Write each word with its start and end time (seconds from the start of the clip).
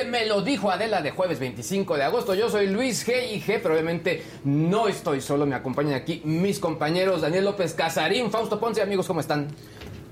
Este 0.00 0.10
Me 0.10 0.26
lo 0.26 0.42
dijo 0.42 0.70
Adela 0.70 1.02
de 1.02 1.10
jueves 1.10 1.38
25 1.38 1.96
de 1.96 2.04
agosto. 2.04 2.34
Yo 2.34 2.48
soy 2.48 2.66
Luis 2.66 3.06
G 3.06 3.34
y 3.34 3.40
G, 3.40 3.60
pero 3.62 3.74
obviamente 3.74 4.22
no 4.44 4.88
estoy 4.88 5.20
solo, 5.20 5.46
me 5.46 5.54
acompañan 5.54 5.94
aquí 5.94 6.22
mis 6.24 6.58
compañeros 6.58 7.20
Daniel 7.20 7.44
López 7.44 7.74
Casarín, 7.74 8.30
Fausto 8.30 8.58
Ponce, 8.58 8.82
amigos, 8.82 9.06
¿cómo 9.06 9.20
están? 9.20 9.48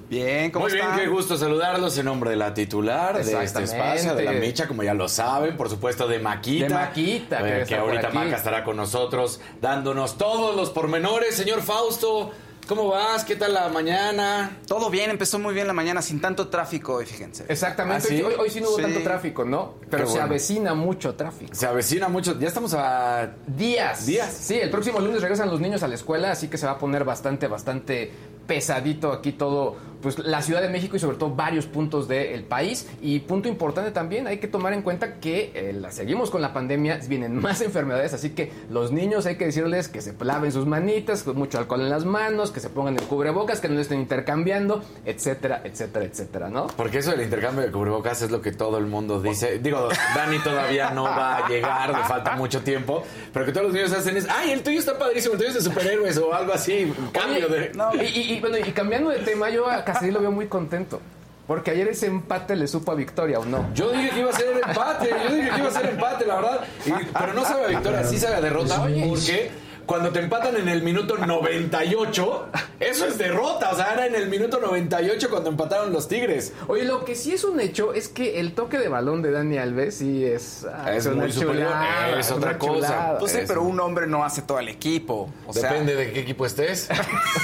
Bien, 0.08 0.50
¿cómo 0.50 0.64
Muy 0.64 0.74
bien, 0.74 0.86
qué 0.96 1.06
gusto 1.06 1.36
saludarlos 1.36 1.98
en 1.98 2.06
nombre 2.06 2.30
de 2.30 2.36
la 2.36 2.54
titular 2.54 3.22
de 3.22 3.44
este 3.44 3.62
espacio, 3.62 4.14
de 4.14 4.24
la 4.24 4.32
Micha, 4.32 4.66
como 4.66 4.82
ya 4.82 4.94
lo 4.94 5.06
saben, 5.06 5.56
por 5.56 5.68
supuesto 5.68 6.08
de 6.08 6.18
Maquita. 6.18 6.66
De 6.66 6.74
Maquita, 6.74 7.42
que 7.42 7.62
eh, 7.62 7.64
que, 7.66 7.74
ahorita. 7.74 8.10
Maca 8.10 8.36
estará 8.36 8.64
con 8.64 8.76
nosotros 8.76 9.40
dándonos 9.60 10.16
todos 10.16 10.56
los 10.56 10.70
pormenores. 10.70 11.34
Señor 11.34 11.60
Fausto, 11.60 12.30
¿cómo 12.68 12.88
vas? 12.88 13.24
¿Qué 13.24 13.34
tal 13.34 13.54
la 13.54 13.68
mañana? 13.70 14.58
Todo 14.66 14.90
bien, 14.90 15.10
empezó 15.10 15.38
muy 15.38 15.54
bien 15.54 15.66
la 15.66 15.72
mañana 15.72 16.02
sin 16.02 16.20
tanto 16.20 16.48
tráfico 16.48 16.94
hoy, 16.94 17.06
fíjense. 17.06 17.44
Exactamente, 17.48 18.06
¿Ah, 18.06 18.10
sí? 18.10 18.22
hoy, 18.22 18.34
hoy 18.38 18.50
sí 18.50 18.60
no 18.60 18.68
hubo 18.68 18.76
Sí. 18.76 18.82
tanto 18.82 19.00
tráfico, 19.02 19.44
¿no? 19.44 19.74
Pero 19.90 20.04
Qué 20.04 20.08
se 20.10 20.12
bueno. 20.18 20.26
avecina 20.26 20.74
mucho 20.74 21.14
tráfico. 21.14 21.54
Se 21.54 21.66
avecina 21.66 22.08
mucho, 22.08 22.38
ya 22.38 22.46
estamos 22.48 22.74
a... 22.74 23.30
Días. 23.46 24.06
Días. 24.06 24.32
Sí, 24.32 24.54
el 24.60 24.70
próximo 24.70 25.00
lunes 25.00 25.22
regresan 25.22 25.50
los 25.50 25.60
niños 25.60 25.82
a 25.82 25.88
la 25.88 25.94
escuela, 25.94 26.30
así 26.30 26.48
que 26.48 26.58
se 26.58 26.66
va 26.66 26.72
a 26.72 26.78
poner 26.78 27.04
bastante, 27.04 27.46
bastante 27.48 28.12
pesadito 28.46 29.12
aquí 29.12 29.32
todo, 29.32 29.76
pues 30.02 30.18
la 30.18 30.42
Ciudad 30.42 30.62
de 30.62 30.68
México 30.68 30.96
y 30.96 30.98
sobre 30.98 31.16
todo 31.16 31.34
varios 31.34 31.66
puntos 31.66 32.08
del 32.08 32.44
país. 32.44 32.88
Y 33.02 33.20
punto 33.20 33.48
importante 33.48 33.90
también, 33.90 34.26
hay 34.26 34.38
que 34.38 34.48
tomar 34.48 34.72
en 34.72 34.82
cuenta 34.82 35.14
que 35.20 35.50
eh, 35.54 35.72
la 35.72 35.90
seguimos 35.90 36.30
con 36.30 36.40
la 36.42 36.52
pandemia, 36.52 37.00
vienen 37.08 37.36
más 37.36 37.60
enfermedades, 37.62 38.12
así 38.14 38.30
que 38.30 38.52
los 38.70 38.92
niños 38.92 39.26
hay 39.26 39.36
que 39.36 39.46
decirles 39.46 39.88
que 39.88 40.00
se 40.00 40.14
laven 40.20 40.52
sus 40.52 40.66
manitas, 40.66 41.22
con 41.22 41.36
mucho 41.36 41.58
alcohol 41.58 41.80
en 41.82 41.90
las 41.90 42.04
manos, 42.04 42.50
que 42.50 42.60
se 42.60 42.70
pongan 42.70 42.94
el 42.96 43.02
cubrebocas, 43.02 43.60
que 43.60 43.68
no 43.68 43.74
lo 43.74 43.80
estén 43.80 44.00
intercambiando, 44.00 44.82
etcétera, 45.04 45.62
etcétera, 45.64 46.04
etcétera, 46.04 46.48
¿no? 46.48 46.66
Porque 46.68 46.98
eso 46.98 47.10
del 47.10 47.22
intercambio 47.22 47.64
de 47.64 47.70
cubrebocas 47.72 48.22
es 48.22 48.30
lo 48.30 48.40
que 48.40 48.52
todo 48.52 48.78
el 48.78 48.86
mundo 48.86 49.20
dice. 49.20 49.58
Digo, 49.58 49.88
Dani 50.14 50.38
todavía 50.40 50.90
no 50.90 51.04
va 51.04 51.38
a 51.38 51.48
llegar, 51.48 51.88
le 51.90 52.04
falta 52.04 52.36
mucho 52.36 52.60
tiempo. 52.62 53.02
Pero 53.32 53.46
que 53.46 53.52
todos 53.52 53.66
los 53.66 53.74
niños 53.74 53.92
hacen 53.92 54.16
es, 54.16 54.26
ay, 54.28 54.52
el 54.52 54.62
tuyo 54.62 54.78
está 54.78 54.98
padrísimo, 54.98 55.32
el 55.34 55.38
tuyo 55.38 55.48
es 55.50 55.54
de 55.56 55.60
superhéroes 55.62 56.18
o 56.18 56.32
algo 56.32 56.52
así. 56.52 56.92
Cambio 57.12 57.48
de... 57.48 57.70
No, 57.74 57.94
Y, 57.94 58.06
y- 58.06 58.32
y, 58.34 58.40
bueno, 58.40 58.58
y 58.58 58.72
cambiando 58.72 59.10
de 59.10 59.18
tema, 59.20 59.48
yo 59.50 59.66
Casadín 59.92 60.14
lo 60.14 60.20
veo 60.20 60.30
muy 60.32 60.46
contento. 60.48 61.00
Porque 61.46 61.70
ayer 61.70 61.88
ese 61.88 62.06
empate 62.06 62.54
le 62.56 62.68
supo 62.68 62.92
a 62.92 62.94
Victoria, 62.94 63.38
¿o 63.40 63.44
no? 63.46 63.72
Yo 63.72 63.90
dije 63.90 64.10
que 64.10 64.20
iba 64.20 64.28
a 64.30 64.34
ser 64.34 64.48
empate, 64.56 65.08
yo 65.08 65.34
dije 65.34 65.48
que 65.50 65.58
iba 65.58 65.68
a 65.68 65.72
ser 65.72 65.86
empate, 65.86 66.26
la 66.26 66.34
verdad. 66.36 66.60
Y- 66.84 66.90
pero 67.18 67.32
no 67.32 67.42
sabe 67.44 67.64
a 67.64 67.68
victoria, 67.68 68.04
sí 68.04 68.18
sabe 68.18 68.34
a 68.36 68.40
derrota. 68.42 68.82
Porque 69.08 69.50
cuando 69.88 70.10
te 70.10 70.20
empatan 70.20 70.54
en 70.56 70.68
el 70.68 70.82
minuto 70.82 71.16
98, 71.16 72.48
eso 72.78 73.06
es 73.06 73.16
derrota. 73.16 73.70
O 73.72 73.76
sea, 73.76 73.94
era 73.94 74.06
en 74.06 74.14
el 74.14 74.28
minuto 74.28 74.60
98 74.60 75.30
cuando 75.30 75.48
empataron 75.48 75.92
los 75.94 76.08
Tigres. 76.08 76.52
Oye, 76.66 76.84
lo 76.84 77.04
que 77.06 77.14
sí 77.14 77.32
es 77.32 77.42
un 77.42 77.58
hecho 77.58 77.94
es 77.94 78.08
que 78.08 78.38
el 78.38 78.52
toque 78.52 78.78
de 78.78 78.88
balón 78.88 79.22
de 79.22 79.30
Dani 79.30 79.56
Alves 79.56 79.96
sí 79.96 80.24
es, 80.26 80.66
ah, 80.70 80.92
Es 80.94 81.06
una 81.06 81.22
muy 81.22 81.32
superior, 81.32 81.68
chulada, 81.68 82.20
es 82.20 82.30
otra 82.30 82.58
cosa. 82.58 82.74
chulada. 82.74 83.18
Pues 83.18 83.32
sí, 83.32 83.38
pero 83.48 83.62
un 83.62 83.80
hombre 83.80 84.06
no 84.06 84.22
hace 84.24 84.42
todo 84.42 84.58
el 84.58 84.68
equipo. 84.68 85.30
O 85.46 85.52
sea, 85.54 85.70
Depende 85.72 85.96
de 85.96 86.12
qué 86.12 86.20
equipo 86.20 86.44
estés. 86.44 86.88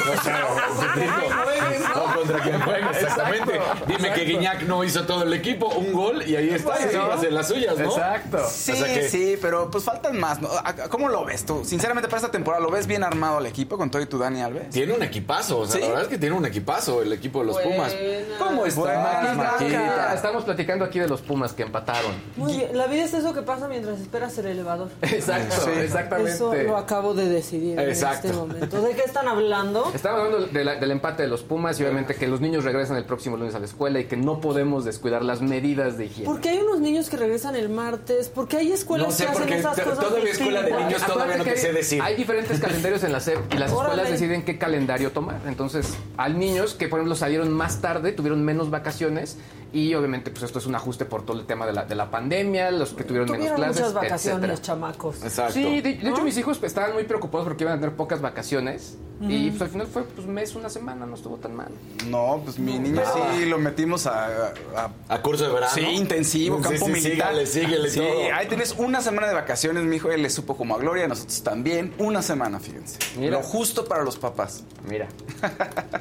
O 0.04 0.22
sea, 0.22 0.46
o 1.94 2.14
contra 2.18 2.40
quién 2.42 2.60
juegas, 2.60 2.96
exactamente. 2.96 3.56
Exacto, 3.56 3.84
Dime 3.86 4.12
que. 4.12 4.24
Guiñac 4.24 4.62
no 4.62 4.84
hizo 4.84 5.04
todo 5.06 5.22
el 5.22 5.32
equipo, 5.32 5.68
un 5.68 5.92
gol 5.92 6.22
y 6.26 6.36
ahí 6.36 6.50
está, 6.50 6.78
y 6.80 6.82
Sí, 6.84 6.88
se 6.90 6.98
va 6.98 7.12
a 7.12 7.16
hacer 7.16 7.32
las 7.32 7.48
suyas, 7.48 7.78
¿no? 7.78 7.84
Exacto. 7.90 8.38
Sí, 8.50 8.72
O 8.72 8.76
sea 8.76 8.86
que- 8.94 9.08
sí, 9.08 9.38
pero 9.40 9.70
pues 9.70 9.84
faltan 9.84 10.18
más. 10.18 10.40
¿no? 10.40 10.48
¿A- 10.50 10.68
a- 10.68 10.74
¿Cómo 10.88 11.08
lo 11.08 11.24
ves 11.24 11.44
tú? 11.46 11.64
Sinceramente, 11.64 12.08
para 12.08 12.18
esta 12.18 12.30
temporada, 12.34 12.62
¿lo 12.62 12.70
ves 12.70 12.86
bien 12.86 13.02
armado 13.04 13.38
el 13.38 13.46
equipo 13.46 13.78
con 13.78 13.90
todo 13.90 14.02
y 14.02 14.06
tu 14.06 14.18
Dani 14.18 14.42
Alves? 14.42 14.70
Tiene 14.70 14.92
un 14.92 15.02
equipazo, 15.02 15.60
o 15.60 15.66
sea, 15.66 15.76
¿Sí? 15.76 15.80
la 15.80 15.86
verdad 15.88 16.02
es 16.02 16.08
que 16.08 16.18
tiene 16.18 16.34
un 16.36 16.44
equipazo 16.44 17.00
el 17.02 17.12
equipo 17.12 17.40
de 17.40 17.46
los 17.46 17.58
Pumas. 17.58 17.94
¿Cómo 18.38 18.66
estás, 18.66 18.84
Maquita? 18.84 19.34
Maquita. 19.34 20.14
Estamos 20.14 20.44
platicando 20.44 20.84
aquí 20.84 20.98
de 20.98 21.08
los 21.08 21.20
Pumas 21.22 21.52
que 21.52 21.62
empataron. 21.62 22.12
Muy 22.36 22.56
bien, 22.56 22.76
la 22.76 22.86
vida 22.86 23.04
es 23.04 23.14
eso 23.14 23.32
que 23.32 23.42
pasa 23.42 23.68
mientras 23.68 24.00
esperas 24.00 24.36
el 24.38 24.46
elevador. 24.46 24.88
Exacto, 25.02 25.54
Sí. 25.64 25.70
exactamente. 25.80 26.32
Eso 26.32 26.52
lo 26.54 26.76
acabo 26.76 27.14
de 27.14 27.28
decidir 27.28 27.78
Exacto. 27.78 28.26
en 28.28 28.32
este 28.34 28.40
momento. 28.40 28.82
¿De 28.82 28.94
qué 28.94 29.02
están 29.02 29.28
hablando? 29.28 29.90
Estamos 29.94 30.20
hablando 30.24 30.46
de 30.48 30.64
la- 30.64 30.74
del 30.76 30.90
empate 30.90 31.22
de 31.22 31.28
los 31.28 31.42
Pumas 31.42 31.78
y 31.78 31.84
obviamente 31.84 32.14
que 32.14 32.26
los 32.26 32.40
niños 32.40 32.64
regresan 32.64 32.96
el 32.96 33.04
próximo 33.04 33.36
lunes 33.36 33.54
a 33.54 33.58
la 33.60 33.66
escuela 33.66 34.00
y 34.00 34.04
que 34.06 34.16
no 34.16 34.40
podemos 34.40 34.84
descuidar 34.84 35.22
las 35.24 35.40
medidas 35.40 35.96
de 35.98 36.06
higiene. 36.06 36.26
Porque 36.26 36.48
hay 36.50 36.58
unos 36.58 36.80
niños 36.80 37.08
que 37.08 37.16
regresan 37.16 37.54
el 37.56 37.68
martes, 37.68 38.28
porque 38.28 38.56
hay 38.56 38.72
escuelas 38.72 39.08
No 39.08 39.12
sé, 39.12 39.24
que 39.26 39.30
hacen 39.30 39.52
esas 39.52 39.80
cosas 39.80 39.98
todavía 40.00 40.30
escuela 40.32 40.62
de 40.62 40.72
niños 40.72 41.02
todavía 41.06 41.36
no 41.36 41.44
te 41.44 41.56
sé 41.56 41.72
decir. 41.72 42.02
Hay 42.02 42.16
diferentes 42.24 42.58
calendarios 42.58 43.04
en 43.04 43.12
la 43.12 43.20
SEP 43.20 43.52
y 43.52 43.58
las 43.58 43.70
escuelas 43.70 44.08
deciden 44.08 44.44
qué 44.44 44.56
calendario 44.56 45.12
tomar. 45.12 45.42
Entonces, 45.46 45.94
hay 46.16 46.32
niños 46.32 46.72
que, 46.72 46.88
por 46.88 46.98
ejemplo, 46.98 47.14
salieron 47.14 47.52
más 47.52 47.82
tarde, 47.82 48.12
tuvieron 48.12 48.42
menos 48.42 48.70
vacaciones 48.70 49.36
y 49.74 49.94
obviamente 49.94 50.30
pues 50.30 50.44
esto 50.44 50.58
es 50.58 50.66
un 50.66 50.74
ajuste 50.74 51.04
por 51.04 51.26
todo 51.26 51.38
el 51.38 51.44
tema 51.46 51.66
de 51.66 51.72
la, 51.74 51.84
de 51.84 51.94
la 51.94 52.10
pandemia, 52.10 52.70
los 52.70 52.94
que 52.94 53.04
tuvieron, 53.04 53.30
menos 53.30 53.46
Tuvieron 53.48 53.56
clases, 53.56 53.80
muchas 53.82 53.94
vacaciones, 53.94 54.38
etcétera. 54.50 54.62
chamacos. 54.62 55.22
Exacto. 55.22 55.52
Sí, 55.52 55.80
de, 55.82 55.94
de 55.96 56.08
hecho 56.10 56.22
mis 56.22 56.38
hijos 56.38 56.58
pues, 56.58 56.70
estaban 56.72 56.94
muy 56.94 57.04
preocupados 57.04 57.46
porque 57.46 57.64
iban 57.64 57.76
a 57.76 57.80
tener 57.80 57.94
pocas 57.96 58.20
vacaciones 58.22 58.96
y 59.20 59.48
pues 59.50 59.62
al 59.62 59.68
final 59.68 59.86
fue 59.86 60.02
pues 60.02 60.26
mes, 60.26 60.54
una 60.54 60.68
semana, 60.68 61.06
no 61.06 61.14
estuvo 61.14 61.36
tan 61.36 61.54
mal. 61.54 61.68
No, 62.08 62.42
pues 62.44 62.58
mi 62.58 62.78
niño 62.78 63.00
sí 63.36 63.46
lo 63.46 63.58
metimos 63.58 64.06
a, 64.06 64.48
a- 64.76 64.90
A 65.08 65.22
curso 65.22 65.46
de 65.46 65.54
verano. 65.54 65.72
Sí, 65.72 65.80
intensivo, 65.82 66.58
Sí, 66.58 66.62
campo 66.64 66.86
sí, 66.86 66.92
militar. 66.92 67.28
Síguele, 67.46 67.46
síguele 67.46 67.90
sí, 67.90 68.00
todo. 68.00 68.34
ahí 68.34 68.48
tienes 68.48 68.74
una 68.76 69.00
semana 69.00 69.28
de 69.28 69.34
vacaciones, 69.34 69.84
mi 69.84 69.96
hijo, 69.96 70.10
él 70.10 70.20
le 70.22 70.28
supo 70.30 70.56
como 70.58 70.74
a 70.74 70.78
Gloria, 70.78 71.08
nosotros 71.08 71.42
también. 71.42 71.94
Una 71.98 72.20
semana, 72.22 72.58
fíjense. 72.60 72.98
Mira. 73.16 73.38
Lo 73.38 73.42
justo 73.42 73.84
para 73.86 74.02
los 74.02 74.18
papás. 74.18 74.64
Mira. 74.86 75.08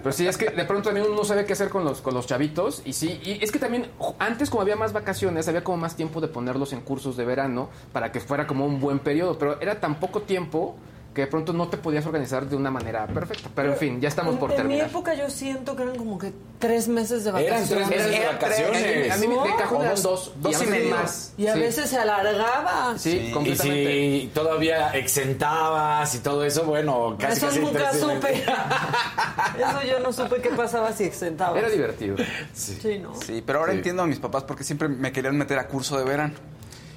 Pero 0.03 0.11
sí, 0.11 0.27
es 0.27 0.37
que 0.37 0.49
de 0.49 0.65
pronto 0.65 0.89
también 0.89 1.05
uno 1.07 1.15
no 1.15 1.23
sabe 1.23 1.45
qué 1.45 1.53
hacer 1.53 1.69
con 1.69 1.85
los, 1.85 2.01
con 2.01 2.13
los 2.13 2.25
chavitos. 2.27 2.81
Y 2.83 2.91
sí, 2.93 3.21
y 3.23 3.41
es 3.43 3.51
que 3.51 3.59
también 3.63 3.87
antes 4.19 4.49
como 4.49 4.61
había 4.61 4.75
más 4.75 4.91
vacaciones, 4.91 5.47
había 5.47 5.63
como 5.63 5.77
más 5.77 5.95
tiempo 5.95 6.19
de 6.19 6.27
ponerlos 6.27 6.73
en 6.73 6.81
cursos 6.81 7.15
de 7.15 7.23
verano 7.23 7.69
para 7.93 8.11
que 8.11 8.19
fuera 8.19 8.45
como 8.45 8.65
un 8.65 8.81
buen 8.81 8.99
periodo. 8.99 9.39
Pero 9.39 9.61
era 9.61 9.79
tan 9.79 10.01
poco 10.01 10.23
tiempo 10.23 10.75
que 11.13 11.21
de 11.21 11.27
pronto 11.27 11.53
no 11.53 11.67
te 11.67 11.77
podías 11.77 12.05
organizar 12.05 12.47
de 12.47 12.55
una 12.55 12.71
manera 12.71 13.05
perfecta. 13.07 13.49
Pero 13.53 13.73
en 13.73 13.77
fin, 13.77 14.01
ya 14.01 14.07
estamos 14.09 14.35
por 14.37 14.51
en, 14.51 14.59
en 14.61 14.67
mi 14.67 14.69
terminar. 14.73 14.89
época 14.89 15.13
yo 15.13 15.29
siento 15.29 15.75
que 15.75 15.83
eran 15.83 15.95
como 15.95 16.17
que 16.17 16.33
tres 16.57 16.87
meses 16.87 17.23
de 17.23 17.29
Eran 17.29 17.43
vacaciones. 17.43 17.69
tres 17.69 17.87
meses 17.87 18.05
de 18.11 18.15
Eran 18.17 18.33
vacaciones. 18.35 19.11
A 19.11 19.17
mí 19.17 19.27
me- 19.27 19.35
de 19.35 19.55
cajón 19.57 19.81
eran 19.83 20.01
dos- 20.01 20.31
dos, 20.37 20.61
y 20.61 20.65
medio. 20.65 20.89
más. 20.95 21.33
Y 21.37 21.47
a 21.47 21.53
Sí. 21.53 21.59
veces 21.59 21.89
se 21.89 21.97
alargaba. 21.97 22.97
Sí, 22.97 23.27
Y 23.27 23.31
completamente. 23.31 23.83
si 24.21 24.31
todavía 24.33 24.89
exentabas 24.95 26.15
y 26.15 26.19
todo 26.19 26.43
eso, 26.45 26.63
bueno, 26.65 27.15
casi 27.19 27.37
Eso 27.37 27.47
casi 27.47 27.59
nunca 27.59 27.89
tres- 27.91 28.01
supe. 28.01 28.33
Eso 29.57 29.83
yo 29.87 29.99
no 29.99 30.11
supe 30.13 30.41
qué 30.41 30.49
pasaba 30.49 30.91
si 30.93 31.03
exentaba. 31.03 31.57
Era 31.59 31.69
divertido. 31.69 32.15
Sí, 32.53 32.99
¿no? 32.99 33.13
Sí, 33.21 33.43
pero 33.45 33.59
ahora 33.59 33.73
entiendo 33.73 34.03
a 34.03 34.07
mis 34.07 34.19
papás 34.19 34.43
porque 34.43 34.63
siempre 34.63 34.87
me 34.87 35.11
querían 35.11 35.37
meter 35.37 35.59
a 35.59 35.67
curso 35.67 35.97
de 35.97 36.05
verano. 36.05 36.33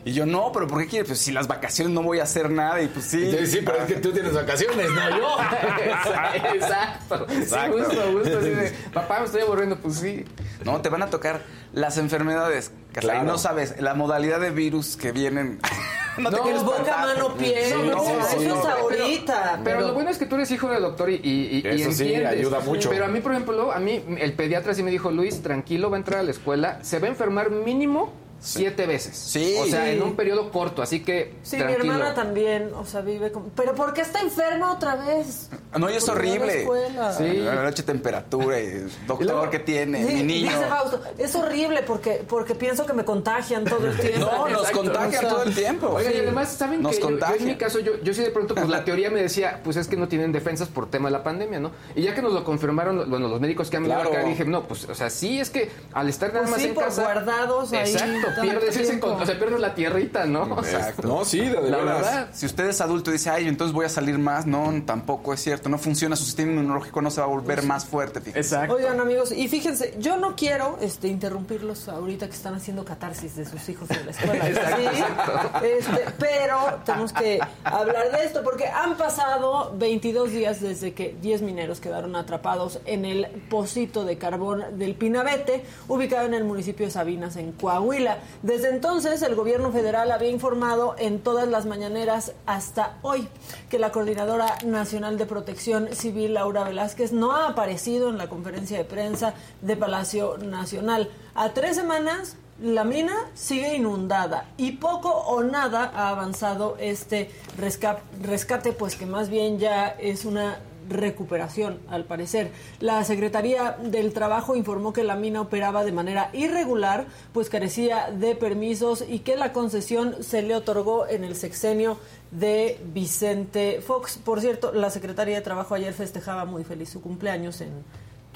Y 0.06 0.12
yo, 0.12 0.24
no, 0.24 0.52
pero 0.52 0.68
¿por 0.68 0.80
qué 0.80 0.86
quieres? 0.86 1.08
Pues 1.08 1.18
si 1.18 1.32
las 1.32 1.48
vacaciones 1.48 1.92
no 1.92 2.00
voy 2.00 2.20
a 2.20 2.22
hacer 2.22 2.48
nada 2.48 2.80
y 2.80 2.86
pues 2.86 3.06
sí. 3.06 3.28
Sí, 3.28 3.44
sí, 3.48 3.58
pero 3.66 3.78
es 3.78 3.86
que 3.86 3.94
tú 3.96 4.12
tienes 4.12 4.32
vacaciones, 4.32 4.88
no 4.92 5.10
yo. 5.18 5.36
Exacto. 6.54 7.26
Sí, 7.28 7.34
Exacto. 7.38 7.76
justo, 7.78 8.02
justo. 8.12 8.38
así 8.38 8.48
de, 8.50 8.72
Papá, 8.92 9.18
me 9.18 9.26
estoy 9.26 9.40
aburriendo. 9.42 9.76
Pues 9.78 9.96
sí. 9.96 10.24
No, 10.64 10.80
te 10.80 10.90
van 10.90 11.02
a 11.02 11.06
tocar 11.08 11.42
las 11.72 11.98
enfermedades. 11.98 12.70
Carla, 12.92 13.14
y 13.14 13.16
Claro. 13.16 13.32
no 13.32 13.38
sabes 13.38 13.80
la 13.80 13.94
modalidad 13.94 14.38
de 14.38 14.50
virus 14.50 14.96
que 14.96 15.10
vienen. 15.10 15.58
no 16.18 16.30
te 16.30 16.36
No, 16.36 16.42
quieres 16.44 16.62
Boca, 16.62 16.96
mano, 16.98 17.34
pie. 17.34 17.64
Sí, 17.66 17.74
no, 17.90 17.98
sí, 18.04 18.12
eso 18.12 18.36
es 18.40 18.46
No, 18.48 18.54
ahorita. 18.64 19.60
Pero, 19.64 19.80
lo 19.80 19.92
bueno 19.94 20.10
es 20.10 20.18
que 20.18 20.26
tú 20.26 20.36
eres 20.36 20.48
hijo 20.52 20.68
del 20.70 20.82
doctor 20.82 21.10
y, 21.10 21.14
y, 21.16 21.62
y 21.64 21.68
Eso 21.82 21.90
sí, 21.90 22.04
entiendes. 22.04 22.30
ayuda 22.32 22.60
mucho. 22.60 22.90
Pero 22.90 23.06
a 23.06 23.08
mí, 23.08 23.20
por 23.20 23.32
ejemplo, 23.32 23.72
a 23.72 23.80
mí 23.80 24.04
el 24.18 24.32
pediatra 24.34 24.72
sí 24.72 24.84
me 24.84 24.92
dijo, 24.92 25.10
Luis, 25.10 25.42
tranquilo, 25.42 25.90
va 25.90 25.96
a 25.96 25.98
entrar 25.98 26.20
a 26.20 26.22
la 26.22 26.30
escuela, 26.30 26.78
se 26.82 27.00
va 27.00 27.06
a 27.08 27.10
enfermar 27.10 27.50
mínimo 27.50 28.12
siete 28.40 28.86
veces. 28.86 29.16
Sí. 29.16 29.56
O 29.60 29.66
sea, 29.66 29.84
Sí. 29.84 29.90
en 29.92 30.02
un 30.02 30.14
periodo 30.16 30.50
corto, 30.50 30.82
así 30.82 31.00
que 31.02 31.34
Sí, 31.42 31.56
tranquilo. 31.58 31.84
mi 31.84 31.90
hermana 31.90 32.14
también, 32.14 32.70
o 32.74 32.84
sea, 32.84 33.00
vive 33.00 33.32
como... 33.32 33.48
¿Pero 33.56 33.74
por 33.74 33.92
qué 33.92 34.02
está 34.02 34.20
enferma 34.20 34.72
otra 34.72 34.94
vez? 34.96 35.50
No, 35.76 35.90
y 35.90 35.94
es 35.94 36.06
la 36.06 36.12
horrible. 36.12 36.60
escuela. 36.62 37.12
Sí. 37.12 37.24
La 37.38 37.62
noche 37.62 37.82
temperatura, 37.82 38.60
y 38.60 38.70
doctor, 39.06 39.22
Y 39.22 39.24
luego- 39.24 39.50
¿qué 39.50 39.58
tiene? 39.58 40.06
Sí, 40.06 40.14
Mi 40.14 40.22
niño. 40.22 40.50
Dice 40.50 40.66
Fausto, 40.66 41.02
es 41.18 41.34
horrible 41.34 41.82
porque, 41.82 42.24
porque 42.28 42.54
pienso 42.54 42.86
que 42.86 42.92
me 42.92 43.04
contagian 43.04 43.64
todo 43.64 43.86
el 43.86 43.96
tiempo. 44.00 44.26
No, 44.30 44.48
nos 44.48 44.60
Exacto. 44.68 44.78
contagian 44.78 45.08
O 45.08 45.20
sea, 45.20 45.28
todo 45.28 45.42
el 45.42 45.54
tiempo. 45.54 45.88
Oigan, 45.88 46.12
Sí. 46.12 46.18
y 46.18 46.22
además, 46.22 46.52
¿saben 46.52 46.82
Nos 46.82 46.96
que 46.96 47.02
yo- 47.02 47.10
yo, 47.18 47.34
en 47.36 47.44
mi 47.46 47.56
caso, 47.56 47.78
yo, 47.80 47.92
yo 48.02 48.14
sí 48.14 48.22
de 48.22 48.30
pronto, 48.30 48.54
pues 48.54 48.68
la 48.68 48.84
teoría 48.84 49.10
me 49.10 49.20
decía, 49.22 49.60
pues 49.64 49.76
es 49.76 49.88
que 49.88 49.96
no 49.96 50.08
tienen 50.08 50.32
defensas 50.32 50.68
por 50.68 50.88
tema 50.90 51.08
de 51.08 51.12
la 51.12 51.22
pandemia, 51.22 51.58
¿no? 51.60 51.72
Y 51.94 52.02
ya 52.02 52.14
que 52.14 52.22
nos 52.22 52.32
lo 52.32 52.44
confirmaron, 52.44 53.08
bueno, 53.10 53.28
los 53.28 53.40
médicos 53.40 53.70
que 53.70 53.76
han 53.76 53.82
venido 53.84 54.00
Claro. 54.02 54.16
acá, 54.16 54.28
dije, 54.28 54.44
no, 54.44 54.64
pues, 54.68 54.84
o 54.88 54.94
sea, 54.94 55.10
sí, 55.10 55.40
es 55.40 55.50
que 55.50 55.70
al 55.92 56.08
estar 56.08 56.28
nada 56.28 56.40
Pues 56.42 56.50
más 56.52 56.60
sí, 56.60 56.68
en 56.68 56.74
por 56.74 56.84
casa... 56.84 57.02
guardados 57.02 57.72
ahí 57.72 57.90
Exacto, 57.92 58.25
tanto 58.26 58.42
pierdes 58.42 58.76
ese, 58.76 58.84
tiempo. 58.84 59.08
con- 59.08 59.22
o 59.22 59.26
sea, 59.26 59.38
pierdes 59.38 59.60
la 59.60 59.74
tierrita, 59.74 60.24
¿no? 60.26 60.42
O 60.56 60.62
sea, 60.64 60.78
Exacto. 60.78 61.08
No, 61.08 61.24
sí, 61.24 61.40
de, 61.40 61.60
de 61.60 61.70
la 61.70 61.76
veras. 61.78 61.96
verdad. 62.02 62.28
Si 62.32 62.46
usted 62.46 62.66
es 62.68 62.80
adulto 62.80 63.10
y 63.10 63.14
dice, 63.14 63.30
ay, 63.30 63.48
entonces 63.48 63.74
voy 63.74 63.86
a 63.86 63.88
salir 63.88 64.18
más, 64.18 64.46
no, 64.46 64.72
tampoco 64.84 65.32
es 65.34 65.40
cierto. 65.40 65.68
No 65.68 65.78
funciona, 65.78 66.16
su 66.16 66.24
sistema 66.24 66.52
inmunológico 66.52 67.00
no 67.02 67.10
se 67.10 67.20
va 67.20 67.26
a 67.26 67.30
volver 67.30 67.62
más 67.62 67.84
fuerte. 67.84 68.20
fíjate. 68.20 68.38
Exacto. 68.40 68.74
Oigan 68.74 69.00
amigos, 69.00 69.32
y 69.32 69.48
fíjense, 69.48 69.94
yo 69.98 70.16
no 70.16 70.34
quiero 70.36 70.78
este, 70.80 71.08
interrumpirlos 71.08 71.88
ahorita 71.88 72.26
que 72.26 72.34
están 72.34 72.54
haciendo 72.54 72.84
catarsis 72.84 73.36
de 73.36 73.44
sus 73.44 73.68
hijos 73.68 73.90
en 73.90 74.04
la 74.06 74.10
escuela. 74.12 74.48
Exacto, 74.48 74.76
¿sí? 74.80 74.86
exacto. 74.86 75.64
Este, 75.66 76.04
pero 76.18 76.80
tenemos 76.84 77.12
que 77.12 77.40
hablar 77.64 78.10
de 78.12 78.24
esto 78.24 78.42
porque 78.42 78.66
han 78.68 78.96
pasado 78.96 79.72
22 79.76 80.30
días 80.30 80.60
desde 80.60 80.92
que 80.94 81.16
10 81.20 81.42
mineros 81.42 81.80
quedaron 81.80 82.16
atrapados 82.16 82.80
en 82.86 83.04
el 83.04 83.26
pocito 83.48 84.04
de 84.04 84.18
carbón 84.18 84.64
del 84.78 84.94
Pinabete, 84.94 85.62
ubicado 85.88 86.26
en 86.26 86.34
el 86.34 86.44
municipio 86.44 86.86
de 86.86 86.92
Sabinas, 86.92 87.36
en 87.36 87.52
Coahuila. 87.52 88.15
Desde 88.42 88.70
entonces, 88.70 89.22
el 89.22 89.34
gobierno 89.34 89.72
federal 89.72 90.10
había 90.12 90.30
informado 90.30 90.94
en 90.98 91.20
todas 91.20 91.48
las 91.48 91.66
mañaneras 91.66 92.32
hasta 92.46 92.96
hoy 93.02 93.28
que 93.70 93.78
la 93.78 93.92
Coordinadora 93.92 94.58
Nacional 94.64 95.18
de 95.18 95.26
Protección 95.26 95.88
Civil, 95.94 96.34
Laura 96.34 96.64
Velázquez, 96.64 97.12
no 97.12 97.32
ha 97.32 97.48
aparecido 97.48 98.08
en 98.10 98.18
la 98.18 98.28
conferencia 98.28 98.78
de 98.78 98.84
prensa 98.84 99.34
de 99.60 99.76
Palacio 99.76 100.38
Nacional. 100.38 101.10
A 101.34 101.50
tres 101.50 101.76
semanas, 101.76 102.36
la 102.60 102.84
mina 102.84 103.14
sigue 103.34 103.76
inundada 103.76 104.46
y 104.56 104.72
poco 104.72 105.10
o 105.10 105.42
nada 105.42 105.92
ha 105.94 106.08
avanzado 106.08 106.76
este 106.80 107.30
resca- 107.60 107.98
rescate, 108.22 108.72
pues 108.72 108.96
que 108.96 109.04
más 109.04 109.28
bien 109.28 109.58
ya 109.58 109.88
es 109.88 110.24
una 110.24 110.58
recuperación, 110.88 111.78
al 111.88 112.04
parecer. 112.04 112.50
La 112.80 113.02
Secretaría 113.04 113.76
del 113.82 114.12
Trabajo 114.12 114.56
informó 114.56 114.92
que 114.92 115.04
la 115.04 115.16
mina 115.16 115.40
operaba 115.40 115.84
de 115.84 115.92
manera 115.92 116.30
irregular, 116.32 117.06
pues 117.32 117.48
carecía 117.48 118.10
de 118.10 118.34
permisos 118.34 119.04
y 119.06 119.20
que 119.20 119.36
la 119.36 119.52
concesión 119.52 120.22
se 120.22 120.42
le 120.42 120.54
otorgó 120.54 121.06
en 121.06 121.24
el 121.24 121.36
sexenio 121.36 121.98
de 122.30 122.80
Vicente 122.92 123.80
Fox. 123.80 124.18
Por 124.18 124.40
cierto, 124.40 124.72
la 124.72 124.90
Secretaría 124.90 125.36
de 125.36 125.42
Trabajo 125.42 125.74
ayer 125.74 125.92
festejaba 125.92 126.44
muy 126.44 126.64
feliz 126.64 126.90
su 126.90 127.00
cumpleaños 127.00 127.60
en 127.60 127.70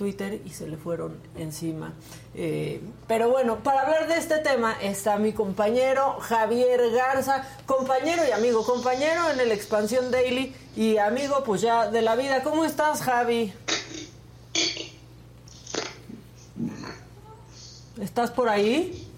Twitter 0.00 0.41
y 0.47 0.49
se 0.49 0.67
le 0.67 0.79
fueron 0.79 1.20
encima. 1.37 1.93
Eh, 2.35 2.81
pero 3.06 3.29
bueno, 3.29 3.58
para 3.58 3.82
hablar 3.82 4.08
de 4.08 4.17
este 4.17 4.38
tema 4.38 4.75
está 4.81 5.19
mi 5.19 5.35
compañero 5.35 6.17
Javier 6.20 6.91
Garza, 6.91 7.47
compañero 7.67 8.23
y 8.26 8.32
amigo, 8.32 8.64
compañero 8.64 9.31
en 9.31 9.41
el 9.41 9.52
Expansión 9.52 10.11
Daily 10.11 10.55
y 10.75 10.97
amigo 10.97 11.44
pues 11.44 11.61
ya 11.61 11.91
de 11.91 12.00
la 12.00 12.17
vida. 12.17 12.43
¿Cómo 12.43 12.64
estás, 12.64 13.02
Javi? 13.02 13.52
¿Estás 18.00 18.31
por 18.31 18.49
ahí? 18.49 19.10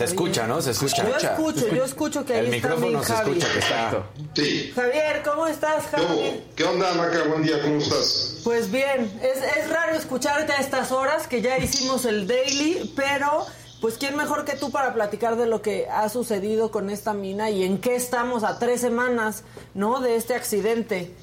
Se 0.00 0.04
escucha, 0.06 0.46
¿no? 0.46 0.62
Se 0.62 0.70
escucha. 0.70 1.06
Yo 1.06 1.14
escucho, 1.14 1.68
yo 1.68 1.84
escucho 1.84 2.24
que 2.24 2.32
ahí 2.32 2.38
El 2.46 2.54
está 2.54 2.68
mi 2.68 2.74
micrófono 2.76 3.04
se 3.04 3.12
Javi. 3.12 3.30
escucha 3.32 3.52
que 3.52 3.58
está. 3.58 4.02
Sí. 4.34 4.72
Javier, 4.74 5.22
¿cómo 5.22 5.46
estás, 5.46 5.84
¿Qué, 5.90 5.96
Javi? 5.98 6.04
hubo? 6.06 6.42
¿Qué 6.56 6.64
onda, 6.64 6.94
Maca? 6.94 7.22
Buen 7.24 7.42
día, 7.42 7.60
¿cómo 7.60 7.76
estás? 7.76 8.38
Pues 8.42 8.70
bien, 8.70 9.12
es, 9.22 9.42
es 9.58 9.68
raro 9.68 9.94
escucharte 9.94 10.54
a 10.54 10.56
estas 10.56 10.90
horas 10.90 11.26
que 11.26 11.42
ya 11.42 11.58
hicimos 11.58 12.06
el 12.06 12.26
daily, 12.26 12.90
pero 12.96 13.44
pues 13.82 13.98
quién 13.98 14.16
mejor 14.16 14.46
que 14.46 14.56
tú 14.56 14.70
para 14.70 14.94
platicar 14.94 15.36
de 15.36 15.44
lo 15.44 15.60
que 15.60 15.86
ha 15.90 16.08
sucedido 16.08 16.70
con 16.70 16.88
esta 16.88 17.12
mina 17.12 17.50
y 17.50 17.62
en 17.64 17.78
qué 17.78 17.94
estamos 17.94 18.42
a 18.42 18.58
tres 18.58 18.80
semanas, 18.80 19.42
¿no? 19.74 20.00
De 20.00 20.16
este 20.16 20.34
accidente. 20.34 21.14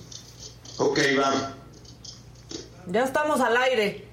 Ok, 0.78 1.00
va. 1.20 1.56
Ya 2.86 3.04
estamos 3.06 3.42
al 3.42 3.58
aire. 3.58 4.08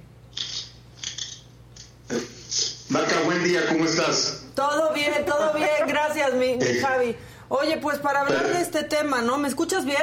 Maca, 2.89 3.21
buen 3.27 3.45
día, 3.45 3.61
¿cómo 3.69 3.85
estás? 3.85 4.44
Todo 4.55 4.93
bien, 4.93 5.25
todo 5.27 5.53
bien, 5.53 5.87
gracias, 5.87 6.33
mi, 6.35 6.57
mi 6.57 6.79
Javi. 6.81 7.17
Oye, 7.49 7.77
pues 7.79 7.99
para 7.99 8.21
hablar 8.21 8.47
de 8.47 8.61
este 8.61 8.85
tema, 8.85 9.21
¿no? 9.21 9.37
¿Me 9.37 9.49
escuchas 9.49 9.85
bien? 9.85 10.03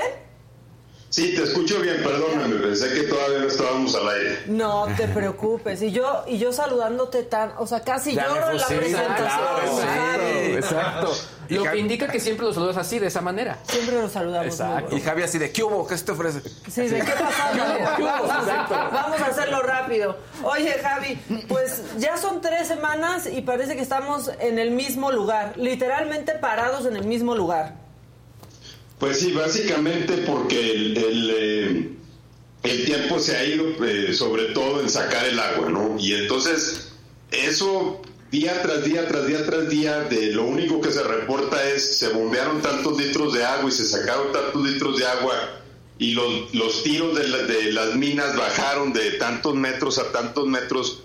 Sí, 1.12 1.36
te 1.36 1.44
escucho 1.44 1.80
bien, 1.82 1.98
perdóname, 2.02 2.56
pensé 2.56 2.92
que 2.94 3.02
todavía 3.04 3.40
no 3.40 3.48
estábamos 3.48 3.94
al 3.96 4.08
aire. 4.10 4.40
No 4.48 4.88
te 4.96 5.10
preocupes. 5.10 5.82
Y 5.82 5.92
yo, 5.92 6.24
y 6.26 6.38
yo 6.38 6.54
saludándote 6.54 7.24
tan, 7.24 7.52
o 7.58 7.68
sea, 7.68 7.82
casi 7.82 8.14
Ya 8.16 8.28
lloro 8.30 8.52
en 8.52 8.58
la 8.58 8.66
presentación, 8.68 9.18
claro, 9.18 10.24
sí. 10.46 10.52
Exacto. 10.54 11.14
Y 11.50 11.56
Lo 11.56 11.66
Javi- 11.66 11.72
que 11.74 11.78
indica 11.80 12.08
que 12.08 12.20
siempre 12.22 12.46
los 12.46 12.56
saludas 12.56 12.78
así, 12.78 12.98
de 12.98 13.08
esa 13.08 13.20
manera. 13.20 13.58
Siempre 13.64 13.96
nos 14.02 14.14
saludamos. 14.14 14.46
Exacto. 14.54 14.96
Y 14.96 15.02
Javi 15.02 15.24
así 15.24 15.38
de, 15.38 15.52
¿qué 15.52 15.64
hubo? 15.64 15.86
¿Qué 15.86 15.98
se 15.98 16.06
te 16.06 16.12
ofrece? 16.14 16.42
Sí, 16.72 16.88
¿de 16.88 17.02
qué 17.02 17.12
pasó? 17.12 17.44
Vamos, 18.02 18.48
a- 18.48 18.90
vamos 18.94 19.20
a 19.22 19.26
hacerlo 19.26 19.62
rápido. 19.64 20.16
Oye, 20.44 20.72
Javi, 20.82 21.20
pues 21.50 21.82
ya 21.98 22.16
son 22.16 22.40
tres 22.40 22.70
semanas 22.70 23.28
y 23.30 23.42
parece 23.42 23.76
que 23.76 23.82
estamos 23.82 24.32
en 24.40 24.60
el 24.60 24.72
mismo 24.72 25.12
lugar, 25.12 25.58
literalmente 25.58 26.36
parados 26.36 26.86
en 26.86 26.96
el 26.96 27.04
mismo 27.04 27.36
lugar. 27.36 27.74
Pues 29.02 29.20
sí, 29.20 29.32
básicamente 29.34 30.14
porque 30.28 30.72
el, 30.72 30.96
el, 30.98 31.34
eh, 32.64 32.84
tiempo 32.86 33.20
se 33.20 33.36
ha 33.36 33.44
ido 33.44 33.66
eh, 33.84 34.14
sobre 34.14 34.46
todo 34.54 34.80
en 34.80 34.90
sacar 34.90 35.26
el 35.26 35.40
agua, 35.40 35.70
¿no? 35.70 35.96
Y 36.00 36.14
entonces 36.14 36.90
eso 37.32 38.02
día 38.30 38.62
tras 38.62 38.84
día, 38.86 39.08
tras 39.08 39.26
día, 39.26 39.44
tras 39.46 39.68
día, 39.70 40.02
de 40.02 40.32
lo 40.34 40.46
único 40.46 40.80
que 40.80 40.92
se 40.92 41.02
reporta 41.04 41.68
es 41.68 41.98
se 41.98 42.10
bombearon 42.10 42.62
tantos 42.62 42.98
litros 43.02 43.34
de 43.34 43.44
agua 43.44 43.70
y 43.70 43.74
se 43.74 43.86
sacaron 43.86 44.32
tantos 44.32 44.62
litros 44.64 44.98
de 45.00 45.06
agua 45.08 45.34
y 45.98 46.12
los, 46.14 46.54
los 46.54 46.84
tiros 46.84 47.18
de, 47.18 47.28
la- 47.28 47.44
de 47.44 47.72
las 47.74 47.96
minas 47.96 48.36
bajaron 48.38 48.94
de 48.94 49.14
tantos 49.14 49.56
metros 49.56 49.98
a 49.98 50.12
tantos 50.12 50.46
metros, 50.48 51.02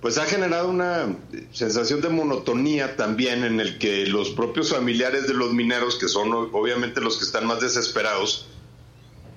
pues 0.00 0.16
ha 0.16 0.24
generado 0.24 0.68
una 0.68 1.14
sensación 1.52 2.00
de 2.00 2.08
monotonía 2.08 2.96
también 2.96 3.44
en 3.44 3.60
el 3.60 3.78
que 3.78 4.06
los 4.06 4.30
propios 4.30 4.70
familiares 4.70 5.26
de 5.26 5.34
los 5.34 5.52
mineros, 5.52 5.98
que 5.98 6.08
son 6.08 6.32
obviamente 6.32 7.00
los 7.00 7.18
que 7.18 7.24
están 7.24 7.46
más 7.46 7.60
desesperados, 7.60 8.46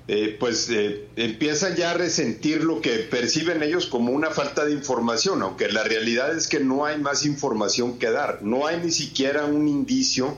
eh, 0.07 0.35
pues 0.39 0.69
eh, 0.69 1.07
empiezan 1.15 1.75
ya 1.75 1.91
a 1.91 1.93
resentir 1.93 2.63
lo 2.63 2.81
que 2.81 2.99
perciben 2.99 3.61
ellos 3.63 3.87
como 3.87 4.11
una 4.11 4.31
falta 4.31 4.65
de 4.65 4.71
información, 4.71 5.41
aunque 5.41 5.69
la 5.69 5.83
realidad 5.83 6.35
es 6.35 6.47
que 6.47 6.59
no 6.59 6.85
hay 6.85 6.97
más 6.97 7.25
información 7.25 7.99
que 7.99 8.09
dar, 8.09 8.41
no 8.41 8.65
hay 8.65 8.79
ni 8.79 8.91
siquiera 8.91 9.45
un 9.45 9.67
indicio 9.67 10.37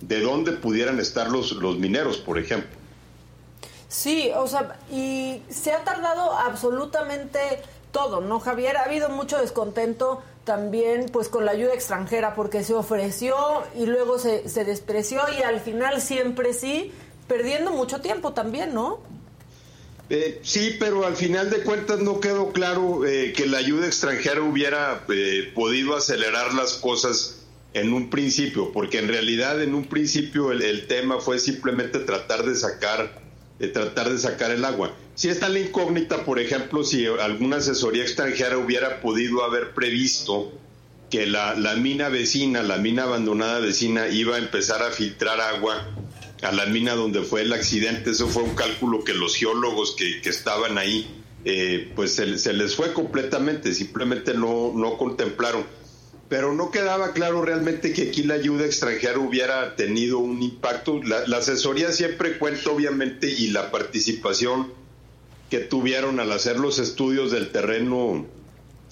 de 0.00 0.20
dónde 0.20 0.52
pudieran 0.52 0.98
estar 0.98 1.30
los, 1.30 1.52
los 1.52 1.78
mineros, 1.78 2.18
por 2.18 2.38
ejemplo. 2.38 2.78
Sí, 3.88 4.30
o 4.36 4.46
sea, 4.46 4.78
y 4.92 5.42
se 5.48 5.72
ha 5.72 5.82
tardado 5.84 6.38
absolutamente 6.38 7.38
todo, 7.90 8.20
¿no, 8.20 8.40
Javier? 8.40 8.76
Ha 8.76 8.84
habido 8.84 9.08
mucho 9.08 9.38
descontento 9.38 10.22
también 10.44 11.06
pues 11.12 11.28
con 11.28 11.44
la 11.44 11.52
ayuda 11.52 11.74
extranjera 11.74 12.34
porque 12.34 12.64
se 12.64 12.74
ofreció 12.74 13.36
y 13.76 13.86
luego 13.86 14.18
se, 14.18 14.48
se 14.48 14.64
despreció 14.64 15.20
y 15.38 15.42
al 15.42 15.60
final 15.60 16.00
siempre 16.00 16.54
sí, 16.54 16.92
perdiendo 17.26 17.70
mucho 17.70 18.00
tiempo 18.00 18.32
también, 18.32 18.72
¿no? 18.74 19.00
Eh, 20.10 20.40
sí, 20.42 20.76
pero 20.80 21.06
al 21.06 21.16
final 21.16 21.50
de 21.50 21.60
cuentas 21.60 22.00
no 22.00 22.18
quedó 22.18 22.50
claro 22.52 23.04
eh, 23.04 23.34
que 23.36 23.46
la 23.46 23.58
ayuda 23.58 23.86
extranjera 23.86 24.40
hubiera 24.40 25.04
eh, 25.10 25.52
podido 25.54 25.94
acelerar 25.96 26.54
las 26.54 26.74
cosas 26.74 27.42
en 27.74 27.92
un 27.92 28.08
principio, 28.08 28.72
porque 28.72 28.98
en 28.98 29.08
realidad 29.08 29.62
en 29.62 29.74
un 29.74 29.84
principio 29.84 30.50
el, 30.50 30.86
tema 30.86 31.20
fue 31.20 31.38
simplemente 31.38 31.98
tratar 31.98 32.44
de 32.46 32.54
sacar, 32.54 33.20
de 33.58 33.68
tratar 33.68 34.10
de 34.10 34.18
sacar 34.18 34.50
el 34.50 34.64
agua. 34.64 34.94
Si 35.14 35.28
está 35.28 35.48
la 35.48 35.58
incógnita, 35.58 36.24
por 36.24 36.38
ejemplo, 36.38 36.84
si 36.84 37.06
alguna 37.06 37.56
asesoría 37.56 38.02
extranjera 38.02 38.56
hubiera 38.58 39.00
podido 39.00 39.44
haber 39.44 39.74
previsto 39.74 40.52
que 41.10 41.26
la, 41.26 41.54
la 41.54 41.74
mina 41.74 42.08
vecina, 42.08 42.62
la 42.62 42.76
mina 42.76 43.04
abandonada 43.04 43.60
vecina, 43.60 44.08
iba 44.08 44.36
a 44.36 44.38
empezar 44.38 44.82
a 44.82 44.90
filtrar 44.90 45.40
agua 45.40 45.88
a 46.42 46.52
la 46.52 46.66
mina 46.66 46.94
donde 46.94 47.22
fue 47.22 47.42
el 47.42 47.52
accidente. 47.52 48.10
Eso 48.10 48.28
fue 48.28 48.42
un 48.42 48.54
cálculo 48.54 49.04
que 49.04 49.14
los 49.14 49.34
geólogos 49.34 49.96
que, 49.96 50.20
estaban 50.28 50.78
ahí, 50.78 51.06
eh, 51.44 51.90
pues 51.96 52.14
se, 52.14 52.52
les 52.52 52.74
fue 52.74 52.92
completamente, 52.92 53.74
simplemente 53.74 54.34
no, 54.34 54.72
no 54.74 54.96
contemplaron. 54.96 55.64
Pero 56.28 56.52
no 56.52 56.70
quedaba 56.70 57.12
claro 57.12 57.42
realmente 57.42 57.92
que 57.92 58.08
aquí 58.08 58.22
la 58.22 58.34
ayuda 58.34 58.66
extranjera 58.66 59.18
hubiera 59.18 59.76
tenido 59.76 60.18
un 60.18 60.42
impacto. 60.42 61.00
La, 61.02 61.26
la 61.26 61.38
asesoría 61.38 61.90
siempre 61.92 62.38
cuenta, 62.38 62.70
obviamente, 62.70 63.28
y 63.28 63.48
la 63.48 63.70
participación 63.70 64.72
que 65.50 65.58
tuvieron 65.60 66.20
al 66.20 66.30
hacer 66.32 66.58
los 66.58 66.78
estudios 66.78 67.30
del 67.30 67.50
terreno, 67.50 68.26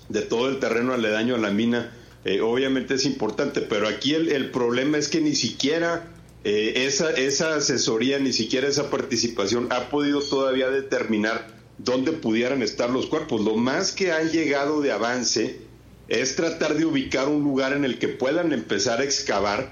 de 0.09 0.23
todo 0.23 0.49
el 0.49 0.59
terreno 0.59 0.95
aledaño 0.95 1.35
a 1.35 1.39
la 1.39 1.51
mina, 1.51 1.93
eh, 2.25 2.41
obviamente 2.41 2.95
es 2.95 3.05
importante, 3.05 3.61
pero 3.61 3.87
aquí 3.87 4.15
el, 4.15 4.51
problema 4.51 4.99
es 4.99 5.09
que 5.09 5.21
ni 5.21 5.37
siquiera 5.37 6.09
eh, 6.43 6.87
esa, 6.87 7.11
esa 7.11 7.55
asesoría, 7.55 8.19
ni 8.19 8.33
siquiera 8.33 8.67
esa 8.67 8.91
participación 8.91 9.69
ha 9.71 9.91
podido 9.91 10.21
todavía 10.21 10.69
determinar 10.69 11.55
dónde 11.79 12.11
pudieran 12.11 12.63
estar 12.63 12.91
los 12.91 13.07
cuerpos. 13.07 13.43
Lo 13.43 13.55
más 13.55 13.93
que 13.93 14.11
han 14.11 14.31
llegado 14.33 14.81
de 14.81 14.91
avance 14.91 15.61
es 16.09 16.37
tratar 16.37 16.75
de 16.75 16.85
ubicar 16.85 17.29
un 17.29 17.43
lugar 17.43 17.73
en 17.73 17.85
el 17.85 17.99
que 17.99 18.09
puedan 18.09 18.53
empezar 18.53 19.01
a 19.01 19.05
excavar 19.05 19.71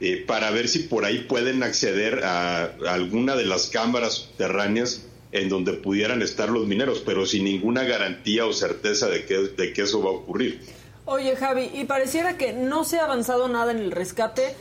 eh, 0.00 0.24
para 0.26 0.50
ver 0.50 0.68
si 0.68 0.80
por 0.80 1.04
ahí 1.04 1.20
pueden 1.20 1.62
acceder 1.62 2.24
a, 2.24 2.64
alguna 2.88 3.36
de 3.36 3.44
las 3.44 3.66
cámaras 3.66 4.14
subterráneas 4.14 5.06
en 5.32 5.48
donde 5.48 5.74
pudieran 5.74 6.22
estar 6.22 6.48
los 6.48 6.66
mineros, 6.66 7.02
pero 7.04 7.24
sin 7.26 7.44
ninguna 7.44 7.84
garantía 7.84 8.46
o 8.46 8.52
certeza 8.52 9.08
de 9.08 9.24
que, 9.24 9.34
de 9.34 9.72
que 9.72 9.82
eso 9.82 10.02
va 10.02 10.10
a 10.10 10.14
ocurrir. 10.14 10.60
Oye, 11.04 11.36
Javi, 11.36 11.70
y 11.74 11.84
pareciera 11.84 12.36
que 12.36 12.52
no 12.52 12.84
se 12.84 12.98
ha 12.98 13.04
avanzado 13.04 13.48
nada 13.48 13.72
en 13.72 13.78
el 13.78 13.90
rescate 13.90 14.54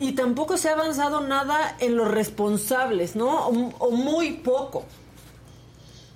y 0.00 0.12
tampoco 0.12 0.56
se 0.56 0.70
ha 0.70 0.72
avanzado 0.72 1.20
nada 1.20 1.76
en 1.78 1.96
los 1.96 2.10
responsables, 2.10 3.16
¿no? 3.16 3.48
O, 3.48 3.90
muy 3.90 4.32
poco. 4.32 4.86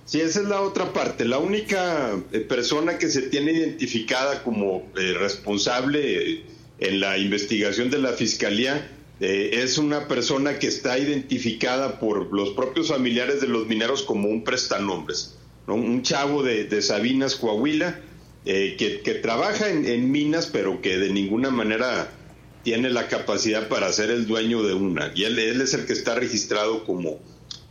Sí, 0.05 0.21
esa 0.21 0.41
es 0.41 0.47
la 0.47 0.61
otra 0.61 0.93
parte. 0.93 1.25
La 1.25 1.39
única 1.39 2.11
eh, 2.31 2.39
persona 2.41 2.99
que 2.99 3.09
se 3.09 3.23
tiene 3.23 3.53
identificada 3.53 4.43
como 4.43 4.87
eh, 4.95 5.15
responsable 5.17 6.31
eh, 6.31 6.43
en 6.77 6.99
la 6.99 7.17
investigación 7.17 7.89
de 7.89 7.97
la 7.97 8.13
Fiscalía 8.13 8.91
es 9.17 9.77
una 9.77 10.09
persona 10.09 10.59
que 10.59 10.67
está 10.67 10.99
identificada 10.99 12.01
por 12.01 12.33
los 12.33 12.49
propios 12.49 12.89
familiares 12.89 13.39
de 13.39 13.47
los 13.47 13.65
mineros 13.65 14.03
como 14.03 14.27
un 14.27 14.43
prestanombres, 14.43 15.37
¿no? 15.67 15.75
un 15.75 16.01
chavo 16.03 16.43
de, 16.43 16.81
Sabinas, 16.81 17.37
Coahuila, 17.37 18.01
que, 18.43 19.19
trabaja 19.23 19.69
en 19.69 20.11
minas, 20.11 20.47
pero 20.47 20.81
que 20.81 20.97
de 20.97 21.13
ninguna 21.13 21.49
manera 21.49 22.11
tiene 22.63 22.89
la 22.89 23.07
capacidad 23.07 23.69
para 23.69 23.93
ser 23.93 24.09
el 24.09 24.27
dueño 24.27 24.63
de 24.63 24.73
una 24.73 25.09
y 25.15 25.23
él, 25.23 25.39
es 25.39 25.73
el 25.73 25.85
que 25.85 25.93
está 25.93 26.15
registrado 26.15 26.83
como, 26.83 27.21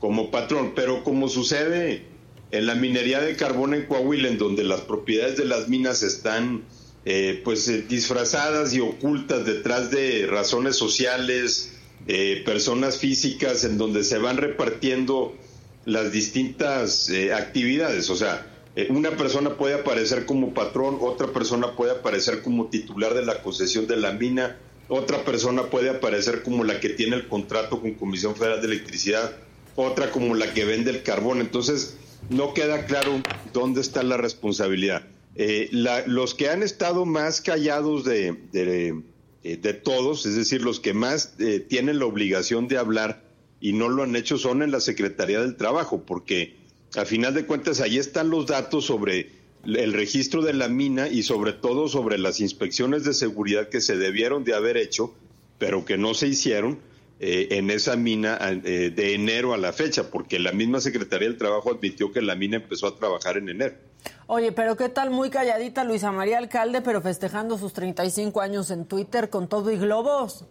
como 0.00 0.30
patrón. 0.30 0.72
Pero 0.74 1.04
como 1.04 1.28
sucede 1.28 2.13
en 2.54 2.66
la 2.66 2.76
minería 2.76 3.20
de 3.20 3.34
carbón 3.34 3.75
en 3.75 3.87
Coahuila, 3.87 4.28
en 4.28 4.38
donde 4.38 4.62
las 4.62 4.82
propiedades 4.82 5.37
de 5.37 5.44
las 5.44 5.68
minas 5.68 6.04
están 6.04 6.62
eh, 7.04 7.40
pues 7.44 7.66
eh, 7.68 7.84
disfrazadas 7.88 8.73
y 8.75 8.80
ocultas 8.80 9.44
detrás 9.44 9.90
de 9.90 10.26
razones 10.26 10.76
sociales, 10.76 11.73
eh, 12.06 12.42
personas 12.44 12.99
físicas, 12.99 13.64
en 13.64 13.76
donde 13.76 14.04
se 14.04 14.18
van 14.18 14.37
repartiendo 14.37 15.34
las 15.84 16.12
distintas 16.12 17.11
actividades. 17.34 18.08
O 18.08 18.16
sea, 18.16 18.46
una 18.88 19.11
persona 19.16 19.56
puede 19.56 19.75
aparecer 19.75 20.25
como 20.25 20.54
patrón, 20.54 20.99
otra 21.00 21.32
persona 21.32 21.75
puede 21.75 21.90
aparecer 21.92 22.40
como 22.40 22.68
titular 22.68 23.14
de 23.14 23.26
la 23.26 23.42
concesión 23.42 23.88
de 23.88 23.96
la 23.96 24.12
mina, 24.12 24.58
otra 24.88 25.25
persona 25.25 25.64
puede 25.64 25.90
aparecer 25.90 26.42
como 26.42 26.62
la 26.62 26.78
que 26.78 26.90
tiene 26.90 27.16
el 27.16 27.26
contrato 27.26 27.80
con 27.80 27.94
Comisión 27.94 28.37
Federal 28.37 28.61
de 28.61 28.68
Electricidad, 28.68 29.37
otra 29.76 30.11
como 30.11 30.34
la 30.37 30.54
que 30.54 30.64
vende 30.64 30.90
el 30.90 31.02
carbón. 31.02 31.40
Entonces, 31.40 31.99
no 32.30 32.54
queda 32.54 32.86
claro 32.86 33.20
dónde 33.52 33.80
está 33.80 34.02
la 34.02 34.16
responsabilidad. 34.16 35.06
Eh, 35.36 35.68
los 36.06 36.34
que 36.34 36.48
han 36.48 36.62
estado 36.62 37.04
más 37.06 37.40
callados 37.40 38.04
de, 38.04 38.32
de, 38.52 39.02
eh, 39.42 39.56
todos, 39.74 40.26
es 40.26 40.36
decir, 40.36 40.62
los 40.62 40.80
que 40.80 40.94
más 40.94 41.34
eh, 41.38 41.60
tienen 41.60 41.98
la 41.98 42.06
obligación 42.06 42.68
de 42.68 42.78
hablar 42.78 43.24
y 43.60 43.72
no 43.72 43.88
lo 43.88 44.02
han 44.02 44.14
hecho 44.14 44.38
son 44.38 44.62
en 44.62 44.70
la 44.70 44.80
Secretaría 44.80 45.40
del 45.40 45.56
Trabajo, 45.56 46.02
porque 46.06 46.56
a 46.96 47.04
final 47.04 47.34
de 47.34 47.46
cuentas 47.46 47.80
ahí 47.80 47.98
están 47.98 48.30
los 48.30 48.46
datos 48.46 48.84
sobre 48.84 49.30
el 49.64 49.92
registro 49.92 50.42
de 50.42 50.52
la 50.52 50.68
mina 50.68 51.08
y 51.08 51.22
sobre 51.22 51.52
todo 51.52 51.88
sobre 51.88 52.18
las 52.18 52.40
inspecciones 52.40 53.04
de 53.04 53.14
seguridad 53.14 53.68
que 53.68 53.80
se 53.80 53.96
debieron 53.96 54.44
de 54.44 54.54
haber 54.54 54.76
hecho, 54.76 55.14
pero 55.58 55.84
que 55.84 55.96
no 55.96 56.14
se 56.14 56.28
hicieron 56.28 56.78
eh, 57.21 57.49
en 57.52 57.71
esa 57.71 57.97
mina 57.97 58.38
eh, 58.40 58.92
de 58.94 59.14
enero 59.14 59.54
a 59.54 59.56
la 59.56 59.73
fecha, 59.73 60.11
porque 60.11 60.38
la 60.38 60.52
misma 60.52 60.80
Secretaría 60.80 61.28
del 61.28 61.38
Trabajo 61.38 61.71
admitió 61.71 62.12
que 62.12 62.21
la 62.21 62.35
mina 62.35 62.56
empezó 62.56 62.88
a 62.88 62.97
trabajar 62.97 63.37
en 63.37 63.49
enero. 63.49 63.76
Oye, 64.26 64.52
pero 64.52 64.76
qué 64.76 64.88
tal 64.88 65.11
muy 65.11 65.30
calladita 65.30 65.85
Luisa 65.85 66.11
María 66.11 66.38
Alcalde, 66.38 66.80
pero 66.80 67.00
festejando 67.02 67.59
sus 67.59 67.73
35 67.73 68.40
años 68.40 68.71
en 68.71 68.87
Twitter 68.87 69.30
con 69.30 69.49
todo 69.49 69.71
y 69.71 69.76
globos. 69.76 70.44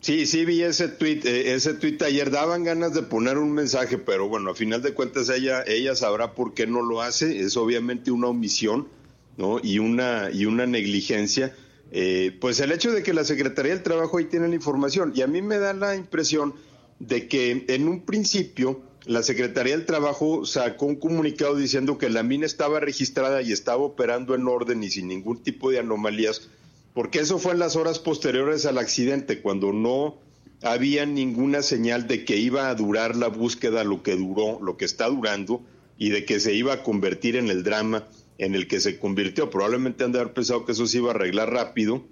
Sí, 0.00 0.26
sí 0.26 0.44
vi 0.44 0.62
ese 0.62 0.88
tweet, 0.88 1.20
eh, 1.24 1.54
ese 1.54 1.74
tweet 1.74 1.98
ayer. 2.04 2.32
Daban 2.32 2.64
ganas 2.64 2.92
de 2.92 3.02
poner 3.02 3.38
un 3.38 3.52
mensaje, 3.52 3.98
pero 3.98 4.28
bueno, 4.28 4.50
a 4.50 4.54
final 4.56 4.82
de 4.82 4.94
cuentas 4.94 5.28
ella, 5.28 5.62
ella 5.64 5.94
sabrá 5.94 6.34
por 6.34 6.54
qué 6.54 6.66
no 6.66 6.82
lo 6.82 7.02
hace. 7.02 7.40
Es 7.40 7.56
obviamente 7.56 8.10
una 8.10 8.26
omisión, 8.26 8.88
¿no? 9.36 9.60
Y 9.62 9.78
una 9.78 10.30
y 10.32 10.46
una 10.46 10.66
negligencia. 10.66 11.54
Eh, 11.92 12.36
pues 12.40 12.58
el 12.60 12.72
hecho 12.72 12.90
de 12.90 13.02
que 13.02 13.12
la 13.12 13.24
Secretaría 13.24 13.74
del 13.74 13.82
Trabajo 13.82 14.18
ahí 14.18 14.24
tiene 14.24 14.48
la 14.48 14.54
información 14.54 15.12
y 15.14 15.20
a 15.22 15.26
mí 15.26 15.42
me 15.42 15.58
da 15.58 15.74
la 15.74 15.94
impresión 15.94 16.54
de 16.98 17.28
que 17.28 17.66
en 17.68 17.86
un 17.86 18.00
principio 18.06 18.80
la 19.04 19.22
Secretaría 19.22 19.76
del 19.76 19.84
Trabajo 19.84 20.46
sacó 20.46 20.86
un 20.86 20.96
comunicado 20.96 21.54
diciendo 21.54 21.98
que 21.98 22.08
la 22.08 22.22
mina 22.22 22.46
estaba 22.46 22.80
registrada 22.80 23.42
y 23.42 23.52
estaba 23.52 23.82
operando 23.82 24.34
en 24.34 24.48
orden 24.48 24.82
y 24.82 24.90
sin 24.90 25.08
ningún 25.08 25.42
tipo 25.42 25.70
de 25.70 25.80
anomalías 25.80 26.48
porque 26.94 27.20
eso 27.20 27.38
fue 27.38 27.52
en 27.52 27.58
las 27.58 27.76
horas 27.76 27.98
posteriores 27.98 28.66
al 28.66 28.78
accidente, 28.78 29.40
cuando 29.40 29.72
no 29.72 30.16
había 30.62 31.06
ninguna 31.06 31.62
señal 31.62 32.06
de 32.06 32.24
que 32.24 32.36
iba 32.36 32.68
a 32.68 32.74
durar 32.74 33.16
la 33.16 33.28
búsqueda 33.28 33.82
lo 33.84 34.02
que 34.02 34.16
duró, 34.16 34.60
lo 34.60 34.76
que 34.76 34.84
está 34.84 35.08
durando, 35.08 35.62
y 35.96 36.10
de 36.10 36.24
que 36.24 36.38
se 36.38 36.52
iba 36.54 36.74
a 36.74 36.82
convertir 36.82 37.36
en 37.36 37.48
el 37.48 37.62
drama 37.62 38.06
en 38.38 38.54
el 38.54 38.66
que 38.68 38.80
se 38.80 38.98
convirtió. 38.98 39.50
Probablemente 39.50 40.04
han 40.04 40.12
de 40.12 40.20
haber 40.20 40.32
pensado 40.32 40.64
que 40.64 40.72
eso 40.72 40.86
se 40.86 40.98
iba 40.98 41.10
a 41.10 41.14
arreglar 41.14 41.50
rápido. 41.50 42.04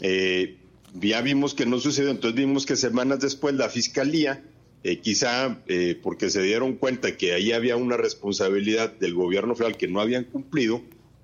Eh, 0.00 0.56
ya 1.00 1.22
vimos 1.22 1.54
que 1.54 1.66
no 1.66 1.78
sucedió, 1.78 2.10
entonces 2.10 2.38
vimos 2.38 2.66
que 2.66 2.76
semanas 2.76 3.20
después 3.20 3.54
la 3.54 3.68
fiscalía, 3.68 4.44
eh, 4.84 4.98
quizá 4.98 5.62
eh, 5.68 5.98
porque 6.02 6.28
se 6.28 6.42
dieron 6.42 6.74
cuenta 6.74 7.16
que 7.16 7.32
ahí 7.32 7.52
había 7.52 7.76
una 7.76 7.96
responsabilidad 7.96 8.92
del 8.92 9.14
gobierno 9.14 9.54
federal 9.54 9.76
que 9.76 9.88
no 9.88 10.00
habían 10.00 10.24
cumplido, 10.24 10.82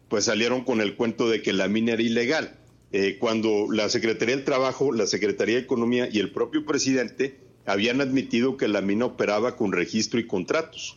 pues 0.09 0.25
salieron 0.25 0.65
con 0.65 0.81
el 0.81 0.95
cuento 0.95 1.29
de 1.29 1.43
que 1.43 1.53
la 1.53 1.69
mina 1.69 1.93
era 1.93 2.03
ilegal. 2.03 2.59
Eh, 2.91 3.19
cuando 3.19 3.67
la 3.71 3.89
Secretaría 3.91 4.37
del 4.37 4.45
Trabajo, 4.45 4.93
la 4.93 5.07
Secretaría 5.07 5.57
de 5.57 5.63
Economía 5.63 6.09
y 6.11 6.21
el 6.21 6.31
propio 6.31 6.65
presidente 6.65 7.39
habían 7.67 8.01
admitido 8.01 8.57
que 8.57 8.67
la 8.67 8.81
mina 8.81 9.05
operaba 9.05 9.57
con 9.57 9.73
registro 9.73 10.19
y 10.19 10.27
contratos. 10.27 10.97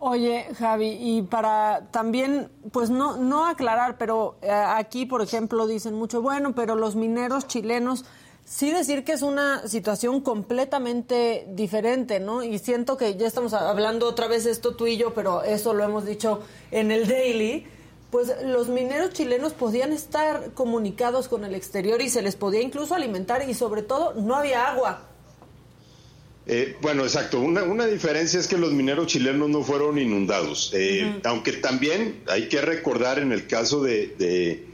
Oye, 0.00 0.46
Javi, 0.56 0.96
y 1.00 1.22
para 1.22 1.88
también, 1.90 2.50
pues 2.70 2.88
no, 2.88 3.16
no 3.16 3.46
aclarar, 3.46 3.98
pero 3.98 4.36
eh, 4.42 4.50
aquí, 4.50 5.06
por 5.06 5.22
ejemplo, 5.22 5.66
dicen 5.66 5.94
mucho, 5.94 6.22
bueno, 6.22 6.54
pero 6.54 6.76
los 6.76 6.94
mineros 6.94 7.48
chilenos, 7.48 8.04
sí 8.44 8.70
decir 8.70 9.02
que 9.02 9.12
es 9.12 9.22
una 9.22 9.66
situación 9.66 10.20
completamente 10.20 11.48
diferente, 11.50 12.20
¿no? 12.20 12.44
Y 12.44 12.60
siento 12.60 12.96
que 12.96 13.16
ya 13.16 13.26
estamos 13.26 13.54
hablando 13.54 14.06
otra 14.06 14.28
vez 14.28 14.46
esto 14.46 14.76
tú 14.76 14.86
y 14.86 14.96
yo, 14.96 15.14
pero 15.14 15.42
eso 15.42 15.74
lo 15.74 15.82
hemos 15.82 16.06
dicho 16.06 16.40
en 16.70 16.92
el 16.92 17.08
Daily 17.08 17.66
pues 18.10 18.32
los 18.42 18.68
mineros 18.68 19.12
chilenos 19.12 19.52
podían 19.52 19.92
estar 19.92 20.52
comunicados 20.54 21.28
con 21.28 21.44
el 21.44 21.54
exterior 21.54 22.00
y 22.00 22.08
se 22.08 22.22
les 22.22 22.36
podía 22.36 22.62
incluso 22.62 22.94
alimentar 22.94 23.48
y 23.48 23.54
sobre 23.54 23.82
todo 23.82 24.14
no 24.14 24.34
había 24.34 24.66
agua. 24.66 25.07
Eh, 26.50 26.76
bueno, 26.80 27.04
exacto. 27.04 27.40
Una, 27.40 27.62
una, 27.62 27.86
diferencia 27.86 28.40
es 28.40 28.48
que 28.48 28.56
los 28.56 28.72
mineros 28.72 29.06
chilenos 29.06 29.50
no 29.50 29.62
fueron 29.62 29.98
inundados, 29.98 30.72
eh, 30.74 31.20
aunque 31.24 31.52
también 31.52 32.22
hay 32.26 32.48
que 32.48 32.62
recordar 32.62 33.18
en 33.18 33.32
el 33.32 33.46
caso 33.46 33.82
de, 33.82 34.14
de, 34.18 34.66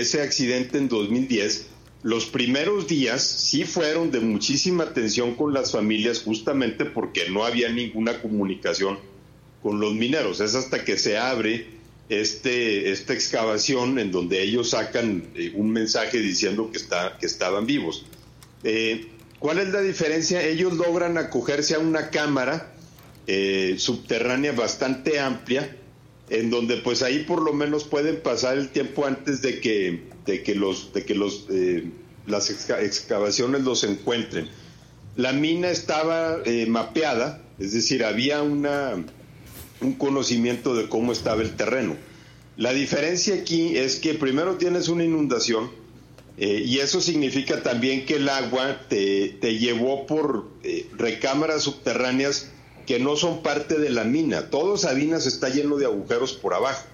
ese 0.00 0.22
accidente 0.22 0.78
en 0.78 0.88
2010 0.88 1.66
los 2.04 2.26
primeros 2.26 2.86
días 2.86 3.22
sí 3.22 3.64
fueron 3.64 4.12
de 4.12 4.20
muchísima 4.20 4.84
atención 4.84 5.34
con 5.34 5.52
las 5.52 5.72
familias 5.72 6.22
justamente 6.22 6.84
porque 6.84 7.28
no 7.30 7.44
había 7.44 7.68
ninguna 7.68 8.20
comunicación 8.20 8.98
con 9.60 9.80
los 9.80 9.94
mineros. 9.94 10.40
Es 10.40 10.54
hasta 10.54 10.84
que 10.84 10.96
se 10.98 11.18
abre 11.18 11.66
este, 12.08 12.90
esta 12.90 13.12
excavación 13.14 13.98
en 13.98 14.10
donde 14.10 14.42
ellos 14.42 14.70
sacan 14.70 15.30
eh, 15.34 15.52
un 15.54 15.70
mensaje 15.70 16.18
diciendo 16.18 16.70
que, 16.70 16.78
está, 16.78 17.18
que 17.18 17.26
estaban 17.26 17.66
vivos. 17.66 18.04
Eh, 18.64 19.06
¿Cuál 19.42 19.58
es 19.58 19.70
la 19.70 19.80
diferencia? 19.80 20.40
Ellos 20.40 20.74
logran 20.74 21.18
acogerse 21.18 21.74
a 21.74 21.80
una 21.80 22.10
cámara 22.10 22.72
eh, 23.26 23.74
subterránea 23.76 24.52
bastante 24.52 25.18
amplia, 25.18 25.76
en 26.30 26.48
donde 26.48 26.76
pues 26.76 27.02
ahí 27.02 27.24
por 27.24 27.42
lo 27.42 27.52
menos 27.52 27.82
pueden 27.82 28.20
pasar 28.20 28.56
el 28.56 28.68
tiempo 28.68 29.04
antes 29.04 29.42
de 29.42 29.58
que, 29.58 30.04
de 30.26 30.44
que, 30.44 30.54
los, 30.54 30.92
de 30.92 31.04
que 31.04 31.16
los, 31.16 31.48
las 32.24 32.50
excavaciones 32.50 33.62
los 33.62 33.82
encuentren. 33.82 34.48
La 35.16 35.32
mina 35.32 35.70
estaba 35.70 36.38
mapeada, 36.68 37.42
es 37.58 37.72
decir, 37.72 38.04
había 38.04 38.42
una, 38.42 38.94
un 39.80 39.92
conocimiento 39.94 40.76
de 40.76 40.88
cómo 40.88 41.10
estaba 41.10 41.42
el 41.42 41.56
terreno. 41.56 41.96
La 42.56 42.72
diferencia 42.72 43.34
aquí 43.34 43.76
es 43.76 43.96
que 43.96 44.14
primero 44.14 44.54
tienes 44.54 44.88
una 44.88 45.02
inundación 45.02 45.81
eh, 46.44 46.64
y 46.66 46.80
eso 46.80 47.00
significa 47.00 47.62
también 47.62 48.04
que 48.04 48.16
el 48.16 48.28
agua 48.28 48.80
te, 48.88 49.38
llevó 49.60 50.08
por 50.08 50.48
eh, 50.64 50.88
recámaras 50.96 51.62
subterráneas 51.62 52.50
que 52.84 52.98
no 52.98 53.14
son 53.14 53.44
parte 53.44 53.78
de 53.78 53.90
la 53.90 54.02
mina. 54.02 54.50
Todo 54.50 54.76
Sabinas 54.76 55.26
está 55.26 55.50
lleno 55.50 55.76
de 55.76 55.84
agujeros 55.84 56.32
por 56.32 56.54
abajo, 56.54 56.84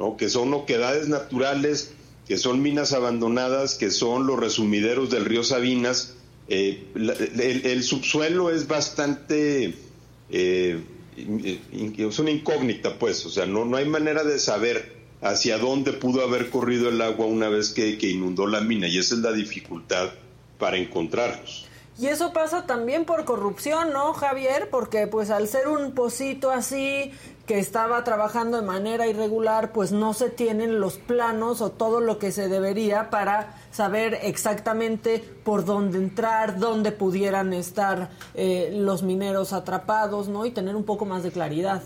¿no? 0.00 0.16
que 0.16 0.28
son 0.28 0.52
oquedades 0.52 1.06
naturales, 1.06 1.92
que 2.26 2.38
son 2.38 2.60
minas 2.60 2.92
abandonadas, 2.92 3.76
que 3.76 3.92
son 3.92 4.26
los 4.26 4.36
resumideros 4.36 5.10
del 5.10 5.26
río 5.26 5.44
Sabinas. 5.44 6.14
Eh, 6.48 6.82
el, 6.96 7.84
subsuelo 7.84 8.50
es 8.50 8.66
bastante 8.66 9.74
es 10.28 12.18
una 12.18 12.30
incógnita, 12.32 12.98
pues, 12.98 13.24
o 13.26 13.30
sea, 13.30 13.46
no, 13.46 13.64
no 13.64 13.76
hay 13.76 13.84
manera 13.84 14.24
de 14.24 14.40
saber 14.40 14.97
hacia 15.20 15.58
dónde 15.58 15.92
pudo 15.92 16.22
haber 16.22 16.50
corrido 16.50 16.88
el 16.88 17.00
agua 17.00 17.26
una 17.26 17.48
vez 17.48 17.70
que, 17.70 17.98
que 17.98 18.08
inundó 18.08 18.46
la 18.46 18.60
mina, 18.60 18.88
y 18.88 18.98
esa 18.98 19.14
es 19.14 19.20
la 19.20 19.32
dificultad 19.32 20.10
para 20.58 20.76
encontrarlos. 20.76 21.68
Y 21.98 22.06
eso 22.06 22.32
pasa 22.32 22.64
también 22.64 23.04
por 23.04 23.24
corrupción, 23.24 23.92
¿no, 23.92 24.12
Javier? 24.12 24.68
Porque 24.70 25.08
pues 25.08 25.30
al 25.30 25.48
ser 25.48 25.66
un 25.66 25.92
pocito 25.92 26.52
así 26.52 27.10
que 27.44 27.58
estaba 27.58 28.04
trabajando 28.04 28.60
de 28.60 28.66
manera 28.66 29.08
irregular, 29.08 29.72
pues 29.72 29.90
no 29.90 30.14
se 30.14 30.30
tienen 30.30 30.78
los 30.78 30.98
planos 30.98 31.60
o 31.60 31.70
todo 31.70 32.00
lo 32.00 32.18
que 32.20 32.30
se 32.30 32.46
debería 32.46 33.10
para 33.10 33.56
saber 33.72 34.20
exactamente 34.22 35.18
por 35.18 35.64
dónde 35.64 35.98
entrar, 35.98 36.60
dónde 36.60 36.92
pudieran 36.92 37.52
estar 37.52 38.10
eh, 38.34 38.70
los 38.74 39.02
mineros 39.02 39.52
atrapados, 39.52 40.28
¿no? 40.28 40.46
Y 40.46 40.52
tener 40.52 40.76
un 40.76 40.84
poco 40.84 41.04
más 41.04 41.24
de 41.24 41.32
claridad. 41.32 41.82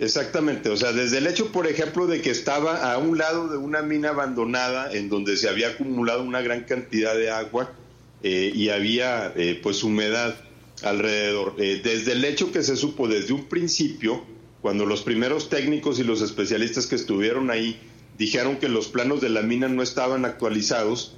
Exactamente, 0.00 0.70
o 0.70 0.76
sea, 0.78 0.92
desde 0.92 1.18
el 1.18 1.26
hecho, 1.26 1.52
por 1.52 1.66
ejemplo, 1.66 2.06
de 2.06 2.22
que 2.22 2.30
estaba 2.30 2.90
a 2.90 2.96
un 2.96 3.18
lado 3.18 3.48
de 3.48 3.58
una 3.58 3.82
mina 3.82 4.08
abandonada 4.08 4.90
en 4.92 5.10
donde 5.10 5.36
se 5.36 5.46
había 5.46 5.68
acumulado 5.68 6.22
una 6.22 6.40
gran 6.40 6.64
cantidad 6.64 7.14
de 7.14 7.30
agua, 7.30 7.74
eh, 8.22 8.52
y 8.54 8.68
había 8.68 9.32
eh, 9.36 9.58
pues 9.62 9.82
humedad 9.82 10.36
alrededor. 10.82 11.54
Eh, 11.58 11.80
desde 11.82 12.12
el 12.12 12.24
hecho 12.24 12.50
que 12.50 12.62
se 12.62 12.76
supo 12.76 13.08
desde 13.08 13.34
un 13.34 13.44
principio, 13.44 14.24
cuando 14.60 14.84
los 14.84 15.02
primeros 15.02 15.48
técnicos 15.48 15.98
y 15.98 16.04
los 16.04 16.20
especialistas 16.20 16.86
que 16.86 16.96
estuvieron 16.96 17.50
ahí 17.50 17.78
dijeron 18.18 18.56
que 18.56 18.68
los 18.68 18.88
planos 18.88 19.20
de 19.20 19.30
la 19.30 19.42
mina 19.42 19.68
no 19.68 19.82
estaban 19.82 20.26
actualizados, 20.26 21.16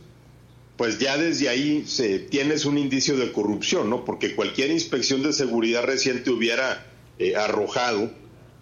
pues 0.77 0.99
ya 1.01 1.17
desde 1.17 1.49
ahí 1.49 1.85
se, 1.87 2.19
tienes 2.19 2.65
un 2.65 2.79
indicio 2.79 3.17
de 3.17 3.33
corrupción, 3.33 3.91
¿no? 3.91 4.05
Porque 4.05 4.35
cualquier 4.37 4.71
inspección 4.71 5.23
de 5.23 5.33
seguridad 5.33 5.85
reciente 5.85 6.31
hubiera 6.31 6.87
arrojado 7.37 8.11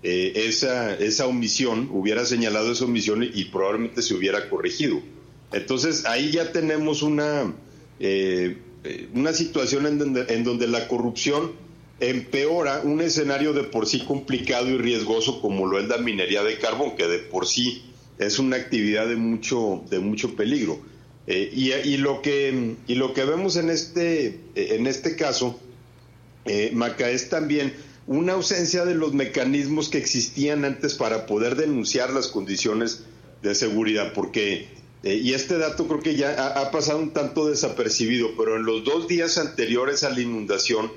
esa, 0.02 0.95
esa 0.95 1.26
omisión, 1.26 1.88
hubiera 1.92 2.25
señalado 2.25 2.73
esa 2.73 2.85
omisión 2.85 3.23
y 3.23 3.45
probablemente 3.47 4.02
se 4.02 4.14
hubiera 4.14 4.49
corregido. 4.49 5.00
Entonces 5.52 6.04
ahí 6.07 6.30
ya 6.30 6.52
tenemos 6.52 7.02
una, 7.02 7.52
eh, 7.99 8.57
una 9.14 9.33
situación 9.33 9.87
en 9.87 9.99
donde, 9.99 10.35
en 10.35 10.45
donde 10.45 10.69
la 10.69 10.88
corrupción 10.88 11.52
empeora 11.99 12.80
un 12.82 13.00
escenario 13.00 13.52
de 13.52 13.65
por 13.65 13.86
sí 13.86 14.00
complicado 14.00 14.69
y 14.69 14.78
riesgoso 14.78 15.41
como 15.43 15.67
lo 15.67 15.78
es 15.78 15.89
la 15.89 15.99
minería 15.99 16.43
de 16.43 16.58
carbón, 16.58 16.97
que 16.97 17.06
de 17.06 17.19
por 17.19 17.47
sí 17.47 17.82
es 18.19 18.39
una 18.39 18.56
actividad 18.56 19.06
de 19.06 19.17
mucho, 19.17 19.84
de 19.91 19.99
mucho 19.99 20.34
peligro. 20.34 20.80
Eh, 21.26 21.50
y, 21.84 21.97
lo 21.99 22.23
que, 22.23 22.76
y 22.86 22.95
lo 22.95 23.13
que 23.13 23.25
vemos 23.25 23.56
en 23.56 23.71
este, 23.71 24.41
en 24.54 24.86
este 24.86 25.15
caso, 25.15 25.60
eh, 26.45 26.71
Maca, 26.73 27.10
es 27.10 27.28
también 27.28 27.75
una 28.11 28.33
ausencia 28.33 28.85
de 28.85 28.97
los 28.97 29.15
mecanismos 29.15 29.89
que 29.89 29.99
existían 29.99 30.65
antes 30.65 30.95
para 30.95 31.27
poder 31.27 31.55
denunciar 31.55 32.13
las 32.13 32.27
condiciones 32.27 33.05
de 33.41 33.55
seguridad, 33.55 34.15
porque 34.15 34.67
eh, 35.05 35.15
y 35.15 35.33
este 35.33 35.59
dato 35.59 35.87
creo 35.87 36.01
que 36.01 36.17
ya 36.17 36.49
ha, 36.61 36.73
pasado 36.73 36.99
un 36.99 37.13
tanto 37.13 37.47
desapercibido, 37.47 38.31
pero 38.37 38.57
en 38.57 38.65
los 38.65 38.83
dos 38.83 39.07
días 39.07 39.39
anteriores 39.39 40.03
a 40.03 40.11
la 40.11 40.23
inundación, 40.23 40.91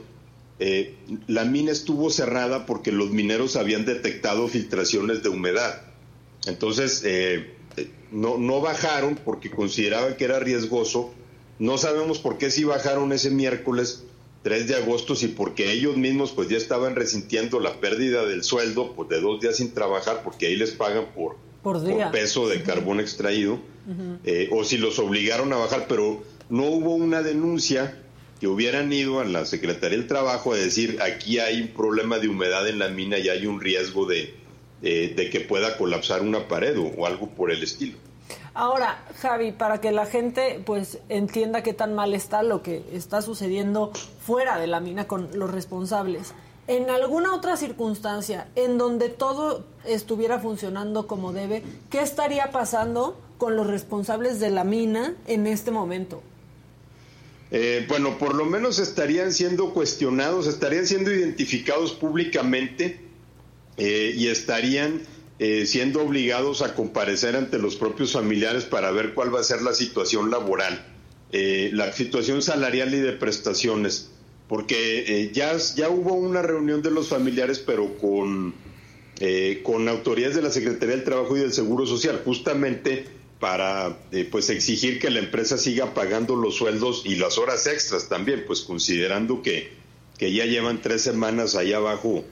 eh, 0.58 0.95
la 1.28 1.45
mina 1.45 1.71
estuvo 1.71 2.10
cerrada 2.10 2.65
porque 2.65 2.91
los 2.91 3.12
mineros 3.12 3.58
habían 3.58 3.86
detectado 3.86 4.47
filtraciones 4.47 5.21
de 5.21 5.30
humedad. 5.30 5.84
Entonces, 6.47 7.04
eh, 7.06 7.54
no, 8.12 8.39
no 8.39 8.60
bajaron 8.60 9.19
porque 9.23 9.52
consideraban 9.52 10.17
que 10.17 10.26
era 10.26 10.39
riesgoso. 10.39 11.13
No 11.60 11.78
sabemos 11.78 12.17
por 12.17 12.39
qué 12.39 12.49
si 12.49 12.63
bajaron 12.63 13.13
ese 13.13 13.30
miércoles 13.30 14.04
3 14.43 14.67
de 14.67 14.75
agosto, 14.75 15.15
si 15.15 15.29
porque 15.29 15.71
ellos 15.71 15.97
mismos 15.97 16.32
pues 16.32 16.49
ya 16.49 16.58
estaban 16.58 16.95
resintiendo 16.95 17.60
la 17.60 17.79
pérdida 17.79 18.25
del 18.25 18.43
sueldo 18.43 18.93
pues, 18.93 19.10
de 19.10 19.21
dos 19.21 19.41
días 19.41 19.58
sin 19.58 19.73
trabajar, 19.73 20.21
porque 20.23 20.47
ahí 20.47 20.58
les 20.58 20.71
pagan 20.71 21.06
por, 21.15 21.38
por, 21.63 21.82
peso 22.12 22.47
de 22.49 22.62
carbón 22.62 22.99
extraído, 22.99 23.60
eh, 24.23 24.49
o 24.51 24.63
si 24.63 24.77
los 24.77 24.99
obligaron 24.99 25.51
a 25.53 25.58
bajar, 25.58 25.86
pero 25.88 26.23
no 26.49 26.65
hubo 26.65 26.95
una 26.95 27.21
denuncia 27.21 27.99
que 28.39 28.47
hubieran 28.47 28.91
ido 28.91 29.21
a 29.21 29.25
la 29.25 29.45
Secretaría 29.45 29.97
del 29.97 30.08
Trabajo 30.08 30.53
a 30.53 30.58
decir 30.58 31.01
aquí 31.01 31.39
hay 31.39 31.62
un 31.62 31.69
problema 31.69 32.19
de 32.19 32.27
humedad 32.27 32.67
en 32.67 32.79
la 32.79 32.89
mina 32.89 33.17
y 33.17 33.29
hay 33.29 33.45
un 33.45 33.62
riesgo 33.62 34.06
de, 34.06 34.34
de 34.82 35.29
que 35.32 35.39
pueda 35.39 35.77
colapsar 35.77 36.21
una 36.21 36.49
pared 36.49 36.77
o, 36.77 37.06
algo 37.06 37.29
por 37.29 37.51
el 37.51 37.63
estilo. 37.63 37.97
Ahora, 38.53 39.03
Javi, 39.19 39.51
para 39.51 39.81
que 39.81 39.91
la 39.91 40.05
gente 40.05 40.61
pues 40.65 40.99
entienda 41.09 41.63
qué 41.63 41.73
tan 41.73 41.95
mal 41.95 42.13
está 42.13 42.43
lo 42.43 42.61
que 42.61 42.83
está 42.93 43.21
sucediendo 43.21 43.91
fuera 44.21 44.59
de 44.59 44.67
la 44.67 44.79
mina 44.79 45.07
con 45.07 45.29
los 45.33 45.51
responsables 45.51 46.33
en 46.67 46.89
alguna 46.89 47.35
otra 47.35 47.57
circunstancia 47.57 48.47
en 48.55 48.77
donde 48.77 49.09
todo 49.09 49.65
estuviera 49.85 50.39
funcionando 50.39 51.07
como 51.07 51.33
debe, 51.33 51.61
¿qué 51.89 52.01
estaría 52.01 52.51
pasando 52.51 53.19
con 53.37 53.55
los 53.55 53.67
responsables 53.67 54.39
de 54.39 54.49
la 54.49 54.63
mina 54.63 55.15
en 55.27 55.47
este 55.47 55.71
momento? 55.71 56.23
Eh, 57.51 57.85
bueno, 57.87 58.17
por 58.17 58.33
lo 58.33 58.45
menos 58.45 58.79
estarían 58.79 59.31
siendo 59.31 59.73
cuestionados, 59.73 60.47
estarían 60.47 60.87
siendo 60.87 61.13
identificados 61.13 61.91
públicamente 61.91 62.99
eh, 63.77 64.13
y 64.15 64.27
estarían 64.27 65.01
eh, 65.39 65.65
siendo 65.65 66.01
obligados 66.01 66.61
a 66.61 66.75
comparecer 66.75 67.35
ante 67.35 67.57
los 67.57 67.75
propios 67.75 68.13
familiares 68.13 68.63
para 68.63 68.91
ver 68.91 69.13
cuál 69.13 69.33
va 69.33 69.39
a 69.39 69.43
ser 69.43 69.61
la 69.61 69.73
situación 69.73 70.31
laboral, 70.31 70.85
la 71.31 71.91
situación 71.91 72.43
salarial 72.43 72.93
y 72.93 72.99
de 72.99 73.13
prestaciones. 73.13 74.11
Porque 74.47 75.05
eh, 75.07 75.31
ya, 75.33 75.57
ya 75.75 75.89
hubo 75.89 76.13
una 76.13 76.41
reunión 76.41 76.81
de 76.81 76.91
los 76.91 77.07
familiares, 77.07 77.59
pero 77.59 77.97
con, 77.97 78.53
eh, 79.19 79.61
con 79.63 79.87
autoridades 79.87 80.35
de 80.35 80.41
la 80.41 80.51
Secretaría 80.51 80.95
del 80.95 81.03
Trabajo 81.03 81.37
y 81.37 81.39
del 81.39 81.53
Seguro 81.53 81.85
Social, 81.85 82.21
justamente 82.25 83.05
para 83.39 83.97
eh, 84.11 84.27
pues 84.29 84.49
exigir 84.49 84.99
que 84.99 85.09
la 85.09 85.19
empresa 85.19 85.57
siga 85.57 85.93
pagando 85.93 86.35
los 86.35 86.55
sueldos 86.55 87.03
y 87.05 87.15
las 87.15 87.37
horas 87.37 87.67
extras 87.67 88.09
también, 88.09 88.43
pues 88.45 88.61
considerando 88.61 89.41
que, 89.41 89.71
que 90.17 90.31
ya 90.31 90.45
llevan 90.45 90.81
tres 90.81 91.01
semanas 91.01 91.55
allá 91.55 91.77
abajo, 91.77 92.23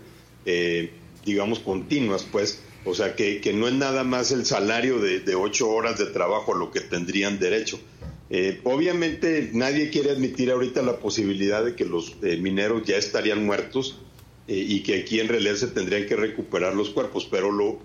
digamos, 1.26 1.60
continuas, 1.60 2.26
pues, 2.32 2.60
o 2.86 2.94
sea, 2.96 3.16
que, 3.16 3.42
que, 3.42 3.54
no 3.54 3.68
es 3.68 3.74
nada 3.74 4.04
más 4.04 4.32
el 4.32 4.46
salario 4.46 5.00
de, 5.00 5.20
de 5.20 5.36
ocho 5.36 5.70
horas 5.70 6.00
de 6.00 6.08
trabajo 6.08 6.56
a 6.56 6.58
lo 6.58 6.72
que 6.72 6.82
tendrían 6.82 7.40
derecho. 7.40 7.80
Eh, 8.34 8.62
obviamente 8.64 9.50
nadie 9.52 9.90
quiere 9.90 10.12
admitir 10.12 10.52
ahorita 10.52 10.82
la 10.82 11.00
posibilidad 11.00 11.66
de 11.66 11.76
que 11.76 11.84
los 11.84 12.16
eh, 12.24 12.38
mineros 12.38 12.84
ya 12.86 12.96
estarían 12.96 13.46
muertos 13.46 14.00
eh, 14.48 14.56
y 14.56 14.84
que 14.84 15.02
aquí 15.02 15.20
en 15.20 15.28
realidad 15.28 15.56
se 15.56 15.68
tendrían 15.68 16.06
que 16.06 16.16
recuperar 16.16 16.74
los 16.74 16.92
cuerpos, 16.92 17.28
pero 17.30 17.52
lo, 17.52 17.80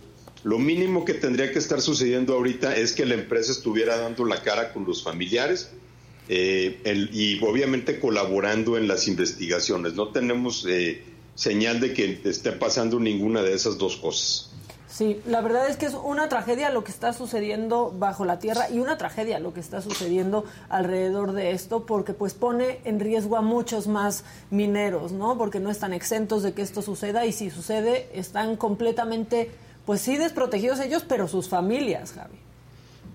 lo 0.45 0.61
mínimo 0.61 1.05
que 1.05 1.15
tendría 1.15 1.51
que 1.51 1.59
estar 1.59 1.81
sucediendo 1.81 2.35
ahorita 2.35 2.77
es 2.77 2.93
que 2.93 3.05
la 3.05 3.15
empresa 3.15 3.51
estuviera 3.51 3.97
dando 3.97 4.25
la 4.25 4.41
cara 4.41 4.73
con 4.73 4.85
los 4.85 5.03
familiares 5.03 5.73
y 6.29 7.41
obviamente 7.45 7.99
colaborando 7.99 8.77
en 8.77 8.87
las 8.87 9.09
investigaciones. 9.09 9.95
No 9.95 10.11
tenemos 10.11 10.65
señal 11.35 11.81
de 11.81 11.93
que 11.93 12.21
esté 12.25 12.53
pasando 12.53 13.01
ninguna 13.01 13.43
de 13.43 13.53
esas 13.53 13.79
dos 13.79 13.97
cosas. 13.97 14.51
Sí, 14.89 15.21
la 15.27 15.41
verdad 15.41 15.69
es 15.69 15.77
que 15.77 15.87
es 15.87 15.95
una 15.95 16.29
tragedia 16.29 16.71
lo 16.71 16.85
que 16.85 16.93
está 16.93 17.13
sucediendo 17.13 17.93
bajo 17.99 18.25
la 18.25 18.39
tierra 18.39 18.71
y 18.71 18.79
una 18.79 18.97
tragedia 18.97 19.41
lo 19.41 19.53
que 19.53 19.61
está 19.61 19.83
sucediendo 19.83 20.45
alrededor 20.69 21.33
de 21.33 21.51
esto 21.51 21.87
porque 21.87 22.13
pues 22.13 22.35
pone 22.35 22.81
en 22.85 23.01
riesgo 23.01 23.37
a 23.37 23.43
muchos 23.43 23.89
más 23.89 24.25
mineros, 24.51 25.13
¿no? 25.13 25.37
Porque 25.37 25.59
no 25.59 25.71
están 25.71 25.93
exentos 25.93 26.43
de 26.43 26.55
que 26.55 26.63
esto 26.63 26.83
suceda 26.83 27.27
y 27.27 27.33
si 27.33 27.51
sucede 27.51 28.09
están 28.15 28.57
completamente 28.57 29.51
pues 29.85 30.01
sí 30.01 30.17
desprotegidos 30.17 30.81
ellos, 30.81 31.05
pero 31.07 31.29
sus 31.29 31.49
familias, 31.49 32.13
Javi. 32.13 32.37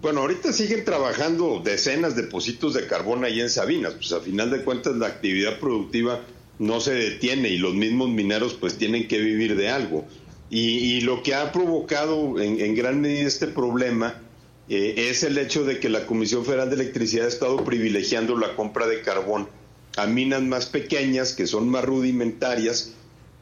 Bueno, 0.02 0.22
ahorita 0.22 0.52
siguen 0.52 0.84
trabajando 0.84 1.62
decenas 1.64 2.16
de 2.16 2.24
pocitos 2.24 2.74
de 2.74 2.88
carbón 2.88 3.24
ahí 3.24 3.40
en 3.40 3.50
Sabinas, 3.50 3.94
pues 3.94 4.12
a 4.14 4.20
final 4.20 4.50
de 4.50 4.64
cuentas 4.64 4.96
la 4.96 5.08
actividad 5.08 5.60
productiva 5.60 6.22
no 6.58 6.80
se 6.80 6.94
detiene 6.94 7.50
y 7.50 7.58
los 7.58 7.76
mismos 7.76 8.10
mineros 8.10 8.54
pues 8.54 8.78
tienen 8.78 9.08
que 9.08 9.20
vivir 9.20 9.56
de 9.56 9.70
algo. 9.70 10.06
Y, 10.54 11.00
lo 11.02 11.24
que 11.24 11.34
ha 11.34 11.54
provocado 11.54 12.38
en, 12.42 12.76
gran 12.76 13.00
medida 13.00 13.26
este 13.26 13.48
problema 13.48 14.22
eh, 14.68 15.08
es 15.10 15.24
el 15.24 15.38
hecho 15.38 15.64
de 15.64 15.80
que 15.80 15.88
la 15.88 16.06
Comisión 16.06 16.44
Federal 16.44 16.70
de 16.70 16.76
Electricidad 16.76 17.26
ha 17.26 17.30
estado 17.30 17.64
privilegiando 17.64 18.36
la 18.36 18.54
compra 18.58 18.86
de 18.86 19.02
carbón 19.02 19.48
a 19.96 20.08
minas 20.08 20.42
más 20.42 20.66
pequeñas, 20.66 21.32
que 21.32 21.48
son 21.48 21.70
más 21.70 21.86
rudimentarias, 21.86 22.92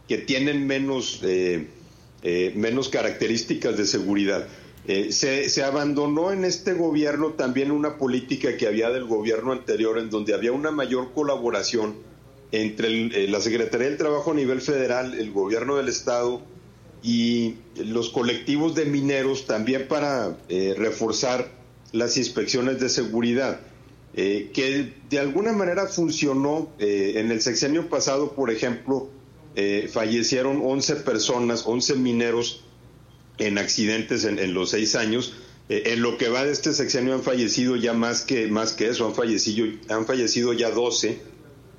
que 0.08 0.20
tienen 0.20 0.68
menos, 0.68 1.22
eh, 1.24 1.66
eh, 2.22 2.54
menos 2.56 2.90
características 2.90 3.76
de 3.76 3.88
seguridad. 3.88 4.48
se, 4.86 5.50
se, 5.50 5.64
abandonó 5.64 6.32
en 6.32 6.46
este 6.46 6.74
gobierno 6.74 7.34
también 7.34 7.72
una 7.72 7.98
política 7.98 8.56
que 8.56 8.68
había 8.68 8.92
del 8.92 9.06
gobierno 9.06 9.52
anterior, 9.52 9.98
en 9.98 10.12
donde 10.12 10.36
había 10.36 10.52
una 10.52 10.70
mayor 10.70 11.12
colaboración 11.14 11.96
entre 12.52 13.28
la 13.28 13.42
Secretaría 13.42 13.88
del 13.88 13.98
Trabajo 13.98 14.32
a 14.32 14.36
nivel 14.36 14.62
federal, 14.62 15.16
el 15.20 15.32
gobierno 15.32 15.78
del 15.78 15.90
Estado, 15.90 16.42
y 17.02 17.56
los 17.76 18.10
colectivos 18.10 18.76
de 18.76 18.86
mineros 18.86 19.46
también 19.46 19.88
para 19.88 20.38
eh, 20.50 20.76
reforzar 20.78 21.52
las 21.92 22.18
inspecciones 22.18 22.80
de 22.80 22.90
seguridad, 22.90 23.62
eh, 24.14 24.52
que 24.54 24.94
de 25.10 25.20
alguna 25.20 25.54
manera 25.54 25.88
funcionó. 25.88 26.70
Eh, 26.80 27.14
en 27.16 27.32
el 27.32 27.42
sexenio 27.42 27.90
pasado, 27.90 28.34
por 28.34 28.52
ejemplo, 28.52 29.10
fallecieron 29.92 30.62
11 30.64 30.98
personas, 30.98 31.64
11 31.66 31.96
mineros 31.96 32.64
en 33.40 33.58
accidentes 33.58 34.24
en, 34.24 34.54
los 34.54 34.70
seis 34.70 34.96
años. 34.96 35.34
en 35.68 36.02
lo 36.02 36.18
que 36.18 36.30
va 36.30 36.46
de 36.46 36.54
este 36.54 36.74
sexenio 36.74 37.14
han 37.14 37.24
fallecido 37.24 37.76
ya 37.76 37.92
más 37.92 38.22
que, 38.22 38.48
más 38.48 38.72
que 38.72 38.88
eso, 38.88 39.06
han 39.06 39.16
fallecido, 39.16 39.68
han 39.90 40.06
fallecido 40.06 40.54
ya 40.54 40.70
12, 40.70 41.20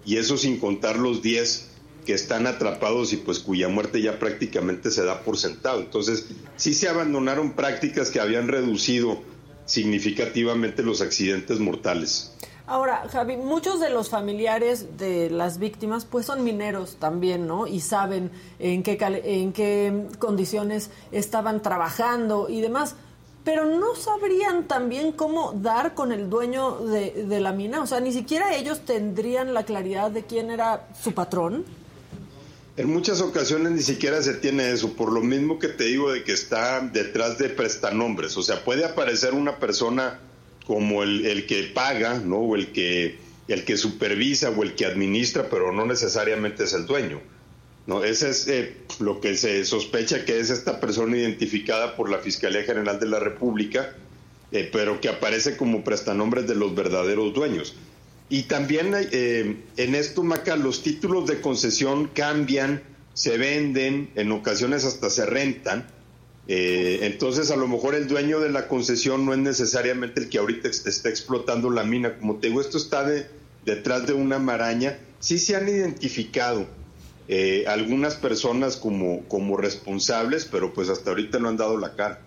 y 0.04 0.16
eso 0.16 0.36
sin 0.36 0.58
contar 0.58 0.98
los 0.98 1.22
10 1.22 1.69
que 2.04 2.14
están 2.14 2.46
atrapados 2.46 3.12
y 3.12 3.16
pues 3.16 3.38
cuya 3.38 3.68
muerte 3.68 4.00
ya 4.00 4.18
prácticamente 4.18 4.90
se 4.90 5.04
da 5.04 5.20
por 5.22 5.36
sentado. 5.36 5.80
Entonces, 5.80 6.26
sí 6.56 6.74
se 6.74 6.88
abandonaron 6.88 7.52
prácticas 7.52 8.10
que 8.10 8.20
habían 8.20 8.48
reducido 8.48 9.22
significativamente 9.66 10.82
los 10.82 11.00
accidentes 11.00 11.60
mortales. 11.60 12.32
Ahora, 12.66 13.08
Javi, 13.10 13.36
muchos 13.36 13.80
de 13.80 13.90
los 13.90 14.10
familiares 14.10 14.96
de 14.96 15.28
las 15.28 15.58
víctimas 15.58 16.04
pues 16.04 16.26
son 16.26 16.44
mineros 16.44 16.98
también, 17.00 17.48
¿no? 17.48 17.66
Y 17.66 17.80
saben 17.80 18.30
en 18.60 18.84
qué, 18.84 18.96
en 19.24 19.52
qué 19.52 20.06
condiciones 20.20 20.90
estaban 21.10 21.62
trabajando 21.62 22.48
y 22.48 22.60
demás. 22.60 22.94
Pero 23.42 23.64
no 23.64 23.96
sabrían 23.96 24.68
también 24.68 25.10
cómo 25.10 25.52
dar 25.52 25.94
con 25.94 26.12
el 26.12 26.30
dueño 26.30 26.78
de, 26.78 27.24
de 27.24 27.40
la 27.40 27.52
mina. 27.52 27.82
O 27.82 27.88
sea, 27.88 27.98
ni 27.98 28.12
siquiera 28.12 28.54
ellos 28.54 28.84
tendrían 28.84 29.52
la 29.52 29.64
claridad 29.64 30.12
de 30.12 30.22
quién 30.24 30.52
era 30.52 30.86
su 31.02 31.12
patrón. 31.12 31.64
En 32.80 32.88
muchas 32.88 33.20
ocasiones 33.20 33.72
ni 33.72 33.82
siquiera 33.82 34.22
se 34.22 34.32
tiene 34.32 34.72
eso, 34.72 34.94
por 34.94 35.12
lo 35.12 35.20
mismo 35.20 35.58
que 35.58 35.68
te 35.68 35.84
digo 35.84 36.10
de 36.10 36.24
que 36.24 36.32
está 36.32 36.80
detrás 36.80 37.36
de 37.36 37.50
prestanombres. 37.50 38.34
O 38.38 38.42
sea, 38.42 38.64
puede 38.64 38.86
aparecer 38.86 39.34
una 39.34 39.58
persona 39.58 40.18
como 40.66 41.02
el, 41.02 41.44
que 41.44 41.64
paga, 41.74 42.20
¿no? 42.20 42.38
O 42.38 42.56
el 42.56 42.72
que, 42.72 43.18
el 43.48 43.66
que 43.66 43.76
supervisa 43.76 44.48
o 44.48 44.62
el 44.62 44.76
que 44.76 44.86
administra, 44.86 45.50
pero 45.50 45.72
no 45.72 45.84
necesariamente 45.84 46.64
es 46.64 46.72
el 46.72 46.86
dueño. 46.86 47.20
¿no? 47.86 48.02
Ese 48.02 48.30
es 48.30 48.48
eh, 48.48 48.76
lo 48.98 49.20
que 49.20 49.36
se 49.36 49.62
sospecha 49.66 50.24
que 50.24 50.40
es 50.40 50.48
esta 50.48 50.80
persona 50.80 51.18
identificada 51.18 51.96
por 51.96 52.08
la 52.08 52.20
Fiscalía 52.20 52.62
General 52.62 52.98
de 52.98 53.08
la 53.08 53.20
República, 53.20 53.94
eh, 54.52 54.70
pero 54.72 55.02
que 55.02 55.10
aparece 55.10 55.58
como 55.58 55.84
prestanombres 55.84 56.48
de 56.48 56.54
los 56.54 56.74
verdaderos 56.74 57.34
dueños. 57.34 57.74
Y 58.30 58.44
también 58.44 58.94
eh, 58.94 59.56
en 59.76 59.94
esto, 59.96 60.22
Maca, 60.22 60.54
los 60.54 60.84
títulos 60.84 61.26
de 61.26 61.40
concesión 61.40 62.08
cambian, 62.14 62.80
se 63.12 63.36
venden, 63.36 64.10
en 64.14 64.30
ocasiones 64.30 64.84
hasta 64.84 65.10
se 65.10 65.26
rentan. 65.26 65.88
Eh, 66.46 67.00
entonces, 67.02 67.50
a 67.50 67.56
lo 67.56 67.66
mejor 67.66 67.96
el 67.96 68.06
dueño 68.06 68.38
de 68.38 68.50
la 68.50 68.68
concesión 68.68 69.26
no 69.26 69.32
es 69.32 69.40
necesariamente 69.40 70.20
el 70.20 70.28
que 70.28 70.38
ahorita 70.38 70.68
está 70.68 71.08
explotando 71.08 71.70
la 71.70 71.82
mina. 71.82 72.18
Como 72.18 72.36
te 72.36 72.46
digo, 72.46 72.60
esto 72.60 72.78
está 72.78 73.02
de, 73.02 73.26
detrás 73.64 74.06
de 74.06 74.12
una 74.12 74.38
maraña. 74.38 74.96
Sí 75.18 75.38
se 75.38 75.56
han 75.56 75.68
identificado 75.68 76.68
eh, 77.26 77.64
algunas 77.66 78.14
personas 78.14 78.76
como, 78.76 79.24
como 79.26 79.56
responsables, 79.56 80.44
pero 80.44 80.72
pues 80.72 80.88
hasta 80.88 81.10
ahorita 81.10 81.40
no 81.40 81.48
han 81.48 81.56
dado 81.56 81.76
la 81.78 81.96
cara. 81.96 82.20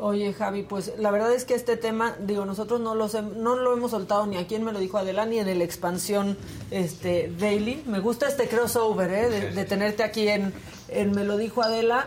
Oye, 0.00 0.32
Javi, 0.32 0.62
pues 0.62 0.92
la 0.96 1.10
verdad 1.10 1.34
es 1.34 1.44
que 1.44 1.54
este 1.54 1.76
tema, 1.76 2.14
digo, 2.20 2.46
nosotros 2.46 2.80
no, 2.80 2.94
no 2.94 3.56
lo 3.56 3.72
hemos 3.72 3.90
soltado 3.90 4.26
ni 4.28 4.36
a 4.36 4.46
quien 4.46 4.62
me 4.62 4.72
lo 4.72 4.78
dijo 4.78 4.96
Adela, 4.96 5.26
ni 5.26 5.40
en 5.40 5.48
el 5.48 5.60
Expansión 5.60 6.38
este, 6.70 7.32
Daily. 7.36 7.82
Me 7.84 7.98
gusta 7.98 8.28
este 8.28 8.46
crossover, 8.46 9.10
¿eh? 9.10 9.50
de, 9.50 9.64
tenerte 9.64 10.04
aquí 10.04 10.28
en, 10.28 10.54
en 10.86 11.10
Me 11.10 11.24
lo 11.24 11.36
dijo 11.36 11.64
Adela. 11.64 12.06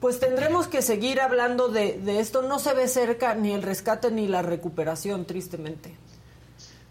Pues 0.00 0.18
tendremos 0.18 0.66
que 0.66 0.82
seguir 0.82 1.20
hablando 1.20 1.68
de, 1.68 2.00
de 2.04 2.18
esto. 2.18 2.42
No 2.42 2.58
se 2.58 2.74
ve 2.74 2.88
cerca 2.88 3.36
ni 3.36 3.52
el 3.52 3.62
rescate 3.62 4.10
ni 4.10 4.26
la 4.26 4.42
recuperación, 4.42 5.24
tristemente. 5.24 5.94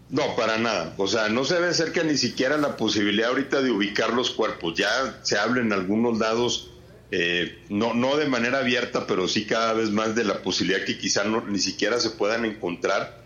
No, 0.08 0.34
para 0.36 0.56
nada. 0.56 0.94
O 0.96 1.06
sea, 1.06 1.28
no 1.28 1.44
se 1.44 1.60
ve 1.60 1.74
cerca 1.74 2.02
ni 2.02 2.16
siquiera 2.16 2.56
la 2.56 2.78
posibilidad 2.78 3.28
ahorita 3.28 3.60
de 3.60 3.70
ubicar 3.70 4.14
los 4.14 4.30
cuerpos. 4.30 4.74
Ya 4.74 5.18
se 5.22 5.36
habla 5.36 5.60
en 5.60 5.72
algunos 5.74 6.18
lados 6.18 6.70
eh, 7.16 7.60
no, 7.68 7.94
no 7.94 8.16
de 8.16 8.26
manera 8.26 8.58
abierta, 8.58 9.06
pero 9.06 9.28
sí 9.28 9.44
cada 9.44 9.72
vez 9.72 9.90
más 9.90 10.16
de 10.16 10.24
la 10.24 10.42
posibilidad 10.42 10.84
que 10.84 10.98
quizá 10.98 11.22
no, 11.22 11.46
ni 11.46 11.60
siquiera 11.60 12.00
se 12.00 12.10
puedan 12.10 12.44
encontrar 12.44 13.22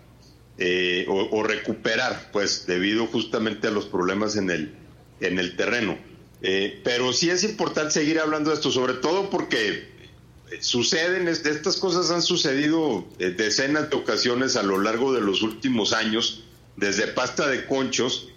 eh, 0.59 1.07
o, 1.09 1.43
recuperar, 1.43 2.29
pues 2.31 2.67
debido 2.67 3.07
justamente 3.07 3.69
a 3.69 3.71
los 3.71 3.87
problemas 3.87 4.37
en 4.37 4.51
el, 4.51 4.75
en 5.21 5.39
el 5.39 5.57
terreno. 5.57 5.97
Eh, 6.43 6.83
pero 6.85 7.15
sí 7.15 7.31
es 7.31 7.45
importante 7.45 7.93
seguir 7.93 8.21
hablando 8.21 8.51
de 8.51 8.57
esto, 8.57 8.71
sobre 8.71 8.93
todo 8.93 9.31
porque 9.31 9.89
suceden, 10.61 11.27
estas 11.27 11.79
cosas 11.79 12.11
han 12.11 12.21
sucedido 12.21 13.09
decenas 13.19 13.89
de 13.89 13.97
ocasiones 13.97 14.57
a 14.57 14.65
lo 14.65 14.79
largo 14.79 15.15
de 15.15 15.23
los 15.23 15.41
últimos 15.41 15.95
años, 15.95 16.45
desde 16.77 17.07
pasta 17.07 17.49
de 17.49 17.65
conchos, 17.65 18.29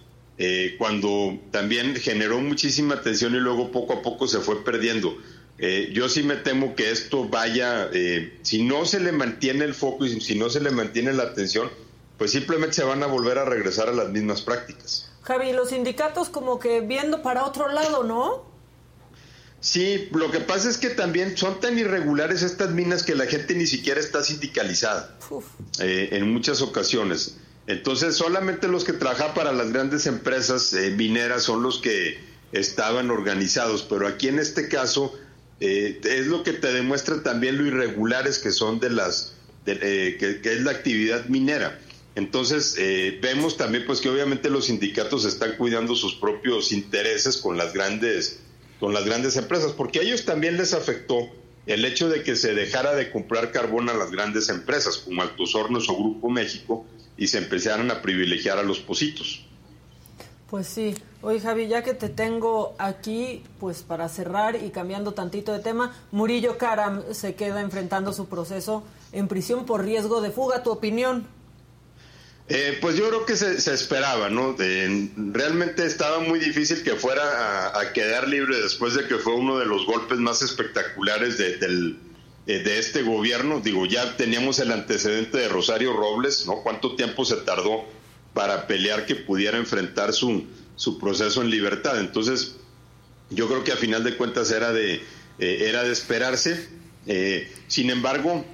cuando 0.77 1.37
también 1.51 1.95
generó 1.97 2.39
muchísima 2.39 2.95
atención 2.95 3.35
y 3.35 3.39
luego 3.39 3.69
poco 3.71 3.93
a 3.93 4.01
poco 4.01 4.29
se 4.29 4.39
fue 4.39 4.63
perdiendo. 4.63 5.17
Eh, 5.63 5.91
yo 5.93 6.09
sí 6.09 6.23
me 6.23 6.37
temo 6.37 6.75
que 6.75 6.89
esto 6.89 7.29
vaya, 7.29 7.87
eh, 7.93 8.39
si 8.41 8.63
no 8.63 8.83
se 8.85 8.99
le 8.99 9.11
mantiene 9.11 9.63
el 9.63 9.75
foco 9.75 10.07
y 10.07 10.19
si 10.19 10.33
no 10.33 10.49
se 10.49 10.59
le 10.59 10.71
mantiene 10.71 11.13
la 11.13 11.21
atención, 11.21 11.69
pues 12.17 12.31
simplemente 12.31 12.77
se 12.77 12.83
van 12.83 13.03
a 13.03 13.05
volver 13.05 13.37
a 13.37 13.45
regresar 13.45 13.87
a 13.87 13.91
las 13.91 14.09
mismas 14.09 14.41
prácticas. 14.41 15.11
Javi, 15.21 15.53
los 15.53 15.69
sindicatos 15.69 16.29
como 16.29 16.57
que 16.57 16.81
viendo 16.81 17.21
para 17.21 17.45
otro 17.45 17.67
lado, 17.67 18.03
¿no? 18.03 18.43
Sí, 19.59 20.09
lo 20.13 20.31
que 20.31 20.39
pasa 20.39 20.67
es 20.67 20.79
que 20.79 20.89
también 20.89 21.37
son 21.37 21.59
tan 21.59 21.77
irregulares 21.77 22.41
estas 22.41 22.71
minas 22.71 23.03
que 23.03 23.13
la 23.13 23.27
gente 23.27 23.53
ni 23.53 23.67
siquiera 23.67 23.99
está 23.99 24.23
sindicalizada 24.23 25.15
eh, 25.79 26.09
en 26.13 26.33
muchas 26.33 26.63
ocasiones. 26.63 27.37
Entonces, 27.67 28.15
solamente 28.15 28.67
los 28.67 28.83
que 28.83 28.93
trabajan 28.93 29.35
para 29.35 29.53
las 29.53 29.71
grandes 29.71 30.07
empresas 30.07 30.73
mineras 30.97 31.43
son 31.43 31.61
los 31.61 31.79
que 31.79 32.19
estaban 32.51 33.11
organizados, 33.11 33.83
pero 33.83 34.07
aquí 34.07 34.27
en 34.27 34.39
este 34.39 34.67
caso 34.67 35.13
eh, 35.61 36.01
es 36.03 36.25
lo 36.25 36.41
que 36.41 36.53
te 36.53 36.73
demuestra 36.73 37.21
también 37.21 37.59
lo 37.59 37.67
irregulares 37.67 38.39
que 38.39 38.51
son 38.51 38.79
de 38.79 38.89
las, 38.89 39.33
eh, 39.67 40.17
que, 40.19 40.53
es 40.53 40.61
la 40.61 40.71
actividad 40.71 41.25
minera. 41.27 41.79
Entonces, 42.15 42.75
eh, 42.79 43.19
vemos 43.21 43.57
también 43.57 43.85
pues 43.85 44.01
que 44.01 44.09
obviamente 44.09 44.49
los 44.49 44.65
sindicatos 44.65 45.23
están 45.23 45.55
cuidando 45.57 45.95
sus 45.95 46.15
propios 46.15 46.71
intereses 46.71 47.37
con 47.37 47.57
las 47.57 47.73
grandes, 47.73 48.39
con 48.79 48.91
las 48.91 49.05
grandes 49.05 49.37
empresas, 49.37 49.71
porque 49.73 49.99
a 49.99 50.01
ellos 50.01 50.25
también 50.25 50.57
les 50.57 50.73
afectó 50.73 51.29
el 51.67 51.85
hecho 51.85 52.09
de 52.09 52.23
que 52.23 52.35
se 52.35 52.55
dejara 52.55 52.95
de 52.95 53.11
comprar 53.11 53.51
carbón 53.51 53.87
a 53.89 53.93
las 53.93 54.09
grandes 54.09 54.49
empresas 54.49 54.97
como 54.97 55.21
Altos 55.21 55.53
Hornos 55.53 55.87
o 55.89 55.95
Grupo 55.95 56.27
México 56.31 56.87
y 57.17 57.27
se 57.27 57.37
empezaran 57.37 57.91
a 57.91 58.01
privilegiar 58.01 58.57
a 58.57 58.63
los 58.63 58.79
positos. 58.79 59.45
Pues 60.51 60.67
sí. 60.67 60.93
Oye, 61.21 61.39
Javi, 61.39 61.69
ya 61.69 61.81
que 61.81 61.93
te 61.93 62.09
tengo 62.09 62.75
aquí, 62.77 63.41
pues 63.61 63.83
para 63.83 64.09
cerrar 64.09 64.61
y 64.61 64.69
cambiando 64.71 65.13
tantito 65.13 65.53
de 65.53 65.59
tema, 65.59 65.95
Murillo 66.11 66.57
Karam 66.57 67.01
se 67.13 67.35
queda 67.35 67.61
enfrentando 67.61 68.11
su 68.11 68.27
proceso 68.27 68.83
en 69.13 69.29
prisión 69.29 69.65
por 69.65 69.85
riesgo 69.85 70.19
de 70.19 70.29
fuga. 70.29 70.61
¿Tu 70.61 70.69
opinión? 70.69 71.25
Eh, 72.49 72.77
pues 72.81 72.97
yo 72.97 73.07
creo 73.07 73.25
que 73.25 73.37
se, 73.37 73.61
se 73.61 73.73
esperaba, 73.73 74.29
¿no? 74.29 74.51
De- 74.51 75.09
realmente 75.15 75.85
estaba 75.85 76.19
muy 76.19 76.37
difícil 76.37 76.83
que 76.83 76.95
fuera 76.95 77.79
a, 77.79 77.93
quedar 77.93 78.27
libre 78.27 78.61
después 78.61 78.93
de 78.95 79.07
que 79.07 79.19
fue 79.19 79.33
uno 79.35 79.57
de 79.57 79.65
los 79.65 79.85
golpes 79.85 80.17
más 80.17 80.41
espectaculares 80.41 81.37
de, 81.37 81.55
del, 81.59 81.97
eh, 82.47 82.59
de 82.59 82.77
este 82.77 83.03
gobierno. 83.03 83.61
Digo, 83.61 83.85
ya 83.85 84.17
teníamos 84.17 84.59
el 84.59 84.73
antecedente 84.73 85.37
de 85.37 85.47
Rosario 85.47 85.93
Robles, 85.93 86.45
¿no? 86.45 86.61
¿Cuánto 86.61 86.97
tiempo 86.97 87.23
se 87.23 87.37
tardó 87.37 87.85
para 88.33 88.67
pelear 88.67 89.05
que 89.05 89.15
pudiera 89.15 89.57
enfrentar 89.57 90.13
su, 90.13 90.45
su 90.75 90.99
proceso 90.99 91.41
en 91.41 91.49
libertad? 91.49 91.99
Entonces, 91.99 92.55
yo 93.29 93.47
creo 93.47 93.63
que 93.63 93.71
a 93.71 93.77
final 93.77 94.03
de 94.03 94.17
cuentas 94.17 94.51
era 94.51 94.71
de, 94.73 94.95
eh, 95.39 95.65
era 95.67 95.83
de 95.83 95.91
esperarse. 95.91 96.69
Eh, 97.07 97.51
sin 97.67 97.89
embargo, 97.89 98.45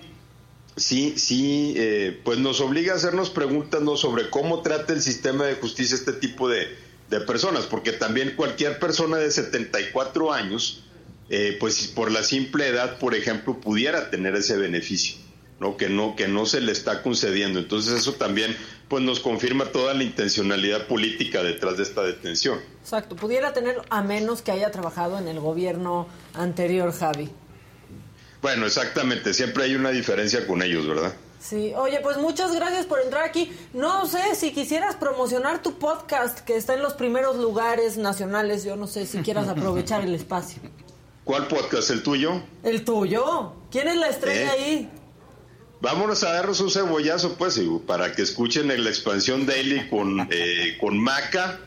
sí, 0.76 1.16
sí, 1.18 1.74
eh, 1.76 2.20
pues 2.24 2.40
nos 2.40 2.62
obliga 2.62 2.94
a 2.94 2.96
hacernos 2.96 3.30
preguntas 3.30 3.82
¿no? 3.82 3.98
sobre 3.98 4.30
cómo 4.30 4.62
trata 4.62 4.94
el 4.94 5.02
sistema 5.02 5.46
de 5.46 5.56
justicia 5.56 5.96
este 5.96 6.14
tipo 6.14 6.48
de, 6.48 6.68
de 7.10 7.22
personas, 7.22 7.66
porque 7.66 7.92
también 7.92 8.34
cualquier 8.36 8.80
persona 8.80 9.18
de 9.18 9.32
74 9.32 10.34
años, 10.34 10.84
eh, 11.30 11.58
pues 11.60 11.88
por 11.88 12.12
la 12.12 12.24
simple 12.24 12.68
edad, 12.68 13.00
por 13.00 13.16
ejemplo, 13.16 13.60
pudiera 13.60 14.10
tener 14.10 14.36
ese 14.36 14.58
beneficio, 14.58 15.18
¿no? 15.60 15.78
Que 15.78 15.90
no, 15.90 16.16
que 16.16 16.28
no 16.28 16.46
se 16.46 16.62
le 16.62 16.72
está 16.72 17.02
concediendo. 17.02 17.60
Entonces 17.60 18.00
eso 18.00 18.14
también 18.14 18.56
pues 18.88 19.04
nos 19.04 19.20
confirma 19.20 19.66
toda 19.66 19.94
la 19.94 20.04
intencionalidad 20.04 20.88
política 20.88 21.44
detrás 21.44 21.78
de 21.78 21.84
esta 21.84 22.04
detención. 22.04 22.60
Exacto, 22.82 23.16
pudiera 23.16 23.54
tener 23.54 23.82
a 23.90 24.02
menos 24.02 24.42
que 24.42 24.52
haya 24.52 24.72
trabajado 24.72 25.18
en 25.18 25.28
el 25.28 25.40
gobierno 25.40 26.08
anterior, 26.34 26.94
Javi. 26.94 27.30
Bueno, 28.42 28.66
exactamente, 28.66 29.34
siempre 29.34 29.66
hay 29.66 29.76
una 29.76 29.90
diferencia 29.90 30.46
con 30.48 30.62
ellos, 30.62 30.88
¿verdad? 30.88 31.14
Sí, 31.40 31.74
oye, 31.76 32.00
pues 32.02 32.18
muchas 32.18 32.54
gracias 32.54 32.86
por 32.86 33.00
entrar 33.00 33.24
aquí. 33.24 33.52
No 33.74 34.06
sé 34.06 34.36
si 34.36 34.52
quisieras 34.52 34.96
promocionar 34.96 35.62
tu 35.62 35.78
podcast 35.78 36.40
que 36.40 36.56
está 36.56 36.74
en 36.74 36.82
los 36.82 36.94
primeros 36.94 37.38
lugares 37.38 37.98
nacionales, 37.98 38.64
yo 38.64 38.76
no 38.76 38.88
sé 38.88 39.06
si 39.06 39.20
quieras 39.20 39.48
aprovechar 39.48 40.04
el 40.04 40.14
espacio. 40.14 40.62
¿Cuál 41.24 41.48
podcast? 41.48 41.90
¿El 41.90 42.04
tuyo? 42.04 42.42
El 42.64 42.86
tuyo. 42.86 43.54
¿Quién 43.70 43.90
es 43.90 43.98
la 43.98 44.08
estrella 44.08 44.56
¿Eh? 44.56 44.60
ahí? 44.60 44.92
Vámonos 45.80 46.24
a 46.24 46.34
darnos 46.34 46.60
un 46.60 46.72
cebollazo, 46.72 47.36
pues, 47.36 47.58
y 47.58 47.68
para 47.86 48.14
que 48.14 48.24
escuchen 48.24 48.72
en 48.72 48.84
la 48.84 48.90
expansión 48.90 49.46
daily 49.46 49.90
con, 49.90 50.28
eh, 50.32 50.78
con 50.80 50.98
Maca 50.98 51.60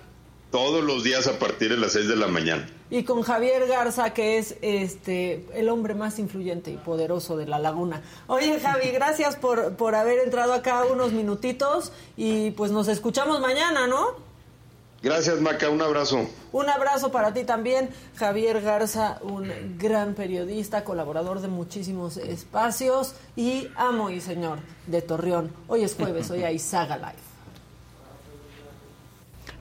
todos 0.51 0.83
los 0.83 1.05
días 1.05 1.29
a 1.29 1.39
partir 1.39 1.71
de 1.71 1.77
las 1.77 1.93
6 1.93 2.09
de 2.09 2.17
la 2.17 2.27
mañana. 2.27 2.69
Y 2.91 3.05
con 3.05 3.23
Javier 3.23 3.69
Garza, 3.69 4.13
que 4.13 4.39
es 4.39 4.57
este 4.63 5.47
el 5.55 5.69
hombre 5.69 5.95
más 5.95 6.19
influyente 6.19 6.73
y 6.73 6.77
poderoso 6.77 7.37
de 7.37 7.47
la 7.47 7.61
laguna. 7.61 8.03
Oye, 8.27 8.59
Javi, 8.59 8.89
gracias 8.93 9.37
por, 9.37 9.77
por 9.77 9.95
haber 9.95 10.19
entrado 10.19 10.53
acá 10.53 10.85
unos 10.85 11.13
minutitos 11.13 11.93
y 12.17 12.51
pues 12.53 12.73
nos 12.73 12.89
escuchamos 12.89 13.41
mañana, 13.41 13.87
¿no? 13.87 14.30
Gracias, 15.03 15.41
Maca, 15.41 15.71
un 15.71 15.81
abrazo. 15.81 16.29
Un 16.53 16.69
abrazo 16.69 17.11
para 17.11 17.33
ti 17.33 17.45
también, 17.45 17.89
Javier 18.17 18.61
Garza, 18.61 19.19
un 19.23 19.79
gran 19.79 20.15
periodista, 20.15 20.85
colaborador 20.85 21.41
de 21.41 21.49
muchísimos 21.49 22.19
espacios 22.19 23.15
y 23.35 23.69
amo 23.77 24.11
y 24.11 24.21
señor 24.21 24.59
de 24.87 25.01
Torreón. 25.01 25.53
Hoy 25.69 25.85
es 25.85 25.95
jueves, 25.95 26.31
hoy 26.31 26.45
hay 26.45 26.59
Saga 26.59 26.99
Live. 26.99 27.31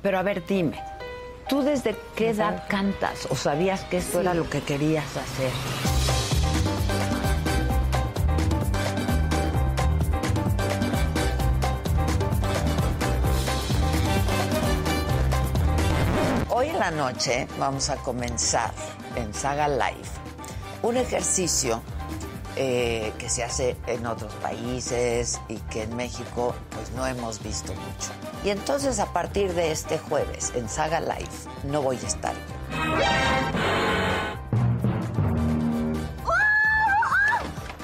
Pero 0.02 0.20
a 0.20 0.24
ver, 0.24 0.46
dime, 0.46 0.82
¿tú 1.48 1.62
desde 1.62 1.96
qué 2.16 2.32
edad 2.32 2.66
cantas 2.68 3.26
o 3.30 3.36
sabías 3.36 3.86
que 3.86 3.98
esto 3.98 4.20
era 4.20 4.34
lo 4.34 4.50
que 4.50 4.62
querías 4.62 5.16
hacer? 5.16 6.19
La 16.80 16.92
noche 16.92 17.46
vamos 17.60 17.90
a 17.90 17.98
comenzar 17.98 18.72
en 19.18 19.34
Saga 19.34 19.68
Live 19.68 20.08
un 20.82 20.96
ejercicio 20.96 21.82
eh, 22.56 23.12
que 23.18 23.28
se 23.28 23.44
hace 23.44 23.76
en 23.86 24.06
otros 24.08 24.34
países 24.36 25.42
y 25.50 25.58
que 25.58 25.84
en 25.84 25.98
México 25.98 26.56
pues 26.70 26.92
no 26.92 27.06
hemos 27.06 27.44
visto 27.44 27.74
mucho. 27.74 28.12
Y 28.46 28.52
entonces 28.52 29.00
a 29.00 29.12
partir 29.12 29.54
de 29.56 29.74
este 29.74 29.98
jueves 30.00 30.54
en 30.56 30.70
Saga 30.70 31.02
Live 31.02 31.28
no 31.66 31.82
voy 31.82 31.98
a 31.98 32.08
estar. 32.08 32.34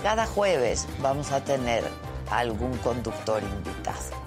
Cada 0.04 0.26
jueves 0.26 0.88
vamos 1.02 1.34
a 1.34 1.44
tener 1.44 1.84
algún 2.32 2.78
conductor 2.78 3.44
invitado 3.44 4.26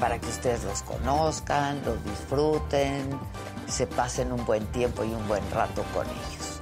para 0.00 0.18
que 0.18 0.28
ustedes 0.28 0.64
los 0.64 0.82
conozcan, 0.82 1.82
los 1.84 2.02
disfruten, 2.04 3.10
se 3.68 3.86
pasen 3.86 4.32
un 4.32 4.44
buen 4.44 4.66
tiempo 4.66 5.04
y 5.04 5.12
un 5.12 5.26
buen 5.28 5.42
rato 5.52 5.84
con 5.94 6.06
ellos. 6.06 6.60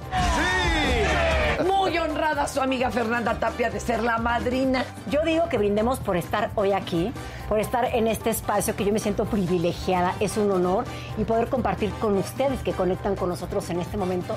Muy 1.65 1.97
honrada 1.97 2.47
su 2.47 2.61
amiga 2.61 2.91
Fernanda 2.91 3.39
Tapia 3.39 3.69
de 3.69 3.79
ser 3.79 4.03
la 4.03 4.17
madrina. 4.19 4.85
Yo 5.09 5.23
digo 5.23 5.49
que 5.49 5.57
brindemos 5.57 5.99
por 5.99 6.17
estar 6.17 6.51
hoy 6.55 6.71
aquí, 6.71 7.11
por 7.49 7.59
estar 7.59 7.85
en 7.85 8.07
este 8.07 8.29
espacio 8.29 8.75
que 8.75 8.85
yo 8.85 8.93
me 8.93 8.99
siento 8.99 9.25
privilegiada, 9.25 10.15
es 10.19 10.37
un 10.37 10.51
honor 10.51 10.85
y 11.17 11.23
poder 11.23 11.49
compartir 11.49 11.91
con 11.93 12.17
ustedes 12.17 12.61
que 12.61 12.73
conectan 12.73 13.15
con 13.15 13.29
nosotros 13.29 13.69
en 13.69 13.79
este 13.79 13.97
momento. 13.97 14.35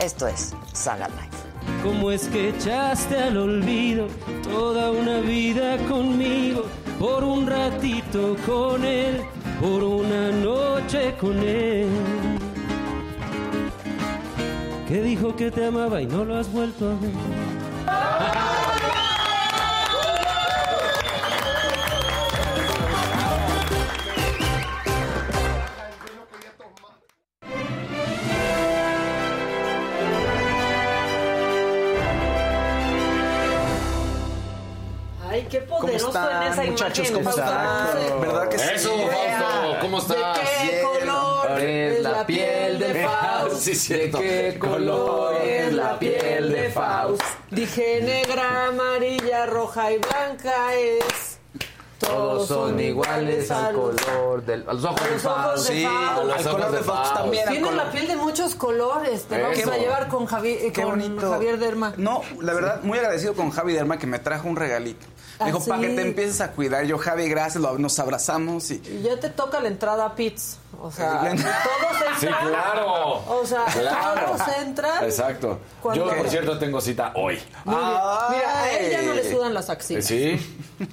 Esto 0.00 0.26
es 0.26 0.54
Saga 0.72 1.08
Live. 1.08 1.82
¿Cómo 1.82 2.10
es 2.10 2.26
que 2.28 2.50
echaste 2.50 3.18
al 3.18 3.36
olvido 3.36 4.06
toda 4.42 4.90
una 4.90 5.20
vida 5.20 5.76
conmigo? 5.88 6.64
Por 6.98 7.24
un 7.24 7.46
ratito 7.46 8.36
con 8.46 8.84
él, 8.84 9.22
por 9.60 9.82
una 9.84 10.30
noche 10.30 11.14
con 11.20 11.38
él. 11.42 11.88
Que 14.88 15.02
dijo 15.02 15.36
que 15.36 15.50
te 15.50 15.66
amaba 15.66 16.00
y 16.02 16.06
no 16.06 16.24
lo 16.24 16.36
has 16.36 16.50
vuelto 16.52 16.86
a 16.86 16.94
ver. 16.94 18.20
Ay, 35.28 35.46
qué 35.48 35.60
poderoso 35.60 36.08
están, 36.08 36.42
en 36.46 36.52
esa 36.52 36.62
muchachos? 36.64 37.10
imagen. 37.10 37.24
¿Cómo 37.24 37.30
están? 37.30 38.20
¿Verdad 38.20 38.48
que 38.48 38.58
sí? 38.58 38.68
Eso, 38.74 38.90
¿cómo 38.90 39.29
estás? 40.00 40.38
¿De 40.38 40.70
qué 40.70 40.82
color 40.82 41.60
es 41.60 42.02
la 42.02 42.26
piel 42.26 42.78
de 42.78 43.04
Faust? 43.04 43.56
Sí. 43.56 43.94
¿De 43.94 44.10
qué 44.10 44.56
color 44.58 45.34
es 45.42 45.72
la 45.72 45.98
piel 45.98 46.50
de 46.52 46.70
Faust? 46.70 47.22
Dije 47.50 48.00
negra, 48.02 48.66
amarilla, 48.66 49.46
roja 49.46 49.92
y 49.92 49.98
blanca 49.98 50.74
es. 50.74 51.38
Todos 51.98 52.48
son 52.48 52.80
iguales 52.80 53.50
al 53.50 53.74
color 53.74 54.42
del. 54.44 54.64
A 54.66 54.72
los 54.72 54.84
ojos 54.84 55.00
A 55.02 55.04
del 55.04 55.12
los 55.12 55.24
ojos 55.26 55.36
Faust. 55.44 55.68
de 55.68 55.74
Sí, 55.74 55.84
Faust. 55.84 56.46
al 56.46 56.52
color 56.52 56.70
de 56.72 56.78
Fox 56.78 57.14
también. 57.14 57.48
al 57.48 57.54
Tiene 57.54 57.72
la 57.72 57.90
piel 57.90 58.08
de 58.08 58.16
muchos 58.16 58.54
colores. 58.54 59.24
Te 59.24 59.42
vamos 59.42 59.66
a 59.66 59.76
llevar 59.76 60.08
con, 60.08 60.24
eh. 60.24 60.26
Javier 60.26 61.58
Derma. 61.58 61.92
No, 61.98 62.22
la 62.40 62.54
verdad, 62.54 62.80
muy 62.82 62.96
agradecido 62.98 63.34
con 63.34 63.50
Javi 63.50 63.74
Derma 63.74 63.98
que 63.98 64.06
me 64.06 64.18
trajo 64.18 64.48
un 64.48 64.56
regalito. 64.56 65.06
Me 65.40 65.46
dijo, 65.46 65.58
¿Ah, 65.62 65.68
para 65.68 65.80
que 65.82 65.88
sí? 65.90 65.96
te 65.96 66.02
empieces 66.02 66.40
a 66.40 66.50
cuidar. 66.52 66.84
Yo, 66.84 66.98
Javi, 66.98 67.28
gracias, 67.28 67.62
lo- 67.62 67.78
nos 67.78 67.98
abrazamos 67.98 68.70
y... 68.70 68.74
Y 68.84 69.02
ya 69.02 69.18
te 69.18 69.30
toca 69.30 69.60
la 69.60 69.68
entrada 69.68 70.04
a 70.06 70.14
Pits. 70.14 70.58
O 70.82 70.90
sea, 70.90 71.22
La 71.22 71.30
entrada- 71.32 71.58
todos 71.62 72.18
Sí, 72.20 72.26
entran. 72.26 72.48
claro. 72.48 73.12
O 73.28 73.46
sea, 73.46 73.64
Claro. 73.66 74.32
todos 74.32 74.48
entran. 74.62 75.04
Exacto. 75.04 75.58
Cuando- 75.82 76.06
Yo, 76.10 76.16
por 76.16 76.28
cierto, 76.30 76.58
tengo 76.58 76.80
cita 76.80 77.12
hoy. 77.16 77.38
Mira, 77.66 78.62
a 78.62 78.70
él 78.70 78.90
ya 78.90 79.02
no 79.02 79.12
le 79.14 79.30
sudan 79.30 79.52
las 79.52 79.68
axilas. 79.68 80.06
¿Sí? 80.06 80.38
¿Tú 80.78 80.86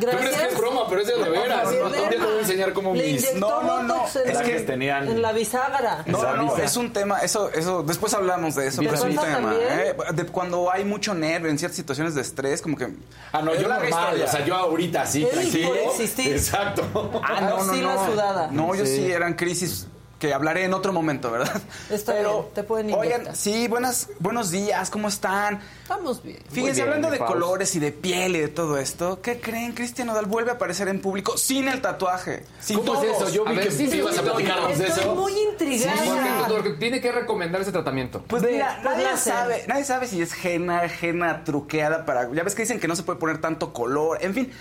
Gracias. 0.00 0.20
crees 0.20 0.36
que 0.36 0.46
es 0.48 0.58
broma? 0.58 0.82
Pero 0.88 1.00
es 1.00 1.06
de 1.08 1.16
veras. 1.30 1.64
Javier 1.64 1.82
Un 1.84 1.92
día 1.92 2.08
te 2.10 2.18
voy 2.18 2.36
a 2.36 2.40
enseñar 2.40 2.72
cómo 2.74 2.94
Le 2.94 3.12
mis... 3.12 3.34
No, 3.36 3.62
no, 3.62 3.82
no. 3.82 4.04
Es 4.06 4.34
la- 4.34 4.42
que 4.42 4.60
tenían- 4.60 5.08
en 5.08 5.22
la 5.22 5.32
bisagra. 5.32 6.02
No, 6.06 6.22
no, 6.22 6.36
no, 6.36 6.56
es 6.58 6.76
un 6.76 6.92
tema, 6.92 7.20
eso, 7.20 7.50
eso, 7.50 7.82
después 7.82 8.12
hablamos 8.12 8.54
de 8.56 8.66
eso, 8.66 8.82
pero 8.82 8.94
es 8.94 9.00
un 9.00 9.10
¿Después 9.10 9.34
tema. 9.34 9.54
¿eh? 9.58 9.94
De 10.12 10.26
cuando 10.26 10.70
hay 10.70 10.84
mucho 10.84 11.14
nervio 11.14 11.50
en 11.50 11.58
ciertas 11.58 11.76
situaciones 11.76 12.14
de 12.14 12.20
estrés, 12.20 12.60
como 12.60 12.76
que... 12.76 12.88
Ah, 13.32 13.40
no, 13.42 13.54
yo 13.54 13.68
normal. 13.68 13.89
Historia. 13.90 14.24
O 14.24 14.28
sea, 14.28 14.44
yo 14.46 14.54
ahorita 14.56 15.06
sí, 15.06 15.26
tranquilo. 15.30 15.74
Exacto. 16.18 17.20
Ah, 17.22 17.40
no, 17.40 17.64
no, 17.64 17.72
Axila 17.72 17.94
no. 17.94 18.06
sudada. 18.12 18.48
No, 18.50 18.74
yo 18.74 18.86
Sí. 18.86 18.96
sí 18.96 19.12
eran 19.12 19.34
crisis 19.34 19.86
que 20.20 20.34
hablaré 20.34 20.64
en 20.64 20.74
otro 20.74 20.92
momento, 20.92 21.30
¿verdad? 21.30 21.60
Está 21.90 22.12
bien, 22.12 22.26
te 22.54 22.62
pueden 22.62 22.90
inyectar. 22.90 23.20
Oigan, 23.20 23.34
sí, 23.36 23.66
buenas, 23.68 24.08
buenos 24.18 24.50
días, 24.50 24.90
¿cómo 24.90 25.08
están? 25.08 25.60
Estamos 25.82 26.22
bien. 26.22 26.38
Fíjense, 26.50 26.82
bien, 26.82 26.88
hablando 26.88 27.10
de 27.10 27.16
Faust. 27.16 27.32
colores 27.32 27.74
y 27.74 27.78
de 27.80 27.90
piel 27.90 28.36
y 28.36 28.40
de 28.40 28.48
todo 28.48 28.76
esto, 28.76 29.22
¿qué 29.22 29.40
creen? 29.40 29.72
Cristian 29.72 30.08
Nodal 30.08 30.26
vuelve 30.26 30.50
a 30.50 30.54
aparecer 30.54 30.88
en 30.88 31.00
público 31.00 31.38
sin 31.38 31.68
el 31.68 31.80
tatuaje. 31.80 32.44
Sin 32.60 32.78
¿Cómo 32.78 33.02
es 33.02 33.08
todos. 33.10 33.22
eso? 33.22 33.30
Yo 33.34 33.44
vi 33.46 33.56
ver, 33.56 33.64
que 33.64 33.70
sí, 33.72 33.88
sí, 33.90 33.96
ibas 33.96 34.12
a 34.18 34.20
sí, 34.20 34.28
platicarnos 34.28 34.78
de 34.78 34.86
Estoy 34.86 35.02
eso. 35.04 35.14
muy 35.14 35.32
intrigada. 35.50 35.96
Porque, 36.04 36.54
porque 36.54 36.70
tiene 36.78 37.00
que 37.00 37.12
recomendar 37.12 37.62
ese 37.62 37.72
tratamiento. 37.72 38.22
Pues 38.28 38.42
mira, 38.42 38.78
pues 38.82 38.96
nadie 38.96 39.16
sabe, 39.16 39.64
nadie 39.68 39.84
sabe 39.84 40.06
si 40.06 40.20
es 40.20 40.44
henna, 40.44 40.82
henna 41.00 41.44
truqueada 41.44 42.04
para. 42.04 42.30
Ya 42.34 42.42
ves 42.42 42.54
que 42.54 42.62
dicen 42.62 42.78
que 42.78 42.88
no 42.88 42.94
se 42.94 43.04
puede 43.04 43.18
poner 43.18 43.40
tanto 43.40 43.72
color, 43.72 44.18
en 44.20 44.34
fin. 44.34 44.52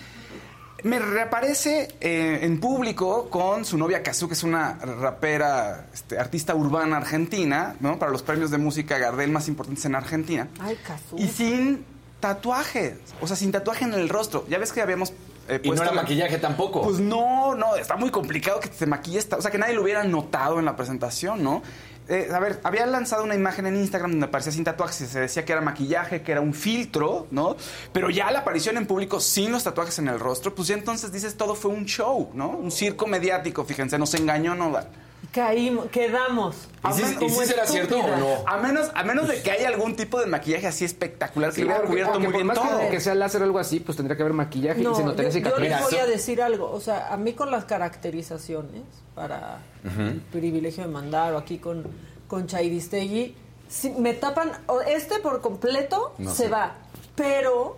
Me 0.84 1.00
reaparece 1.00 1.88
eh, 2.02 2.40
en 2.44 2.60
público 2.60 3.30
con 3.30 3.66
su 3.66 3.78
novia 3.78 4.02
Kazu, 4.04 4.28
que 4.28 4.34
es 4.34 4.44
una 4.44 4.74
rapera, 4.80 5.88
este, 5.94 6.18
artista 6.20 6.56
urbana 6.56 6.98
argentina, 6.98 7.76
¿no? 7.80 8.00
Para 8.00 8.12
los 8.12 8.22
premios 8.24 8.52
de 8.52 8.58
música 8.58 8.98
Gardel 8.98 9.32
más 9.32 9.48
importantes 9.48 9.86
en 9.86 9.96
Argentina. 9.96 10.48
Ay, 10.60 10.78
Cazú. 10.86 11.18
Y 11.18 11.28
sin 11.28 11.86
tatuajes, 12.20 12.94
o 13.22 13.28
sea, 13.28 13.36
sin 13.36 13.52
tatuaje 13.52 13.86
en 13.86 13.94
el 13.94 14.10
rostro. 14.10 14.46
Ya 14.50 14.58
ves 14.58 14.72
que 14.74 14.82
habíamos... 14.82 15.12
eh, 15.48 15.60
Y 15.64 15.70
no 15.70 15.76
puesto 15.76 15.84
era 15.84 15.96
la- 15.96 16.02
maquillaje 16.02 16.38
tampoco. 16.38 16.82
Pues 16.84 17.00
no, 17.00 17.56
no, 17.56 17.76
está 17.76 17.96
muy 17.96 18.10
complicado 18.12 18.60
que 18.60 18.68
te 18.70 18.86
maquilles, 18.86 19.28
o 19.32 19.42
sea, 19.42 19.50
que 19.52 19.58
nadie 19.58 19.74
lo 19.74 19.84
hubiera 19.84 20.04
notado 20.04 20.60
en 20.60 20.66
la 20.66 20.76
presentación, 20.76 21.44
¿no? 21.44 21.62
Eh, 22.10 22.28
a 22.34 22.40
ver, 22.40 22.60
había 22.64 22.88
lanzado 22.88 23.24
una 23.24 23.36
imagen 23.36 23.68
en 23.68 23.76
Instagram 23.76 24.12
donde 24.12 24.26
aparecía 24.26 24.52
sin 24.52 24.64
tatuajes 24.64 25.00
y 25.02 25.06
se 25.06 25.20
decía 25.20 25.46
que 25.46 25.52
era 25.52 25.62
maquillaje, 25.62 26.24
que 26.24 26.32
era 26.32 26.42
un 26.42 26.56
filtro, 26.56 27.28
¿no? 27.30 27.56
Pero 27.94 28.10
ya 28.10 28.32
la 28.32 28.40
aparición 28.40 28.78
en 28.78 28.88
público 28.88 29.20
sin 29.20 29.52
los 29.52 29.64
tatuajes 29.64 30.00
en 30.00 30.08
el 30.08 30.20
rostro, 30.20 30.56
pues 30.56 30.70
ya 30.70 30.74
entonces 30.74 31.12
dices 31.12 31.38
todo 31.38 31.54
fue 31.54 31.70
un 31.70 31.86
show, 31.86 32.32
¿no? 32.34 32.50
Un 32.50 32.72
circo 32.72 33.06
mediático, 33.06 33.64
fíjense, 33.64 34.00
nos 34.00 34.16
engañó 34.16 34.56
Nodal. 34.56 34.88
Caímos, 35.32 35.86
quedamos. 35.92 36.56
¿Y 36.90 36.94
sí- 36.94 37.16
Como 37.16 37.44
y 37.44 37.46
será 37.46 37.68
cierto 37.68 38.00
o 38.00 38.16
no? 38.18 38.28
A 38.48 38.58
menos, 38.58 38.90
a 38.96 39.04
menos 39.04 39.28
de 39.28 39.42
que 39.44 39.52
haya 39.52 39.68
algún 39.68 39.96
tipo 39.96 40.20
de 40.20 40.26
maquillaje 40.26 40.66
así 40.66 40.86
espectacular 40.86 41.52
que 41.52 41.58
Sí, 41.58 41.62
le 41.62 41.68
hubiera 41.68 41.84
cubierto 41.88 42.20
muy 42.20 42.32
bien 42.34 42.48
más 42.48 42.58
todo. 42.58 42.90
Que, 42.90 43.00
sea 43.00 43.14
láser 43.14 43.42
o 43.42 43.46
algo 43.46 43.60
así, 43.60 43.80
pues 43.80 43.96
tendría 43.96 44.18
que 44.18 44.24
haber 44.24 44.34
maquillaje 44.34 44.82
No, 44.82 44.92
y 44.92 44.96
se 44.96 45.02
yo, 45.02 45.08
notaría 45.08 45.30
yo 45.32 45.60
les 45.60 45.82
voy 45.82 45.96
a 46.00 46.06
decir 46.08 46.42
algo. 46.42 46.72
O 46.72 46.80
sea, 46.80 47.14
a 47.14 47.18
mí 47.18 47.34
con 47.34 47.52
las 47.52 47.66
caracterizaciones, 47.66 48.82
para 49.14 49.60
el 49.84 50.20
privilegio 50.32 50.84
de 50.84 50.90
mandar 50.90 51.34
o 51.34 51.38
aquí 51.38 51.60
con, 51.60 51.86
con 52.28 52.48
Chairistegui, 52.48 53.36
si 53.68 53.92
me 53.92 54.14
tapan, 54.16 54.52
o 54.66 54.82
este 54.82 55.20
por 55.20 55.42
completo 55.42 56.16
No 56.18 56.32
se 56.32 56.44
sé. 56.46 56.50
va, 56.50 56.74
pero 57.16 57.78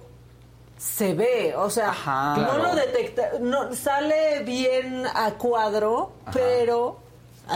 se 0.78 1.14
ve, 1.14 1.54
o 1.58 1.70
sea, 1.70 1.90
Ajá. 1.90 2.36
no 2.38 2.46
Claro. 2.46 2.64
lo 2.64 2.76
detecta, 2.76 3.32
no, 3.42 3.76
sale 3.76 4.42
bien 4.44 5.04
a 5.14 5.32
cuadro, 5.34 6.14
pero 6.34 6.98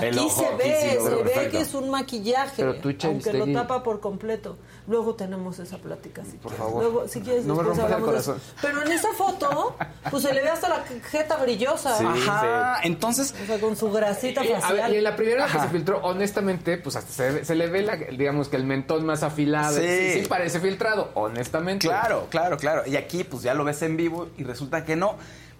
El 0.01 0.09
aquí 0.09 0.19
ojo, 0.19 0.41
se 0.41 0.45
aquí 0.47 0.57
ve, 0.57 0.77
sí 0.81 0.89
se 0.89 1.09
ve 1.09 1.15
perfecto. 1.23 1.51
que 1.51 1.61
es 1.63 1.73
un 1.73 1.89
maquillaje, 1.89 2.53
Pero 2.57 2.75
tú, 2.75 2.93
aunque 3.03 3.33
lo 3.33 3.47
tapa 3.53 3.81
por 3.83 3.99
completo. 4.01 4.57
Luego 4.87 5.15
tenemos 5.15 5.57
esa 5.59 5.77
plática, 5.77 6.23
si 6.25 6.31
Por 6.37 6.51
quieres. 6.51 6.57
favor. 6.59 6.83
Luego, 6.83 7.07
si 7.07 7.21
quieres, 7.21 7.45
No 7.45 7.55
me 7.55 7.63
rompas 7.63 7.91
el 7.91 8.03
corazón. 8.03 8.39
Pero 8.61 8.81
en 8.83 8.91
esa 8.91 9.13
foto, 9.13 9.75
pues 10.11 10.23
se 10.23 10.33
le 10.33 10.41
ve 10.41 10.49
hasta 10.49 10.69
la 10.69 10.83
jeta 11.09 11.37
brillosa. 11.37 11.97
Sí. 11.97 12.05
Ajá, 12.05 12.79
entonces 12.83 13.33
O 13.41 13.45
sea, 13.47 13.59
con 13.59 13.75
su 13.75 13.89
grasita 13.91 14.43
Eh, 14.43 14.55
a 14.55 14.59
facial. 14.61 14.75
ver, 14.87 14.93
y 14.93 14.97
en 14.97 15.03
la 15.03 15.15
primera 15.15 15.45
que 15.45 15.51
Ajá. 15.57 15.63
se 15.63 15.69
filtró, 15.69 15.99
honestamente, 16.03 16.77
pues 16.77 16.95
hasta 16.97 17.11
se, 17.11 17.31
ve- 17.31 17.45
se 17.45 17.55
le 17.55 17.67
ve, 17.67 17.81
la, 17.83 17.95
digamos, 17.95 18.49
que 18.49 18.57
el 18.57 18.65
mentón 18.65 19.05
más 19.05 19.23
afilado. 19.23 19.77
Sí. 19.79 19.87
Sí, 19.87 20.21
sí 20.21 20.27
parece 20.27 20.59
filtrado, 20.59 21.09
honestamente. 21.13 21.87
Claro, 21.87 22.27
claro, 22.29 22.57
claro. 22.57 22.83
Y 22.85 22.95
aquí 22.97 23.23
pues 23.23 23.43
ya 23.43 23.53
lo 23.53 23.63
ves 23.63 23.81
en 23.81 23.95
vivo 23.97 24.27
y 24.37 24.43
resulta 24.43 24.83
que 24.83 24.95
no. 24.95 25.15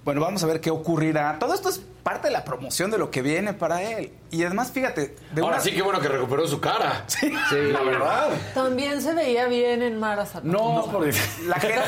Bueno, 0.05 0.21
vamos 0.21 0.43
a 0.43 0.45
ver 0.45 0.61
qué 0.61 0.69
ocurrirá. 0.69 1.39
Todo 1.39 1.55
esto 1.55 1.67
es 1.67 1.81
parte 2.03 2.27
de 2.27 2.33
la 2.33 2.45
promoción 2.45 2.91
de 2.91 2.99
lo 2.99 3.09
que 3.09 3.23
viene 3.23 3.53
para 3.53 3.81
él. 3.81 4.13
Y 4.35 4.43
además, 4.43 4.69
fíjate, 4.71 5.15
de 5.31 5.41
Ahora 5.41 5.55
una- 5.55 5.63
sí 5.63 5.71
que 5.71 5.81
bueno 5.81 6.01
que 6.01 6.09
recuperó 6.09 6.45
su 6.45 6.59
cara. 6.59 7.05
Sí, 7.17 7.31
la 7.71 7.81
verdad. 7.83 8.29
También 8.53 9.01
se 9.01 9.13
veía 9.13 9.45
bien 9.47 9.81
en 9.81 9.97
Mara 9.97 10.25
Zapata. 10.25 10.45
No, 10.51 10.85
por 10.91 11.05
la 11.07 11.55
gente, 11.59 11.79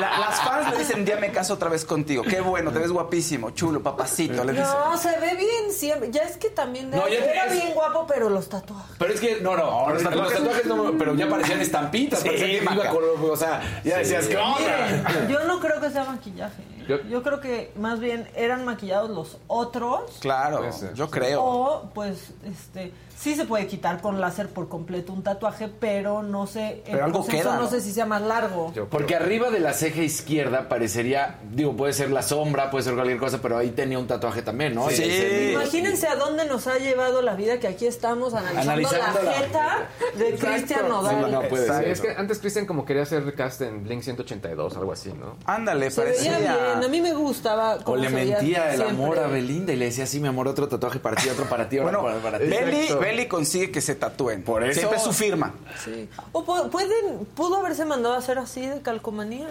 la- 0.00 0.18
las 0.20 0.40
fans 0.42 0.70
le 0.70 0.78
dicen, 0.78 1.04
ya 1.04 1.16
me 1.16 1.30
caso 1.32 1.54
otra 1.54 1.68
vez 1.68 1.84
contigo. 1.84 2.22
Qué 2.22 2.40
bueno, 2.40 2.70
te 2.70 2.78
ves 2.78 2.92
guapísimo, 2.92 3.50
chulo, 3.50 3.82
papacito. 3.82 4.44
Le 4.44 4.52
dicen. 4.52 4.66
No, 4.68 4.96
se 4.96 5.18
ve 5.18 5.34
bien 5.36 5.72
siempre. 5.72 6.10
Ya 6.12 6.22
es 6.22 6.36
que 6.36 6.50
también 6.50 6.90
No, 6.90 7.08
ya 7.08 7.18
era 7.24 7.46
bien 7.52 7.72
guapo, 7.74 8.06
pero 8.06 8.28
los 8.30 8.48
tatuajes. 8.48 8.96
Pero 8.98 9.12
es 9.14 9.20
que, 9.20 9.40
no, 9.40 9.56
no, 9.56 9.90
los 9.92 10.02
tatuajes, 10.02 10.66
no, 10.66 10.92
pero 10.98 11.14
ya 11.14 11.28
parecían 11.28 11.60
estampitas, 11.60 12.20
Sí, 12.20 12.26
parecía 12.28 12.46
que 12.46 12.74
iba 12.74 12.88
con, 12.88 13.02
o 13.30 13.36
sea, 13.36 13.60
ya 13.84 13.98
decías, 13.98 14.26
¿qué 14.26 14.36
onda? 14.36 15.26
Yo 15.28 15.40
no 15.44 15.58
creo 15.60 15.80
que 15.80 15.90
sea 15.90 16.04
maquillaje. 16.04 16.62
Yo- 16.86 17.02
Yo 17.02 17.22
creo 17.22 17.40
que 17.40 17.72
más 17.76 18.00
bien 18.00 18.28
eran 18.34 18.64
maquillados 18.64 19.10
los 19.10 19.38
otros. 19.46 20.18
Claro, 20.20 20.62
yo 20.94 21.10
creo. 21.10 21.42
O, 21.44 21.90
pues, 21.94 22.30
este, 22.44 22.92
sí 23.22 23.36
se 23.36 23.44
puede 23.44 23.66
quitar 23.68 24.00
con 24.00 24.20
láser 24.20 24.48
por 24.48 24.68
completo 24.68 25.12
un 25.12 25.22
tatuaje, 25.22 25.68
pero 25.68 26.22
no 26.24 26.46
sé, 26.48 26.82
el 26.86 26.92
Pero 26.92 27.04
algo 27.04 27.22
proceso 27.22 27.42
queda, 27.44 27.56
no 27.56 27.62
¿no? 27.62 27.70
sé 27.70 27.80
si 27.80 27.92
sea 27.92 28.04
más 28.04 28.20
largo. 28.22 28.72
Yo- 28.74 28.88
Porque 28.88 29.14
arriba 29.14 29.50
de 29.50 29.60
la 29.60 29.72
ceja 29.74 30.02
izquierda 30.02 30.68
parecería, 30.68 31.38
digo, 31.52 31.76
puede 31.76 31.92
ser 31.92 32.10
la 32.10 32.22
sombra, 32.22 32.70
puede 32.70 32.82
ser 32.84 32.94
cualquier 32.94 33.18
cosa, 33.18 33.38
pero 33.40 33.56
ahí 33.58 33.70
tenía 33.70 33.98
un 33.98 34.06
tatuaje 34.08 34.42
también, 34.42 34.74
¿no? 34.74 34.88
Sí. 34.90 34.96
Se- 34.96 35.52
Imagínense 35.52 36.08
a 36.08 36.16
dónde 36.16 36.44
nos 36.46 36.66
ha 36.66 36.78
llevado 36.78 37.22
la 37.22 37.34
vida 37.34 37.60
que 37.60 37.68
aquí 37.68 37.86
estamos 37.86 38.34
analizando, 38.34 38.72
Analizando 38.72 39.22
la 39.22 39.30
la- 39.30 39.32
jeta 39.38 39.88
de 40.16 40.34
Cristian 40.34 40.88
Nodal. 40.88 41.24
Sí, 41.26 41.30
no 41.30 41.42
puede 41.42 41.66
Sí, 41.66 41.72
ser. 41.72 41.88
es 41.88 42.00
que 42.00 42.10
antes 42.10 42.38
Cristian 42.40 42.66
como 42.66 42.84
quería 42.84 43.02
hacer 43.02 43.32
cast 43.34 43.60
en 43.62 43.84
Blink 43.84 44.02
182, 44.02 44.76
algo 44.76 44.92
así, 44.92 45.12
¿no? 45.12 45.36
Ándale, 45.46 45.90
Se 45.90 46.02
veía 46.04 46.12
parecía. 46.32 46.38
bien, 46.38 46.84
a 46.84 46.88
mí 46.88 47.00
me 47.00 47.12
gustaba. 47.14 47.78
O 47.84 47.96
le 47.96 48.08
veía 48.08 48.36
mentía 48.38 48.70
el 48.70 48.76
siempre. 48.78 48.96
amor 48.96 49.18
a 49.20 49.26
Belinda 49.28 49.72
y 49.72 49.76
le 49.76 49.84
decía, 49.86 50.06
sí, 50.06 50.18
mi 50.18 50.28
amor, 50.28 50.48
otro 50.48 50.66
tatuaje 50.68 50.98
para 50.98 51.16
ti, 51.22 51.28
otro 51.28 51.44
para 51.44 51.68
ti, 51.68 51.78
otro 51.78 52.00
Bueno, 52.02 52.02
para, 52.20 52.20
para 52.20 52.38
ti. 52.38 52.46
Belly, 52.50 52.88
Belly 53.12 53.28
consigue 53.28 53.70
que 53.70 53.80
se 53.80 53.94
tatúen. 53.94 54.42
Por 54.42 54.62
eso- 54.64 54.78
Siempre 54.80 54.98
es 54.98 55.04
su 55.04 55.12
firma. 55.12 55.54
Sí. 55.84 56.08
O 56.32 56.44
pu- 56.44 56.68
pueden, 56.70 57.24
pudo 57.34 57.56
haberse 57.56 57.84
mandado 57.84 58.14
a 58.14 58.18
hacer 58.18 58.38
así 58.38 58.66
de 58.66 58.80
calcomanía. 58.82 59.48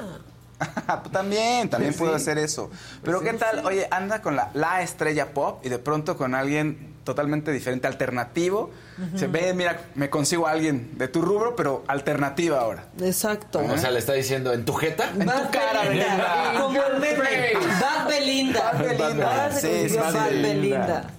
también, 1.11 1.69
también 1.69 1.93
puedo 1.95 2.13
hacer 2.13 2.37
eso. 2.37 2.69
Pero 3.03 3.19
Pues 3.21 3.31
¿qué 3.31 3.37
tal? 3.37 3.65
Oye, 3.65 3.87
anda 3.89 4.21
con 4.21 4.35
la, 4.35 4.51
la 4.53 4.81
estrella 4.81 5.33
pop 5.33 5.65
y 5.65 5.69
de 5.69 5.79
pronto 5.79 6.17
con 6.17 6.35
alguien 6.35 6.91
totalmente 7.03 7.51
diferente, 7.51 7.87
alternativo. 7.87 8.69
Se 9.15 9.25
ve, 9.25 9.55
mira, 9.55 9.85
me 9.95 10.11
consigo 10.11 10.45
a 10.45 10.51
alguien 10.51 10.95
de 10.99 11.07
tu 11.07 11.23
rubro, 11.23 11.55
pero 11.55 11.83
alternativa 11.87 12.59
ahora. 12.59 12.83
Exacto. 13.01 13.59
O 13.67 13.77
sea, 13.79 13.89
le 13.89 13.97
está 13.97 14.13
diciendo, 14.13 14.53
¿en 14.53 14.63
tu 14.63 14.73
jeta? 14.73 15.09
En 15.09 15.21
tu 15.21 15.25
cara, 15.51 15.81
Belinda. 15.89 16.53
Como 16.61 16.79
el 16.83 16.93
meme. 16.99 17.53
Bad 17.81 18.07
Belinda. 18.07 18.71
Bad 18.73 18.79
Belinda. 18.83 19.43
Ahora 19.45 19.55
se 19.55 19.83
Sí, 19.87 19.89
sí, 19.95 19.97
Bad 19.97 20.11
sí. 20.29 20.35
Belinda. 20.43 21.09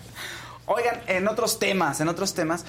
Oigan, 0.67 1.01
en 1.07 1.29
otros 1.29 1.59
temas, 1.59 2.01
en 2.01 2.09
otros 2.09 2.35
temas, 2.35 2.65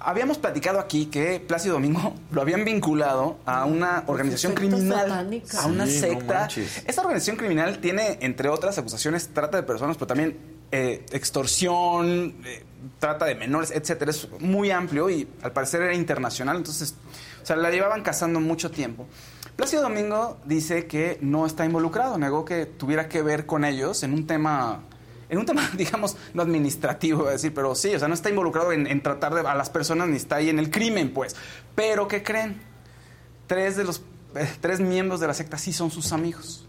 habíamos 0.00 0.38
platicado 0.38 0.78
aquí 0.78 1.06
que 1.06 1.40
Plácido 1.40 1.74
Domingo 1.74 2.14
lo 2.30 2.40
habían 2.42 2.64
vinculado 2.64 3.38
a 3.46 3.64
una 3.64 4.04
organización 4.06 4.52
secta 4.52 4.60
criminal, 4.68 5.08
satánica. 5.08 5.62
a 5.62 5.66
una 5.66 5.86
Sí, 5.86 5.94
no 5.94 6.00
secta. 6.08 6.40
manches. 6.40 6.82
Esta 6.86 7.00
organización 7.02 7.36
criminal 7.36 7.78
tiene, 7.78 8.18
entre 8.20 8.48
otras 8.48 8.78
acusaciones, 8.78 9.28
trata 9.32 9.56
de 9.56 9.62
personas, 9.62 9.96
pero 9.96 10.06
también 10.06 10.36
eh, 10.72 11.04
extorsión, 11.12 12.34
eh, 12.44 12.64
trata 12.98 13.24
de 13.26 13.34
menores, 13.34 13.70
etcétera. 13.70 14.10
Es 14.10 14.28
muy 14.40 14.70
amplio 14.70 15.08
y 15.10 15.28
al 15.42 15.52
parecer 15.52 15.82
era 15.82 15.94
internacional, 15.94 16.56
entonces, 16.56 16.94
o 17.42 17.46
sea, 17.46 17.56
la 17.56 17.70
llevaban 17.70 18.02
cazando 18.02 18.40
mucho 18.40 18.70
tiempo. 18.70 19.06
Plácido 19.56 19.82
Domingo 19.82 20.38
dice 20.44 20.86
que 20.86 21.18
no 21.20 21.46
está 21.46 21.64
involucrado, 21.64 22.18
negó 22.18 22.44
que 22.44 22.66
tuviera 22.66 23.08
que 23.08 23.22
ver 23.22 23.46
con 23.46 23.64
ellos 23.64 24.02
en 24.02 24.12
un 24.12 24.26
tema 24.26 24.80
en 25.28 25.38
un 25.38 25.46
tema, 25.46 25.68
digamos, 25.76 26.16
no 26.32 26.42
administrativo, 26.42 27.24
decir, 27.24 27.52
pero 27.54 27.74
sí, 27.74 27.94
o 27.94 27.98
sea, 27.98 28.08
no 28.08 28.14
está 28.14 28.30
involucrado 28.30 28.72
en, 28.72 29.02
tratar 29.02 29.34
de, 29.34 29.40
a 29.40 29.54
las 29.54 29.70
personas 29.70 30.08
ni 30.08 30.16
está 30.16 30.36
ahí 30.36 30.48
en 30.48 30.58
el 30.58 30.70
crimen, 30.70 31.12
pues. 31.12 31.36
Pero, 31.74 32.08
¿qué 32.08 32.22
creen? 32.22 32.60
Tres 33.46 33.76
de 33.76 33.84
los 33.84 34.02
eh, 34.36 34.48
tres 34.60 34.80
miembros 34.80 35.20
de 35.20 35.26
la 35.26 35.34
secta 35.34 35.58
sí 35.58 35.72
son 35.72 35.90
sus 35.90 36.12
amigos. 36.12 36.66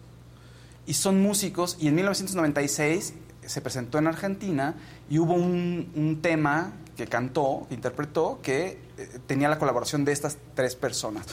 Y 0.86 0.94
son 0.94 1.22
músicos, 1.22 1.78
y 1.80 1.88
en 1.88 1.96
1996 1.96 3.14
se 3.46 3.62
presentó 3.62 3.98
en 3.98 4.08
Argentina 4.08 4.76
y 5.10 5.20
hubo 5.20 5.34
un, 5.34 6.20
tema 6.22 6.74
que 6.96 7.08
cantó, 7.08 7.66
que 7.68 7.76
interpretó, 7.76 8.40
que 8.42 8.80
eh, 8.98 9.20
tenía 9.28 9.50
la 9.50 9.58
colaboración 9.58 10.06
de 10.06 10.12
estas 10.12 10.38
tres 10.54 10.76
personas. 10.76 11.26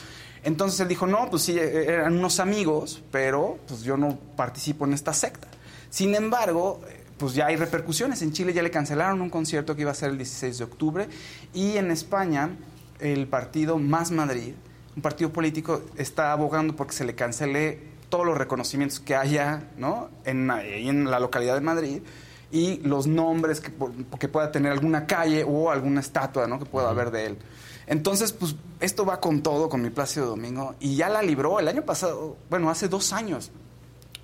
Entonces 0.43 0.81
él 0.81 0.89
dijo, 0.89 1.07
no, 1.07 1.29
pues 1.31 1.43
sí, 1.43 1.59
eh, 1.59 1.85
eran 1.87 2.17
unos 2.17 2.41
amigos, 2.41 3.03
pero 3.11 3.59
pues 3.69 3.83
yo 3.83 3.97
no 3.97 4.19
participo 4.37 4.87
en 4.87 4.95
esta 4.95 5.13
secta. 5.13 5.49
Sin 5.91 6.15
embargo, 6.15 6.81
pues 7.23 7.35
ya 7.35 7.47
hay 7.47 7.55
repercusiones. 7.55 8.21
En 8.23 8.33
Chile 8.33 8.53
ya 8.53 8.65
le 8.65 8.73
cancelaron 8.73 9.21
un 9.21 9.31
concierto 9.31 9.77
que 9.77 9.83
iba 9.83 9.93
a 9.93 9.95
ser 9.95 10.11
el 10.11 10.19
16 10.19 10.59
de 10.59 10.65
octubre 10.65 11.09
y 11.55 11.77
en 11.77 11.93
España 11.93 12.51
el 12.99 13.29
partido 13.29 13.79
Más 13.79 14.11
Madrid, 14.11 14.55
un 14.97 15.03
partido 15.03 15.33
político, 15.33 15.83
está 15.97 16.33
abogando 16.33 16.75
porque 16.75 16.95
se 16.95 17.05
le 17.05 17.15
cancele 17.15 17.79
todos 18.09 18.27
los 18.27 18.37
reconocimientos 18.37 18.99
que 18.99 19.15
haya 19.15 19.69
¿no? 19.77 20.11
en, 20.25 20.51
en 20.51 21.13
la 21.13 21.21
localidad 21.21 21.55
de 21.55 21.61
Madrid 21.61 22.03
y 22.51 22.79
los 22.79 23.07
nombres 23.07 23.61
que, 23.61 23.71
que 24.19 24.27
pueda 24.27 24.51
tener 24.51 24.73
alguna 24.73 25.07
calle 25.07 25.45
o 25.47 25.71
alguna 25.71 26.01
estatua 26.01 26.49
¿no? 26.49 26.59
que 26.59 26.65
pueda 26.65 26.91
haber 26.91 27.13
de 27.13 27.27
él. 27.27 27.39
Entonces, 27.87 28.33
pues 28.33 28.57
esto 28.81 29.07
va 29.07 29.21
con 29.21 29.45
todo, 29.45 29.69
con 29.69 29.81
mi 29.81 29.91
Plácido 29.91 30.27
Domingo, 30.27 30.75
y 30.81 30.97
ya 30.97 31.09
la 31.09 31.23
libró 31.23 31.61
el 31.61 31.69
año 31.69 31.83
pasado, 31.83 32.37
bueno, 32.51 32.69
hace 32.69 32.89
dos 32.89 33.13
años. 33.13 33.53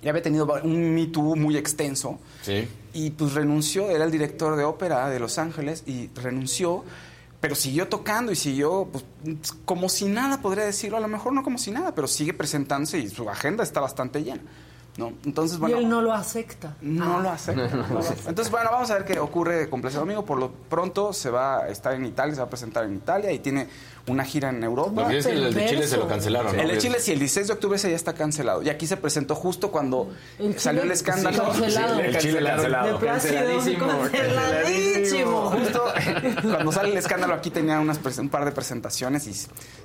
Ya 0.01 0.09
había 0.09 0.21
tenido 0.21 0.45
un 0.63 0.93
Me 0.93 1.07
Too 1.07 1.37
muy 1.37 1.55
extenso. 1.55 2.19
Sí. 2.41 2.67
Y 2.93 3.11
pues 3.11 3.33
renunció, 3.33 3.89
era 3.89 4.03
el 4.03 4.11
director 4.11 4.55
de 4.55 4.63
ópera 4.63 5.09
de 5.09 5.19
Los 5.19 5.37
Ángeles 5.37 5.83
y 5.85 6.09
renunció, 6.15 6.83
pero 7.39 7.55
siguió 7.55 7.87
tocando 7.87 8.31
y 8.31 8.35
siguió 8.35 8.87
pues, 8.91 9.05
como 9.65 9.89
si 9.89 10.05
nada, 10.05 10.41
podría 10.41 10.65
decirlo, 10.65 10.97
a 10.97 10.99
lo 10.99 11.07
mejor 11.07 11.33
no 11.33 11.43
como 11.43 11.57
si 11.57 11.71
nada, 11.71 11.93
pero 11.93 12.07
sigue 12.07 12.33
presentándose 12.33 12.99
y 12.99 13.09
su 13.09 13.29
agenda 13.29 13.63
está 13.63 13.79
bastante 13.79 14.23
llena. 14.23 14.41
¿no? 14.97 15.13
Entonces, 15.23 15.57
bueno, 15.57 15.77
y 15.77 15.79
él 15.79 15.89
no 15.89 16.01
lo 16.01 16.13
acepta. 16.13 16.75
no 16.81 17.21
lo 17.21 17.29
hace. 17.29 17.53
Entonces, 17.53 18.51
bueno, 18.51 18.69
vamos 18.71 18.91
a 18.91 18.95
ver 18.95 19.05
qué 19.05 19.19
ocurre 19.19 19.69
con 19.69 19.81
Plácido 19.81 20.01
Domingo. 20.01 20.25
Por 20.25 20.39
lo 20.39 20.51
pronto 20.51 21.13
se 21.13 21.29
va 21.29 21.59
a 21.59 21.69
estar 21.69 21.93
en 21.93 22.05
Italia, 22.05 22.35
se 22.35 22.41
va 22.41 22.47
a 22.47 22.49
presentar 22.49 22.83
en 22.83 22.95
Italia 22.95 23.31
y 23.31 23.39
tiene 23.39 23.67
una 24.09 24.25
gira 24.25 24.49
en 24.49 24.63
Europa. 24.63 25.03
Lo 25.03 25.07
que 25.07 25.17
es 25.19 25.27
que 25.27 25.33
el 25.33 25.53
de 25.53 25.65
Chile 25.67 25.87
se 25.87 25.97
lo 25.97 26.07
cancelaron, 26.07 26.55
¿no? 26.55 26.61
El 26.61 26.67
de 26.69 26.77
Chile 26.77 26.99
sí, 26.99 27.11
el 27.13 27.19
16 27.19 27.47
de 27.47 27.53
octubre 27.53 27.75
ese 27.77 27.89
ya 27.89 27.95
está 27.95 28.13
cancelado. 28.13 28.61
Y 28.63 28.69
aquí 28.69 28.87
se 28.87 28.97
presentó 28.97 29.35
justo 29.35 29.71
cuando 29.71 30.09
El 30.39 30.59
salió 30.59 30.81
Chile- 30.81 30.93
el 30.93 30.97
escándalo. 30.97 31.53
sí, 31.53 31.61
cancelado. 31.61 31.99
El 31.99 32.17
Chile 32.17 32.43
cancelado. 32.43 32.99
Plácido, 32.99 33.33
canceladísimo. 34.19 35.41
Justo 35.51 35.83
cuando 36.43 36.71
sale 36.71 36.89
el 36.91 36.97
escándalo 36.97 37.33
aquí 37.33 37.49
tenía 37.49 37.79
unas 37.79 37.99
un 38.19 38.29
par 38.29 38.45
de 38.45 38.51
presentaciones 38.51 39.27
y 39.27 39.33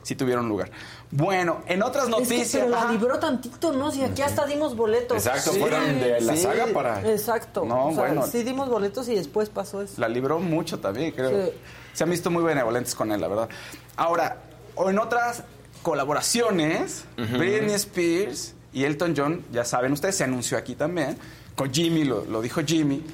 sí 0.03 0.15
tuvieron 0.17 0.49
lugar. 0.49 0.71
Bueno, 1.11 1.63
en 1.67 1.83
otras 1.83 2.05
Es 2.05 2.11
noticias... 2.11 2.51
que, 2.51 2.59
pero 2.59 2.71
la 2.71 2.91
libró 2.91 3.19
tantito, 3.19 3.73
¿no? 3.73 3.91
Si 3.91 4.03
aquí 4.03 4.23
hasta 4.23 4.47
dimos 4.47 4.77
boletos. 4.77 5.17
Exacto, 5.27 5.53
fueron 5.53 6.01
de 6.01 6.21
la 6.21 6.35
Sí. 6.37 6.43
saga 6.43 6.67
para... 6.73 7.01
Exacto. 7.11 7.65
No, 7.65 7.89
o 7.89 7.95
sea, 7.95 8.05
bueno. 8.07 8.27
Sí 8.27 8.43
dimos 8.43 8.69
boletos 8.69 9.09
y 9.09 9.15
después 9.15 9.49
pasó 9.51 9.83
eso. 9.83 9.95
La 9.99 10.09
libró 10.09 10.39
mucho 10.41 10.79
también, 10.81 11.13
creo. 11.13 11.31
Sí. 11.47 11.53
Se 11.95 12.05
han 12.05 12.11
visto 12.11 12.31
muy 12.31 12.43
benevolentes 12.43 12.95
con 12.95 13.11
él, 13.13 13.21
la 13.21 13.29
verdad. 13.29 13.49
Ahora, 13.97 14.37
o 14.75 14.91
en 14.91 14.99
otras 14.99 15.43
colaboraciones, 15.83 17.05
Britney 17.17 17.75
Spears 17.75 18.55
y 18.73 18.85
Elton 18.85 19.15
John, 19.17 19.45
ya 19.53 19.65
saben 19.65 19.93
ustedes, 19.93 20.17
se 20.17 20.25
anunció 20.25 20.59
aquí 20.59 20.75
también, 20.75 21.17
con 21.57 21.73
Jimmy, 21.73 22.05
lo, 22.05 22.25
lo 22.25 22.43
dijo 22.43 22.61
Jimmy, 22.67 23.05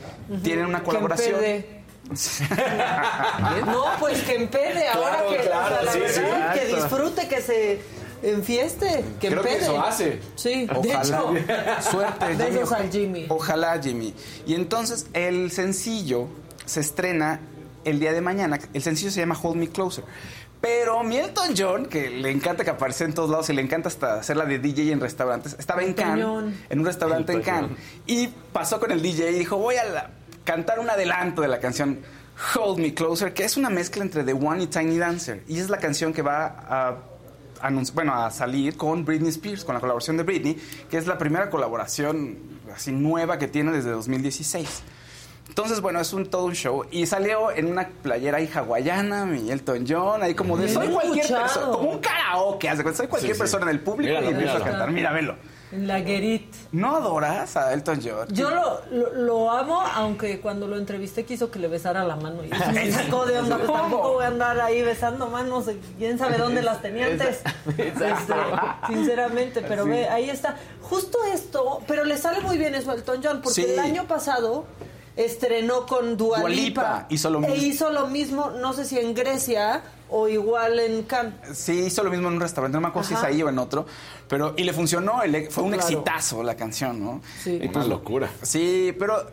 tienen 0.42 0.66
una 0.66 0.82
colaboración. 0.82 1.38
Que 1.40 1.56
empede. 1.56 1.80
no, 3.66 3.84
pues 4.00 4.22
que 4.22 4.34
empede 4.36 4.88
ahora 4.88 5.18
Claro, 5.18 5.30
que, 5.30 5.36
claro, 5.46 5.64
o 5.64 5.68
sea, 5.68 5.82
la 5.82 5.92
sí, 5.92 5.98
sí. 6.14 6.20
verdad, 6.20 6.54
que 6.54 6.66
disfrute, 6.66 7.28
que 7.28 7.40
se 7.42 7.80
enfieste, 8.22 9.04
que 9.20 9.28
Creo 9.28 9.42
que 9.42 9.48
empede. 9.52 9.64
eso 9.64 9.80
hace. 9.82 10.20
Sí, 10.36 10.66
de 10.66 10.72
Ojalá. 10.74 11.02
hecho. 11.02 11.34
Suerte, 11.90 12.26
Jimmy. 12.26 12.50
Besos 12.50 12.72
al 12.72 12.90
Jimmy. 12.90 13.26
Ojalá, 13.28 13.80
Jimmy. 13.82 14.14
Y 14.46 14.54
entonces 14.54 15.06
el 15.12 15.50
sencillo 15.52 16.26
se 16.64 16.80
estrena 16.80 17.40
el 17.84 17.98
día 18.00 18.12
de 18.12 18.20
mañana. 18.20 18.58
El 18.72 18.82
sencillo 18.82 19.10
se 19.10 19.20
llama 19.20 19.38
Hold 19.42 19.56
Me 19.56 19.68
Closer. 19.68 20.04
Pero 20.60 21.02
mi 21.02 21.16
Elton 21.16 21.54
John, 21.56 21.86
que 21.86 22.10
le 22.10 22.30
encanta 22.30 22.64
que 22.64 22.70
aparece 22.70 23.04
en 23.04 23.14
todos 23.14 23.30
lados 23.30 23.48
y 23.48 23.54
le 23.54 23.62
encanta 23.62 23.88
hasta 23.88 24.14
hacerla 24.20 24.44
de 24.44 24.58
DJ 24.58 24.92
en 24.92 25.00
restaurantes, 25.00 25.56
estaba 25.58 25.82
en 25.82 25.94
Cannes, 25.94 26.26
en 26.68 26.78
un 26.80 26.84
restaurante 26.84 27.32
en. 27.32 27.40
Cannes. 27.42 27.70
Y 28.06 28.28
pasó 28.52 28.78
con 28.78 28.90
el 28.92 29.00
DJ 29.00 29.30
y 29.30 29.38
dijo, 29.38 29.56
voy 29.56 29.76
a 29.76 29.84
la- 29.84 30.10
cantar 30.44 30.78
un 30.78 30.90
adelanto 30.90 31.40
de 31.40 31.48
la 31.48 31.60
canción 31.60 32.00
Hold 32.56 32.78
Me 32.78 32.92
Closer, 32.92 33.32
que 33.32 33.44
es 33.44 33.56
una 33.56 33.70
mezcla 33.70 34.02
entre 34.02 34.22
The 34.22 34.34
One 34.34 34.64
y 34.64 34.66
Tiny 34.66 34.98
Dancer. 34.98 35.42
Y 35.48 35.58
es 35.60 35.70
la 35.70 35.78
canción 35.78 36.12
que 36.12 36.20
va 36.22 36.46
a 36.68 36.96
bueno, 37.94 38.14
a 38.14 38.30
salir 38.30 38.76
con 38.76 39.04
Britney 39.04 39.28
Spears, 39.30 39.64
con 39.64 39.74
la 39.74 39.80
colaboración 39.80 40.16
de 40.16 40.22
Britney, 40.22 40.56
que 40.90 40.96
es 40.96 41.06
la 41.06 41.18
primera 41.18 41.50
colaboración 41.50 42.38
así 42.74 42.90
nueva 42.92 43.38
que 43.38 43.48
tiene 43.48 43.70
desde 43.72 43.90
2016. 43.90 44.82
Entonces, 45.50 45.80
bueno, 45.80 46.00
es 46.00 46.12
un 46.12 46.26
todo 46.26 46.44
un 46.44 46.54
show. 46.54 46.84
Y 46.92 47.06
salió 47.06 47.50
en 47.50 47.66
una 47.66 47.88
playera 47.88 48.38
ahí 48.38 48.48
hawaiana, 48.54 49.26
mi 49.26 49.50
Elton 49.50 49.84
John, 49.86 50.22
ahí 50.22 50.32
como 50.34 50.56
de 50.56 50.68
soy 50.68 50.88
cualquier 50.88 51.26
persona, 51.26 51.66
como 51.66 51.90
un 51.90 51.98
karaoke, 51.98 52.68
haz 52.68 52.78
de 52.78 52.84
cuenta, 52.84 52.98
soy 52.98 53.08
cualquier 53.08 53.32
Sí, 53.32 53.36
sí. 53.36 53.40
persona 53.40 53.64
en 53.64 53.70
el 53.70 53.80
público 53.80 54.10
Míralo, 54.10 54.26
y 54.30 54.32
empiezo 54.32 54.56
a 54.56 54.60
cantar. 54.64 54.90
Mira, 54.92 55.12
velo. 55.12 55.34
En 55.72 55.86
la 55.86 56.00
Guerit. 56.00 56.52
¿No 56.72 56.96
adoras 56.96 57.56
a 57.56 57.72
Elton 57.72 58.00
John? 58.04 58.26
Yo 58.30 58.50
lo, 58.50 58.80
lo, 58.90 59.12
lo 59.12 59.50
amo, 59.52 59.80
aunque 59.94 60.40
cuando 60.40 60.66
lo 60.66 60.76
entrevisté 60.76 61.24
quiso 61.24 61.48
que 61.50 61.58
le 61.60 61.68
besara 61.68 62.02
la 62.04 62.16
mano. 62.16 62.42
Y 62.44 62.50
eso 62.54 62.72
me 62.72 62.90
sacó 62.90 63.24
de 63.26 63.38
onda. 63.38 63.56
pues 63.56 63.70
tampoco 63.72 64.12
voy 64.14 64.24
a 64.24 64.28
andar 64.28 64.60
ahí 64.60 64.82
besando 64.82 65.28
manos. 65.28 65.66
Quién 65.98 66.18
sabe 66.18 66.38
dónde 66.38 66.62
las 66.62 66.80
tenía 66.82 67.06
antes. 67.06 67.42
Este, 67.76 68.14
sinceramente, 68.86 69.62
pero 69.66 69.84
ve, 69.86 70.08
ahí 70.08 70.30
está. 70.30 70.56
Justo 70.82 71.18
esto, 71.32 71.80
pero 71.86 72.04
le 72.04 72.16
sale 72.18 72.40
muy 72.40 72.58
bien 72.58 72.74
eso 72.74 72.90
a 72.90 72.94
Elton 72.94 73.20
John, 73.22 73.40
porque 73.42 73.62
Sí. 73.62 73.66
el 73.70 73.78
año 73.78 74.04
pasado 74.06 74.64
estrenó 75.16 75.86
con 75.86 76.16
Dua 76.16 76.40
Dua 76.40 76.48
Lipa. 76.48 76.62
Lipa, 76.64 77.06
hizo 77.10 77.30
lo 77.30 77.40
mismo. 77.40 77.54
E 77.54 77.58
hizo 77.58 77.90
lo 77.90 78.06
mismo, 78.06 78.50
no 78.50 78.72
sé 78.72 78.84
si 78.84 78.98
en 78.98 79.14
Grecia 79.14 79.82
o 80.08 80.28
igual 80.28 80.78
en 80.80 81.02
Cannes. 81.04 81.34
Sí, 81.56 81.72
hizo 81.86 82.02
lo 82.02 82.10
mismo 82.10 82.28
en 82.28 82.34
un 82.34 82.40
restaurante, 82.40 82.76
no 82.76 82.80
me 82.80 82.88
acuerdo 82.88 83.08
si 83.08 83.14
es 83.14 83.20
Ajá. 83.20 83.28
ahí 83.28 83.42
o 83.42 83.48
en 83.48 83.58
otro, 83.58 83.86
pero 84.28 84.54
y 84.56 84.64
le 84.64 84.72
funcionó, 84.72 85.22
el- 85.22 85.50
fue 85.50 85.62
un 85.64 85.70
Claro. 85.72 85.88
exitazo 85.88 86.42
la 86.42 86.56
canción, 86.56 87.02
¿no? 87.04 87.20
Sí. 87.42 87.58
Y 87.62 87.68
Una 87.68 87.84
locura. 87.84 88.30
Sí, 88.42 88.94
pero 88.98 89.24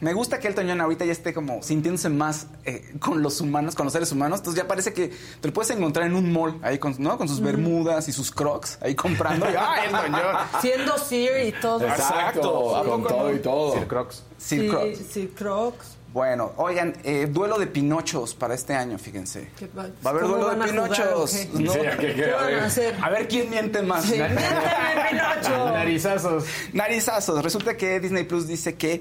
me, 0.00 0.12
gusta 0.12 0.38
que 0.38 0.48
Elton 0.48 0.68
John 0.68 0.80
ahorita 0.80 1.04
ya 1.04 1.12
esté 1.12 1.32
como 1.34 1.62
sintiéndose 1.62 2.08
más 2.08 2.46
eh, 2.64 2.94
con 2.98 3.22
los 3.22 3.40
humanos, 3.40 3.74
con 3.74 3.84
los 3.86 3.92
seres 3.92 4.12
humanos. 4.12 4.40
Entonces 4.40 4.62
ya 4.62 4.68
parece 4.68 4.92
que 4.92 5.08
te 5.40 5.48
lo 5.48 5.54
puedes 5.54 5.70
encontrar 5.70 6.06
en 6.06 6.14
un 6.14 6.32
mall, 6.32 6.58
ahí 6.62 6.78
con, 6.78 6.94
¿no? 6.98 7.16
con 7.18 7.28
sus 7.28 7.40
bermudas 7.40 8.08
y 8.08 8.12
sus 8.12 8.30
crocs, 8.30 8.78
ahí 8.80 8.94
comprando. 8.94 9.46
y, 9.50 9.54
¡Ah, 9.56 9.84
Elton 9.84 10.12
John! 10.12 10.46
Siendo 10.60 10.98
Sir 10.98 11.30
y 11.46 11.52
todo. 11.52 11.86
Exacto. 11.86 12.76
¿A 12.76 12.84
con 12.84 13.04
todo 13.04 13.32
y 13.32 13.38
todo. 13.38 13.74
Sir 13.74 13.86
Crocs. 13.86 14.22
Sir 14.38 14.60
Sí, 14.60 14.68
Crocs. 14.68 14.98
Sir 14.98 15.34
Crocs. 15.34 15.91
Bueno, 16.12 16.52
oigan, 16.58 16.94
eh, 17.04 17.26
duelo 17.30 17.58
de 17.58 17.66
Pinochos 17.66 18.34
para 18.34 18.54
este 18.54 18.74
año, 18.74 18.98
fíjense. 18.98 19.48
¿Qué 19.58 19.66
va- 19.68 19.84
Va 19.84 19.88
a 20.04 20.08
haber 20.10 20.22
duelo 20.24 20.44
de 20.44 20.50
a 20.50 20.54
jugar, 20.54 20.68
Pinochos. 20.70 21.06
o 21.34 21.36
qué? 21.56 21.62
¿no? 21.64 21.72
Sí, 21.72 21.78
¿qué- 21.80 22.06
qué? 22.08 22.14
¿Qué 22.14 22.24
A 22.32 22.36
van 22.36 22.46
ver. 22.46 22.58
a 22.60 22.64
hacer? 22.66 22.96
A 23.02 23.08
ver 23.10 23.28
quién 23.28 23.48
miente 23.50 23.80
más. 23.82 24.04
Sí, 24.04 24.12
Pinocho. 24.12 25.70
Narizazos. 25.72 26.44
Narizazos. 26.74 27.42
Resulta 27.42 27.76
que 27.76 27.98
Disney 28.00 28.24
Plus 28.24 28.46
dice 28.46 28.74
que 28.74 29.00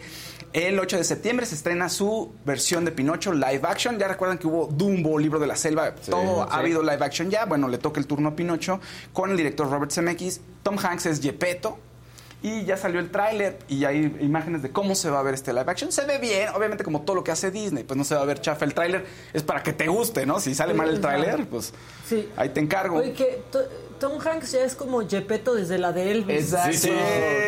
el 0.54 0.80
8 0.80 0.98
de 0.98 1.04
septiembre 1.04 1.46
se 1.46 1.56
estrena 1.56 1.90
su 1.90 2.34
versión 2.46 2.86
de 2.86 2.92
Pinocho 2.92 3.34
live 3.34 3.62
action. 3.64 3.98
Ya 4.00 4.08
recuerdan 4.08 4.38
que 4.38 4.48
hubo 4.48 4.68
Dumbo, 4.68 5.20
Libro 5.20 5.40
de 5.40 5.48
la 5.48 5.56
Selva, 5.56 5.94
todo 5.96 6.44
ha 6.44 6.58
habido 6.60 6.82
live 6.82 7.04
action 7.04 7.30
ya. 7.30 7.46
Bueno, 7.46 7.68
le 7.68 7.78
toca 7.78 8.00
el 8.00 8.08
turno 8.08 8.30
a 8.30 8.36
Pinocho 8.36 8.80
con 9.14 9.32
el 9.32 9.38
director 9.38 9.70
Robert 9.70 9.92
Zemeckis. 9.92 10.40
Tom 10.64 10.78
Hanks 10.82 11.08
es 11.08 11.22
Gepetto. 11.22 11.78
Y 12.44 12.66
ya 12.66 12.76
salió 12.76 13.00
el 13.00 13.12
tráiler 13.12 13.60
y 13.68 13.86
hay 13.86 14.18
imágenes 14.20 14.64
de 14.64 14.72
cómo 14.72 14.96
se 14.96 15.12
va 15.12 15.20
a 15.20 15.24
ver 15.24 15.36
este 15.36 15.54
live 15.54 15.66
action. 15.68 15.92
Se 15.92 16.06
ve 16.06 16.18
bien, 16.18 16.50
obviamente 16.56 16.84
como 16.84 17.02
todo 17.02 17.16
lo 17.18 17.24
que 17.24 17.32
hace 17.32 17.52
Disney, 17.52 17.84
pues 17.84 17.96
no 17.98 18.04
se 18.04 18.16
va 18.16 18.22
a 18.22 18.26
ver 18.26 18.42
chafa. 18.42 18.66
El 18.66 18.74
tráiler 18.74 19.06
es 19.32 19.44
para 19.44 19.62
que 19.62 19.74
te 19.74 19.88
guste, 19.88 20.26
¿no? 20.26 20.40
Si 20.40 20.56
sale 20.56 20.74
mal 20.74 20.90
el 20.90 21.00
tráiler, 21.00 21.46
pues 21.48 21.72
Sí. 22.10 22.28
ahí 22.36 22.50
te 22.50 22.60
encargo. 22.60 22.98
Oye, 22.98 23.14
que 23.14 23.44
to- 23.52 23.60
Tom 24.00 24.14
Hanks 24.20 24.54
ya 24.54 24.64
es 24.64 24.74
como 24.74 25.08
Gepetto 25.08 25.54
desde 25.54 25.78
la 25.78 25.92
de 25.92 26.10
Elvis. 26.12 26.52
Exacto. 26.52 26.76
Sí. 26.76 26.92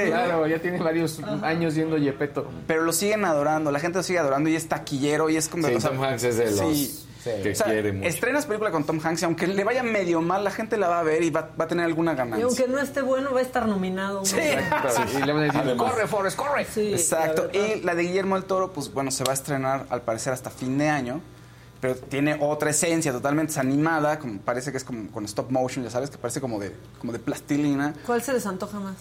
Claro, 0.05 0.45
ya 0.45 0.59
tiene 0.59 0.77
varios 0.77 1.19
años 1.41 1.73
yendo 1.73 1.97
Yepeto. 1.97 2.47
Pero 2.67 2.83
lo 2.83 2.93
siguen 2.93 3.25
adorando, 3.25 3.71
la 3.71 3.79
gente 3.79 3.97
lo 3.97 4.03
sigue 4.03 4.19
adorando 4.19 4.49
y 4.51 4.55
es 4.55 4.69
taquillero 4.69 5.31
y 5.31 5.37
es 5.37 5.49
como... 5.49 5.67
Sí, 5.67 5.73
o 5.73 5.81
sea, 5.81 5.89
Tom 5.89 6.03
Hanks 6.03 6.23
es 6.23 6.37
de 6.37 6.51
los 6.51 7.05
sí. 7.23 7.29
que 7.41 7.51
O 7.51 7.55
sea, 7.55 7.65
quiere 7.67 7.93
mucho. 7.93 8.07
estrenas 8.09 8.45
película 8.45 8.71
con 8.71 8.83
Tom 8.85 8.99
Hanks 9.03 9.21
y 9.21 9.25
aunque 9.25 9.47
le 9.47 9.63
vaya 9.63 9.83
medio 9.83 10.21
mal, 10.21 10.43
la 10.43 10.51
gente 10.51 10.77
la 10.77 10.87
va 10.89 10.99
a 10.99 11.03
ver 11.03 11.23
y 11.23 11.29
va, 11.29 11.49
va 11.59 11.65
a 11.65 11.67
tener 11.67 11.85
alguna 11.85 12.13
Y 12.13 12.15
ganancia. 12.15 12.45
aunque 12.45 12.67
no 12.67 12.79
esté 12.79 13.01
bueno, 13.01 13.33
va 13.33 13.39
a 13.39 13.43
estar 13.43 13.67
nominado. 13.67 14.19
¿no? 14.19 14.25
Sí. 14.25 14.37
Y 14.37 15.25
le 15.25 15.31
van 15.33 15.41
a 15.43 15.45
decir, 15.45 15.61
Además. 15.61 15.91
corre, 15.91 16.07
Forrest, 16.07 16.37
corre. 16.37 16.65
Sí, 16.65 16.93
Exacto. 16.93 17.49
la. 17.53 17.59
Y 17.59 17.81
la 17.81 17.95
de 17.95 18.03
Guillermo 18.03 18.35
del 18.35 18.45
Toro, 18.45 18.71
pues 18.73 18.93
bueno, 18.93 19.11
se 19.11 19.23
va 19.23 19.31
a 19.31 19.35
estrenar 19.35 19.85
al 19.89 20.01
parecer 20.01 20.33
hasta 20.33 20.49
fin 20.49 20.77
de 20.77 20.89
año. 20.89 21.21
Pero 21.81 21.95
tiene 21.95 22.37
otra 22.39 22.69
esencia 22.69 23.11
totalmente 23.11 23.51
es 23.51 23.57
animada, 23.57 24.17
como, 24.17 24.39
parece 24.39 24.71
que 24.71 24.77
es 24.77 24.85
como 24.85 25.11
con 25.11 25.25
stop 25.25 25.51
motion, 25.51 25.83
ya 25.83 25.91
sabes, 25.91 26.09
que 26.09 26.17
parece 26.17 26.39
como 26.39 26.57
de, 26.57 26.73
como 26.97 27.11
de 27.11 27.19
plastilina. 27.19 27.93
¿Cuál 28.05 28.21
se 28.21 28.31
les 28.31 28.45
antoja 28.45 28.79
más? 28.79 28.95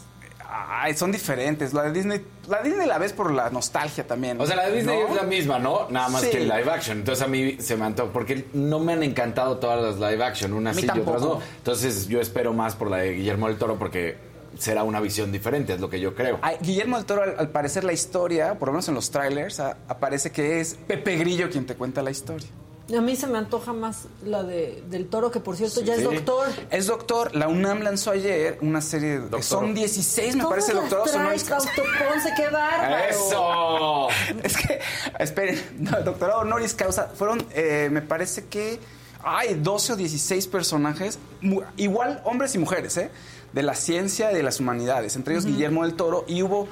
Ay, 0.54 0.94
son 0.94 1.10
diferentes. 1.12 1.72
La 1.72 1.84
de 1.84 1.92
Disney, 1.92 2.20
la 2.48 2.60
de 2.62 2.68
Disney 2.68 2.86
la 2.86 2.98
ves 2.98 3.12
por 3.12 3.32
la 3.32 3.48
nostalgia 3.50 4.06
también. 4.06 4.40
O 4.40 4.46
sea, 4.46 4.54
la 4.56 4.66
de 4.68 4.76
Disney 4.76 4.98
¿no? 5.00 5.08
es 5.08 5.14
la 5.14 5.22
misma, 5.22 5.58
¿no? 5.58 5.88
Nada 5.88 6.08
más 6.10 6.22
Sí. 6.22 6.30
que 6.30 6.38
el 6.38 6.48
live 6.48 6.70
action. 6.70 6.98
Entonces 6.98 7.24
a 7.24 7.28
mí 7.28 7.56
se 7.58 7.76
me 7.76 7.84
antoja, 7.86 8.12
porque 8.12 8.46
no 8.52 8.78
me 8.78 8.92
han 8.92 9.02
encantado 9.02 9.56
todas 9.58 9.80
las 9.98 10.10
live 10.12 10.22
action, 10.22 10.52
unas 10.52 10.76
sí 10.76 10.86
y 10.86 10.98
otras 11.00 11.22
no. 11.22 11.40
Entonces 11.58 12.06
yo 12.08 12.20
espero 12.20 12.52
más 12.52 12.74
por 12.74 12.90
la 12.90 12.98
de 12.98 13.12
Guillermo 13.14 13.48
del 13.48 13.56
Toro 13.56 13.78
porque 13.78 14.16
será 14.58 14.82
una 14.82 15.00
visión 15.00 15.32
diferente, 15.32 15.72
es 15.72 15.80
lo 15.80 15.88
que 15.88 15.98
yo 16.00 16.14
creo. 16.14 16.38
Ay, 16.42 16.56
Guillermo 16.60 16.96
del 16.98 17.06
Toro, 17.06 17.22
al, 17.22 17.34
al 17.38 17.48
parecer 17.48 17.84
la 17.84 17.94
historia, 17.94 18.58
por 18.58 18.68
lo 18.68 18.72
menos 18.72 18.86
en 18.88 18.94
los 18.94 19.10
trailers, 19.10 19.58
a- 19.60 19.78
aparece 19.88 20.30
que 20.30 20.60
es 20.60 20.74
Pepe 20.86 21.16
Grillo 21.16 21.48
quien 21.48 21.64
te 21.64 21.74
cuenta 21.76 22.02
la 22.02 22.10
historia. 22.10 22.48
A 22.96 23.00
mí 23.00 23.16
se 23.16 23.26
me 23.26 23.38
antoja 23.38 23.72
más 23.72 24.06
la 24.24 24.42
de 24.42 24.82
del 24.90 25.06
toro, 25.06 25.30
que 25.30 25.40
por 25.40 25.56
cierto 25.56 25.80
ya 25.82 25.94
es 25.94 26.00
Sí. 26.00 26.04
doctor. 26.04 26.48
Es 26.70 26.86
doctor. 26.88 27.34
La 27.34 27.48
UNAM 27.48 27.80
lanzó 27.80 28.10
ayer 28.10 28.58
una 28.60 28.80
serie 28.80 29.20
de... 29.20 29.42
Son 29.42 29.72
16, 29.72 30.36
me 30.36 30.44
parece, 30.44 30.72
doctorados. 30.74 31.10
Fausto 31.44 31.82
Ponce, 31.82 32.32
qué 32.36 32.48
bárbaro. 32.48 32.96
¡Eso! 33.08 34.08
Es 34.42 34.56
que, 34.56 34.80
esperen, 35.18 35.62
no, 35.78 36.00
doctorado 36.02 36.40
honoris 36.40 36.74
causa. 36.74 37.08
Fueron, 37.14 37.46
eh, 37.52 37.88
me 37.90 38.02
parece 38.02 38.46
que 38.46 38.78
hay 39.22 39.54
12 39.54 39.92
o 39.92 39.96
16 39.96 40.46
personajes, 40.48 41.18
mu- 41.40 41.62
igual 41.76 42.20
hombres 42.24 42.54
y 42.54 42.58
mujeres, 42.58 42.96
¿eh? 42.96 43.10
De 43.52 43.62
la 43.62 43.74
ciencia 43.76 44.32
y 44.32 44.34
de 44.34 44.42
las 44.42 44.58
humanidades, 44.60 45.14
entre 45.16 45.34
ellos 45.34 45.46
Guillermo 45.46 45.84
del 45.84 45.94
Toro, 45.94 46.24
y 46.26 46.42
hubo 46.42 46.66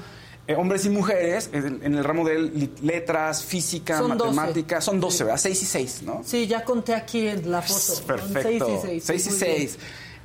eh, 0.50 0.56
hombres 0.56 0.84
y 0.84 0.90
mujeres 0.90 1.48
en, 1.52 1.94
el 1.94 2.02
ramo 2.02 2.26
de 2.26 2.70
letras, 2.82 3.44
física, 3.44 3.98
Son 3.98 4.18
12. 4.18 4.34
matemáticas. 4.34 4.84
Son 4.84 4.98
12, 4.98 5.24
¿verdad? 5.24 5.38
6 5.38 5.62
y 5.62 5.66
6, 5.66 6.02
¿no? 6.02 6.22
Sí, 6.24 6.48
ya 6.48 6.64
conté 6.64 6.94
aquí 6.94 7.28
en 7.28 7.48
la 7.50 7.62
foto. 7.62 8.02
Perfecto. 8.04 8.66
Seis 8.82 8.84
y 8.84 9.00
seis. 9.00 9.04
6 9.04 9.26
y 9.26 9.30
muy 9.30 9.38
6. 9.38 9.78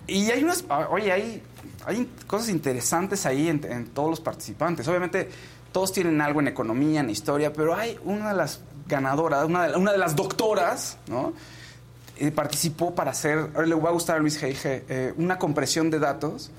Y 0.08 0.32
hay 0.32 0.44
unas, 0.44 0.66
ah, 0.68 0.88
oye, 0.90 1.12
hay, 1.12 1.44
hay 1.86 2.10
cosas 2.26 2.50
interesantes 2.50 3.28
ahí 3.28 3.50
en, 3.50 3.64
en 3.66 3.86
todos 3.88 4.10
los 4.10 4.20
participantes. 4.20 4.88
Obviamente, 4.88 5.30
todos 5.72 5.94
tienen 5.94 6.20
algo 6.20 6.40
en 6.40 6.48
economía, 6.48 7.02
en 7.02 7.12
historia, 7.12 7.54
pero 7.54 7.76
hay 7.76 8.00
una 8.04 8.30
de 8.30 8.36
las 8.36 8.62
ganadoras, 8.88 9.46
una 9.46 9.68
de, 9.68 9.78
una 9.78 9.92
de 9.92 10.00
las 10.00 10.16
doctoras, 10.16 10.98
¿no? 11.08 11.34
Eh, 12.18 12.32
participó 12.32 12.96
para 12.96 13.12
hacer, 13.12 13.52
le 13.68 13.76
va 13.76 13.90
a 13.90 13.94
gustar 13.94 14.16
a 14.16 14.20
Luis 14.20 14.38
Geige, 14.38 14.86
eh, 14.90 15.14
una 15.18 15.38
compresión 15.38 15.92
de 15.92 16.00
datos, 16.00 16.50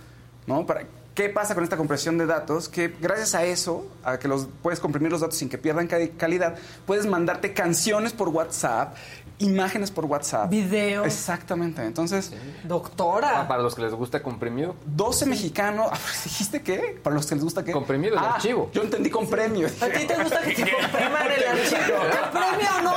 ¿no? 0.46 0.66
Para, 0.66 0.84
¿Qué 1.16 1.30
pasa 1.30 1.54
con 1.54 1.64
esta 1.64 1.78
compresión 1.78 2.18
de 2.18 2.26
datos? 2.26 2.68
Que 2.68 2.94
gracias 3.00 3.34
a 3.34 3.42
eso, 3.42 3.86
a 4.04 4.18
que 4.18 4.28
los 4.28 4.46
puedes 4.62 4.78
comprimir 4.80 5.10
los 5.10 5.22
datos 5.22 5.36
sin 5.38 5.48
que 5.48 5.56
pierdan 5.56 5.86
ca- 5.88 5.96
calidad, 6.18 6.56
puedes 6.84 7.06
mandarte 7.06 7.54
canciones 7.54 8.12
por 8.12 8.28
WhatsApp 8.28 8.94
imágenes 9.38 9.90
por 9.90 10.04
WhatsApp. 10.06 10.48
Videos. 10.50 11.06
Exactamente. 11.06 11.82
Entonces, 11.84 12.32
Doctora. 12.64 13.40
Ah, 13.42 13.48
para 13.48 13.62
los 13.62 13.74
que 13.74 13.82
les 13.82 13.92
gusta 13.92 14.22
comprimido. 14.22 14.74
12 14.86 15.26
mexicanos. 15.26 15.88
¿Dijiste 16.24 16.62
qué? 16.62 16.98
Para 17.02 17.16
los 17.16 17.26
que 17.26 17.34
les 17.34 17.44
gusta 17.44 17.62
qué? 17.64 17.72
Comprimido, 17.72 18.14
el 18.14 18.18
Ah, 18.24 18.34
archivo. 18.34 18.70
Yo 18.72 18.82
entendí 18.82 19.10
con 19.10 19.28
premio. 19.28 19.68
¿A 19.80 19.86
ti 19.88 20.06
te 20.06 20.14
gusta 20.16 20.40
que 20.40 20.54
te 20.54 20.72
compriman 20.72 21.30
el 21.32 21.44
archivo? 21.48 21.98
¿El 22.02 22.30
premio 22.30 22.70
no? 22.82 22.92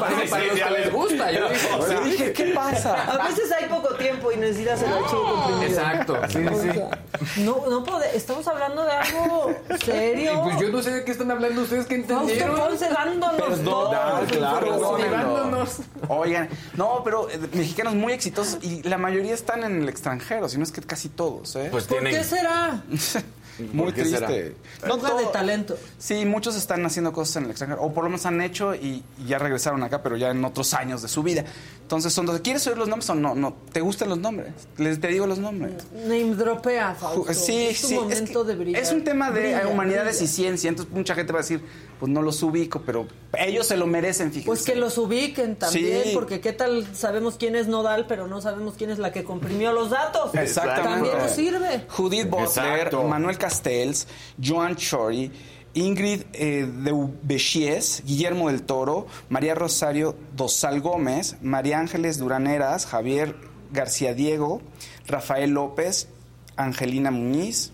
para 0.30 0.44
los 0.44 0.58
que 0.58 0.70
les 0.70 0.92
gusta, 0.92 1.30
yo 1.32 1.48
dije. 1.48 1.68
o 1.78 1.82
sea, 1.86 1.94
Yo 1.98 2.04
dije, 2.04 2.32
¿qué 2.32 2.44
pasa? 2.54 3.04
A 3.12 3.28
veces 3.28 3.52
hay 3.52 3.68
poco 3.68 3.94
tiempo 3.94 4.32
y 4.32 4.36
necesitas 4.36 4.82
el 4.82 4.92
archivo 4.92 5.32
comprimido. 5.34 5.66
Exacto, 5.68 6.16
sí, 6.28 6.38
O 6.46 6.60
sí. 6.62 6.70
sea, 6.72 6.98
no, 7.44 7.66
no 7.68 7.84
pode- 7.84 8.10
estamos 8.14 8.46
hablando 8.48 8.84
de 8.84 8.92
algo 8.92 9.54
serio. 9.84 10.40
Pues 10.44 10.58
yo 10.58 10.68
no 10.70 10.82
sé 10.82 10.90
de 10.92 11.04
qué 11.04 11.12
están 11.12 11.30
hablando 11.30 11.62
ustedes, 11.62 11.86
¿qué 11.86 12.02
Fausto 12.02 12.22
entendieron? 12.22 12.56
Ponce 12.56 12.88
dándonos. 12.88 13.60
Ah, 13.94 14.20
claro, 14.28 14.96
Perdónenlo. 14.96 15.66
Oigan, 16.08 16.48
no, 16.76 17.02
pero 17.04 17.28
eh, 17.30 17.38
mexicanos 17.52 17.94
muy 17.94 18.12
exitosos 18.12 18.58
y 18.62 18.82
la 18.82 18.98
mayoría 18.98 19.34
están 19.34 19.64
en 19.64 19.82
el 19.82 19.88
extranjero, 19.88 20.48
si 20.48 20.58
no 20.58 20.64
es 20.64 20.72
que 20.72 20.80
casi 20.80 21.08
todos, 21.08 21.56
¿eh? 21.56 21.68
Pues 21.70 21.84
¿Por 21.84 21.98
tienen. 21.98 22.20
qué 22.20 22.24
será? 22.24 22.82
muy 23.72 23.84
¿por 23.86 23.94
qué 23.94 24.04
será? 24.04 24.26
triste. 24.26 24.56
No 24.86 24.96
de 24.96 25.26
talento. 25.32 25.76
Sí, 25.98 26.24
muchos 26.24 26.56
están 26.56 26.84
haciendo 26.86 27.12
cosas 27.12 27.36
en 27.36 27.44
el 27.44 27.50
extranjero, 27.50 27.82
o 27.82 27.92
por 27.92 28.04
lo 28.04 28.10
menos 28.10 28.24
han 28.26 28.40
hecho 28.40 28.74
y, 28.74 29.02
y 29.18 29.26
ya 29.26 29.38
regresaron 29.38 29.82
acá, 29.82 30.02
pero 30.02 30.16
ya 30.16 30.30
en 30.30 30.44
otros 30.44 30.74
años 30.74 31.02
de 31.02 31.08
su 31.08 31.22
vida. 31.22 31.44
Entonces, 31.82 32.12
son 32.12 32.24
dos. 32.26 32.40
¿Quieres 32.40 32.66
oír 32.66 32.78
los 32.78 32.88
nombres 32.88 33.10
o 33.10 33.14
no? 33.14 33.34
No, 33.34 33.54
¿te 33.72 33.80
gustan 33.80 34.08
los 34.08 34.18
nombres? 34.18 34.52
Les 34.78 34.98
te 35.00 35.08
digo 35.08 35.26
los 35.26 35.38
nombres. 35.38 35.72
Name 35.92 36.34
dropea, 36.34 36.94
Fausto. 36.94 37.34
Sí, 37.34 37.66
es 37.66 37.80
tu 37.82 37.88
sí. 37.88 37.94
momento 37.94 38.40
es, 38.40 38.46
que 38.46 38.52
de 38.52 38.58
brillar. 38.58 38.82
es 38.82 38.92
un 38.92 39.04
tema 39.04 39.30
de 39.30 39.40
Brilla, 39.42 39.68
humanidades 39.68 40.16
brilla. 40.18 40.24
y 40.24 40.34
ciencia, 40.34 40.68
entonces 40.68 40.94
mucha 40.94 41.14
gente 41.14 41.32
va 41.32 41.40
a 41.40 41.42
decir, 41.42 41.62
pues 42.00 42.10
no 42.10 42.22
los 42.22 42.42
ubico, 42.42 42.82
pero 42.86 43.06
ellos 43.38 43.66
se 43.66 43.76
lo 43.76 43.86
merecen, 43.86 44.28
fíjense. 44.30 44.46
Pues 44.46 44.62
que 44.62 44.74
los 44.74 44.96
ubiquen 44.98 45.56
también, 45.56 46.02
Sí. 46.04 46.10
porque 46.14 46.40
qué 46.40 46.52
tal 46.52 46.86
sabemos 46.94 47.36
quién 47.38 47.56
es 47.56 47.66
Nodal, 47.68 48.06
pero 48.06 48.26
no 48.26 48.40
sabemos 48.40 48.74
quién 48.78 48.90
es 48.90 48.98
la 48.98 49.12
que 49.12 49.22
comprimió 49.24 49.72
los 49.72 49.90
datos. 49.90 50.34
Exactamente. 50.34 51.10
También 51.10 51.18
nos 51.18 51.30
sirve. 51.32 51.84
Judith 51.88 52.28
Butler. 52.28 52.90
Manuel 53.04 53.36
Castells, 53.42 54.06
Joan 54.40 54.76
Chori, 54.76 55.32
Ingrid 55.74 56.22
eh, 56.32 56.64
Deubechies, 56.64 58.04
Guillermo 58.06 58.48
del 58.48 58.62
Toro, 58.62 59.08
María 59.30 59.56
Rosario 59.56 60.14
Dosal 60.36 60.80
Gómez, 60.80 61.36
María 61.42 61.80
Ángeles 61.80 62.18
Duraneras, 62.18 62.86
Javier 62.86 63.34
García 63.72 64.14
Diego, 64.14 64.62
Rafael 65.08 65.50
López, 65.50 66.08
Angelina 66.56 67.10
Muñiz 67.10 67.72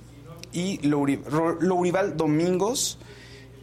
y 0.53 0.79
Lourival 0.87 2.17
Domingos 2.17 2.99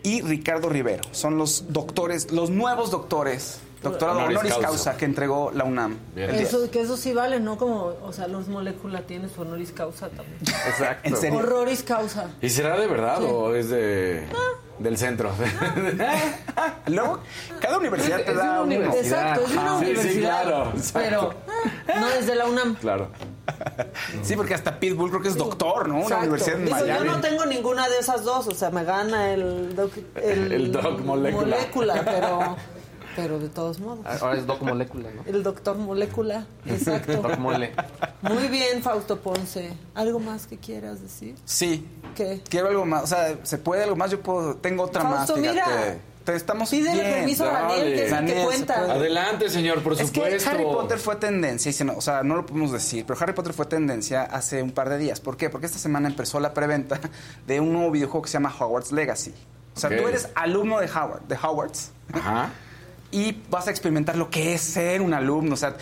y 0.03 0.22
Ricardo 0.22 0.70
Rivero. 0.70 1.03
Son 1.12 1.39
los 1.39 1.74
doctores, 1.74 2.32
los 2.32 2.51
nuevos 2.51 2.91
doctores, 2.91 3.62
doctorado 3.91 4.17
Honoris 4.19 4.38
honoris 4.38 4.53
causa. 4.53 4.67
causa 4.67 4.97
que 4.97 5.05
entregó 5.05 5.51
la 5.53 5.63
UNAM. 5.63 5.97
Eso, 6.15 6.69
que 6.71 6.81
eso 6.81 6.97
sí 6.97 7.13
vale, 7.13 7.39
¿no? 7.39 7.57
Como, 7.57 7.93
o 8.03 8.11
sea, 8.13 8.27
los 8.27 8.47
molécula 8.47 9.01
tiene 9.01 9.29
su 9.29 9.41
honoris 9.41 9.71
causa 9.71 10.09
también. 10.09 10.38
Exacto. 10.41 11.07
En 11.07 11.15
serio. 11.17 11.39
Horroris 11.39 11.83
causa. 11.83 12.29
¿Y 12.41 12.49
será 12.49 12.77
de 12.79 12.88
verdad 12.88 13.23
o 13.23 13.55
es 13.55 13.69
de 13.69 14.25
del 14.79 14.97
centro? 14.97 15.31
Luego, 16.88 17.19
cada 17.61 17.77
universidad 17.77 18.19
Es- 18.19 18.25
te 18.25 18.31
es 18.31 18.38
da 18.38 18.43
una 18.43 18.53
uno. 18.53 18.63
universidad. 18.63 19.05
Exacto, 19.38 19.41
es 19.45 19.51
de 19.51 19.57
una 19.57 19.75
Ah, 19.75 19.79
sí, 19.79 19.86
sí, 19.86 19.91
universidad. 19.91 20.41
claro, 20.43 20.71
exacto. 20.75 20.99
pero 20.99 21.33
ah, 21.95 21.99
no 21.99 22.07
es 22.09 22.27
de 22.27 22.36
la 22.36 22.45
UNAM. 22.45 22.75
claro. 22.75 23.07
Sí, 24.23 24.36
porque 24.36 24.53
hasta 24.55 24.79
Pitbull 24.79 25.09
creo 25.11 25.21
que 25.21 25.27
es 25.29 25.36
doctor, 25.38 25.88
¿no? 25.88 25.95
Una 25.95 26.03
Exacto. 26.03 26.23
universidad 26.23 26.59
en 26.59 26.65
Dice, 26.65 26.81
Miami. 26.81 27.05
yo 27.07 27.11
no 27.15 27.21
tengo 27.21 27.45
ninguna 27.45 27.88
de 27.88 27.99
esas 27.99 28.23
dos, 28.23 28.47
o 28.47 28.51
sea, 28.51 28.69
me 28.71 28.83
gana 28.83 29.31
el 29.33 29.75
doc, 29.75 29.91
el, 30.15 30.51
El 30.51 30.71
doc 30.71 30.99
molécula. 31.01 31.45
molécula, 31.57 32.01
pero, 32.03 32.57
pero 33.16 33.39
de 33.39 33.49
todos 33.49 33.80
modos. 33.80 34.05
Ahora 34.22 34.38
es 34.38 34.45
Doc 34.45 34.61
Molécula, 34.61 35.09
¿no? 35.11 35.24
El 35.26 35.43
doctor 35.43 35.78
molécula, 35.78 36.45
exacto. 36.66 37.13
Doc 37.22 37.38
Mole. 37.38 37.74
Muy 38.22 38.47
bien, 38.47 38.82
Fausto 38.84 39.20
Ponce. 39.20 39.74
¿Algo 39.93 40.20
más 40.20 40.47
que 40.47 40.57
quieras 40.57 41.01
decir? 41.01 41.36
Sí. 41.45 41.88
¿Qué? 42.16 42.41
Quiero 42.49 42.68
algo 42.70 42.86
más. 42.86 43.03
O 43.03 43.07
sea, 43.07 43.38
¿se 43.43 43.57
puede 43.57 43.84
algo 43.84 43.95
más? 43.95 44.11
Yo 44.11 44.22
puedo. 44.22 44.55
Tengo 44.55 44.84
otra 44.84 45.01
Fausto, 45.03 45.38
más. 45.38 45.41
Fíjate. 45.41 45.70
mira. 45.72 45.97
Te- 46.26 46.36
Estamos 46.36 46.72
Pídele 46.72 47.01
bien. 47.03 47.13
permiso 47.18 47.43
a 47.47 47.51
Daniel, 47.51 47.84
que 47.95 48.03
que 48.05 48.09
Daniel, 48.09 48.38
se 48.39 48.43
cuenta. 48.45 48.74
Adelante, 48.93 49.47
señor, 49.47 49.84
por 49.84 49.93
Es 49.93 49.99
que 49.99 50.05
supuesto. 50.07 50.49
Harry 50.49 50.63
Potter 50.63 50.97
fue 50.97 51.18
tendencia, 51.18 51.70
y 51.70 51.74
se 51.74 51.86
no- 51.86 51.95
o 51.95 52.01
sea, 52.01 52.24
no 52.24 52.36
lo 52.36 52.47
podemos 52.47 52.72
decir, 52.72 53.05
pero 53.05 53.20
Harry 53.22 53.34
Potter 53.34 53.53
fue 53.53 53.68
tendencia 53.68 54.24
hace 54.24 54.63
un 54.63 54.72
par 54.72 54.89
de 54.89 54.97
días. 54.97 55.20
¿Por 55.20 55.38
qué? 55.38 55.51
Porque 55.51 55.68
esta 55.68 55.78
semana 55.78 56.07
empezó 56.07 56.39
la 56.39 56.51
preventa 56.51 56.99
de 57.45 57.59
un 57.59 57.72
nuevo 57.74 57.91
videojuego 57.91 58.24
que 58.24 58.30
se 58.30 58.34
llama 58.34 58.51
Hogwarts 58.59 58.91
Legacy. 58.91 59.36
O 59.76 59.80
sea, 59.80 59.89
tú 59.95 60.07
eres 60.07 60.30
alumno 60.34 60.80
de 60.80 60.88
Howard, 60.89 61.22
de 61.28 61.36
Hogwarts, 61.36 61.91
Ajá. 62.11 62.49
Y 63.12 63.43
vas 63.49 63.68
a 63.68 63.72
experimentar 63.72 64.18
lo 64.18 64.30
que 64.30 64.53
es 64.53 64.62
ser 64.62 65.01
un 65.01 65.14
alumno, 65.14 65.53
o 65.53 65.58
sea, 65.58 65.78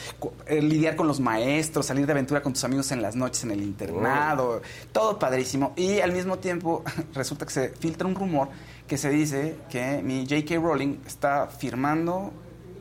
eh, 0.45 0.61
lidiar 0.61 0.95
con 0.95 1.07
los 1.07 1.19
maestros, 1.19 1.85
salir 1.85 2.05
de 2.05 2.11
aventura 2.11 2.41
con 2.41 2.53
tus 2.53 2.63
amigos 2.63 2.91
en 2.91 3.01
las 3.01 3.15
noches 3.15 3.43
en 3.43 3.51
el 3.51 3.61
internado, 3.61 4.61
todo 4.91 5.17
padrísimo. 5.17 5.73
Y 5.75 5.99
al 5.99 6.11
mismo 6.11 6.37
tiempo 6.37 6.83
resulta 7.13 7.45
que 7.45 7.51
se 7.51 7.69
filtra 7.69 8.07
un 8.07 8.15
rumor 8.15 8.49
que 8.87 8.97
se 8.97 9.09
dice 9.09 9.55
que 9.69 10.01
mi 10.03 10.27
J.K. 10.27 10.55
Rowling 10.55 10.97
está 11.05 11.47
firmando 11.47 12.31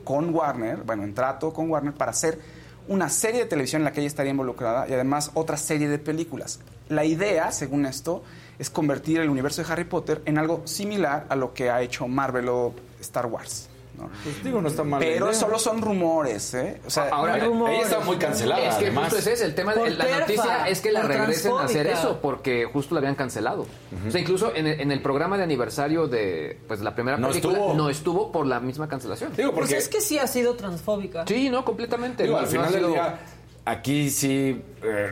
con 0.03 0.33
Warner, 0.33 0.77
bueno, 0.83 1.03
en 1.03 1.13
trato 1.13 1.53
con 1.53 1.69
Warner 1.69 1.93
para 1.93 2.11
hacer 2.11 2.39
una 2.87 3.09
serie 3.09 3.41
de 3.41 3.45
televisión 3.45 3.81
en 3.81 3.85
la 3.85 3.93
que 3.93 4.01
ella 4.01 4.07
estaría 4.07 4.31
involucrada 4.31 4.87
y 4.87 4.93
además 4.93 5.31
otra 5.33 5.57
serie 5.57 5.87
de 5.87 5.99
películas. 5.99 6.59
La 6.89 7.05
idea, 7.05 7.51
según 7.51 7.85
esto, 7.85 8.23
es 8.59 8.69
convertir 8.69 9.19
el 9.21 9.29
universo 9.29 9.63
de 9.63 9.71
Harry 9.71 9.85
Potter 9.85 10.21
en 10.25 10.37
algo 10.37 10.61
similar 10.65 11.25
a 11.29 11.35
lo 11.35 11.53
que 11.53 11.69
ha 11.69 11.81
hecho 11.81 12.07
Marvel 12.07 12.49
o 12.49 12.73
Star 12.99 13.25
Wars. 13.25 13.69
¿No? 13.97 14.09
Pues 14.23 14.43
digo, 14.43 14.61
no 14.61 14.67
está 14.67 14.83
mal. 14.83 14.99
Pero 14.99 15.27
idea. 15.27 15.39
solo 15.39 15.59
son 15.59 15.81
rumores, 15.81 16.53
¿eh? 16.55 16.81
O 16.85 16.89
sea, 16.89 17.09
Ahora, 17.09 17.37
Ella- 17.37 17.81
está 17.81 17.99
muy 17.99 18.17
cancelada, 18.17 18.61
Es 18.67 18.75
que 18.75 18.85
además. 18.87 19.05
justo 19.05 19.19
ese 19.19 19.33
es 19.33 19.41
el 19.41 19.53
tema 19.55 19.75
de 19.75 19.89
la 19.91 20.03
perfa, 20.05 20.19
noticia 20.21 20.67
es 20.67 20.81
que 20.81 20.91
la 20.91 21.01
regresen 21.03 21.51
a 21.53 21.63
hacer 21.63 21.87
eso 21.87 22.19
porque 22.21 22.65
justo 22.65 22.95
la 22.95 22.99
habían 22.99 23.15
cancelado. 23.15 23.65
O 24.07 24.11
sea, 24.11 24.19
incluso 24.19 24.53
en 24.55 24.67
el, 24.67 24.81
en 24.81 24.91
el 24.91 25.01
programa 25.01 25.37
de 25.37 25.43
aniversario 25.43 26.07
de 26.07 26.59
pues 26.67 26.81
la 26.81 26.95
primera 26.95 27.17
No 27.17 27.29
película 27.29 27.53
estuvo. 27.53 27.73
no 27.75 27.89
estuvo 27.89 28.31
por 28.31 28.45
la 28.47 28.59
misma 28.59 28.87
cancelación. 28.87 29.31
Digo, 29.35 29.51
Pues 29.51 29.61
porque 29.67 29.77
es 29.77 29.87
que 29.89 30.01
sí 30.01 30.17
ha 30.17 30.27
sido 30.27 30.55
transfóbica. 30.55 31.25
Sí, 31.27 31.49
no, 31.49 31.63
completamente. 31.63 32.23
Digo, 32.23 32.35
No- 32.35 32.39
al 32.39 32.45
no 32.45 32.51
final 32.51 32.65
ha 32.65 32.71
del 32.71 32.79
sido- 32.79 32.89
día, 32.93 33.19
aquí 33.65 34.09
sí 34.09 34.61
eh, 34.81 35.11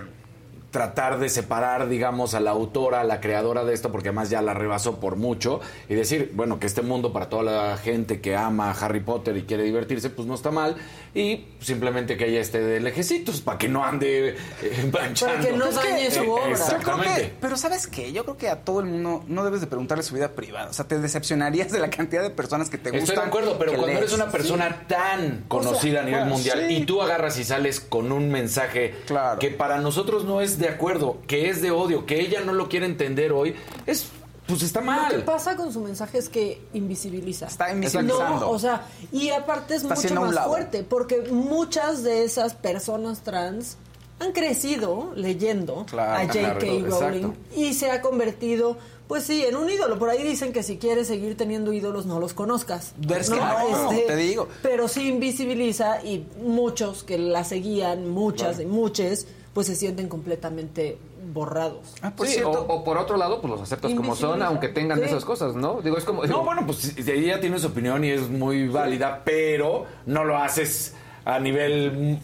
tratar 0.71 1.19
de 1.19 1.29
separar, 1.29 1.87
digamos, 1.89 2.33
a 2.33 2.39
la 2.39 2.51
autora, 2.51 3.01
a 3.01 3.03
la 3.03 3.19
creadora 3.19 3.63
de 3.65 3.73
esto, 3.73 3.91
porque 3.91 4.09
además 4.09 4.29
ya 4.29 4.41
la 4.41 4.53
rebasó 4.53 4.99
por 4.99 5.17
mucho, 5.17 5.59
y 5.89 5.95
decir, 5.95 6.31
bueno, 6.33 6.59
que 6.59 6.67
este 6.67 6.81
mundo 6.81 7.11
para 7.13 7.29
toda 7.29 7.43
la 7.43 7.77
gente 7.77 8.21
que 8.21 8.35
ama 8.35 8.71
a 8.71 8.73
Harry 8.73 9.01
Potter 9.01 9.35
y 9.37 9.43
quiere 9.43 9.63
divertirse, 9.63 10.09
pues 10.09 10.27
no 10.27 10.33
está 10.33 10.49
mal, 10.49 10.77
y 11.13 11.45
simplemente 11.59 12.15
que 12.15 12.29
ella 12.29 12.39
esté 12.39 12.61
de 12.61 12.79
lejecitos, 12.79 13.41
para 13.41 13.57
que 13.57 13.67
no 13.67 13.83
ande 13.83 14.29
eh, 14.29 14.89
manchando. 14.93 15.35
Para 15.35 15.45
que 15.49 15.57
no 15.57 15.71
dañe 15.71 16.09
su 16.09 16.21
Eh, 16.23 16.27
obra. 16.29 16.41
Yo 16.41 16.41
creo 16.41 16.45
que, 16.45 16.51
Exactamente. 16.53 17.33
pero 17.41 17.57
¿sabes 17.57 17.87
qué? 17.87 18.13
Yo 18.13 18.23
creo 18.23 18.37
que 18.37 18.47
a 18.49 18.63
todo 18.63 18.79
el 18.79 18.85
mundo 18.85 19.23
no 19.27 19.43
debes 19.43 19.59
de 19.61 19.67
preguntarle 19.67 20.03
su 20.03 20.15
vida 20.15 20.29
privada. 20.29 20.69
O 20.69 20.73
sea, 20.73 20.87
te 20.87 20.97
decepcionarías 20.99 21.69
de 21.71 21.79
la 21.79 21.89
cantidad 21.89 22.23
de 22.23 22.29
personas 22.29 22.69
que 22.69 22.77
te 22.77 22.91
gustan. 22.91 23.03
Estoy 23.09 23.15
de 23.17 23.27
acuerdo, 23.27 23.57
pero 23.59 23.71
cuando 23.71 23.87
lees. 23.87 23.99
eres 23.99 24.13
una 24.13 24.29
persona 24.31 24.85
tan 24.87 25.43
conocida 25.49 25.99
a 25.99 26.03
nivel 26.03 26.21
bueno, 26.21 26.35
mundial 26.35 26.63
sí. 26.67 26.75
y 26.77 26.85
tú 26.85 27.01
agarras 27.01 27.37
y 27.37 27.43
sales 27.43 27.81
con 27.81 28.11
un 28.13 28.29
mensaje 28.29 28.95
Claro. 29.05 29.37
que 29.39 29.49
para 29.49 29.79
nosotros 29.79 30.23
no 30.23 30.39
es 30.39 30.59
de 30.61 30.69
acuerdo, 30.69 31.17
que 31.27 31.49
es 31.49 31.61
de 31.61 31.71
odio, 31.71 32.05
que 32.05 32.21
ella 32.21 32.41
no 32.41 32.53
lo 32.53 32.69
quiere 32.69 32.85
entender 32.85 33.33
hoy, 33.33 33.55
es 33.85 34.05
pues 34.47 34.63
está 34.63 34.81
Lo 34.81 34.85
que 35.09 35.15
mal. 35.17 35.23
pasa 35.23 35.55
con 35.55 35.71
su 35.71 35.79
mensaje 35.79 36.17
es 36.17 36.27
que 36.27 36.61
invisibiliza. 36.73 37.47
Está 37.47 37.71
invisibilizando. 37.71 38.39
No, 38.41 38.49
o 38.49 38.59
sea, 38.59 38.85
y 39.11 39.29
aparte 39.29 39.75
es 39.75 39.83
Está 39.83 39.95
mucho 39.95 40.15
más 40.21 40.33
lado. 40.33 40.49
fuerte, 40.49 40.83
porque 40.83 41.21
muchas 41.31 42.03
de 42.03 42.23
esas 42.25 42.53
personas 42.53 43.21
trans 43.21 43.77
han 44.19 44.33
crecido 44.33 45.13
leyendo 45.15 45.85
Claro, 45.89 46.13
a 46.23 46.25
J.K. 46.27 46.57
claro, 46.59 46.99
Rowling 46.99 47.25
exacto. 47.27 47.55
y 47.55 47.73
se 47.73 47.91
ha 47.91 48.01
convertido, 48.01 48.77
pues 49.07 49.23
sí, 49.23 49.43
en 49.45 49.55
un 49.55 49.69
ídolo. 49.69 49.97
Por 49.97 50.09
ahí 50.09 50.21
dicen 50.21 50.51
que 50.51 50.63
si 50.63 50.77
quieres 50.77 51.07
seguir 51.07 51.37
teniendo 51.37 51.71
ídolos, 51.71 52.05
no 52.05 52.19
los 52.19 52.33
conozcas. 52.33 52.93
Es 53.09 53.29
que 53.29 53.37
no, 53.39 53.89
te 54.05 54.15
digo. 54.17 54.49
Pero 54.61 54.87
sí 54.89 55.07
invisibiliza 55.07 56.03
y 56.03 56.25
muchos 56.43 57.03
que 57.03 57.17
la 57.17 57.43
seguían, 57.45 58.09
muchas 58.09 58.59
y 58.59 58.65
muchas, 58.65 59.27
pues 59.53 59.67
se 59.67 59.75
sienten 59.75 60.07
completamente 60.07 60.97
borrados. 61.33 61.93
Ah, 62.01 62.11
por 62.15 62.25
Sí, 62.27 62.33
cierto, 62.33 62.51
o, 62.67 62.73
o 62.75 62.83
por 62.83 62.97
otro 62.97 63.17
lado, 63.17 63.41
pues 63.41 63.51
los 63.51 63.61
aceptas 63.61 63.93
como 63.93 64.15
son, 64.15 64.41
aunque 64.41 64.69
tengan 64.69 64.99
Sí. 64.99 65.05
esas 65.05 65.25
cosas, 65.25 65.55
¿no? 65.55 65.81
Digo, 65.81 65.97
es 65.97 66.03
como... 66.05 66.25
No, 66.25 66.43
bueno, 66.43 66.65
pues 66.65 66.97
ella 66.97 67.39
tiene 67.41 67.59
su 67.59 67.67
opinión 67.67 68.03
y 68.03 68.11
es 68.11 68.29
muy 68.29 68.67
válida, 68.69 69.21
pero 69.25 69.85
no 70.05 70.23
lo 70.23 70.37
haces 70.37 70.93
a 71.25 71.39
nivel 71.39 72.19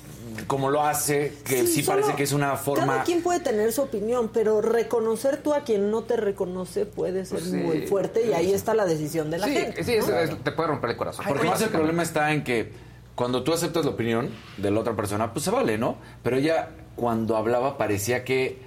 como 0.47 0.69
lo 0.69 0.83
hace, 0.83 1.33
que 1.45 1.65
sí, 1.67 1.83
parece 1.83 2.13
que 2.15 2.23
es 2.23 2.31
una 2.31 2.55
forma... 2.57 2.85
Cada 2.87 3.03
quien 3.03 3.21
puede 3.23 3.39
tener 3.39 3.71
su 3.73 3.81
opinión, 3.81 4.29
pero 4.33 4.61
reconocer 4.61 5.37
tú 5.41 5.53
a 5.53 5.61
quien 5.61 5.89
no 5.91 6.03
te 6.03 6.15
reconoce 6.15 6.85
puede 6.85 7.25
ser 7.25 7.39
Pues 7.39 7.49
sí. 7.51 7.57
muy 7.57 7.87
fuerte 7.87 8.25
y 8.27 8.33
ahí 8.33 8.51
está 8.53 8.73
la 8.73 8.85
decisión 8.85 9.29
de 9.31 9.39
la 9.39 9.47
sí, 9.47 9.53
gente. 9.55 9.83
sí, 9.83 9.93
es- 9.93 10.05
te 10.43 10.51
puede 10.51 10.69
romper 10.69 10.91
el 10.91 10.97
corazón. 10.97 11.25
Porque 11.27 11.47
más 11.47 11.61
el 11.61 11.69
problema 11.69 12.03
está 12.03 12.31
en 12.33 12.43
que 12.43 12.71
cuando 13.15 13.43
tú 13.43 13.51
aceptas 13.53 13.83
la 13.85 13.91
opinión 13.91 14.29
de 14.57 14.69
la 14.71 14.79
otra 14.79 14.95
persona, 14.95 15.33
pues 15.33 15.43
se 15.45 15.49
vale, 15.51 15.77
¿no? 15.77 15.97
Pero 16.21 16.37
ella, 16.37 16.69
cuando 16.97 17.37
hablaba, 17.37 17.77
parecía 17.77 18.25
que 18.25 18.65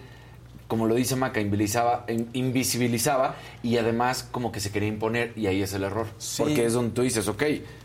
como 0.66 0.86
lo 0.86 0.94
dice 0.94 1.16
Maca, 1.16 1.40
invisibilizaba, 1.40 2.04
invisibilizaba 2.32 3.34
y 3.60 3.76
además 3.78 4.26
como 4.30 4.52
que 4.52 4.60
se 4.60 4.70
quería 4.70 4.88
imponer 4.88 5.32
y 5.36 5.48
ahí 5.48 5.62
es 5.62 5.72
el 5.72 5.82
error. 5.82 6.06
Sí. 6.18 6.42
Porque 6.44 6.64
es 6.64 6.72
donde 6.72 6.92
tú 6.94 7.02
dices, 7.02 7.26
ok, 7.26 7.42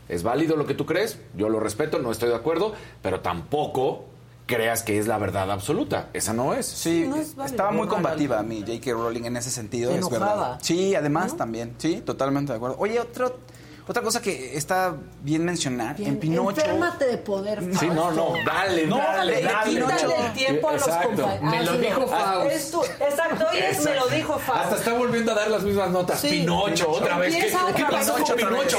es 0.08 0.22
válido 0.22 0.56
lo 0.56 0.68
que 0.68 0.76
tú 0.76 0.86
crees, 0.86 1.20
yo 1.36 1.50
lo 1.50 1.60
respeto, 1.60 1.98
no 1.98 2.12
estoy 2.12 2.30
de 2.30 2.36
acuerdo, 2.36 2.76
pero 3.02 3.22
tampoco 3.22 4.06
creas 4.46 4.84
que 4.84 5.00
es 5.00 5.08
la 5.08 5.18
verdad 5.18 5.50
absoluta. 5.52 6.10
Esa 6.14 6.34
no 6.34 6.54
es. 6.54 6.68
Sí, 6.68 7.06
No 7.10 7.16
es 7.16 7.36
estaba 7.44 7.72
muy 7.72 7.88
es 7.88 7.90
combativa 7.94 8.44
mi 8.44 8.60
J.K. 8.62 8.92
Rowling 8.92 9.24
en 9.26 9.38
ese 9.38 9.50
sentido, 9.50 9.90
es 9.90 9.98
Enojada. 9.98 10.26
verdad. 10.36 10.60
Sí, 10.62 10.94
además 10.94 11.36
también, 11.36 11.74
sí, 11.80 12.04
totalmente 12.06 12.52
de 12.54 12.58
acuerdo. 12.58 12.76
Oye, 12.78 13.00
otro, 13.00 13.40
otra 13.88 14.02
cosa 14.02 14.22
que 14.22 14.58
está 14.58 14.96
bien 15.22 15.46
mencionar, 15.46 16.00
en 16.02 16.18
Pinocho... 16.18 16.60
Enférmate 16.60 17.06
de 17.06 17.18
poder. 17.18 17.62
Sí, 17.80 17.88
no, 17.88 18.12
no, 18.12 18.34
dale, 18.46 18.88
No, 18.88 18.98
dale, 18.98 19.44
dale. 19.44 19.72
Pinocho. 19.72 20.16
El 20.26 20.34
tiempo 20.34 20.70
a 20.70 20.74
los 20.74 20.82
Exacto. 20.88 21.22
compañeros. 21.22 21.42
Me 21.44 21.64
lo 21.64 21.78
dijo 21.78 22.08
Faust. 22.08 22.52
Es 22.52 22.72
tu- 22.72 22.84
exacto, 22.84 23.46
hoy 23.52 23.58
es 23.60 23.84
me 23.86 23.94
lo 23.96 24.08
dijo 24.08 24.40
Faust. 24.40 24.62
Hasta 24.64 24.76
está 24.78 24.94
volviendo 24.94 25.32
a 25.32 25.36
dar 25.36 25.52
las 25.52 25.62
mismas 25.64 25.90
notas. 25.92 26.20
Sí. 26.20 26.30
Pinocho, 26.30 26.90
otra 26.90 27.18
vez. 27.20 27.36
¿Qué, 27.36 27.52
qué 27.76 27.86
pasó 27.90 28.14
con 28.14 28.36
Pinocho? 28.36 28.78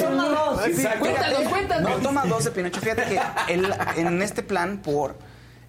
Toma 0.00 0.28
dos. 0.28 0.66
Exacto. 0.66 1.00
Cuéntanos, 1.00 1.48
cuéntanos. 1.48 1.90
No, 1.90 1.96
toma 1.98 2.24
dos 2.24 2.44
de 2.44 2.50
Pinocho. 2.52 2.80
Fíjate 2.80 3.02
que 3.04 3.20
el- 3.52 3.74
en 3.96 4.22
este 4.22 4.42
plan 4.42 4.78
por 4.78 5.14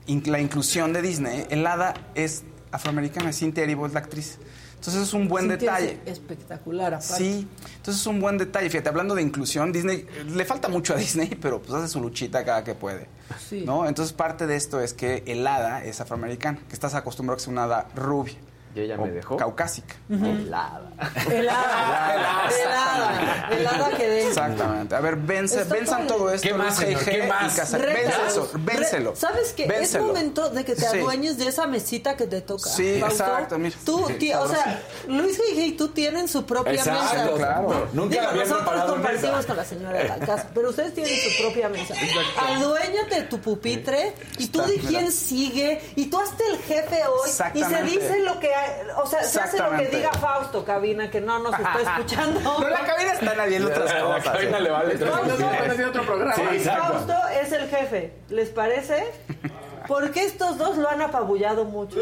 in- 0.07 0.23
la 0.27 0.39
inclusión 0.39 0.93
de 0.93 1.01
Disney, 1.01 1.45
el 1.49 1.67
hada 1.67 1.93
es 2.15 2.43
afroamericana, 2.71 3.33
Cynthia 3.33 3.63
Erivo 3.63 3.85
es 3.87 3.93
la 3.93 3.99
actriz. 3.99 4.37
Entonces 4.83 5.03
es 5.03 5.13
un 5.13 5.29
buen 5.29 5.47
detalle. 5.47 5.97
es 6.05 6.19
Espectacular, 6.19 6.93
aparte. 6.93 7.15
Sí, 7.15 7.47
entonces 7.77 8.01
es 8.01 8.05
un 8.05 8.19
buen 8.19 8.37
detalle. 8.37 8.69
Fíjate, 8.69 8.89
hablando 8.89 9.15
de 9.15 9.21
inclusión, 9.21 9.71
Disney, 9.71 10.05
le 10.27 10.43
falta 10.43 10.67
mucho 10.67 10.93
a 10.93 10.97
Disney, 10.97 11.35
pero 11.41 11.61
pues 11.61 11.73
hace 11.73 11.87
su 11.87 12.01
luchita 12.01 12.43
cada 12.43 12.65
que 12.65 12.75
puede. 12.75 13.07
Sí. 13.47 13.63
¿no? 13.65 13.87
Entonces 13.87 14.11
parte 14.11 14.45
de 14.45 14.57
esto 14.57 14.81
es 14.81 14.93
que 14.93 15.23
el 15.25 15.47
hada 15.47 15.85
es 15.85 16.01
afroamericana, 16.01 16.59
que 16.67 16.73
estás 16.73 16.95
acostumbrado 16.95 17.35
a 17.35 17.37
que 17.37 17.43
sea 17.43 17.53
una 17.53 17.63
hada 17.63 17.87
rubia. 17.95 18.35
Y 18.75 18.79
ella 18.81 18.97
me 18.97 19.11
dejó. 19.11 19.37
Caucásica. 19.37 19.95
Helada. 20.09 20.81
Helada. 21.29 22.49
Helada. 22.49 23.47
Helada 23.51 23.89
que 23.97 24.07
de. 24.09 24.27
Exactamente. 24.27 24.95
A 24.95 24.99
ver, 24.99 25.15
vence, 25.15 25.63
venzan 25.65 25.99
padre. 26.01 26.07
todo 26.07 26.31
esto. 26.33 26.47
¿Qué 26.47 26.53
más. 26.53 26.79
¿Qué 26.79 27.23
más? 27.27 27.71
Vence 27.71 28.11
eso, 28.27 28.49
vénselo. 28.55 29.15
¿Sabes 29.15 29.53
qué? 29.55 29.67
Vénselo. 29.67 30.05
Es 30.05 30.07
momento 30.13 30.49
de 30.49 30.65
que 30.65 30.75
te 30.75 30.81
Sí. 30.89 30.97
adueñes 30.97 31.37
de 31.37 31.47
esa 31.47 31.67
mesita 31.67 32.15
que 32.17 32.25
te 32.27 32.41
toca. 32.41 32.69
Sí, 32.69 32.95
exacto, 32.95 33.57
mira. 33.59 33.75
Tú, 33.85 34.03
o 34.05 34.47
sea, 34.47 34.81
Luis 35.07 35.39
G.G. 35.39 35.57
y 35.67 35.71
tú 35.73 35.89
tienen 35.89 36.27
su 36.27 36.45
propia 36.45 36.73
Exacto, 36.73 37.33
mesa. 37.33 37.35
claro. 37.37 37.87
Nunca 37.93 38.31
nosotros 38.33 38.83
compartimos 38.91 39.35
mesa. 39.37 39.47
con 39.47 39.57
la 39.57 39.65
señora 39.65 39.97
de 39.99 40.07
la 40.09 40.17
casa, 40.17 40.49
pero 40.53 40.69
ustedes 40.69 40.93
tienen 40.93 41.13
su 41.15 41.43
propia 41.43 41.69
mesa. 41.69 41.93
Aduéñate 42.37 43.15
de 43.15 43.23
tu 43.23 43.39
pupitre 43.39 44.13
y 44.37 44.47
tú 44.47 44.59
Está, 44.61 44.71
di 44.71 44.77
mira. 44.79 44.89
quién 44.89 45.11
sigue 45.11 45.81
y 45.95 46.05
tú 46.07 46.19
hazte 46.19 46.43
el 46.47 46.57
jefe 46.59 47.01
hoy 47.05 47.29
y 47.53 47.63
se 47.63 47.83
dice 47.83 48.19
lo 48.19 48.39
que, 48.39 48.49
o 48.97 49.05
sea, 49.05 49.23
se 49.23 49.39
hace 49.39 49.57
lo 49.57 49.63
que 49.69 49.83
Exactamente. 49.83 49.97
diga 49.97 50.11
Fausto, 50.13 50.63
cabina, 50.65 51.09
que 51.09 51.21
no 51.21 51.39
nos 51.39 51.53
está 51.57 51.81
escuchando. 51.81 52.39
No, 52.41 52.67
la 52.67 52.85
cabina 52.85 53.13
está 53.13 53.33
nadie 53.35 53.57
en 53.57 53.65
otras 53.65 53.93
La 53.93 54.01
cosas. 54.01 54.23
cabina 54.33 54.57
¿eh? 54.57 54.61
le 54.61 54.69
vale 54.69 54.97
Fausto, 54.97 55.49
es 55.65 55.77
de 55.77 55.85
otro 55.85 56.05
programa. 56.05 56.35
Sí, 56.35 56.41
exacto. 56.53 56.93
Fausto 56.93 57.13
es 57.41 57.51
el 57.51 57.69
jefe, 57.69 58.13
¿les 58.29 58.49
parece? 58.49 59.11
Porque 59.87 60.23
estos 60.23 60.57
dos 60.57 60.77
lo 60.77 60.89
han 60.89 61.01
apabullado 61.01 61.65
mucho. 61.65 61.99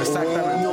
Exactamente. 0.00 0.68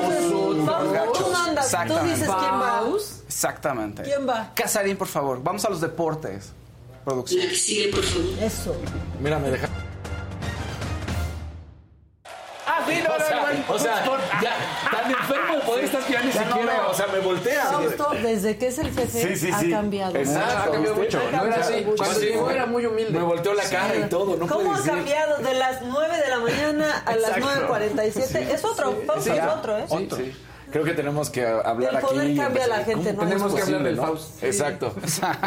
Gachos. 0.94 1.18
tú 1.18 1.32
Exactamente. 1.60 2.10
dices 2.10 2.28
quién 2.40 2.54
va. 2.62 2.82
Exactamente. 3.28 4.04
¿Quién 4.04 4.28
va? 4.28 4.52
Casarín, 4.56 4.98
por 4.98 5.08
favor. 5.08 5.40
Vamos 5.44 5.64
a 5.66 5.70
los 5.70 5.82
deportes. 5.82 6.52
Producción. 7.04 7.44
Eso. 8.42 8.76
Mira, 9.20 9.38
me 9.38 9.52
deja. 9.52 9.68
Ah, 12.68 12.84
sí, 12.88 13.00
no, 13.04 13.14
O 13.14 13.20
sea, 13.20 13.36
no, 13.36 13.48
no, 13.54 13.74
o 13.76 13.80
sea, 13.80 14.04
ya, 14.42 14.56
tan 14.92 15.12
enfermo 15.12 15.56
de 15.56 15.62
poder 15.62 15.86
estás 15.86 16.04
que 16.06 16.14
ya 16.14 16.22
ni 16.22 16.32
siquiera, 16.32 16.88
o 16.88 16.94
sea, 16.94 17.08
me 17.08 17.20
voltea. 17.20 17.66
Fausto, 17.66 18.10
desde 18.24 18.58
que 18.58 18.68
es 18.68 18.80
el 18.80 18.92
jefe, 18.92 19.22
Sí, 19.22 19.36
sí, 19.36 19.52
ha 19.52 19.60
sí. 19.60 19.70
cambiado. 19.70 20.16
Exacto. 20.16 20.58
ha 20.70 20.72
cambiado 20.72 20.96
mucho. 20.96 21.20
No 21.32 21.46
era 21.46 21.56
así. 21.58 21.86
Cuando 21.96 22.20
llegó 22.20 22.50
era 22.52 22.66
muy 22.66 22.86
humilde. 22.86 23.12
Me 23.12 23.24
volteó 23.24 23.54
la 23.54 23.64
cara 23.70 23.96
y 23.96 24.10
todo, 24.10 24.36
no 24.38 24.48
¿Cómo 24.48 24.74
ha 24.74 24.82
cambiado 24.82 25.38
de 25.38 25.54
las 25.54 25.82
9 25.84 26.18
de 26.18 26.30
la 26.30 26.40
mañana 26.40 27.04
a 27.06 27.16
las 27.16 27.38
Exacto. 27.38 27.74
9.47? 27.74 28.36
es 28.54 28.66
otro, 28.66 28.96
Fausto 29.06 29.34
es 29.34 29.44
otro, 29.44 29.78
¿eh? 29.78 29.86
Sí, 29.88 30.10
sí. 30.16 30.36
Creo 30.76 30.84
que 30.84 30.94
tenemos 30.94 31.30
que 31.30 31.46
hablar 31.46 31.92
El 31.92 31.96
aquí. 31.96 32.06
poder 32.06 32.30
y 32.32 32.36
cambia 32.36 32.66
a 32.66 32.68
la 32.68 32.84
gente, 32.84 33.12
¿Cómo 33.12 33.22
¿no? 33.22 33.30
Tenemos 33.30 33.56
que 33.56 33.62
hablar 33.62 33.84
del 33.84 33.96
posible, 33.96 34.20
Faust. 34.20 34.44
Exacto. 34.44 34.94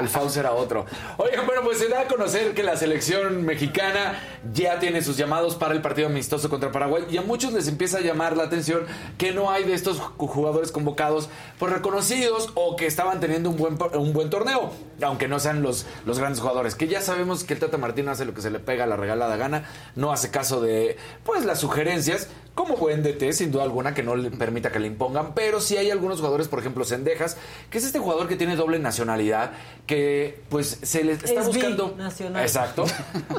El 0.00 0.08
Faust 0.08 0.38
era 0.38 0.52
otro. 0.52 0.86
Oigan, 1.18 1.44
bueno, 1.44 1.60
pues 1.62 1.76
se 1.76 1.90
da 1.90 2.00
a 2.00 2.04
conocer 2.06 2.54
que 2.54 2.62
la 2.62 2.78
selección 2.78 3.44
mexicana 3.44 4.18
ya 4.54 4.78
tiene 4.78 5.02
sus 5.02 5.18
llamados 5.18 5.54
para 5.54 5.74
el 5.74 5.82
partido 5.82 6.06
amistoso 6.06 6.48
contra 6.48 6.72
Paraguay 6.72 7.04
y 7.10 7.18
a 7.18 7.20
muchos 7.20 7.52
les 7.52 7.68
empieza 7.68 7.98
a 7.98 8.00
llamar 8.00 8.38
la 8.38 8.44
atención 8.44 8.86
que 9.18 9.32
no 9.32 9.50
hay 9.50 9.64
de 9.64 9.74
estos 9.74 9.98
jugadores 9.98 10.72
convocados 10.72 11.28
pues 11.58 11.74
reconocidos 11.74 12.50
o 12.54 12.76
que 12.76 12.86
estaban 12.86 13.20
teniendo 13.20 13.50
un 13.50 13.58
buen 13.58 13.76
un 13.96 14.14
buen 14.14 14.30
torneo, 14.30 14.70
aunque 15.02 15.28
no 15.28 15.40
sean 15.40 15.60
los, 15.60 15.84
los 16.06 16.18
grandes 16.18 16.40
jugadores, 16.40 16.74
que 16.74 16.88
ya 16.88 17.02
sabemos 17.02 17.44
que 17.44 17.52
el 17.52 17.60
Tata 17.60 17.76
Martino 17.76 18.10
hace 18.12 18.24
lo 18.24 18.32
que 18.32 18.40
se 18.40 18.50
le 18.50 18.60
pega 18.60 18.84
a 18.84 18.86
la 18.86 18.96
regalada 18.96 19.36
gana, 19.36 19.64
no 19.94 20.10
hace 20.10 20.30
caso 20.30 20.62
de 20.62 20.96
pues 21.24 21.44
las 21.44 21.58
sugerencias, 21.58 22.28
como 22.54 22.76
buen 22.76 23.04
DT, 23.04 23.32
sin 23.32 23.52
duda 23.52 23.62
alguna, 23.62 23.94
que 23.94 24.02
no 24.02 24.16
le 24.16 24.30
permita 24.32 24.72
que 24.72 24.80
le 24.80 24.88
pero 25.34 25.60
sí 25.60 25.76
hay 25.76 25.90
algunos 25.90 26.18
jugadores, 26.18 26.48
por 26.48 26.58
ejemplo, 26.58 26.84
Sendejas, 26.84 27.36
que 27.70 27.78
es 27.78 27.84
este 27.84 27.98
jugador 27.98 28.28
que 28.28 28.36
tiene 28.36 28.56
doble 28.56 28.78
nacionalidad, 28.78 29.52
que 29.86 30.40
pues 30.48 30.78
se 30.82 31.04
le 31.04 31.12
está 31.12 31.32
Es 31.32 31.46
buscando... 31.46 31.90
binacional. 31.90 32.42
Exacto, 32.42 32.84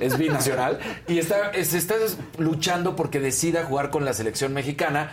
es 0.02 0.18
binacional, 0.18 0.80
y 1.08 1.20
está, 1.20 1.54
se 1.54 1.78
está 1.78 1.96
luchando 2.38 2.96
porque 2.96 3.20
decida 3.20 3.66
jugar 3.66 3.90
con 3.90 4.06
la 4.06 4.14
selección 4.14 4.54
mexicana, 4.54 5.12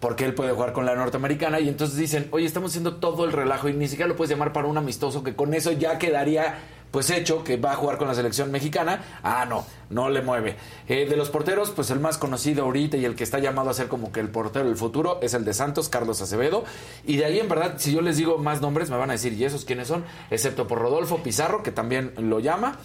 porque 0.00 0.24
él 0.24 0.34
puede 0.34 0.52
jugar 0.52 0.72
con 0.72 0.86
la 0.86 0.94
norteamericana, 0.94 1.60
y 1.60 1.68
entonces 1.68 1.96
dicen, 1.96 2.28
oye, 2.30 2.46
estamos 2.46 2.70
haciendo 2.72 2.96
todo 2.96 3.24
el 3.24 3.32
relajo, 3.32 3.68
y 3.68 3.74
ni 3.74 3.86
siquiera 3.88 4.08
lo 4.08 4.16
puedes 4.16 4.30
llamar 4.30 4.52
para 4.52 4.66
un 4.66 4.78
amistoso, 4.78 5.22
que 5.22 5.36
con 5.36 5.52
eso 5.54 5.72
ya 5.72 5.98
quedaría 5.98 6.58
pues 6.90 7.10
hecho 7.10 7.44
que 7.44 7.56
va 7.56 7.72
a 7.72 7.76
jugar 7.76 7.98
con 7.98 8.08
la 8.08 8.14
selección 8.14 8.50
mexicana. 8.50 9.02
Ah, 9.22 9.46
no, 9.48 9.64
no 9.90 10.10
le 10.10 10.22
mueve. 10.22 10.56
Eh, 10.88 11.06
de 11.06 11.16
los 11.16 11.30
porteros, 11.30 11.70
pues 11.70 11.90
el 11.90 12.00
más 12.00 12.18
conocido 12.18 12.64
ahorita 12.64 12.96
y 12.96 13.04
el 13.04 13.14
que 13.14 13.24
está 13.24 13.38
llamado 13.38 13.70
a 13.70 13.74
ser 13.74 13.88
como 13.88 14.12
que 14.12 14.20
el 14.20 14.28
portero 14.28 14.66
del 14.66 14.76
futuro 14.76 15.18
es 15.22 15.34
el 15.34 15.44
de 15.44 15.54
Santos, 15.54 15.88
Carlos 15.88 16.20
Acevedo. 16.20 16.64
Y 17.06 17.16
de 17.16 17.24
ahí, 17.24 17.40
en 17.40 17.48
verdad, 17.48 17.74
si 17.78 17.92
yo 17.92 18.00
les 18.00 18.16
digo 18.16 18.38
más 18.38 18.60
nombres, 18.60 18.90
me 18.90 18.96
van 18.96 19.10
a 19.10 19.14
decir, 19.14 19.32
¿y 19.32 19.44
esos 19.44 19.64
quiénes 19.64 19.88
son? 19.88 20.04
Excepto 20.30 20.66
por 20.66 20.78
Rodolfo 20.78 21.22
Pizarro, 21.22 21.62
que 21.62 21.72
también 21.72 22.12
lo 22.16 22.40
llama. 22.40 22.78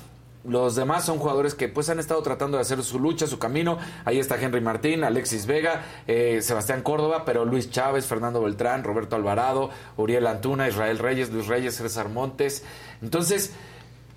Los 0.48 0.76
demás 0.76 1.04
son 1.04 1.18
jugadores 1.18 1.56
que 1.56 1.70
pues 1.70 1.90
han 1.90 2.00
estado 2.00 2.22
tratando 2.22 2.58
de 2.58 2.62
hacer 2.62 2.84
su 2.84 3.00
lucha, 3.00 3.26
su 3.26 3.40
camino. 3.40 3.80
Ahí 4.06 4.20
está 4.20 4.40
Henry 4.40 4.62
Martín, 4.62 5.04
Alexis 5.04 5.48
Vega, 5.48 5.84
eh, 6.06 6.40
Sebastián 6.44 6.84
Córdoba, 6.84 7.24
pero 7.26 7.46
Luis 7.46 7.72
Chávez, 7.72 8.06
Fernando 8.06 8.42
Beltrán, 8.42 8.84
Roberto 8.84 9.16
Alvarado, 9.16 9.72
Uriel 9.98 10.28
Antuna, 10.28 10.68
Israel 10.68 11.00
Reyes, 11.00 11.32
Luis 11.32 11.48
Reyes, 11.48 11.76
César 11.76 12.10
Montes. 12.10 12.64
Entonces, 13.02 13.54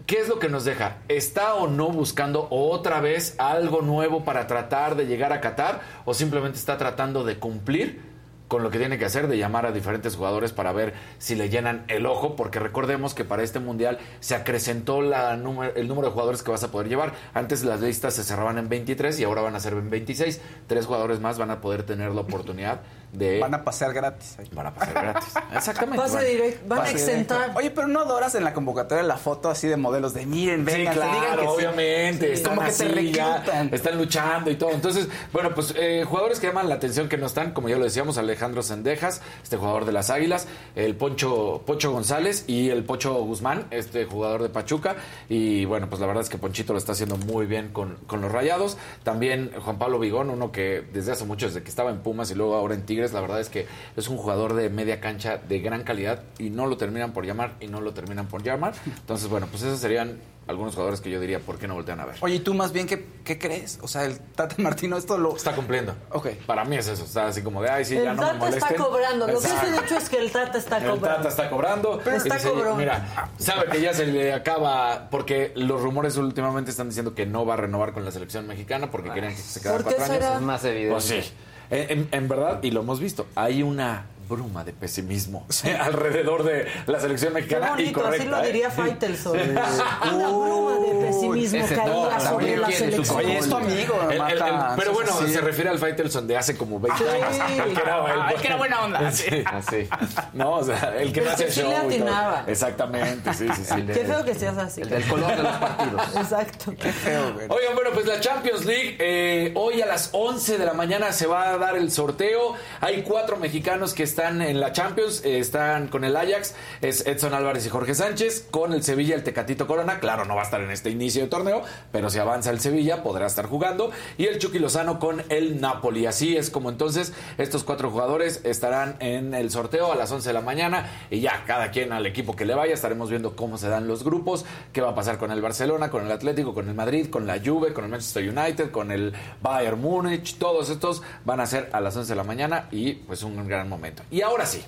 ¿Qué 0.09 0.21
es 0.21 0.29
lo 0.29 0.39
que 0.39 0.49
nos 0.49 0.65
deja? 0.65 1.03
¿Está 1.09 1.55
o 1.57 1.69
no 1.69 1.91
buscando 1.91 2.49
otra 2.49 3.03
vez 3.03 3.35
algo 3.37 3.83
nuevo 3.83 4.25
para 4.25 4.47
tratar 4.47 4.97
de 4.97 5.05
llegar 5.05 5.35
a 5.35 5.43
Qatar? 5.43 5.83
¿O 6.07 6.15
simplemente 6.15 6.57
está 6.57 6.79
tratando 6.79 7.25
de 7.25 7.39
cumplir 7.39 8.01
con 8.49 8.63
lo 8.63 8.71
que 8.71 8.79
tiene 8.79 8.97
que 8.97 9.05
hacer, 9.05 9.29
de 9.29 9.37
llamar 9.37 9.67
a 9.67 9.73
diferentes 9.73 10.17
jugadores 10.17 10.53
para 10.53 10.73
ver 10.73 10.95
si 11.19 11.35
le 11.35 11.51
llenan 11.51 11.85
el 11.89 12.07
ojo? 12.07 12.37
Porque 12.37 12.59
recordemos 12.59 13.13
que 13.13 13.27
para 13.27 13.43
este 13.43 13.61
mundial 13.61 13.99
se 14.21 14.35
acrecentó 14.35 15.01
el 15.03 15.43
número 15.43 15.73
de 15.75 16.11
jugadores 16.11 16.43
que 16.43 16.53
vas 16.53 16.65
a 16.65 16.71
poder 16.71 16.89
llevar. 16.89 17.13
Antes 17.35 17.63
las 17.63 17.83
listas 17.83 18.15
se 18.15 18.25
cerraban 18.25 18.57
en 18.57 18.71
23 18.71 19.21
y 19.21 19.25
ahora 19.25 19.43
van 19.43 19.57
a 19.57 19.61
ser 19.61 19.75
en 19.75 19.91
26. 19.91 20.41
Tres 20.67 20.87
jugadores 20.87 21.21
más 21.21 21.37
van 21.37 21.51
a 21.51 21.61
poder 21.61 21.83
tener 21.83 22.15
la 22.15 22.23
oportunidad 22.23 22.81
de... 23.13 23.41
Van 23.41 23.55
a 23.55 23.65
pasear 23.65 23.93
gratis. 23.93 24.37
ahí. 24.39 24.49
Van 24.53 24.67
a 24.67 24.75
pasar 24.75 24.93
gratis. 24.95 25.35
Exactamente. 25.55 25.99
Pase 25.99 26.17
Van- 26.17 26.25
directo, 26.27 26.61
van 26.69 26.79
a 26.81 26.91
exentar. 26.91 27.39
directo. 27.39 27.59
Oye, 27.59 27.71
pero 27.71 27.89
no 27.89 28.01
adoras 28.01 28.35
en 28.35 28.45
la 28.45 28.53
convocatoria 28.55 29.03
la 29.03 29.17
foto 29.17 29.51
así 29.51 29.67
de 29.69 29.77
modelos 29.77 30.15
de 30.15 30.27
miren, 30.27 30.67
Sí, 30.67 30.73
vengan, 30.73 30.95
claro, 30.95 31.13
digan 31.21 31.37
que 31.37 31.43
sí. 31.43 31.49
obviamente. 31.49 32.27
Sí. 32.29 32.33
Están 32.33 32.55
Como 32.57 32.67
que 32.69 32.73
te 32.75 32.85
así, 32.87 33.13
ya, 33.13 33.69
están 33.73 33.99
luchando 33.99 34.51
y 34.51 34.57
todo. 34.57 34.71
Entonces, 34.71 35.09
bueno, 35.33 35.55
pues 35.55 35.75
eh, 35.77 36.05
jugadores 36.07 36.41
que 36.41 36.47
llaman 36.49 36.69
la 36.69 36.75
atención 36.77 37.09
que 37.09 37.17
no 37.17 37.27
están, 37.27 37.53
como 37.53 37.69
ya 37.69 37.77
lo 37.77 37.85
decíamos, 37.85 38.19
Alejandro 38.19 38.63
Sendejas, 38.63 39.21
este 39.43 39.57
jugador 39.57 39.85
de 39.85 39.93
las 39.93 40.11
Águilas, 40.11 40.47
el 40.77 40.97
Poncho, 40.97 41.63
Pocho 41.67 41.93
González 41.93 42.45
y 42.47 42.71
el 42.71 42.85
Pocho 42.85 43.15
Guzmán, 43.25 43.67
este 43.71 44.05
jugador 44.05 44.43
de 44.43 44.49
Pachuca. 44.49 44.97
Y 45.29 45.65
bueno, 45.65 45.89
pues 45.89 46.01
la 46.01 46.07
verdad 46.07 46.23
es 46.23 46.29
que 46.29 46.39
Ponchito 46.39 46.73
lo 46.73 46.79
está 46.79 46.93
haciendo 46.93 47.17
muy 47.17 47.47
bien 47.47 47.69
con, 47.69 47.97
con 48.07 48.21
los 48.21 48.31
Rayados. 48.33 48.77
También 49.03 49.53
Juan 49.65 49.79
Pablo 49.79 49.99
Vigón, 49.99 50.31
uno 50.31 50.53
que 50.53 50.85
desde 50.93 51.13
hace 51.13 51.25
mucho, 51.25 51.47
desde 51.47 51.63
que 51.63 51.69
estaba 51.69 51.91
en 51.91 51.99
Pumas 52.01 52.31
y 52.31 52.35
luego 52.35 52.55
ahora 52.57 52.75
en 52.75 52.83
Tigres, 52.85 52.98
la 53.13 53.21
verdad 53.21 53.41
es 53.41 53.49
que 53.49 53.67
es 53.97 54.09
un 54.09 54.17
jugador 54.17 54.55
de 54.55 54.71
media 54.71 55.01
cancha 55.01 55.39
de 55.39 55.61
gran 55.61 55.85
calidad 55.85 56.23
y 56.39 56.51
no 56.51 56.67
lo 56.67 56.77
terminan 56.77 57.13
por 57.13 57.25
llamar 57.25 57.55
y 57.61 57.67
no 57.69 57.81
lo 57.81 57.93
terminan 57.93 58.27
por 58.27 58.43
llamar. 58.43 58.75
Entonces, 58.87 59.29
bueno, 59.29 59.47
pues 59.51 59.63
esos 59.63 59.81
serían 59.81 60.19
algunos 60.49 60.75
jugadores 60.75 61.03
que 61.03 61.11
yo 61.11 61.21
diría, 61.21 61.41
¿por 61.41 61.59
qué 61.59 61.69
no 61.69 61.75
voltean 61.75 62.01
a 62.01 62.07
ver? 62.07 62.17
Oye, 62.21 62.37
¿y 62.37 62.39
tú 62.41 62.55
más 62.55 62.73
bien 62.73 62.87
qué, 62.87 63.05
qué 63.23 63.39
crees? 63.39 63.79
O 63.83 63.89
sea, 63.89 64.07
el 64.07 64.19
Tata 64.19 64.55
Martino 64.59 64.97
esto 64.97 65.19
lo... 65.19 65.37
Está 65.37 65.55
cumpliendo. 65.55 65.95
Ok. 66.11 66.29
Para 66.47 66.65
mí 66.65 66.77
es 66.77 66.89
eso. 66.89 67.05
Está 67.05 67.27
así 67.27 67.43
como 67.43 67.63
de, 67.63 67.69
ay, 67.69 67.85
sí, 67.85 67.95
ya 67.95 68.13
el 68.13 68.17
no 68.17 68.23
me 68.23 68.39
Tata 68.39 68.49
está 68.49 68.75
cobrando. 68.75 69.27
Lo 69.27 69.41
que 69.41 69.47
se 69.47 69.55
ha 69.55 69.81
dicho 69.83 69.97
es 69.99 70.09
que 70.09 70.17
el 70.17 70.33
Tata 70.33 70.57
está 70.57 70.79
El 70.79 70.85
cobrando. 70.85 71.09
Tata 71.09 71.29
está 71.29 71.51
cobrando. 71.51 72.01
Pero 72.03 72.17
está 72.17 72.35
dice, 72.37 72.51
cobrón. 72.51 72.79
Mira, 72.79 73.31
sabe 73.39 73.67
que 73.71 73.83
ya 73.83 73.93
se 73.93 74.07
le 74.07 74.33
acaba, 74.33 75.11
porque 75.11 75.53
los 75.55 75.83
rumores 75.83 76.17
últimamente 76.17 76.71
están 76.71 76.89
diciendo 76.89 77.15
que 77.15 77.27
no 77.27 77.45
va 77.45 77.55
a 77.55 77.59
renovar 77.59 77.93
con 77.93 78.07
la 78.07 78.11
selección 78.11 78.47
mexicana 78.47 78.91
porque 78.91 79.11
querían 79.11 79.35
que 79.35 79.43
se 79.43 79.61
quedara 79.61 79.79
¿Por 79.79 79.89
qué 79.89 79.97
cuatro 79.97 80.15
años. 80.15 80.37
Es 80.37 80.41
más 80.41 80.65
evidente. 80.65 80.93
Pues 80.93 81.05
sí. 81.05 81.33
En, 81.71 81.99
en- 82.01 82.09
en 82.13 82.29
verdad, 82.29 82.63
y 82.63 82.71
lo 82.71 82.81
hemos 82.81 83.01
visto, 83.01 83.27
hay 83.35 83.63
una 83.63 84.07
bruma 84.29 84.65
de 84.65 84.73
pesimismo 84.73 85.47
alrededor 85.81 86.45
de 86.45 86.67
la 86.87 87.01
selección 87.01 87.33
Qué 87.33 87.41
mexicana. 87.41 87.67
y 87.79 87.93
bonito, 87.93 88.07
así 88.07 88.25
lo 88.25 88.43
¿eh? 88.43 88.47
diría 88.47 88.71
Faitelson. 88.71 89.39
Una 89.41 90.29
bruma 90.29 90.79
de 90.79 91.07
pesimismo 91.07 91.65
ese 91.65 91.75
caía 91.75 91.93
no, 91.93 92.21
sobre 92.21 92.57
la 92.57 92.71
selección. 92.71 93.17
Oye, 93.19 93.39
es 93.39 93.49
tu 93.49 93.57
amigo, 93.57 93.95
El- 94.11 94.21
el- 94.21 94.31
el- 94.33 94.39
Marta, 94.39 94.75
pero 94.79 94.93
bueno, 94.93 95.13
sí. 95.19 95.33
se 95.33 95.41
refiere 95.41 95.71
al 95.71 95.79
Faitelson 95.79 96.27
de 96.27 96.37
hace 96.37 96.57
como 96.57 96.79
20 96.81 96.99
Sí. 97.03 97.11
años. 97.11 97.39
El 97.69 97.75
que 97.75 97.81
era, 97.81 98.13
el- 98.15 98.21
Ay, 98.23 98.37
que 98.41 98.47
era 98.47 98.57
buena 98.57 98.83
onda. 98.85 99.11
Sí, 99.11 99.43
así. 99.47 99.89
No, 100.33 100.53
o 100.53 100.65
sea, 100.65 100.95
el 100.99 101.13
que 101.13 101.21
no 101.23 101.37
sí 101.37 101.45
show. 101.51 101.69
le 101.71 101.77
atinaba. 101.77 102.45
Exactamente, 102.47 103.33
sí, 103.35 103.47
sí, 103.57 103.65
sí. 103.65 103.83
Qué 103.87 104.05
feo 104.05 104.25
que 104.25 104.35
seas 104.35 104.59
así. 104.59 104.83
El 104.83 104.91
del 104.91 105.05
color 105.07 105.37
de 105.37 105.43
los 105.43 105.53
partidos. 105.57 106.03
Exacto. 106.17 106.73
Feo, 107.03 107.33
güey. 107.35 107.47
Oigan, 107.49 107.75
bueno, 107.75 107.91
pues 107.95 108.07
la 108.07 108.21
Champions 108.21 108.65
League, 108.65 108.97
eh, 109.01 109.53
hoy 109.57 109.81
a 109.83 109.87
las 109.87 110.11
11 110.13 110.59
de 110.59 110.65
la 110.65 110.75
mañana 110.75 111.13
se 111.13 111.27
va 111.27 111.51
a 111.51 111.59
dar 111.59 111.77
el 111.77 111.91
sorteo. 111.91 112.55
Hay 112.81 113.03
cuatro 113.03 113.37
mexicanos 113.37 113.95
que 113.95 114.03
están 114.03 114.18
en 114.19 114.61
la 114.61 114.73
Champions, 114.73 115.25
están 115.25 115.87
con 115.87 116.03
el 116.03 116.17
Ajax, 116.17 116.55
es 116.81 117.07
Edson 117.07 117.35
Álvarez 117.35 117.65
y 117.67 117.69
Jorge 117.69 117.95
Sánchez, 117.95 118.49
con 118.51 118.73
el 118.73 118.83
Sevilla 118.83 119.15
el 119.15 119.23
Tecatito 119.23 119.69
Corona, 119.69 120.01
claro, 120.01 120.25
no 120.25 120.35
va 120.35 120.43
a 120.43 120.45
estar 120.45 120.61
en 120.61 120.73
este 120.73 120.91
inicio 120.91 121.23
de 121.23 121.29
torneo, 121.29 121.63
pero 121.93 122.11
si 122.11 122.19
avanza 122.19 122.51
el 122.51 122.59
Sevilla 122.59 123.05
podrá 123.05 123.27
estar 123.27 123.47
jugando, 123.47 123.93
y 124.17 124.27
el 124.27 124.39
Chucky 124.39 124.59
Lozano 124.59 124.99
con 124.99 125.23
el 125.29 125.61
Napoli. 125.61 126.07
Así 126.07 126.37
es 126.37 126.51
como 126.51 126.69
entonces 126.69 127.13
estos 127.39 127.63
cuatro 127.63 127.91
jugadores 127.91 128.41
estarán 128.43 128.97
en 128.99 129.35
el 129.35 129.53
sorteo 129.53 129.93
a 129.93 129.97
las 129.97 130.11
11 130.11 130.29
de 130.29 130.33
la 130.33 130.41
mañana, 130.41 130.91
y 131.11 131.21
ya 131.21 131.45
cada 131.47 131.71
quien 131.71 131.93
al 131.93 132.05
equipo 132.05 132.35
que 132.35 132.45
le 132.45 132.55
vaya, 132.55 132.75
estaremos 132.75 133.11
viendo 133.11 133.37
cómo 133.37 133.57
se 133.57 133.69
dan 133.69 133.87
los 133.87 134.03
grupos, 134.03 134.45
qué 134.73 134.81
va 134.81 134.91
a 134.91 134.95
pasar 134.97 135.19
con 135.19 135.31
el 135.31 135.41
Barcelona, 135.41 135.91
con 135.91 136.05
el 136.05 136.11
Atlético, 136.11 136.55
con 136.55 136.69
el 136.69 136.75
Madrid, 136.75 137.09
con 137.09 137.29
la 137.29 137.39
Juve, 137.39 137.73
con 137.73 137.85
el 137.85 137.91
Manchester 137.91 138.29
United, 138.29 138.73
con 138.73 138.91
el 138.91 139.13
Bayern 139.41 139.81
Múnich, 139.81 140.39
todos 140.39 140.71
estos 140.71 141.03
van 141.25 141.39
a 141.39 141.47
ser 141.47 141.71
a 141.73 141.81
las 141.81 141.97
11 141.97 142.11
de 142.11 142.17
la 142.17 142.25
mañana 142.25 142.69
y 142.73 142.95
pues 142.95 143.23
un 143.23 143.47
gran 143.47 143.69
momento. 143.69 144.03
Y 144.11 144.23
ahora 144.23 144.47
sí, 144.47 144.65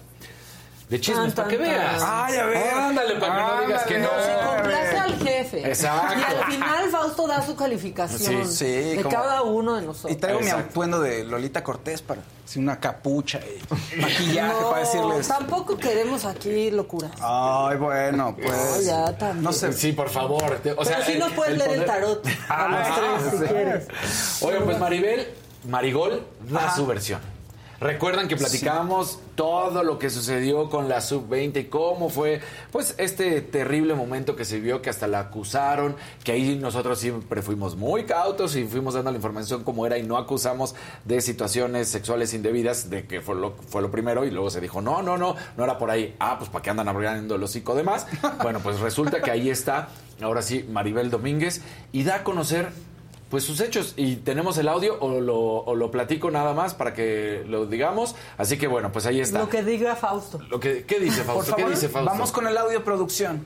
de 0.89 1.01
chismes 1.01 1.33
para 1.35 1.49
que 1.49 1.57
veas. 1.57 2.03
Ay, 2.05 2.37
a 2.37 2.45
ver. 2.47 2.75
Ándale, 2.75 3.15
para 3.21 3.35
que 3.35 3.41
no 3.41 3.67
digas 3.67 3.83
que 3.85 3.99
no. 3.99 4.09
Se 4.09 4.47
complace 4.57 4.99
al 4.99 5.19
jefe. 5.19 5.69
Exacto. 5.69 6.19
Y 6.19 6.23
al 6.25 6.45
final 6.53 6.91
Fausto 6.91 7.27
da 7.29 7.47
su 7.47 7.55
calificación 7.57 8.47
Sí, 8.49 8.57
sí, 8.57 8.65
de 8.97 9.03
como- 9.03 9.15
cada 9.17 9.43
uno 9.43 9.77
de 9.77 9.85
Y 9.85 9.87
nosotros. 9.87 10.19
traigo 10.21 10.41
mi 10.41 10.49
atuendo 10.51 11.01
de 11.01 11.25
Lolita 11.25 11.63
Cortés 11.63 12.03
para 12.03 12.21
hacer 12.45 12.61
una 12.61 12.81
capucha 12.81 13.39
y 13.39 13.97
maquillaje 14.01 14.53
para 14.69 14.81
decirles. 14.81 15.29
tampoco 15.29 15.77
queremos 15.79 16.25
aquí 16.25 16.71
locuras. 16.73 17.13
Ay, 17.21 17.77
bueno, 17.79 18.35
pues. 18.37 18.51
No, 18.51 18.81
ya 18.83 19.17
también. 19.17 19.45
No 19.45 19.53
sé. 19.53 19.73
Sí, 19.73 19.93
por 19.93 20.11
favor. 20.11 20.59
Te- 20.59 20.73
O 20.73 20.85
sea, 20.85 20.97
Pero 20.99 21.13
sí 21.13 21.19
nos 21.19 21.33
puedes 21.33 21.57
leer 21.57 21.71
el 21.71 21.85
poder- 21.85 21.87
tarot 21.87 22.27
a 22.49 22.69
los 22.69 22.79
Ah, 22.89 22.97
tres 23.21 23.31
si 23.33 23.39
sí. 23.39 23.45
quieres. 23.45 23.87
Oigan, 24.43 24.65
pues 24.65 24.79
Maribel, 24.79 25.33
Marigol 25.69 26.27
da 26.49 26.67
Ajá. 26.67 26.77
su 26.77 26.85
versión. 26.87 27.21
Recuerdan 27.79 28.29
que 28.29 28.37
platicábamos 28.37 29.21
todo 29.41 29.83
lo 29.83 29.99
que 29.99 30.11
sucedió 30.11 30.69
con 30.69 30.87
la 30.91 31.01
sub-20 31.01 31.61
y 31.63 31.65
cómo 31.65 32.11
fue, 32.11 32.43
pues, 32.71 32.95
este 32.99 33.41
terrible 33.41 33.95
momento 33.95 34.37
que 34.37 34.45
se 34.45 34.61
vio 34.61 34.83
que 34.83 34.91
hasta 34.91 35.09
la 35.09 35.21
acusaron, 35.21 35.97
que 36.23 36.33
ahí 36.33 36.57
nosotros 36.57 36.99
siempre 36.99 37.41
fuimos 37.41 37.75
muy 37.75 38.05
cautos 38.05 38.55
y 38.55 38.65
fuimos 38.65 38.93
dando 38.93 39.11
la 39.11 39.17
información 39.17 39.65
como 39.65 39.87
era 39.87 39.97
y 39.97 40.03
no 40.03 40.19
acusamos 40.19 40.75
de 41.07 41.23
situaciones 41.23 41.89
sexuales 41.89 42.35
indebidas, 42.35 42.91
de 42.91 43.07
que 43.07 43.23
fue 43.23 43.35
lo, 43.35 43.55
fue 43.67 43.81
lo 43.81 43.91
primero 43.91 44.27
y 44.27 44.31
luego 44.31 44.51
se 44.51 44.61
dijo, 44.61 44.83
no, 44.83 45.01
no, 45.01 45.17
no, 45.17 45.35
no 45.57 45.65
era 45.65 45.79
por 45.79 45.91
ahí. 45.91 46.15
Ah, 46.19 46.37
pues, 46.37 46.51
¿para 46.51 46.63
qué 46.63 46.69
andan 46.69 46.89
abriendo 46.89 47.37
el 47.37 47.43
hocico 47.43 47.75
de 47.75 47.83
más? 47.83 48.07
Bueno, 48.43 48.61
pues 48.63 48.79
resulta 48.81 49.23
que 49.23 49.31
ahí 49.31 49.49
está, 49.49 49.89
ahora 50.21 50.43
sí, 50.43 50.67
Maribel 50.69 51.09
Domínguez 51.09 51.63
y 51.93 52.05
da 52.05 52.17
a 52.17 52.25
conocer 52.25 52.73
pues 53.31 53.45
sus 53.45 53.61
hechos. 53.61 53.95
Y 53.97 54.17
tenemos 54.17 54.59
el 54.59 54.69
audio 54.69 54.99
o 55.01 55.21
lo, 55.21 55.39
o 55.39 55.75
lo 55.75 55.91
platico 55.91 56.31
nada 56.31 56.53
más 56.53 56.75
para 56.75 56.93
que 56.93 57.45
lo 57.47 57.65
digamos. 57.67 58.15
Así 58.37 58.59
que 58.59 58.67
bueno, 58.67 58.93
pues 58.93 59.07
ahí 59.07 59.21
está. 59.21 59.39
Lo 59.39 59.49
que 59.49 59.63
diga 59.63 59.97
Fausto. 59.97 60.41
Lo 60.51 60.61
que, 60.61 60.85
¿Qué 60.85 60.99
dice 60.99 61.19
Por 61.23 61.37
Fausto? 61.37 61.53
favor, 61.53 61.65
¿Qué 61.67 61.71
dice 61.71 61.89
Fausto? 61.89 62.11
vamos 62.11 62.33
con 62.33 62.47
el 62.47 62.57
audio 62.59 62.85
producción. 62.85 63.45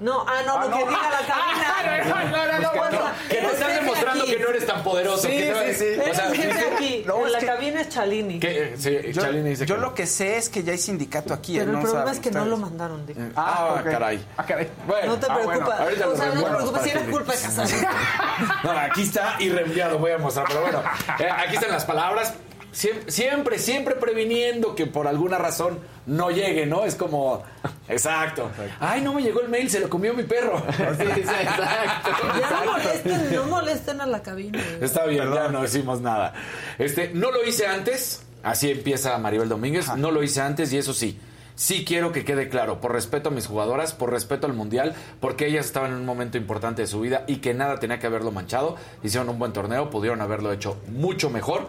No, 0.00 0.24
ah, 0.28 0.42
no, 0.46 0.60
lo 0.68 0.70
que 0.76 0.78
diga 0.84 1.10
la 1.10 1.26
cabina. 1.26 2.24
no, 2.30 2.46
no, 2.46 2.58
no, 2.60 2.70
Bueno, 2.78 2.98
Que 3.28 3.42
nos 3.42 3.52
es 3.52 3.54
estás 3.58 3.68
jefe 3.70 3.80
demostrando 3.80 4.22
aquí. 4.24 4.32
que 4.36 4.38
no 4.42 4.48
eres 4.50 4.66
tan 4.66 4.82
poderoso. 4.84 5.22
Sí, 5.22 5.28
que 5.28 5.50
no 5.50 5.58
sí, 5.58 5.64
eres- 5.64 5.78
sí. 5.78 5.84
O 6.10 6.14
sea, 6.14 6.26
Eres 6.28 6.56
sí, 6.56 6.64
aquí. 6.74 7.04
No, 7.06 7.26
en 7.26 7.32
la 7.32 7.38
que- 7.40 7.46
cabina 7.46 7.80
es 7.80 7.88
Chalini. 7.88 8.38
que, 8.38 8.62
eh, 8.62 8.74
sí, 8.78 8.98
Yo, 9.12 9.22
Chalini 9.22 9.50
dice 9.50 9.66
yo 9.66 9.74
que 9.74 9.80
lo 9.80 9.86
no. 9.88 9.94
que 9.94 10.06
sé 10.06 10.36
es 10.36 10.48
que 10.48 10.62
ya 10.62 10.70
hay 10.72 10.78
sindicato 10.78 11.34
aquí. 11.34 11.58
Pero 11.58 11.70
el 11.72 11.76
No 11.78 11.82
problema 11.82 12.12
es 12.12 12.20
que 12.20 12.30
no 12.30 12.44
lo 12.44 12.56
mandaron. 12.56 13.04
Ah, 13.34 13.74
Ah, 13.78 13.82
caray. 13.82 14.24
Ah, 14.36 14.46
caray. 14.46 14.68
Bueno, 14.86 15.06
No 15.14 15.18
te 15.18 15.26
ah, 15.28 15.38
bueno, 15.42 15.64
preocupes. 15.66 16.06
o 16.06 16.16
sea, 16.16 16.26
no 16.28 16.42
te 16.44 16.50
preocupes 16.50 16.82
si 16.82 16.90
que- 16.90 16.98
culpa 17.10 17.32
de 17.34 17.40
Casandra. 17.42 17.90
No, 18.62 18.70
aquí 18.70 19.02
está 19.02 19.36
y 19.40 19.50
reenviado, 19.50 19.98
voy 19.98 20.12
a 20.12 20.18
mostrar, 20.18 20.46
pero 20.46 20.60
bueno, 20.62 20.80
eh, 21.18 21.28
aquí 21.28 21.56
están 21.56 21.70
las 21.72 21.84
palabras. 21.84 22.34
Siempre, 22.78 23.10
siempre, 23.10 23.58
siempre 23.58 23.94
previniendo 23.96 24.76
que 24.76 24.86
por 24.86 25.08
alguna 25.08 25.36
razón 25.36 25.80
no 26.06 26.30
llegue, 26.30 26.64
¿no? 26.64 26.84
Es 26.84 26.94
como, 26.94 27.42
exacto. 27.88 28.52
Ay, 28.78 29.00
no 29.00 29.12
me 29.12 29.20
llegó 29.20 29.40
el 29.40 29.48
mail, 29.48 29.68
se 29.68 29.80
lo 29.80 29.90
comió 29.90 30.14
mi 30.14 30.22
perro. 30.22 30.62
Sí, 30.96 31.04
sí, 31.12 31.20
exacto. 31.20 31.62
Ya 32.40 32.64
no 32.64 32.72
molesten, 32.72 33.34
no 33.34 33.44
molesten 33.46 34.00
a 34.00 34.06
la 34.06 34.22
cabina. 34.22 34.62
Está 34.80 35.06
bien, 35.06 35.24
ya 35.34 35.48
no 35.48 35.62
decimos 35.62 36.00
nada. 36.00 36.34
Este, 36.78 37.10
no 37.12 37.32
lo 37.32 37.44
hice 37.44 37.66
antes, 37.66 38.22
así 38.44 38.70
empieza 38.70 39.18
Maribel 39.18 39.48
Domínguez, 39.48 39.88
no 39.96 40.12
lo 40.12 40.22
hice 40.22 40.40
antes 40.40 40.72
y 40.72 40.78
eso 40.78 40.94
sí. 40.94 41.18
Sí 41.56 41.84
quiero 41.84 42.12
que 42.12 42.24
quede 42.24 42.48
claro, 42.48 42.80
por 42.80 42.92
respeto 42.92 43.30
a 43.30 43.32
mis 43.32 43.48
jugadoras, 43.48 43.92
por 43.92 44.12
respeto 44.12 44.46
al 44.46 44.52
Mundial, 44.52 44.94
porque 45.18 45.48
ellas 45.48 45.66
estaban 45.66 45.90
en 45.90 45.96
un 45.96 46.06
momento 46.06 46.38
importante 46.38 46.82
de 46.82 46.86
su 46.86 47.00
vida 47.00 47.24
y 47.26 47.38
que 47.38 47.52
nada 47.52 47.80
tenía 47.80 47.98
que 47.98 48.06
haberlo 48.06 48.30
manchado. 48.30 48.76
Hicieron 49.02 49.28
un 49.28 49.40
buen 49.40 49.52
torneo, 49.52 49.90
pudieron 49.90 50.20
haberlo 50.20 50.52
hecho 50.52 50.80
mucho 50.86 51.30
mejor. 51.30 51.66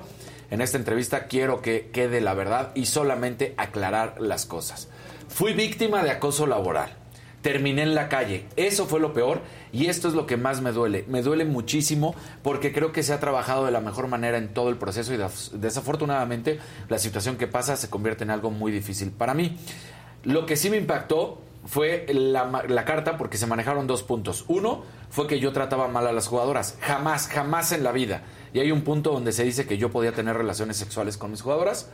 En 0.52 0.62
esta 0.62 0.78
entrevista 0.78 1.28
quiero 1.28 1.62
que 1.62 1.90
quede 1.92 2.22
la 2.22 2.34
verdad 2.34 2.72
y 2.76 2.86
solamente 2.88 3.54
aclarar 3.58 4.20
las 4.20 4.46
cosas. 4.46 4.88
Fui 5.28 5.54
víctima 5.54 6.04
de 6.04 6.12
acoso 6.12 6.48
laboral. 6.48 6.96
Terminé 7.42 7.84
en 7.84 7.96
la 7.96 8.10
calle. 8.10 8.48
Eso 8.58 8.86
fue 8.86 9.00
lo 9.00 9.14
peor 9.14 9.42
y 9.72 9.86
esto 9.86 10.08
es 10.10 10.14
lo 10.14 10.26
que 10.26 10.36
más 10.36 10.62
me 10.62 10.72
duele. 10.72 11.06
Me 11.08 11.22
duele 11.22 11.46
muchísimo 11.46 12.14
porque 12.44 12.74
creo 12.74 12.92
que 12.92 13.04
se 13.04 13.14
ha 13.14 13.20
trabajado 13.20 13.66
de 13.66 13.72
la 13.72 13.80
mejor 13.80 14.08
manera 14.08 14.38
en 14.38 14.54
todo 14.54 14.70
el 14.70 14.78
proceso 14.78 15.14
y 15.14 15.18
desafortunadamente 15.58 16.60
la 16.90 16.98
situación 16.98 17.38
que 17.38 17.48
pasa 17.48 17.78
se 17.78 17.90
convierte 17.90 18.24
en 18.24 18.32
algo 18.32 18.52
muy 18.52 18.72
difícil 18.72 19.12
para 19.12 19.34
mí. 19.34 19.58
Lo 20.24 20.46
que 20.46 20.58
sí 20.58 20.70
me 20.70 20.78
impactó 20.78 21.42
fue 21.66 22.08
la, 22.10 22.64
la 22.68 22.86
carta 22.86 23.18
porque 23.18 23.38
se 23.38 23.46
manejaron 23.46 23.88
dos 23.88 24.04
puntos. 24.04 24.44
Uno 24.48 24.84
fue 25.10 25.28
que 25.28 25.40
yo 25.40 25.54
trataba 25.54 25.88
mal 25.88 26.08
a 26.08 26.12
las 26.12 26.28
jugadoras. 26.28 26.78
Jamás, 26.82 27.28
jamás 27.28 27.72
en 27.72 27.84
la 27.84 27.92
vida. 27.92 28.24
Y 28.54 28.60
hay 28.60 28.72
un 28.72 28.82
punto 28.82 29.12
donde 29.12 29.32
se 29.32 29.44
dice 29.44 29.66
que 29.66 29.78
yo 29.78 29.92
podía 29.92 30.12
tener 30.12 30.36
relaciones 30.36 30.78
sexuales 30.78 31.18
con 31.18 31.32
mis 31.32 31.42
jugadoras. 31.42 31.90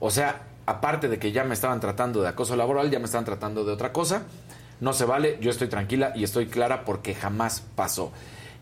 O 0.00 0.10
sea, 0.10 0.42
aparte 0.66 1.08
de 1.08 1.18
que 1.18 1.32
ya 1.32 1.44
me 1.44 1.54
estaban 1.54 1.80
tratando 1.80 2.22
de 2.22 2.28
acoso 2.28 2.56
laboral, 2.56 2.90
ya 2.90 2.98
me 2.98 3.06
estaban 3.06 3.24
tratando 3.24 3.64
de 3.64 3.72
otra 3.72 3.92
cosa. 3.92 4.22
No 4.80 4.92
se 4.92 5.04
vale, 5.04 5.38
yo 5.40 5.50
estoy 5.50 5.68
tranquila 5.68 6.12
y 6.14 6.24
estoy 6.24 6.46
clara 6.46 6.84
porque 6.84 7.14
jamás 7.14 7.62
pasó. 7.74 8.12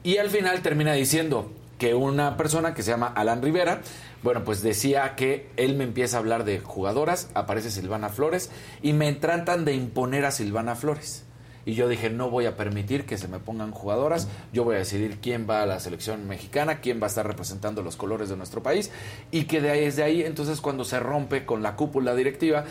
Y 0.03 0.17
al 0.17 0.31
final 0.31 0.63
termina 0.63 0.95
diciendo 0.95 1.51
que 1.79 1.95
una 1.95 2.37
persona 2.37 2.73
que 2.73 2.83
se 2.83 2.91
llama 2.91 3.13
Alan 3.15 3.43
Rivera, 3.43 3.83
bueno, 4.23 4.45
pues 4.45 4.63
decía 4.63 5.15
que 5.15 5.51
él 5.57 5.77
me 5.77 5.85
empieza 5.85 6.17
a 6.17 6.21
hablar 6.21 6.45
de 6.45 6.61
jugadoras, 6.61 7.29
aparece 7.35 7.71
Silvana 7.71 8.09
Flores 8.09 8.51
y 8.83 8.95
me 8.95 9.13
tratan 9.13 9.65
de 9.65 9.75
imponer 9.75 10.25
a 10.25 10.31
Silvana 10.31 10.75
Flores. 10.75 11.26
Y 11.67 11.75
yo 11.75 11.89
dije, 11.89 12.09
no 12.09 12.31
voy 12.31 12.47
a 12.47 12.57
permitir 12.57 13.05
que 13.05 13.19
se 13.19 13.29
me 13.29 13.41
pongan 13.41 13.73
jugadoras, 13.73 14.29
yo 14.53 14.65
voy 14.65 14.77
a 14.77 14.79
decidir 14.79 15.19
quién 15.21 15.47
va 15.51 15.63
a 15.63 15.67
la 15.67 15.81
selección 15.81 16.27
mexicana, 16.27 16.81
quién 16.81 17.01
va 17.01 17.05
a 17.05 17.09
estar 17.09 17.27
representando 17.27 17.83
los 17.83 17.97
colores 17.97 18.29
de 18.29 18.37
nuestro 18.37 18.63
país, 18.63 18.93
y 19.33 19.45
que 19.45 19.61
de 19.61 19.71
ahí, 19.71 19.81
desde 19.81 20.05
ahí, 20.05 20.23
entonces 20.23 20.61
cuando 20.61 20.85
se 20.85 21.01
rompe 21.01 21.45
con 21.45 21.63
la 21.63 21.75
cúpula 21.75 22.15
directiva, 22.15 22.65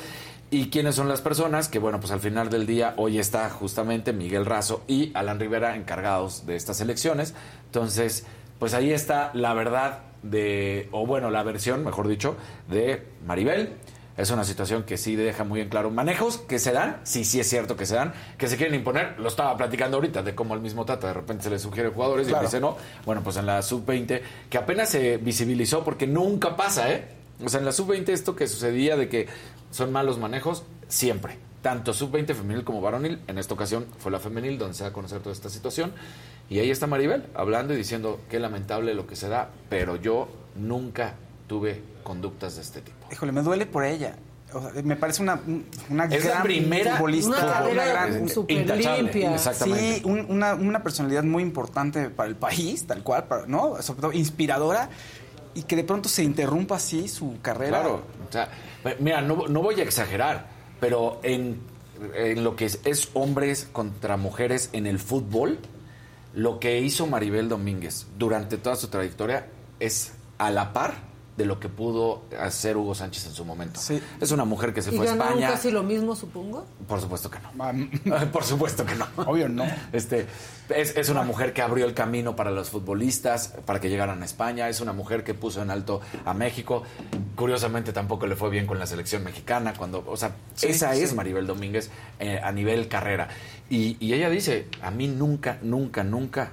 y 0.50 0.70
quiénes 0.70 0.96
son 0.96 1.10
las 1.10 1.22
personas, 1.22 1.68
que 1.68 1.80
bueno, 1.80 2.00
pues 2.00 2.12
al 2.12 2.22
final 2.22 2.50
del 2.50 2.66
día 2.66 2.94
hoy 2.98 3.20
está 3.20 3.50
justamente 3.50 4.14
Miguel 4.14 4.46
Razo 4.46 4.84
y 4.88 5.12
Alan 5.14 5.40
Rivera 5.40 5.76
encargados 5.76 6.46
de 6.46 6.56
estas 6.56 6.80
elecciones, 6.80 7.34
entonces, 7.66 8.26
pues 8.60 8.74
ahí 8.74 8.94
está 8.94 9.32
la 9.34 9.54
verdad 9.54 10.00
de, 10.24 10.88
o 10.92 11.06
bueno, 11.06 11.30
la 11.30 11.44
versión, 11.44 11.84
mejor 11.84 12.08
dicho, 12.08 12.38
de 12.70 13.04
Maribel, 13.26 13.74
es 14.18 14.30
una 14.32 14.44
situación 14.46 14.84
que 14.84 14.98
sí 14.98 15.16
deja 15.16 15.44
muy 15.44 15.60
en 15.62 15.70
claro 15.70 15.92
manejos 15.92 16.38
que 16.38 16.58
se 16.58 16.72
dan, 16.72 17.02
sí, 17.04 17.26
sí 17.26 17.40
es 17.40 17.50
cierto 17.50 17.76
que 17.76 17.86
se 17.86 17.96
dan, 17.96 18.14
que 18.38 18.48
se 18.48 18.56
quieren 18.58 18.76
imponer. 18.76 19.20
Lo 19.20 19.28
estaba 19.28 19.58
platicando 19.58 19.98
ahorita 19.98 20.24
de 20.24 20.34
cómo 20.34 20.54
el 20.54 20.62
mismo 20.62 20.86
Tata 20.86 21.08
de 21.08 21.14
repente 21.14 21.44
se 21.44 21.50
le 21.50 21.60
sugiere 21.60 21.90
jugadores 21.90 22.28
y 22.28 22.30
Claro. 22.30 22.46
dice 22.46 22.60
no. 22.62 22.78
Bueno, 23.06 23.22
pues 23.24 23.36
en 23.38 23.46
la 23.46 23.62
sub-20, 23.62 24.22
que 24.50 24.58
apenas 24.58 24.90
se 24.90 25.18
visibilizó 25.18 25.84
porque 25.84 26.08
nunca 26.08 26.56
pasa, 26.56 26.92
¿eh? 26.92 27.06
O 27.44 27.50
sea, 27.50 27.60
en 27.60 27.66
la 27.66 27.74
sub-20 27.74 28.10
esto 28.10 28.36
que 28.36 28.48
sucedía 28.48 28.96
de 28.96 29.10
que 29.10 29.28
son 29.72 29.92
malos 29.92 30.18
manejos, 30.18 30.64
siempre. 30.88 31.38
Tanto 31.62 31.94
sub-20 31.94 32.34
femenil 32.36 32.64
como 32.64 32.80
varonil. 32.80 33.20
En 33.28 33.38
esta 33.38 33.54
ocasión 33.56 33.86
fue 33.98 34.12
la 34.12 34.20
femenil 34.20 34.58
donde 34.58 34.76
se 34.76 34.84
da 34.84 34.90
a 34.92 34.94
conocer 34.94 35.20
toda 35.20 35.34
esta 35.34 35.50
situación. 35.50 35.92
Y 36.50 36.60
ahí 36.60 36.70
está 36.72 36.88
Maribel 36.88 37.24
hablando 37.34 37.74
y 37.74 37.78
diciendo 37.78 38.22
qué 38.30 38.40
lamentable 38.40 38.94
lo 38.94 39.08
que 39.08 39.16
se 39.18 39.28
da, 39.28 39.50
pero 39.68 39.96
yo 39.98 40.30
nunca 40.56 41.16
tuve 41.48 41.82
conductas 42.04 42.56
de 42.56 42.62
este 42.62 42.82
tipo. 42.82 43.08
Híjole, 43.12 43.32
me 43.32 43.42
duele 43.42 43.66
por 43.66 43.84
ella. 43.84 44.16
O 44.54 44.62
sea, 44.62 44.82
me 44.84 44.96
parece 44.96 45.22
una, 45.22 45.40
una 45.90 46.06
Es 46.06 46.24
la 46.24 46.32
gran 46.32 46.44
primera 46.44 46.96
futbolista. 46.98 47.30
Una 47.30 47.40
carrera 47.54 47.86
gran- 47.92 48.30
intachable, 48.48 49.02
limpia. 49.04 49.36
exactamente. 49.36 49.96
Sí, 49.98 50.02
un- 50.06 50.26
una, 50.30 50.54
una 50.54 50.82
personalidad 50.84 51.24
muy 51.24 51.44
importante 51.44 52.10
para 52.10 52.30
el 52.30 52.36
país, 52.36 52.86
tal 52.88 53.04
cual, 53.04 53.26
para- 53.26 53.48
¿no? 53.48 53.82
Sobre 53.82 54.02
todo 54.02 54.14
inspiradora. 54.14 54.90
y 55.58 55.64
que 55.64 55.78
de 55.78 55.86
pronto 55.86 56.10
se 56.10 56.22
interrumpa 56.22 56.76
así 56.76 57.08
su 57.08 57.38
carrera. 57.42 57.80
Claro, 57.80 58.02
o 58.28 58.32
sea, 58.32 58.50
mira, 59.00 59.22
no, 59.22 59.48
no 59.48 59.62
voy 59.62 59.80
a 59.80 59.84
exagerar, 59.84 60.48
pero 60.82 61.22
en, 61.24 61.62
en 62.14 62.44
lo 62.44 62.58
que 62.58 62.66
es, 62.66 62.82
es 62.84 63.08
hombres 63.14 63.66
contra 63.72 64.18
mujeres 64.18 64.70
en 64.74 64.86
el 64.86 65.00
fútbol, 65.00 65.58
lo 66.34 66.60
que 66.60 66.82
hizo 66.82 67.08
Maribel 67.08 67.48
Domínguez 67.48 68.06
durante 68.18 68.58
toda 68.58 68.76
su 68.76 68.90
trayectoria 68.90 69.48
es 69.80 70.12
a 70.40 70.52
la 70.52 70.74
par 70.74 70.96
de 71.38 71.46
lo 71.46 71.60
que 71.60 71.68
pudo 71.68 72.24
hacer 72.40 72.78
Hugo 72.78 72.96
Sánchez 72.96 73.26
en 73.26 73.34
su 73.34 73.44
momento. 73.44 73.80
Es 74.22 74.32
una 74.32 74.46
mujer 74.46 74.74
que 74.74 74.82
se 74.82 74.94
¿Y 74.94 74.98
fue 74.98 75.08
a 75.08 75.12
España. 75.12 75.50
casi 75.52 75.70
lo 75.70 75.84
mismo, 75.84 76.16
supongo? 76.16 76.66
Por 76.88 77.02
supuesto 77.02 77.30
que 77.30 77.40
no. 77.40 78.26
Por 78.32 78.44
supuesto 78.46 78.86
que 78.86 78.96
no. 78.96 79.06
Obvio 79.26 79.50
no. 79.50 79.66
Este, 79.92 80.28
es, 80.70 80.96
es 80.96 81.10
una 81.10 81.24
mujer 81.24 81.52
que 81.52 81.62
abrió 81.62 81.86
el 81.86 81.94
camino 81.94 82.36
para 82.38 82.52
los 82.52 82.70
futbolistas, 82.70 83.54
para 83.66 83.82
que 83.82 83.90
llegaran 83.90 84.22
a 84.22 84.26
España. 84.26 84.70
Es 84.70 84.80
una 84.80 84.94
mujer 84.94 85.24
que 85.26 85.34
puso 85.34 85.62
en 85.62 85.72
alto 85.72 86.00
a 86.24 86.34
México. 86.34 86.84
Curiosamente 87.36 87.92
tampoco 87.92 88.28
le 88.28 88.36
fue 88.38 88.50
bien 88.50 88.66
con 88.66 88.80
la 88.80 88.88
selección 88.88 89.24
mexicana. 89.24 89.74
cuando, 89.78 90.06
O 90.08 90.16
sea, 90.16 90.36
Sí, 90.56 90.68
esa 90.68 90.94
sí. 90.96 91.02
es 91.04 91.14
Maribel 91.14 91.48
Domínguez 91.48 91.90
eh, 92.20 92.40
a 92.42 92.52
nivel 92.54 92.88
carrera. 92.88 93.28
Y, 93.70 93.98
y 94.00 94.14
ella 94.14 94.30
dice, 94.30 94.68
a 94.82 94.90
mí 94.92 95.08
nunca, 95.10 95.58
nunca, 95.62 96.04
nunca 96.06 96.52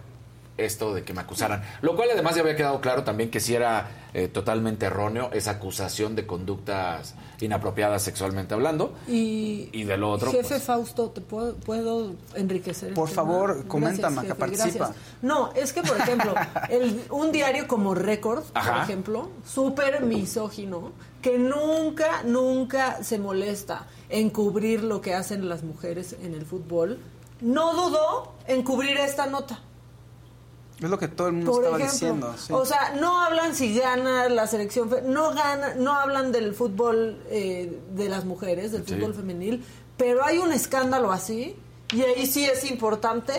esto 0.57 0.93
de 0.95 1.03
que 1.05 1.13
me 1.15 1.21
acusaran. 1.23 1.63
Lo 1.81 1.97
cual 1.97 2.11
además 2.13 2.35
ya 2.35 2.43
había 2.43 2.57
quedado 2.57 2.81
claro 2.81 3.05
también 3.05 3.31
que 3.31 3.41
si 3.41 3.55
era 3.55 3.89
eh, 4.15 4.29
totalmente 4.29 4.87
erróneo 4.87 5.31
esa 5.33 5.53
acusación 5.53 6.15
de 6.15 6.27
conductas 6.27 7.15
inapropiadas 7.41 8.03
sexualmente 8.03 8.55
hablando. 8.55 8.93
Y, 9.09 9.69
Y 9.73 9.85
de 9.85 9.97
lo 9.97 10.11
otro, 10.11 10.31
Jefe 10.31 10.49
pues- 10.49 10.63
Fausto, 10.63 11.11
¿te 11.11 11.21
puedo, 11.23 11.55
puedo 11.57 12.13
enriquecer? 12.35 12.93
Por 12.95 13.09
el 13.09 13.15
favor, 13.15 13.53
tema? 13.57 13.69
comenta, 13.69 14.03
Gracias, 14.11 14.13
Maca, 14.23 14.35
participa. 14.35 14.85
gracias. 14.87 14.97
No, 15.23 15.53
es 15.55 15.73
que, 15.73 15.83
por 15.83 15.97
ejemplo, 15.97 16.35
el- 16.69 17.03
un 17.11 17.33
diario 17.33 17.67
como 17.67 17.95
Record, 17.95 18.45
por 18.45 18.77
ejemplo, 18.83 19.31
súper 19.47 20.03
misógino, 20.05 20.93
que 21.23 21.39
nunca, 21.39 22.23
nunca 22.25 23.03
se 23.03 23.19
molesta 23.19 23.87
en 24.11 24.31
cubrir 24.31 24.83
lo 24.85 25.01
que 25.01 25.15
hacen 25.15 25.49
las 25.49 25.63
mujeres 25.63 26.17
en 26.23 26.35
el 26.35 26.45
fútbol, 26.45 26.99
no 27.41 27.73
dudó 27.75 28.35
en 28.47 28.63
cubrir 28.63 28.99
esta 28.99 29.27
nota. 29.27 29.59
Es 30.83 30.91
lo 30.91 30.99
que 30.99 31.09
todo 31.09 31.29
el 31.29 31.35
mundo 31.35 31.53
Por 31.53 31.65
estaba 31.65 31.79
ejemplo, 31.79 31.93
diciendo. 31.93 32.35
sí. 32.39 32.53
o 32.53 32.65
sea, 32.65 32.95
no 33.01 33.23
hablan 33.23 33.55
si 33.55 33.79
gana 33.79 34.29
la 34.29 34.47
selección, 34.47 34.91
no 35.07 35.33
gana, 35.35 35.75
no 35.77 35.93
hablan 35.93 36.33
del 36.33 36.55
fútbol 36.55 37.23
eh, 37.31 37.79
de 37.95 38.09
las 38.09 38.25
mujeres, 38.25 38.73
del 38.73 38.87
Sí. 38.87 38.95
fútbol 38.95 39.15
femenil, 39.15 39.65
pero 39.97 40.25
hay 40.25 40.39
un 40.39 40.53
escándalo 40.53 41.13
así 41.13 41.57
y 41.93 42.03
ahí 42.03 42.27
sí 42.27 42.45
es 42.45 42.69
importante. 42.71 43.33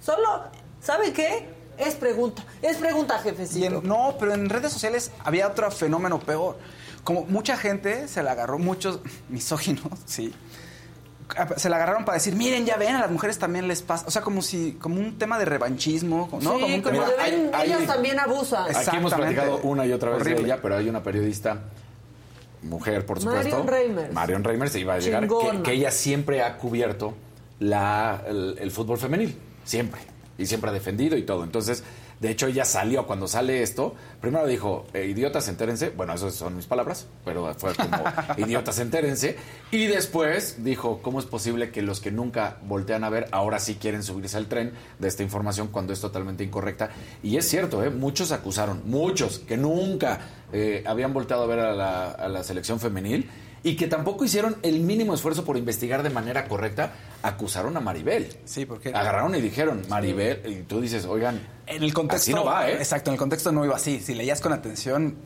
Solo, 0.00 0.44
¿sabe 0.80 1.12
qué? 1.12 1.48
Es 1.76 1.94
pregunta, 1.96 2.44
es 2.62 2.76
pregunta, 2.76 3.16
Y 3.20 3.22
jefecito. 3.24 3.66
en- 3.80 3.88
no, 3.88 4.14
pero 4.18 4.32
en 4.32 4.48
redes 4.48 4.72
sociales 4.72 5.10
había 5.24 5.48
otro 5.48 5.70
fenómeno 5.70 6.20
peor. 6.20 6.56
Como 7.02 7.24
mucha 7.26 7.56
gente 7.56 8.06
se 8.08 8.22
la 8.22 8.32
agarró, 8.32 8.58
muchos 8.58 9.00
misóginos, 9.28 9.98
sí. 10.06 10.32
Se 11.56 11.68
la 11.70 11.76
agarraron 11.76 12.04
para 12.04 12.16
decir, 12.16 12.36
miren, 12.36 12.66
ya 12.66 12.76
ven, 12.76 12.94
a 12.94 13.00
las 13.00 13.10
mujeres 13.10 13.38
también 13.38 13.66
les 13.66 13.82
pasa. 13.82 14.04
O 14.06 14.10
sea, 14.10 14.22
como 14.22 14.42
si, 14.42 14.72
como 14.80 15.00
un 15.00 15.18
tema 15.18 15.38
de 15.38 15.46
revanchismo, 15.46 16.28
¿no? 16.40 16.56
sí, 16.58 16.62
un 16.74 16.82
como 16.82 17.02
tema- 17.02 17.08
de 17.10 17.16
ven, 17.16 17.50
hay- 17.54 17.66
ellas 17.66 17.80
hay- 17.80 17.86
también 17.86 18.20
abusan. 18.20 18.76
Aquí 18.76 18.96
hemos 18.96 19.14
platicado 19.14 19.58
una 19.62 19.86
y 19.86 19.92
otra 19.92 20.10
vez 20.10 20.20
Horrible. 20.20 20.40
de 20.42 20.46
ella, 20.46 20.58
pero 20.62 20.76
hay 20.76 20.88
una 20.88 21.02
periodista, 21.02 21.62
mujer, 22.62 23.04
por 23.06 23.20
supuesto. 23.20 23.42
Marion 23.48 23.66
Reimers. 23.66 24.12
Marion 24.12 24.44
Reimers 24.44 24.72
se 24.72 24.80
iba 24.80 24.94
a 24.94 24.98
llegar, 24.98 25.26
que, 25.62 25.72
ella 25.72 25.90
siempre 25.90 26.42
ha 26.42 26.56
cubierto 26.56 27.14
la, 27.58 28.22
el, 28.26 28.56
el 28.58 28.70
fútbol 28.70 28.98
femenil, 28.98 29.36
siempre. 29.64 30.00
Y 30.38 30.46
siempre 30.46 30.70
ha 30.70 30.72
defendido 30.72 31.16
y 31.16 31.22
todo. 31.22 31.44
Entonces, 31.44 31.84
de 32.24 32.30
hecho, 32.30 32.46
ella 32.46 32.64
salió 32.64 33.06
cuando 33.06 33.28
sale 33.28 33.62
esto. 33.62 33.94
Primero 34.22 34.46
dijo, 34.46 34.86
eh, 34.94 35.04
idiotas, 35.04 35.46
entérense. 35.48 35.90
Bueno, 35.90 36.14
esas 36.14 36.32
son 36.32 36.56
mis 36.56 36.64
palabras, 36.64 37.06
pero 37.22 37.54
fue 37.54 37.74
como, 37.74 38.02
idiotas, 38.38 38.78
entérense. 38.78 39.36
Y 39.70 39.88
después 39.88 40.64
dijo, 40.64 41.02
¿cómo 41.02 41.18
es 41.18 41.26
posible 41.26 41.70
que 41.70 41.82
los 41.82 42.00
que 42.00 42.10
nunca 42.10 42.56
voltean 42.62 43.04
a 43.04 43.10
ver 43.10 43.28
ahora 43.30 43.58
sí 43.58 43.74
quieren 43.74 44.02
subirse 44.02 44.38
al 44.38 44.46
tren 44.46 44.72
de 44.98 45.06
esta 45.06 45.22
información 45.22 45.68
cuando 45.68 45.92
es 45.92 46.00
totalmente 46.00 46.42
incorrecta? 46.42 46.88
Y 47.22 47.36
es 47.36 47.46
cierto, 47.46 47.84
¿eh? 47.84 47.90
muchos 47.90 48.32
acusaron, 48.32 48.80
muchos 48.86 49.40
que 49.40 49.58
nunca 49.58 50.20
eh, 50.50 50.82
habían 50.86 51.12
volteado 51.12 51.42
a 51.42 51.46
ver 51.46 51.58
a 51.58 51.74
la, 51.74 52.10
a 52.10 52.28
la 52.28 52.42
selección 52.42 52.80
femenil 52.80 53.28
y 53.64 53.76
que 53.76 53.88
tampoco 53.88 54.24
hicieron 54.24 54.56
el 54.62 54.80
mínimo 54.80 55.14
esfuerzo 55.14 55.44
por 55.44 55.56
investigar 55.56 56.02
de 56.02 56.10
manera 56.10 56.46
correcta, 56.46 56.92
acusaron 57.22 57.76
a 57.76 57.80
Maribel. 57.80 58.28
Sí, 58.44 58.66
porque 58.66 58.90
Agarraron 58.90 59.34
y 59.34 59.40
dijeron, 59.40 59.82
Maribel, 59.88 60.42
y 60.46 60.62
tú 60.62 60.82
dices, 60.82 61.06
oigan, 61.06 61.40
en 61.66 61.82
el 61.82 61.94
contexto. 61.94 62.30
así 62.30 62.34
no 62.34 62.44
va, 62.44 62.68
¿eh? 62.68 62.74
Exacto, 62.74 63.10
en 63.10 63.14
el 63.14 63.18
contexto 63.18 63.50
no 63.52 63.64
iba 63.64 63.74
así. 63.74 64.00
Si 64.00 64.14
leías 64.14 64.42
con 64.42 64.52
atención, 64.52 65.16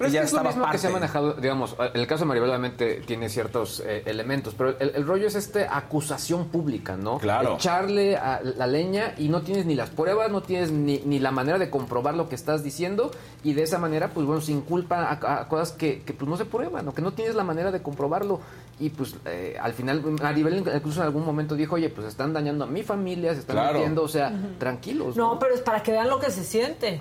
Pero 0.00 0.08
es, 0.08 0.16
que 0.16 0.24
es 0.24 0.32
lo 0.32 0.42
mismo 0.42 0.62
parte. 0.62 0.76
que 0.76 0.78
se 0.80 0.86
ha 0.86 0.90
manejado, 0.90 1.34
digamos, 1.34 1.76
el 1.92 2.06
caso 2.06 2.24
de 2.24 2.28
Maribel 2.28 2.48
obviamente 2.48 3.02
tiene 3.06 3.28
ciertos 3.28 3.80
eh, 3.86 4.02
elementos, 4.06 4.54
pero 4.56 4.70
el, 4.78 4.92
el 4.94 5.06
rollo 5.06 5.26
es 5.26 5.34
esta 5.34 5.76
acusación 5.76 6.48
pública, 6.48 6.96
¿no? 6.96 7.18
Claro. 7.18 7.54
Echarle 7.56 8.16
a 8.16 8.40
la 8.42 8.66
leña 8.66 9.12
y 9.18 9.28
no 9.28 9.42
tienes 9.42 9.66
ni 9.66 9.74
las 9.74 9.90
pruebas, 9.90 10.30
no 10.30 10.40
tienes 10.42 10.70
ni, 10.70 10.98
ni 11.04 11.18
la 11.18 11.30
manera 11.30 11.58
de 11.58 11.68
comprobar 11.68 12.14
lo 12.14 12.28
que 12.30 12.34
estás 12.34 12.64
diciendo 12.64 13.10
y 13.44 13.52
de 13.52 13.62
esa 13.62 13.78
manera, 13.78 14.08
pues 14.08 14.26
bueno, 14.26 14.40
se 14.40 14.52
inculpa 14.52 15.02
a, 15.04 15.40
a 15.42 15.48
cosas 15.48 15.72
que, 15.72 16.00
que, 16.02 16.14
pues 16.14 16.28
no 16.28 16.36
se 16.38 16.46
prueban 16.46 16.88
o 16.88 16.94
que 16.94 17.02
no 17.02 17.12
tienes 17.12 17.34
la 17.34 17.44
manera 17.44 17.70
de 17.70 17.82
comprobarlo 17.82 18.40
y 18.78 18.88
pues 18.88 19.14
eh, 19.26 19.58
al 19.60 19.74
final 19.74 20.00
Maribel 20.02 20.56
incluso 20.74 21.00
en 21.00 21.06
algún 21.06 21.26
momento 21.26 21.54
dijo, 21.54 21.74
oye, 21.74 21.90
pues 21.90 22.06
están 22.06 22.32
dañando 22.32 22.64
a 22.64 22.66
mi 22.66 22.82
familia, 22.82 23.34
se 23.34 23.40
están 23.40 23.56
Claro. 23.56 23.74
metiendo, 23.74 24.02
o 24.02 24.08
sea, 24.08 24.32
tranquilos. 24.58 25.16
No, 25.16 25.38
pero 25.38 25.54
es 25.54 25.60
para 25.60 25.82
que 25.82 25.92
vean 25.92 26.08
lo 26.08 26.18
que 26.18 26.30
se 26.30 26.42
siente. 26.44 26.98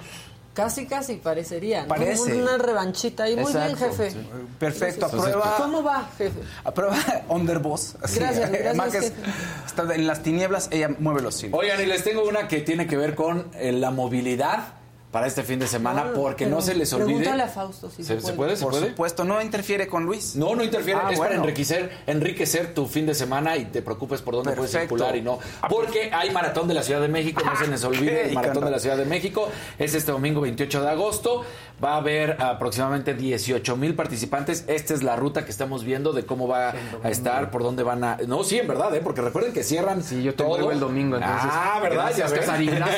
Casi, 0.63 0.85
casi 0.85 1.15
parecería. 1.15 1.83
¿no? 1.83 1.87
Parece. 1.87 2.33
Una 2.41 2.57
revanchita. 2.57 3.29
Y 3.29 3.35
muy 3.35 3.51
bien, 3.53 3.75
jefe. 3.77 4.11
sí. 4.11 4.17
Perfecto, 4.59 5.07
Gracias. 5.07 5.21
aprueba. 5.27 5.55
¿Cómo 5.57 5.83
va, 5.83 6.09
jefe? 6.17 6.39
Aprueba 6.63 6.95
Underboss. 7.29 7.95
Así. 8.01 8.19
Gracias, 8.19 8.49
gracias, 8.51 8.75
Maca 8.75 8.97
es- 8.97 9.03
jefe. 9.05 9.21
está 9.65 9.95
en 9.95 10.07
las 10.07 10.21
tinieblas, 10.23 10.67
ella 10.71 10.89
mueve 10.99 11.21
los 11.21 11.41
hilos. 11.43 11.59
Oigan, 11.59 11.81
y 11.81 11.85
les 11.85 12.03
tengo 12.03 12.23
una 12.27 12.47
que 12.47 12.61
tiene 12.61 12.87
que 12.87 12.97
ver 12.97 13.15
con 13.15 13.49
eh, 13.53 13.71
la 13.71 13.91
movilidad 13.91 14.73
para 15.11 15.25
este 15.27 15.41
fin 15.43 15.57
de 15.59 15.67
semana, 15.67 16.03
No, 16.05 16.13
porque 16.13 16.45
pero 16.45 16.57
no 16.57 16.61
se 16.61 16.75
les 16.75 16.91
olvide. 16.93 17.07
Pregúntale 17.07 17.43
a 17.43 17.47
Fausto 17.47 17.89
si 17.89 18.03
¿Se, 18.03 18.19
se, 18.21 18.27
se 18.27 18.33
puede? 18.33 18.55
¿Se 18.55 18.63
Por 18.63 18.73
puede? 18.73 18.89
supuesto, 18.89 19.23
no 19.23 19.41
interfiere 19.41 19.87
con 19.87 20.05
Luis. 20.05 20.35
No, 20.35 20.55
no 20.55 20.63
interfiere, 20.63 20.99
Ah, 21.03 21.11
es 21.11 21.17
para 21.19 21.35
enriquecer, 21.35 21.91
enriquecer 22.05 22.73
tu 22.73 22.85
fin 22.85 23.05
de 23.07 23.15
semana 23.15 23.57
y 23.57 23.65
te 23.65 23.81
preocupes 23.81 24.21
por 24.21 24.35
dónde 24.35 24.51
puedes 24.53 24.71
circular 24.71 25.15
y 25.15 25.21
no. 25.21 25.39
Porque 25.69 26.11
hay 26.13 26.29
Maratón 26.31 26.67
de 26.67 26.73
la 26.75 26.83
Ciudad 26.83 27.01
de 27.01 27.07
México, 27.07 27.41
no 27.43 27.55
se 27.57 27.67
les 27.67 27.83
olvide, 27.83 28.27
el 28.29 28.33
Maratón 28.35 28.65
de 28.65 28.71
la 28.71 28.79
Ciudad 28.79 28.97
de 28.97 29.05
México 29.05 29.49
es 29.79 29.95
este 29.95 30.11
domingo 30.11 30.41
28 30.41 30.81
de 30.83 30.89
agosto. 30.89 31.43
Va 31.83 31.93
a 31.93 31.97
haber 31.97 32.35
aproximadamente 32.41 33.13
18 33.13 33.77
mil 33.77 33.95
participantes. 33.95 34.65
Esta 34.67 34.93
es 34.93 35.01
la 35.01 35.15
ruta 35.15 35.45
que 35.45 35.51
estamos 35.51 35.85
viendo 35.85 36.11
de 36.11 36.25
cómo 36.25 36.45
va 36.47 36.73
a 37.03 37.09
estar, 37.09 37.51
por 37.51 37.63
dónde 37.63 37.83
van 37.83 38.03
a... 38.03 38.17
No, 38.27 38.43
sí, 38.43 38.59
en 38.59 38.67
verdad, 38.67 38.93
¿eh? 38.95 39.01
porque 39.01 39.21
recuerden 39.21 39.53
que 39.53 39.63
cierran 39.63 40.03
Sí, 40.03 40.21
yo 40.21 40.33
te 40.35 40.43
todo. 40.43 40.71
el 40.71 40.79
domingo, 40.81 41.15
entonces. 41.15 41.49
Ah, 41.51 41.79
¿verdad? 41.81 42.11
Gracias, 42.17 42.33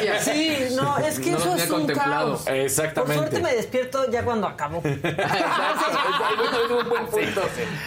Ya. 0.03 0.19
Sí, 0.19 0.57
no, 0.75 0.97
es 0.97 1.19
que 1.19 1.31
No 1.31 1.37
eso 1.37 1.55
es 1.55 1.69
un 1.69 1.85
Exactamente. 2.47 3.15
Por 3.15 3.29
suerte 3.29 3.41
me 3.41 3.55
despierto 3.55 4.09
ya 4.09 4.23
cuando 4.23 4.47
acabo. 4.47 4.81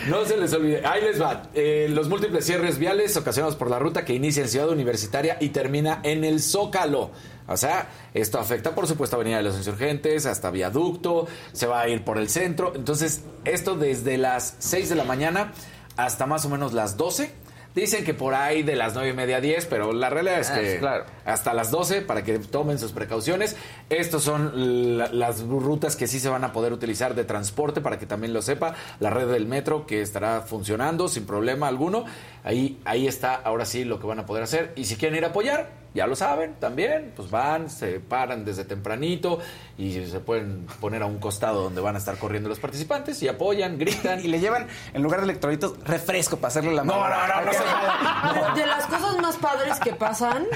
No 0.09 0.25
se 0.25 0.37
les 0.37 0.53
olvide. 0.53 0.85
Ahí 0.87 1.03
les 1.03 1.21
va. 1.21 1.45
Eh, 1.55 1.87
los 1.91 2.09
múltiples 2.09 2.45
cierres 2.45 2.79
viales 2.79 3.17
ocasionados 3.17 3.57
por 3.57 3.71
la 3.71 3.79
ruta 3.79 4.05
que 4.05 4.15
inicia 4.15 4.43
en 4.43 4.49
Ciudad 4.49 4.69
Universitaria 4.69 5.37
y 5.41 5.51
termina 5.51 6.01
en 6.03 6.25
el 6.25 6.41
Zócalo. 6.41 7.11
O 7.47 7.57
sea, 7.57 7.89
esto 8.15 8.39
afecta, 8.39 8.75
por 8.75 8.87
supuesto, 8.87 9.17
a 9.17 9.19
Avenida 9.19 9.37
de 9.39 9.43
los 9.43 9.57
Insurgentes, 9.57 10.25
hasta 10.25 10.51
Viaducto, 10.51 11.27
se 11.53 11.67
va 11.67 11.81
a 11.83 11.89
ir 11.89 12.03
por 12.03 12.19
el 12.19 12.29
centro. 12.29 12.73
Entonces, 12.75 13.23
esto 13.45 13.77
desde 13.77 14.17
las 14.17 14.57
6 14.61 14.89
de 14.89 14.95
la 14.95 15.05
mañana 15.05 15.53
hasta 15.97 16.27
más 16.27 16.45
o 16.45 16.49
menos 16.49 16.73
las 16.73 16.97
12. 16.97 17.44
Dicen 17.75 18.05
que 18.05 18.15
por 18.15 18.35
ahí 18.35 18.63
de 18.63 18.77
las 18.77 18.95
9 18.95 19.09
y 19.09 19.13
media 19.15 19.39
a 19.39 19.41
10, 19.41 19.67
pero 19.67 19.93
la 19.93 20.09
realidad 20.09 20.39
es 20.39 20.51
Ah, 20.51 20.61
que 20.61 20.79
claro. 20.79 21.05
hasta 21.25 21.53
las 21.55 21.73
12 21.73 22.03
para 22.03 22.23
que 22.23 22.39
tomen 22.39 22.79
sus 22.79 22.93
precauciones. 22.93 23.57
Estos 23.91 24.23
son 24.23 24.97
la- 24.97 25.09
las 25.13 25.41
rutas 25.43 25.97
que 25.97 26.07
sí 26.07 26.21
se 26.21 26.29
van 26.29 26.45
a 26.45 26.53
poder 26.53 26.73
utilizar 26.73 27.17
de 27.17 27.25
transporte 27.25 27.81
para 27.81 27.99
que 27.99 28.07
también 28.07 28.33
lo 28.33 28.43
sepa. 28.43 28.75
La 29.01 29.11
red 29.11 29.27
del 29.29 29.47
metro 29.47 29.87
que 29.87 30.03
estará 30.03 30.43
funcionando 30.43 31.09
sin 31.09 31.27
problema 31.27 31.67
alguno. 31.67 32.05
Ahí, 32.45 32.81
ahí 32.85 33.09
está 33.09 33.35
ahora 33.35 33.65
sí 33.65 33.85
lo 33.85 33.99
que 33.99 34.07
van 34.07 34.21
a 34.21 34.27
poder 34.27 34.45
hacer. 34.45 34.73
Y 34.77 34.85
si 34.85 34.95
quieren 34.95 35.19
ir 35.19 35.25
a 35.25 35.29
apoyar, 35.29 35.69
ya 35.95 36.07
lo 36.07 36.17
saben 36.17 36.55
también. 36.61 37.13
Pues 37.17 37.31
van, 37.31 37.71
se 37.71 38.01
paran 38.01 38.45
desde 38.45 38.65
tempranito 38.65 39.39
y 39.79 40.05
se 40.07 40.21
pueden 40.21 40.67
poner 40.81 41.03
a 41.03 41.07
un 41.07 41.19
costado 41.19 41.63
donde 41.63 41.81
van 41.81 41.95
a 41.95 41.99
estar 41.99 42.17
corriendo 42.19 42.49
los 42.49 42.59
participantes 42.59 43.23
y 43.23 43.29
apoyan, 43.29 43.79
gritan. 43.79 44.21
Y 44.21 44.29
le 44.29 44.41
llevan, 44.41 44.67
en 44.93 45.03
lugar 45.03 45.21
de 45.21 45.25
electrolitos, 45.25 45.79
refresco 45.85 46.37
para 46.37 46.49
hacerle 46.49 46.73
la 46.75 46.85
No, 46.85 46.99
mano. 46.99 47.15
no, 47.17 47.41
no, 47.41 47.47
no 47.47 47.53
se 48.55 48.55
De, 48.55 48.61
de 48.61 48.67
las 48.67 48.87
cosas 48.87 49.17
más 49.23 49.37
padres 49.37 49.79
que 49.81 49.93
pasan 49.95 50.47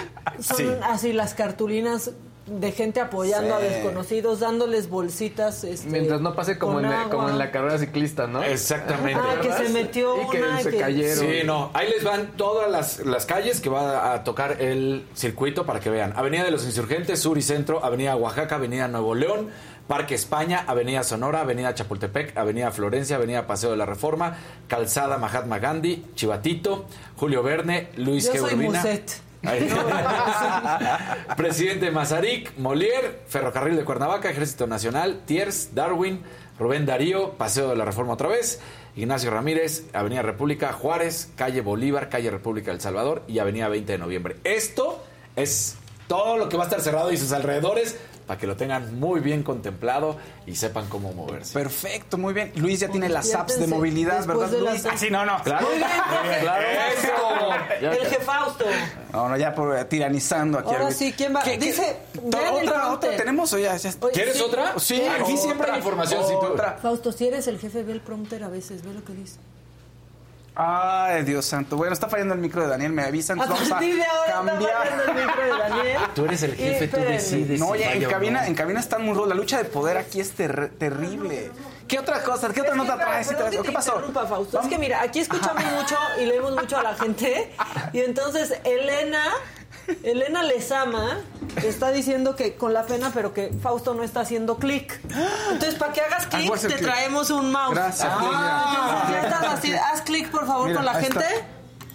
son 0.40 0.56
Sí. 0.56 0.70
así 0.82 1.12
las 1.12 1.34
cartulinas 1.34 2.10
de 2.50 2.72
gente 2.72 3.00
apoyando 3.00 3.58
Sí. 3.58 3.64
a 3.66 3.68
desconocidos, 3.68 4.40
dándoles 4.40 4.88
bolsitas. 4.88 5.64
Este, 5.64 5.88
Mientras 5.88 6.20
no 6.20 6.34
pase 6.34 6.58
como 6.58 6.80
en, 6.80 6.90
como 7.10 7.28
en 7.28 7.38
la 7.38 7.50
carrera 7.50 7.78
ciclista, 7.78 8.26
¿no? 8.26 8.42
Exactamente. 8.42 9.20
Ah, 9.22 9.40
que 9.40 9.52
se 9.52 9.68
metió 9.72 10.22
Y 10.22 10.28
que 10.30 10.42
una. 10.42 10.60
se 10.60 10.70
que- 10.70 10.78
cayeron. 10.78 11.18
Sí, 11.26 11.40
no. 11.44 11.70
Ahí 11.74 11.88
les 11.90 12.04
van 12.04 12.32
todas 12.36 12.70
las, 12.70 13.00
las 13.06 13.26
calles 13.26 13.60
que 13.60 13.68
va 13.68 14.12
a 14.14 14.24
tocar 14.24 14.60
el 14.62 15.04
circuito 15.14 15.64
para 15.66 15.80
que 15.80 15.90
vean. 15.90 16.12
Avenida 16.16 16.44
de 16.44 16.50
los 16.50 16.64
Insurgentes, 16.64 17.20
Sur 17.20 17.38
y 17.38 17.42
Centro, 17.42 17.84
Avenida 17.84 18.16
Oaxaca, 18.16 18.56
Avenida 18.56 18.88
Nuevo 18.88 19.14
León, 19.14 19.48
Parque 19.86 20.14
España, 20.14 20.64
Avenida 20.66 21.02
Sonora, 21.02 21.40
Avenida 21.40 21.74
Chapultepec, 21.74 22.36
Avenida 22.36 22.70
Florencia, 22.70 23.16
Avenida 23.16 23.46
Paseo 23.46 23.70
de 23.70 23.76
la 23.78 23.86
Reforma, 23.86 24.36
Calzada 24.66 25.16
Mahatma 25.16 25.58
Gandhi, 25.58 26.04
Chivatito, 26.14 26.84
Julio 27.16 27.42
Verne, 27.42 27.88
Luis 27.96 28.26
Yo 28.26 28.32
G. 28.34 28.38
soy 28.38 28.54
Urbina. 28.54 28.80
Muset. 28.82 29.20
Presidente 31.36 31.90
Mazarik, 31.90 32.56
Molière, 32.58 33.20
Ferrocarril 33.28 33.76
de 33.76 33.84
Cuernavaca, 33.84 34.30
Ejército 34.30 34.66
Nacional, 34.66 35.20
Tiers, 35.26 35.74
Darwin, 35.74 36.22
Rubén 36.58 36.86
Darío, 36.86 37.32
Paseo 37.32 37.68
de 37.70 37.76
la 37.76 37.84
Reforma 37.84 38.14
otra 38.14 38.28
vez, 38.28 38.60
Ignacio 38.96 39.30
Ramírez, 39.30 39.84
Avenida 39.92 40.22
República, 40.22 40.72
Juárez, 40.72 41.30
Calle 41.36 41.60
Bolívar, 41.60 42.08
Calle 42.08 42.30
República 42.30 42.72
del 42.72 42.80
Salvador 42.80 43.22
y 43.28 43.38
Avenida 43.38 43.68
20 43.68 43.92
de 43.92 43.98
Noviembre. 43.98 44.36
Esto 44.42 45.04
es 45.36 45.76
todo 46.08 46.36
lo 46.36 46.48
que 46.48 46.56
va 46.56 46.64
a 46.64 46.66
estar 46.66 46.80
cerrado 46.80 47.12
y 47.12 47.16
sus 47.16 47.32
alrededores 47.32 47.96
para 48.28 48.38
que 48.38 48.46
lo 48.46 48.56
tengan 48.56 49.00
muy 49.00 49.20
bien 49.20 49.42
contemplado 49.42 50.16
y 50.46 50.54
sepan 50.54 50.86
cómo 50.88 51.12
moverse. 51.14 51.54
Perfecto, 51.54 52.18
muy 52.18 52.34
bien. 52.34 52.52
Luis 52.56 52.78
ya 52.80 52.88
tiene 52.88 53.08
las 53.08 53.34
apps 53.34 53.58
de 53.58 53.66
movilidad, 53.66 54.24
¿verdad, 54.26 54.48
de 54.50 54.60
Luis? 54.60 54.84
Ah, 54.84 54.96
sí, 54.98 55.08
no, 55.10 55.24
no. 55.24 55.42
Claro, 55.42 55.66
Muy 55.66 55.78
bien, 55.78 56.40
claro. 56.42 56.64
Eso. 56.92 57.90
El 57.90 58.06
jefausto. 58.06 58.64
No, 59.12 59.28
no, 59.30 59.36
ya 59.38 59.54
por 59.54 59.82
tiranizando 59.86 60.58
aquí. 60.58 60.68
Ahora 60.68 60.90
sí, 60.90 61.14
¿quién 61.16 61.34
va? 61.34 61.42
¿Qué- 61.42 61.58
qué- 61.58 61.66
Dice, 61.68 61.96
¿Otra, 62.22 62.92
otra 62.92 63.16
tenemos 63.16 63.50
o 63.54 63.58
ya? 63.58 63.74
ya- 63.76 63.92
¿Quieres 64.12 64.36
sí. 64.36 64.42
otra? 64.42 64.78
Sí, 64.78 65.02
aquí 65.06 65.36
siempre 65.38 65.70
hay 65.70 65.78
información. 65.78 66.22
otra. 66.36 66.78
Fausto, 66.82 67.10
si 67.12 67.28
eres 67.28 67.46
el 67.48 67.58
jefe, 67.58 67.82
ve 67.82 67.92
el 67.92 68.00
prompter 68.02 68.44
a 68.44 68.48
veces, 68.48 68.82
ve 68.84 68.92
lo 68.92 69.02
que 69.04 69.14
dice. 69.14 69.38
Ay, 70.60 71.22
Dios 71.22 71.46
santo. 71.46 71.76
Bueno, 71.76 71.92
está 71.92 72.08
fallando 72.08 72.34
el 72.34 72.40
micro 72.40 72.62
de 72.62 72.68
Daniel, 72.68 72.92
me 72.92 73.04
avisan. 73.04 73.40
A 73.40 73.46
Vamos 73.46 73.66
a 73.66 73.74
partir 73.76 73.94
de 73.94 74.04
ahora 74.04 74.26
está 74.26 74.42
fallando 74.42 74.66
cambiar. 74.66 75.08
el 75.08 75.26
micro 75.26 75.42
de 75.44 75.50
Daniel. 75.58 75.98
Tú 76.16 76.24
eres 76.24 76.42
el 76.42 76.54
Y 76.54 76.56
jefe, 76.56 76.88
tú 76.88 76.96
decides. 77.00 77.60
No, 77.60 77.66
si 77.66 77.72
oye, 77.72 77.92
en 77.96 78.04
cabina, 78.10 78.40
no. 78.40 78.46
en 78.48 78.54
cabina 78.56 78.80
están 78.80 79.04
muy 79.04 79.14
rudos. 79.14 79.28
La 79.28 79.34
lucha 79.36 79.58
de 79.58 79.64
poder 79.66 79.96
aquí 79.98 80.20
es 80.20 80.32
ter- 80.32 80.70
terrible. 80.76 81.52
¿Qué 81.86 81.98
otra 82.00 82.22
cosa? 82.24 82.48
¿Qué 82.52 82.60
otra 82.60 82.72
Es 82.72 82.76
nota 82.76 82.96
traes? 82.96 83.26
¿Sí 83.28 83.34
perdón 83.34 83.50
traes? 83.50 83.54
que 83.54 83.60
¿O 83.60 83.62
te 83.62 83.68
¿Qué 83.68 83.74
pasó? 83.74 83.92
Fausto. 84.28 84.42
Es 84.42 84.52
Vamos. 84.52 84.68
que 84.68 84.78
mira, 84.78 85.00
aquí 85.00 85.20
escuchamos 85.20 85.64
mucho 85.64 85.96
y 86.20 86.26
leemos 86.26 86.52
mucho 86.56 86.76
a 86.76 86.82
la 86.82 86.94
gente. 86.96 87.52
Y 87.92 88.00
entonces 88.00 88.52
Elena, 88.64 89.22
Elena 90.02 90.42
Lezama 90.42 91.18
está 91.64 91.90
diciendo 91.90 92.36
que 92.36 92.56
con 92.56 92.74
la 92.74 92.84
pena, 92.86 93.10
pero 93.14 93.32
que 93.32 93.50
Fausto 93.62 93.94
no 93.94 94.02
está 94.02 94.20
haciendo 94.20 94.56
clic. 94.58 95.00
Entonces, 95.50 95.74
para 95.76 95.92
que 95.92 96.00
hagas 96.02 96.26
Ah, 96.26 96.28
clic, 96.38 96.54
te 96.60 96.74
traemos 96.76 97.30
un 97.30 97.50
mouse. 97.50 97.74
Gracias. 97.74 98.08
Entonces, 98.12 99.10
ya 99.10 99.20
estás 99.22 99.44
así. 99.44 99.72
Haz 99.72 100.02
clic, 100.02 100.30
por 100.30 100.46
favor, 100.46 100.66
Mira, 100.68 100.76
con 100.76 100.84
la 100.84 100.94
gente. 100.94 101.18
está. 101.18 101.46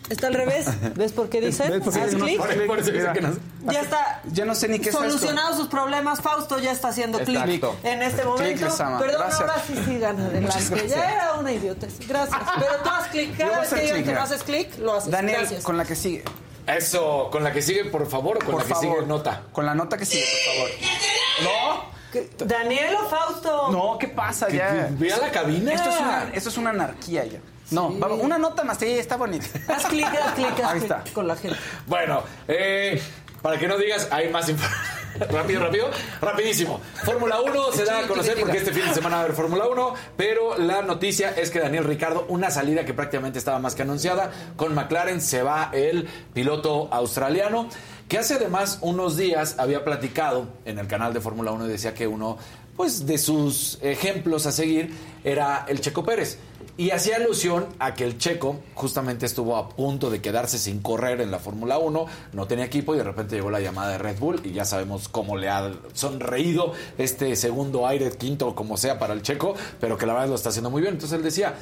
Está. 0.10 0.28
al 0.28 0.34
revés. 0.34 0.68
¿Ves 0.96 1.14
por 1.14 1.30
qué 1.30 1.40
dice? 1.40 1.70
¿Ves 1.70 1.82
por 1.82 1.94
qué 1.94 2.02
Haz 2.02 2.10
clic. 2.16 3.22
No- 3.22 3.72
Ya 3.72 3.82
está. 3.82 4.22
Ya 4.32 4.46
no 4.46 4.54
sé 4.54 4.68
ni 4.68 4.80
qué 4.80 4.90
es. 4.90 4.96
Solucionados 4.96 5.56
sus 5.58 5.68
problemas, 5.68 6.20
Fausto 6.22 6.60
ya 6.60 6.72
está 6.72 6.90
haciendo 6.90 7.20
clic 7.20 7.64
en 7.84 8.02
este 8.02 8.24
momento. 8.26 8.66
Lezama. 8.66 9.00
Perdón, 9.00 9.22
Gracias. 9.22 9.40
ahora 9.42 9.56
sí 9.66 9.74
sigan 9.86 10.16
Muchas 10.18 10.30
adelante. 10.32 10.70
gracias. 10.76 10.90
Ya 10.90 11.14
era 11.14 11.34
una 11.36 11.52
idiotez. 11.52 12.08
Gracias. 12.08 12.40
Pero 12.60 12.72
tú 12.84 12.90
haz 12.90 13.08
clic. 13.08 13.32
Yo 13.38 13.46
Cada 13.48 13.60
vez 13.62 13.70
que 13.74 13.82
digan 13.82 14.04
que 14.04 14.12
no 14.14 14.22
haces 14.22 14.44
clic, 14.44 14.78
lo 14.80 14.94
haces. 14.96 15.10
Daniel, 15.12 15.40
Gracias. 15.40 15.64
con 15.64 15.78
la 15.78 15.86
que 15.86 15.96
sigue. 15.96 16.24
Eso, 16.68 17.30
con 17.32 17.44
la 17.44 17.52
que 17.52 17.62
sigue, 17.62 17.86
por 17.86 18.08
favor, 18.10 18.38
o 18.38 18.40
con 18.40 18.52
Por 18.52 18.62
la 18.62 18.68
que 18.68 18.74
favor. 18.74 18.96
sigue 18.98 19.08
nota. 19.08 19.42
Con 19.52 19.66
la 19.66 19.76
nota 19.76 19.98
que 19.98 20.06
sigue, 20.06 20.26
por 20.26 20.54
favor. 20.56 21.84
¿Qué? 22.12 22.30
¿Daniel 22.46 22.96
o 23.04 23.10
Fausto? 23.10 23.70
No, 23.72 23.98
¿qué 23.98 24.08
pasa 24.08 24.48
ya? 24.50 24.88
Ve 24.92 25.12
a 25.12 25.18
la 25.18 25.32
cabina. 25.32 25.74
Esto 25.74 25.90
es 25.90 26.00
una, 26.00 26.30
esto 26.34 26.50
es 26.50 26.58
una 26.58 26.70
anarquía 26.70 27.26
ya. 27.26 27.40
No, 27.72 27.90
vamos, 27.90 28.20
una 28.22 28.38
nota 28.38 28.64
más, 28.64 28.78
sí, 28.78 28.86
está 28.92 29.18
bonita. 29.18 29.48
Haz 29.68 29.86
clic, 29.88 30.06
haz 30.06 30.34
clic, 30.34 30.60
haz 30.60 30.72
Ahí 30.74 30.80
clic 30.80 30.92
está. 30.92 31.04
con 31.14 31.28
la 31.28 31.36
gente. 31.36 31.58
Bueno, 31.88 32.22
eh, 32.48 33.02
para 33.42 33.58
que 33.58 33.68
no 33.68 33.78
digas, 33.78 34.08
hay 34.12 34.30
más 34.30 34.48
información. 34.48 35.03
Rápido, 35.30 35.62
rápido, 35.62 35.90
rapidísimo. 36.22 36.82
Fórmula 37.04 37.42
1 37.42 37.72
se 37.72 37.86
da 37.86 38.00
a 38.00 38.08
conocer 38.08 38.40
porque 38.40 38.58
este 38.58 38.74
fin 38.74 38.88
de 38.88 38.94
semana 38.94 39.18
va 39.18 39.22
a 39.22 39.26
haber 39.26 39.36
Fórmula 39.36 39.68
1, 39.68 39.94
pero 40.18 40.58
la 40.58 40.82
noticia 40.82 41.32
es 41.32 41.52
que 41.52 41.60
Daniel 41.60 41.84
Ricardo, 41.84 42.26
una 42.30 42.50
salida 42.50 42.86
que 42.86 42.94
prácticamente 42.94 43.40
estaba 43.40 43.60
más 43.60 43.76
que 43.76 43.84
anunciada, 43.84 44.32
con 44.56 44.74
McLaren 44.74 45.22
se 45.22 45.44
va 45.44 45.70
el 45.74 46.08
piloto 46.34 46.90
australiano, 46.92 47.70
que 48.08 48.18
hace 48.18 48.36
además 48.36 48.80
unos 48.82 49.18
días 49.18 49.56
había 49.58 49.84
platicado 49.84 50.48
en 50.66 50.80
el 50.80 50.88
canal 50.88 51.14
de 51.14 51.22
Fórmula 51.22 51.52
1 51.52 51.66
y 51.68 51.70
decía 51.70 51.94
que 51.94 52.08
uno 52.08 52.38
pues 52.76 53.06
de 53.06 53.18
sus 53.18 53.78
ejemplos 53.82 54.46
a 54.46 54.52
seguir 54.52 54.92
era 55.24 55.66
el 55.68 55.80
Checo 55.80 56.04
Pérez. 56.04 56.40
Y 56.76 56.90
hacía 56.90 57.18
alusión 57.18 57.68
a 57.78 57.94
que 57.94 58.04
el 58.04 58.18
checo 58.18 58.60
justamente 58.74 59.28
estuvo 59.28 59.58
a 59.58 59.70
punto 59.70 60.10
de 60.10 60.22
quedarse 60.22 60.58
sin 60.58 60.82
correr 60.82 61.22
en 61.22 61.30
la 61.30 61.38
Fórmula 61.38 61.78
1, 61.78 62.06
no 62.34 62.48
tenía 62.48 62.66
equipo 62.66 62.96
y 62.96 62.98
de 62.98 63.04
repente 63.04 63.36
llegó 63.36 63.52
la 63.52 63.60
llamada 63.60 63.92
de 63.92 64.00
Red 64.00 64.18
Bull 64.18 64.42
y 64.44 64.54
ya 64.54 64.66
sabemos 64.66 65.08
cómo 65.08 65.38
le 65.38 65.50
ha 65.50 65.72
sonreído 65.94 66.74
este 66.98 67.36
segundo 67.36 67.86
aire, 67.88 68.10
quinto, 68.18 68.56
como 68.56 68.78
sea 68.78 68.98
para 68.98 69.14
el 69.14 69.22
checo, 69.22 69.54
pero 69.80 70.00
que 70.00 70.08
la 70.08 70.14
verdad 70.14 70.30
lo 70.30 70.36
está 70.36 70.50
haciendo 70.50 70.72
muy 70.72 70.82
bien. 70.82 70.96
Entonces 70.96 71.16
él 71.16 71.24
decía, 71.24 71.54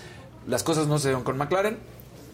las 0.48 0.64
cosas 0.64 0.88
no 0.88 0.98
se 0.98 1.10
dieron 1.10 1.26
con 1.26 1.38
McLaren, 1.38 1.78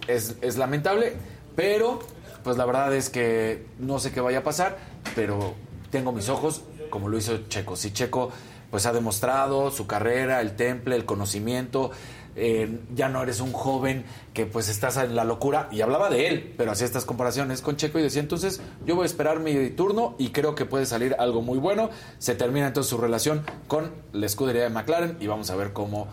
es, 0.08 0.36
es 0.42 0.58
lamentable, 0.58 1.14
pero 1.56 2.00
pues 2.44 2.58
la 2.58 2.66
verdad 2.66 2.94
es 2.94 3.10
que 3.10 3.66
no 3.80 3.98
sé 3.98 4.12
qué 4.12 4.22
vaya 4.22 4.40
a 4.40 4.44
pasar, 4.44 4.78
pero 5.16 5.56
tengo 5.90 6.12
mis 6.12 6.30
ojos 6.30 6.62
como 6.92 7.10
lo 7.10 7.18
hizo 7.18 7.38
Checo. 7.50 7.76
Si 7.76 7.92
Checo 7.92 8.32
pues 8.70 8.86
ha 8.86 8.94
demostrado 8.94 9.72
su 9.72 9.88
carrera, 9.88 10.42
el 10.42 10.56
temple, 10.56 10.96
el 10.96 11.06
conocimiento, 11.06 11.92
eh, 12.38 12.80
ya 12.94 13.10
no 13.10 13.24
eres 13.24 13.42
un 13.42 13.52
joven 13.52 14.06
que 14.34 14.46
pues 14.46 14.70
estás 14.70 14.98
en 14.98 15.16
la 15.16 15.24
locura 15.24 15.68
y 15.72 15.82
hablaba 15.82 16.10
de 16.10 16.28
él, 16.28 16.54
pero 16.56 16.72
hacía 16.72 16.86
estas 16.86 17.04
comparaciones 17.04 17.62
con 17.62 17.76
Checo 17.76 17.98
y 17.98 18.04
decía 18.04 18.22
entonces 18.22 18.62
yo 18.86 18.96
voy 18.96 19.04
a 19.04 19.06
esperar 19.08 19.40
mi 19.40 19.72
turno 19.72 20.16
y 20.20 20.30
creo 20.30 20.54
que 20.54 20.66
puede 20.66 20.86
salir 20.86 21.16
algo 21.18 21.42
muy 21.42 21.58
bueno. 21.58 21.90
Se 22.20 22.36
termina 22.36 22.68
entonces 22.68 22.90
su 22.90 22.98
relación 22.98 23.44
con 23.68 23.92
la 24.14 24.28
escudería 24.28 24.64
de 24.64 24.70
McLaren 24.70 25.18
y 25.20 25.28
vamos 25.28 25.50
a 25.50 25.56
ver 25.56 25.74
cómo 25.74 26.08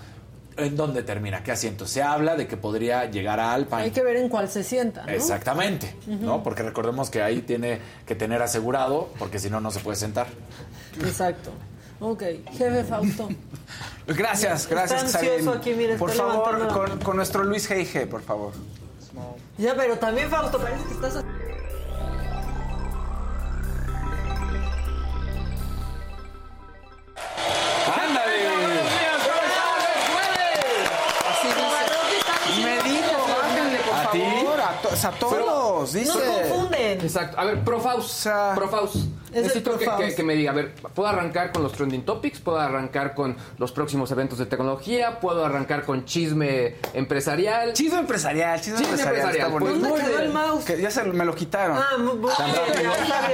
en 0.57 0.77
dónde 0.77 1.03
termina, 1.03 1.43
qué 1.43 1.53
asiento. 1.53 1.87
Se 1.87 2.03
habla 2.03 2.37
de 2.37 2.47
que 2.47 2.57
podría 2.57 3.11
llegar 3.11 3.41
a 3.41 3.53
Alpine. 3.53 3.83
Hay 3.83 3.91
que 3.91 4.03
ver 4.03 4.16
en 4.16 4.29
cuál 4.29 4.49
se 4.49 4.62
sienta. 4.62 5.05
¿no? 5.05 5.12
Exactamente, 5.12 5.95
¿no? 6.07 6.43
Porque 6.43 6.62
recordemos 6.62 7.11
que 7.11 7.22
ahí 7.22 7.43
tiene 7.43 7.81
que 8.07 8.14
tener 8.14 8.41
asegurado, 8.41 9.11
porque 9.18 9.39
si 9.39 9.51
no, 9.51 9.61
no 9.61 9.70
se 9.70 9.81
puede 9.81 9.97
sentar. 9.97 10.27
Exacto. 11.01 11.51
Ok, 12.01 12.22
jefe 12.53 12.84
Fausto. 12.84 13.28
Gracias, 14.07 14.62
Está 14.64 14.74
gracias, 14.74 15.03
ansioso 15.14 15.26
Xavier. 15.28 15.57
aquí, 15.57 15.72
mire, 15.74 15.97
Por 15.97 16.11
está 16.11 16.24
favor, 16.26 16.68
con, 16.68 16.99
con 17.01 17.16
nuestro 17.16 17.42
Luis 17.45 17.68
G.I.G., 17.70 18.07
por 18.07 18.22
favor. 18.22 18.53
Ya, 19.57 19.74
pero 19.74 19.97
también 19.99 20.28
Fausto, 20.28 20.59
parece 20.59 20.84
que 20.84 20.92
estás... 20.95 21.24
¿A 33.92 34.11
ti? 34.11 34.20
favor. 34.20 34.61
A, 34.61 34.72
to- 34.82 35.09
a 35.09 35.11
todos, 35.12 35.92
dice. 35.92 36.09
No 36.18 36.24
confunden. 36.24 37.01
Exacto. 37.01 37.38
A 37.38 37.45
ver, 37.45 37.64
Profaus. 37.64 38.07
sea, 38.11 38.53
Profaus. 38.55 39.07
Necesito 39.35 39.78
que, 39.78 39.85
Profaus. 39.85 40.05
que- 40.05 40.14
que 40.14 40.22
me 40.22 40.35
diga, 40.35 40.53
a 40.53 40.55
ver, 40.55 40.74
¿puedo 40.95 41.09
arrancar 41.09 41.53
con 41.53 41.62
los 41.62 41.72
trending 41.72 42.05
topics? 42.05 42.41
¿Puedo 42.41 42.59
arrancar 42.59 43.14
con 43.14 43.37
los 43.59 43.72
próximos 43.72 44.11
eventos 44.11 44.39
de 44.39 44.47
tecnología? 44.47 45.20
¿Puedo 45.20 45.45
arrancar 45.45 45.85
con 45.85 46.05
chisme 46.05 46.76
empresarial? 46.95 47.72
Chisme 47.72 47.99
empresarial, 47.99 48.61
chisme, 48.61 48.78
Chisme 48.78 48.91
empresarial. 48.93 49.26
empresarial, 49.26 49.47
Está 49.47 49.53
bonito. 49.53 49.89
pues, 49.89 50.03
¿Dónde 50.03 50.07
quedó 50.16 50.22
el 50.26 50.32
mouse? 50.32 50.64
Que 50.64 50.80
ya 50.80 50.91
se 50.91 51.05
me 51.05 51.24
lo 51.24 51.35
quitaron. 51.35 51.76
Ah, 51.78 51.99
muy 51.99 52.18
bien. 52.18 52.30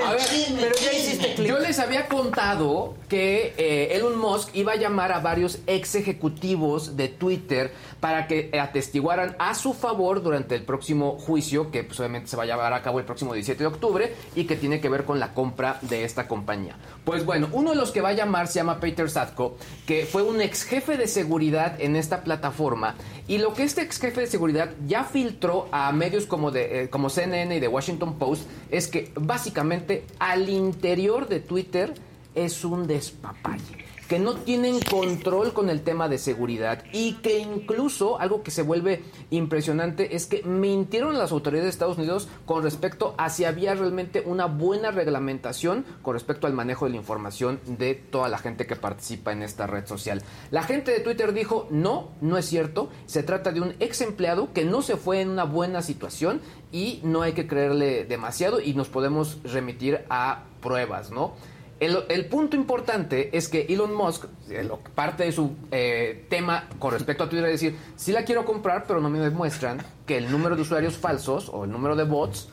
A 0.07 0.13
ver, 0.13 0.21
Pero 0.61 0.75
ya 0.77 0.93
hiciste 0.93 1.35
clic. 1.35 1.49
Yo 1.49 1.59
les 1.59 1.79
había 1.79 2.07
contado 2.09 2.95
que 3.09 3.55
eh, 3.57 3.97
Elon 3.97 4.19
Musk 4.19 4.51
iba 4.55 4.73
a 4.73 4.77
llamar 4.77 5.13
a 5.13 5.21
varios 5.21 5.59
ex 5.67 5.95
ejecutivos 5.95 6.97
de 6.97 7.09
Twitter 7.09 7.73
para 8.01 8.27
que 8.27 8.51
atestiguaran 8.59 9.37
a 9.39 9.55
su 9.55 9.75
favor 9.75 10.23
durante 10.23 10.55
el 10.55 10.63
próximo 10.63 11.19
juicio, 11.19 11.71
que 11.71 11.85
pues, 11.85 12.01
obviamente 12.01 12.29
se 12.29 12.37
va 12.37 12.45
a 12.45 12.47
llevar 12.47 12.73
a 12.73 12.83
cabo 12.83 12.99
el 12.99 13.05
próximo 13.05 13.35
17 13.35 13.63
de 13.63 13.67
octubre 13.67 14.15
y 14.35 14.45
que 14.45 14.57
tiene 14.57 14.81
que 14.81 14.89
ver 14.89 15.05
con 15.05 15.21
la 15.21 15.35
compra 15.35 15.79
de 15.83 16.05
esta 16.05 16.27
compañía. 16.27 16.77
Pues 17.05 17.25
bueno, 17.25 17.49
uno 17.53 17.71
de 17.71 17.77
los 17.77 17.91
que 17.91 18.01
va 18.01 18.11
a 18.11 18.15
llamar 18.15 18.49
se 18.49 18.55
llama 18.55 18.81
Peter 18.81 19.09
Satko, 19.11 19.57
que 19.87 20.07
fue 20.07 20.23
un 20.23 20.41
ex 20.41 20.65
jefe 20.65 20.97
de 20.97 21.07
seguridad 21.07 21.81
en 21.81 21.97
esta 21.97 22.25
plataforma. 22.25 22.95
Y 23.29 23.39
lo 23.39 23.55
que 23.55 23.63
este 23.63 23.83
ex 23.83 23.99
jefe 24.01 24.23
de 24.23 24.27
seguridad 24.27 24.71
ya 24.87 25.05
filtró 25.05 25.69
a 25.71 25.93
medios 25.93 26.27
como, 26.27 26.51
de, 26.51 26.85
eh, 26.85 26.91
como 26.91 27.11
CNN 27.11 27.57
y 27.57 27.61
The 27.61 27.69
Washington 27.69 28.19
Post 28.19 28.49
es 28.71 28.89
que 28.89 29.13
básicamente 29.15 30.05
al 30.19 30.49
interior 30.49 31.29
de 31.29 31.41
Twitter 31.41 31.95
es 32.35 32.65
un 32.65 32.87
despapalle. 32.87 33.90
Que 34.11 34.19
no 34.19 34.35
tienen 34.35 34.81
control 34.81 35.53
con 35.53 35.71
el 35.71 35.83
tema 35.83 36.09
de 36.09 36.19
seguridad 36.19 36.83
y 36.93 37.13
que 37.23 37.39
incluso 37.39 38.19
algo 38.19 38.43
que 38.43 38.51
se 38.51 38.63
vuelve 38.63 39.05
impresionante 39.31 40.17
es 40.17 40.27
que 40.27 40.43
mintieron 40.43 41.17
las 41.17 41.31
autoridades 41.31 41.67
de 41.67 41.71
Estados 41.71 41.97
Unidos 41.97 42.29
con 42.45 42.65
respecto 42.65 43.15
a 43.19 43.31
si 43.31 43.45
había 43.45 43.73
realmente 43.73 44.25
una 44.27 44.47
buena 44.47 44.91
reglamentación 44.91 45.85
con 46.03 46.15
respecto 46.15 46.49
al 46.49 46.55
manejo 46.55 46.87
de 46.87 46.91
la 46.91 46.97
información 46.97 47.61
de 47.65 47.95
toda 47.95 48.29
la 48.29 48.39
gente 48.39 48.67
que 48.67 48.75
participa 48.75 49.31
en 49.31 49.45
esta 49.45 49.69
red 49.69 49.87
social. 49.87 50.25
La 50.51 50.65
gente 50.65 50.91
de 50.91 50.99
Twitter 50.99 51.33
dijo, 51.33 51.69
no, 51.71 52.09
no 52.21 52.37
es 52.37 52.47
cierto, 52.47 52.91
se 53.07 53.23
trata 53.23 53.53
de 53.53 53.61
un 53.61 53.77
ex 53.79 54.01
empleado 54.01 54.53
que 54.53 54.65
no 54.65 54.83
se 54.83 54.97
fue 54.97 55.21
en 55.21 55.29
una 55.31 55.45
buena 55.45 55.83
situación 55.83 56.41
y 56.73 56.99
no 57.05 57.23
hay 57.23 57.33
que 57.33 57.47
creerle 57.47 58.07
demasiado 58.07 58.61
y 58.61 58.75
nos 58.75 58.89
podemos 58.89 59.39
remitir 59.45 60.05
a 60.11 60.47
pruebas, 60.61 61.13
¿no? 61.13 61.35
El, 61.81 62.05
el 62.11 62.27
punto 62.27 62.57
importante 62.57 63.35
es 63.37 63.49
que 63.49 63.63
Elon 63.71 63.95
Musk, 63.95 64.27
eh, 64.51 64.69
parte 64.95 65.25
de 65.25 65.33
su 65.33 65.57
eh, 65.71 66.27
tema 66.29 66.69
con 66.79 66.93
respecto 66.93 67.25
a 67.25 67.29
Twitter 67.29 67.47
es 67.47 67.61
decir, 67.61 67.79
sí 67.97 68.13
la 68.13 68.23
quiero 68.25 68.45
comprar, 68.45 68.85
pero 68.87 69.01
no 69.01 69.09
me 69.09 69.19
demuestran 69.19 69.79
que 70.07 70.19
el 70.19 70.31
número 70.31 70.57
de 70.57 70.63
usuarios 70.63 70.99
falsos 70.99 71.49
o 71.49 71.65
el 71.65 71.71
número 71.71 71.97
de 71.97 72.05
bots 72.05 72.51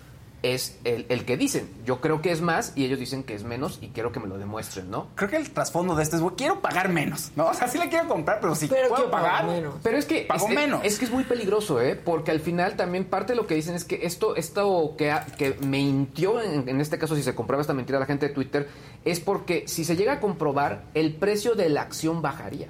es 0.54 0.78
el, 0.84 1.06
el 1.10 1.26
que 1.26 1.38
dicen. 1.38 1.70
Yo 1.86 2.02
creo 2.02 2.22
que 2.22 2.32
es 2.32 2.42
más 2.42 2.74
y 2.76 2.86
ellos 2.86 3.00
dicen 3.00 3.24
que 3.24 3.34
es 3.34 3.44
menos 3.44 3.80
y 3.82 3.90
quiero 3.90 4.12
que 4.12 4.20
me 4.20 4.28
lo 4.28 4.38
demuestren, 4.38 4.90
¿no? 4.90 5.08
Creo 5.16 5.30
que 5.30 5.38
el 5.38 5.50
trasfondo 5.52 5.96
de 5.96 6.04
esto 6.04 6.18
es, 6.18 6.24
quiero 6.36 6.62
pagar 6.62 6.90
menos, 6.90 7.32
¿no? 7.36 7.48
O 7.48 7.54
sea, 7.54 7.68
sí 7.68 7.78
la 7.78 7.90
quiero 7.90 8.08
comprar, 8.08 8.40
pero 8.40 8.56
si 8.56 8.68
Pero 8.68 8.90
puedo 8.90 8.96
quiero 9.04 9.12
pagar 9.12 9.42
pagar, 9.42 9.56
menos. 9.56 9.76
Pero 9.84 9.98
es 9.98 10.06
que 10.06 10.22
Pago 10.22 10.48
es, 10.48 10.56
menos. 10.56 10.82
es 10.84 11.00
que 11.00 11.06
es 11.06 11.12
muy 11.12 11.24
peligroso, 11.24 11.82
¿eh? 11.82 11.96
Porque 11.96 12.32
al 12.32 12.40
final 12.40 12.76
también 12.76 13.06
parte 13.06 13.34
de 13.34 13.38
lo 13.38 13.48
que 13.48 13.56
dicen 13.56 13.76
es 13.76 13.84
que 13.84 14.00
esto, 14.06 14.36
esto 14.36 14.96
que, 14.98 15.14
que 15.38 15.56
me 15.62 15.78
mintió, 15.78 16.42
en, 16.42 16.68
en 16.68 16.82
este 16.82 16.98
caso 16.98 17.16
si 17.16 17.24
se 17.24 17.36
compraba 17.36 17.62
esta 17.62 17.74
mentira 17.74 17.98
a 17.98 18.02
la 18.02 18.06
gente 18.06 18.28
de 18.28 18.34
Twitter, 18.34 18.68
es 19.06 19.20
porque 19.20 19.64
si 19.68 19.86
se 19.86 19.96
llega 19.96 20.14
a 20.14 20.20
comprobar, 20.20 20.84
el 20.94 21.16
precio 21.16 21.56
de 21.56 21.70
la 21.70 21.82
acción 21.82 22.22
bajaría. 22.22 22.70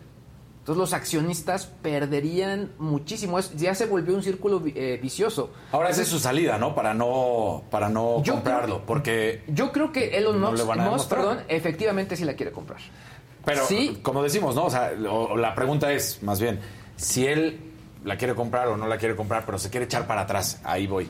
Entonces 0.67 0.81
los 0.81 0.91
accionistas 0.91 1.65
perderían 1.81 2.73
muchísimo. 2.77 3.39
Es- 3.39 3.55
ya 3.55 3.73
se 3.73 3.85
volvió 3.85 4.13
un 4.13 4.21
círculo 4.21 4.61
eh, 4.65 4.99
vicioso. 5.01 5.49
Ahora 5.71 5.91
esa 5.91 6.01
es 6.01 6.09
su 6.09 6.19
salida, 6.19 6.57
¿no? 6.57 6.75
Para 6.75 6.93
no, 6.93 7.63
para 7.71 7.87
no 7.87 8.21
Yo 8.21 8.33
comprarlo, 8.33 8.75
creo- 8.75 8.85
porque... 8.85 9.43
Yo 9.47 9.71
creo 9.71 9.93
que 9.93 10.17
Elon 10.17 10.41
No 10.41 10.51
Musk, 10.51 11.07
perdón, 11.07 11.39
efectivamente 11.47 12.17
sí 12.17 12.25
la 12.25 12.33
quiere 12.33 12.51
comprar. 12.51 12.81
Pero, 13.45 13.65
Sí. 13.65 13.99
como 14.03 14.21
decimos, 14.21 14.55
¿no? 14.55 14.65
O 14.65 14.69
sea, 14.69 14.91
o- 15.09 15.37
la 15.37 15.55
pregunta 15.55 15.93
es, 15.93 16.21
más 16.21 16.41
bien, 16.41 16.59
si 16.97 17.25
él 17.25 17.61
la 18.03 18.17
quiere 18.17 18.35
comprar 18.35 18.67
o 18.67 18.75
no 18.75 18.87
la 18.87 18.97
quiere 18.97 19.15
comprar, 19.15 19.45
pero 19.45 19.57
se 19.59 19.69
quiere 19.69 19.85
echar 19.85 20.05
para 20.05 20.23
atrás, 20.23 20.59
ahí 20.65 20.85
voy. 20.85 21.07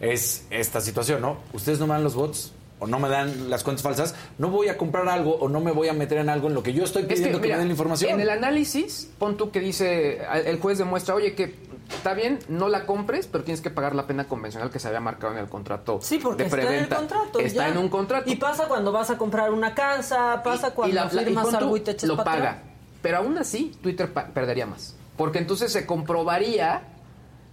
Es 0.00 0.46
esta 0.50 0.82
situación, 0.82 1.22
¿no? 1.22 1.38
Ustedes 1.54 1.80
no 1.80 1.86
me 1.86 1.94
dan 1.94 2.04
los 2.04 2.14
bots 2.14 2.52
o 2.80 2.86
no 2.86 2.98
me 2.98 3.08
dan 3.08 3.50
las 3.50 3.64
cuentas 3.64 3.82
falsas, 3.82 4.14
no 4.38 4.48
voy 4.50 4.68
a 4.68 4.76
comprar 4.78 5.08
algo 5.08 5.34
o 5.36 5.48
no 5.48 5.60
me 5.60 5.72
voy 5.72 5.88
a 5.88 5.92
meter 5.92 6.18
en 6.18 6.28
algo 6.28 6.48
en 6.48 6.54
lo 6.54 6.62
que 6.62 6.72
yo 6.72 6.84
estoy 6.84 7.02
Es 7.02 7.08
pidiendo 7.08 7.38
que, 7.40 7.46
mira, 7.48 7.56
me 7.56 7.60
den 7.60 7.68
la 7.68 7.72
información. 7.72 8.10
En 8.12 8.20
el 8.20 8.30
análisis, 8.30 9.10
pon 9.18 9.36
tú 9.36 9.50
que 9.50 9.60
dice, 9.60 10.20
el 10.44 10.58
juez 10.60 10.78
demuestra, 10.78 11.14
oye, 11.14 11.34
que 11.34 11.54
está 11.88 12.14
bien, 12.14 12.38
no 12.48 12.68
la 12.68 12.84
compres, 12.86 13.26
pero 13.26 13.44
tienes 13.44 13.60
que 13.60 13.70
pagar 13.70 13.94
la 13.94 14.06
pena 14.06 14.28
convencional 14.28 14.70
que 14.70 14.78
se 14.78 14.88
había 14.88 15.00
marcado 15.00 15.32
en 15.32 15.38
el 15.38 15.48
contrato 15.48 16.00
Sí, 16.02 16.18
porque 16.22 16.44
de 16.44 16.48
está 16.50 16.62
en 16.62 16.82
el 16.84 16.88
contrato. 16.88 17.38
Está 17.40 17.66
ya. 17.66 17.72
en 17.72 17.78
un 17.78 17.88
contrato. 17.88 18.30
Y 18.30 18.36
pasa 18.36 18.66
cuando 18.68 18.92
vas 18.92 19.10
a 19.10 19.16
comprar 19.18 19.50
una 19.52 19.74
casa, 19.74 20.40
pasa 20.44 20.68
Y- 20.68 20.70
cuando 20.72 20.92
y 20.92 20.94
la- 20.94 21.04
la- 21.12 21.22
y 21.22 21.24
firmas 21.24 21.54
algo 21.54 21.76
y 21.76 21.80
te 21.80 21.92
echas 21.92 22.08
lo 22.08 22.16
paga. 22.16 22.32
atrás. 22.32 22.56
Pero 23.02 23.18
aún 23.18 23.38
así, 23.38 23.72
Twitter 23.82 24.12
perdería 24.12 24.66
más. 24.66 24.94
Porque 25.16 25.38
entonces 25.38 25.72
se 25.72 25.86
comprobaría 25.86 26.82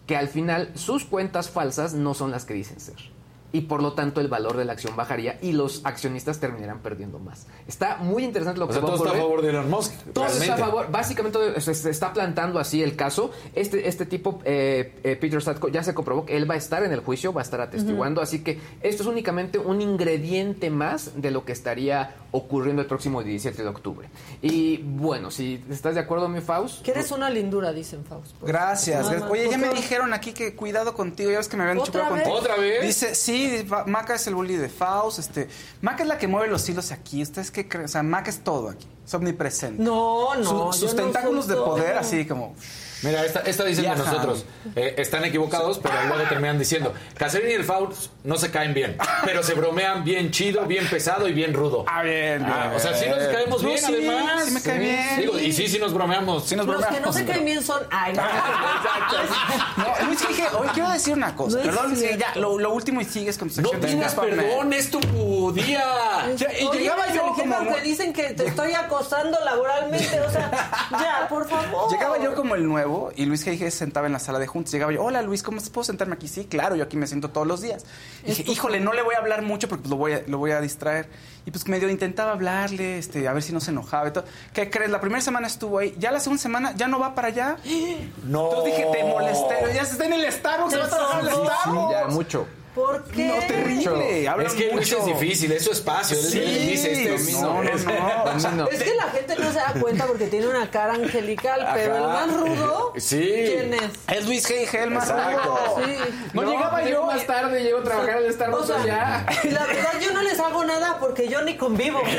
que 0.05 0.15
al 0.17 0.27
final 0.27 0.71
sus 0.75 1.05
cuentas 1.05 1.49
falsas 1.49 1.93
no 1.93 2.13
son 2.13 2.29
las 2.31 2.45
que 2.45 2.53
dicen 2.53 2.79
ser. 2.79 2.95
Y 3.55 3.61
por 3.61 3.81
lo 3.81 3.93
tanto 3.93 4.19
el 4.19 4.27
valor 4.27 4.57
de 4.57 4.65
la 4.65 4.73
acción 4.73 4.97
bajaría 4.97 5.37
y 5.41 5.53
los 5.53 5.79
accionistas 5.85 6.41
terminarían 6.41 6.79
perdiendo 6.79 7.19
más. 7.19 7.47
Está 7.69 7.95
muy 7.95 8.25
interesante 8.25 8.59
lo 8.59 8.65
o 8.65 8.67
que 8.67 8.73
sea, 8.73 8.81
va 8.81 8.89
a 8.89 8.91
todo 8.91 9.05
está 9.05 9.17
a 9.17 9.21
favor 9.21 9.41
de 9.41 9.49
Elon 9.49 9.69
Musk. 9.69 9.93
Todo 10.11 10.25
está 10.25 10.55
a 10.55 10.57
favor. 10.57 10.91
Básicamente 10.91 11.61
se, 11.61 11.89
está 11.89 12.11
plantando 12.11 12.59
así 12.59 12.83
el 12.83 12.97
caso. 12.97 13.31
Este, 13.53 13.87
este 13.87 14.05
tipo, 14.05 14.41
eh, 14.43 14.95
eh, 15.05 15.15
Peter 15.15 15.41
Satko, 15.41 15.69
ya 15.69 15.83
se 15.83 15.93
comprobó 15.93 16.25
que 16.25 16.35
él 16.35 16.51
va 16.51 16.55
a 16.55 16.57
estar 16.57 16.83
en 16.83 16.91
el 16.91 16.99
juicio, 16.99 17.31
va 17.31 17.39
a 17.39 17.43
estar 17.45 17.61
atestiguando. 17.61 18.21
Así 18.21 18.43
que 18.43 18.59
esto 18.81 19.03
es 19.03 19.07
únicamente 19.07 19.57
un 19.57 19.79
ingrediente 19.79 20.69
más 20.69 21.21
de 21.21 21.31
lo 21.31 21.45
que 21.45 21.53
estaría 21.53 22.13
ocurriendo 22.31 22.81
el 22.81 22.89
próximo 22.89 23.23
17 23.23 23.63
de 23.63 23.69
octubre. 23.69 24.09
Y 24.41 24.79
bueno, 24.83 25.31
si 25.31 25.63
estás 25.69 25.95
de 25.95 26.01
acuerdo, 26.01 26.27
mi 26.27 26.41
Faust. 26.41 26.81
Que 26.81 26.91
eres 26.91 27.11
una 27.11 27.29
lindura, 27.29 27.71
dicen 27.71 28.03
Faust. 28.03 28.35
pues. 28.37 28.51
Gracias. 28.51 29.09
Nada. 29.09 29.29
Oye, 29.29 29.45
ya 29.49 29.57
¿Por 29.57 29.69
me 29.69 29.73
dijeron 29.73 30.13
aquí 30.13 30.33
que 30.33 30.55
cuidado 30.55 30.93
contigo. 30.93 31.31
Ya 31.31 31.37
ves 31.37 31.47
que 31.47 31.55
me 31.55 31.63
habían 31.63 31.77
dicho 31.77 31.93
contigo. 31.93 32.35
¿Otra 32.35 32.57
vez? 32.57 32.81
Dice, 32.81 33.15
sí, 33.15 33.44
Maca 33.87 34.15
es 34.15 34.27
el 34.27 34.35
bully 34.35 34.55
de 34.55 34.69
Faust. 34.69 35.19
Este, 35.19 35.47
Maca 35.81 36.03
es 36.03 36.09
la 36.09 36.17
que 36.17 36.27
mueve 36.27 36.47
los 36.47 36.67
hilos 36.67 36.91
aquí. 36.91 37.21
¿Ustedes 37.21 37.51
qué 37.51 37.67
creen? 37.67 37.85
O 37.85 37.87
sea, 37.87 38.03
Maca 38.03 38.29
es 38.29 38.39
todo 38.43 38.69
aquí. 38.69 38.87
Es 39.05 39.13
omnipresente. 39.13 39.81
No, 39.81 40.35
no. 40.35 40.73
Sus 40.73 40.95
tentáculos 40.95 41.47
de 41.47 41.55
poder, 41.55 41.91
todo. 41.91 41.99
así 41.99 42.25
como. 42.25 42.55
Mira, 43.05 43.23
esta, 43.25 43.39
esta 43.41 43.63
dicen 43.63 43.85
de 43.85 43.95
nosotros. 43.95 44.45
eh, 44.75 44.95
están 44.97 45.23
equivocados, 45.25 45.79
pero 45.79 45.93
luego 46.07 46.23
terminan 46.27 46.57
diciendo. 46.59 46.93
Cacerín 47.17 47.51
y 47.51 47.53
el 47.53 47.63
Faust 47.63 48.09
no 48.23 48.35
se 48.37 48.51
caen 48.51 48.73
bien, 48.73 48.97
pero 49.23 49.43
se 49.43 49.53
bromean 49.53 50.03
bien 50.03 50.31
chido, 50.31 50.65
bien 50.65 50.87
pesado 50.87 51.27
y 51.27 51.33
bien 51.33 51.53
rudo. 51.53 51.85
Ah, 51.87 52.01
bien, 52.03 52.39
bien. 52.43 52.51
Ah, 52.51 52.71
o 52.75 52.79
sea, 52.79 52.93
sí 52.95 53.05
nos 53.07 53.19
caemos 53.19 53.61
No, 53.61 53.67
bien, 53.69 53.79
sí, 53.79 53.85
además. 53.93 54.45
sí 54.45 54.51
me 54.51 54.61
cae 54.61 54.79
bien. 54.79 55.19
Digo, 55.19 55.39
y 55.39 55.51
sí, 55.53 55.67
sí 55.67 55.79
nos 55.79 55.93
bromeamos. 55.93 56.45
Sí 56.45 56.55
nos 56.55 56.65
Los 56.65 56.85
que 56.85 56.99
no 56.99 57.13
se 57.13 57.25
caen 57.25 57.45
bien 57.45 57.63
son. 57.63 57.81
Ay, 57.91 58.13
no. 58.15 58.23
No, 59.77 60.05
Luis 60.07 60.25
Gige, 60.25 60.47
hoy 60.57 60.67
quiero 60.73 60.89
decir 60.89 61.13
una 61.13 61.35
cosa. 61.35 61.57
No 61.57 61.63
Perdón, 61.63 61.95
ya, 61.95 62.33
lo, 62.39 62.57
lo 62.59 62.71
último 62.73 63.01
y 63.01 63.05
sigues 63.05 63.37
con 63.37 63.49
tu 63.49 63.61
No 63.61 63.69
sección. 63.69 63.91
pidas 63.95 64.11
Discúlpame. 64.15 64.43
perdón, 64.43 64.73
es 64.73 64.91
tu 64.91 65.51
día. 65.53 65.83
Ya, 66.35 66.47
y 66.59 66.63
Oye, 66.65 66.79
llegaba 66.79 67.07
yo 67.13 67.21
como- 67.35 67.55
aunque 67.55 67.81
dicen 67.81 68.13
que 68.13 68.31
te 68.33 68.47
estoy 68.47 68.73
acosando 68.73 69.37
laboralmente, 69.43 70.19
o 70.21 70.29
sea, 70.31 70.51
ya, 70.91 71.27
por 71.29 71.47
favor. 71.47 71.91
Llegaba 71.91 72.17
yo 72.19 72.33
como 72.35 72.55
el 72.55 72.65
nuevo 72.67 72.94
y 73.15 73.25
Luis 73.25 73.45
G. 73.45 73.57
se 73.57 73.71
sentaba 73.71 74.07
en 74.07 74.13
la 74.13 74.19
sala 74.19 74.39
de 74.39 74.47
juntos. 74.47 74.71
Llegaba 74.73 74.91
yo, 74.91 75.03
hola 75.03 75.21
Luis, 75.21 75.43
¿cómo 75.43 75.61
puedo 75.73 75.83
sentarme 75.83 76.15
aquí? 76.15 76.27
Sí, 76.27 76.45
claro, 76.45 76.75
yo 76.75 76.83
aquí 76.83 76.97
me 76.97 77.07
siento 77.07 77.29
todos 77.29 77.47
los 77.47 77.61
días. 77.61 77.85
Y 78.23 78.27
dije, 78.29 78.43
híjole, 78.51 78.79
no 78.79 78.93
le 78.93 79.01
voy 79.01 79.15
a 79.15 79.19
hablar 79.19 79.41
mucho 79.41 79.67
porque 79.67 79.83
pues, 79.83 79.91
lo, 79.91 79.97
voy 79.97 80.13
a, 80.13 80.23
lo 80.27 80.37
voy 80.37 80.51
a 80.51 80.61
distraer. 80.61 81.07
Y 81.45 81.51
pues 81.51 81.67
medio 81.67 81.89
intentaba 81.89 82.31
hablarle, 82.31 82.97
este, 82.97 83.27
a 83.27 83.33
ver 83.33 83.43
si 83.43 83.53
no 83.53 83.59
se 83.59 83.71
enojaba 83.71 84.07
y 84.07 84.11
todo. 84.11 84.25
¿Qué 84.53 84.69
crees? 84.69 84.89
La 84.89 84.99
primera 84.99 85.21
semana 85.21 85.47
estuvo 85.47 85.77
ahí, 85.79 85.95
ya 85.99 86.11
la 86.11 86.19
segunda 86.19 86.41
semana 86.41 86.73
ya 86.75 86.87
no 86.87 86.99
va 86.99 87.15
para 87.15 87.27
allá. 87.29 87.57
No. 88.25 88.49
Entonces 88.49 88.75
dije, 88.75 88.87
te 88.91 89.03
molesté, 89.03 89.55
ya 89.73 89.81
está 89.81 90.05
en 90.05 90.13
el 90.13 90.31
Starbucks, 90.31 90.71
se 90.71 90.79
va 90.79 90.85
a 90.85 90.89
trabajar 90.89 91.21
en 91.21 91.27
el 91.27 91.33
Sí, 91.33 91.41
Starbucks. 91.45 91.91
Ya, 91.91 92.07
mucho. 92.07 92.47
¿Por 92.75 93.03
qué? 93.05 93.27
No, 93.27 93.35
terrible. 93.47 94.27
Habla 94.27 94.47
Es 94.47 94.53
que 94.53 94.71
Luis 94.73 94.91
mucho. 94.93 94.99
es 94.99 95.05
difícil, 95.19 95.51
es 95.53 95.63
su 95.63 95.71
espacio. 95.71 96.17
Él- 96.17 96.23
Sí, 96.25 96.39
él 96.39 96.67
dice 96.67 96.91
este 97.15 97.31
no, 97.31 97.41
no, 97.41 97.63
no, 97.63 97.69
es- 98.35 98.51
no. 98.53 98.67
Es 98.67 98.83
que 98.83 98.93
la 98.95 99.03
gente 99.03 99.35
no 99.39 99.47
se 99.51 99.59
da 99.59 99.73
cuenta 99.79 100.05
porque 100.05 100.27
tiene 100.27 100.47
una 100.47 100.69
cara 100.69 100.93
angelical, 100.95 101.65
pero 101.73 101.95
el 101.95 102.03
más 102.03 102.33
rudo, 102.33 102.93
Sí. 102.97 103.17
¿quién 103.47 103.73
es? 103.75 103.81
Es 104.17 104.25
Luis 104.25 104.49
G. 104.49 104.67
el 104.77 104.91
más 104.91 105.09
Exacto. 105.09 105.41
rudo. 105.75 105.85
Sí. 105.85 105.97
No, 106.33 106.43
llegaba 106.43 106.83
yo. 106.83 107.05
más 107.05 107.25
tarde, 107.25 107.63
llego 107.63 107.79
a 107.79 107.83
trabajar 107.83 108.17
al 108.17 108.33
Starbucks 108.33 108.63
O 108.63 108.67
sea, 108.67 108.85
ya. 108.85 109.25
la 109.51 109.65
verdad 109.65 109.93
yo 110.01 110.11
no 110.11 110.21
les 110.21 110.37
hago 110.39 110.65
nada 110.65 110.97
porque 110.99 111.29
yo 111.29 111.41
ni 111.43 111.55
convivo. 111.55 112.01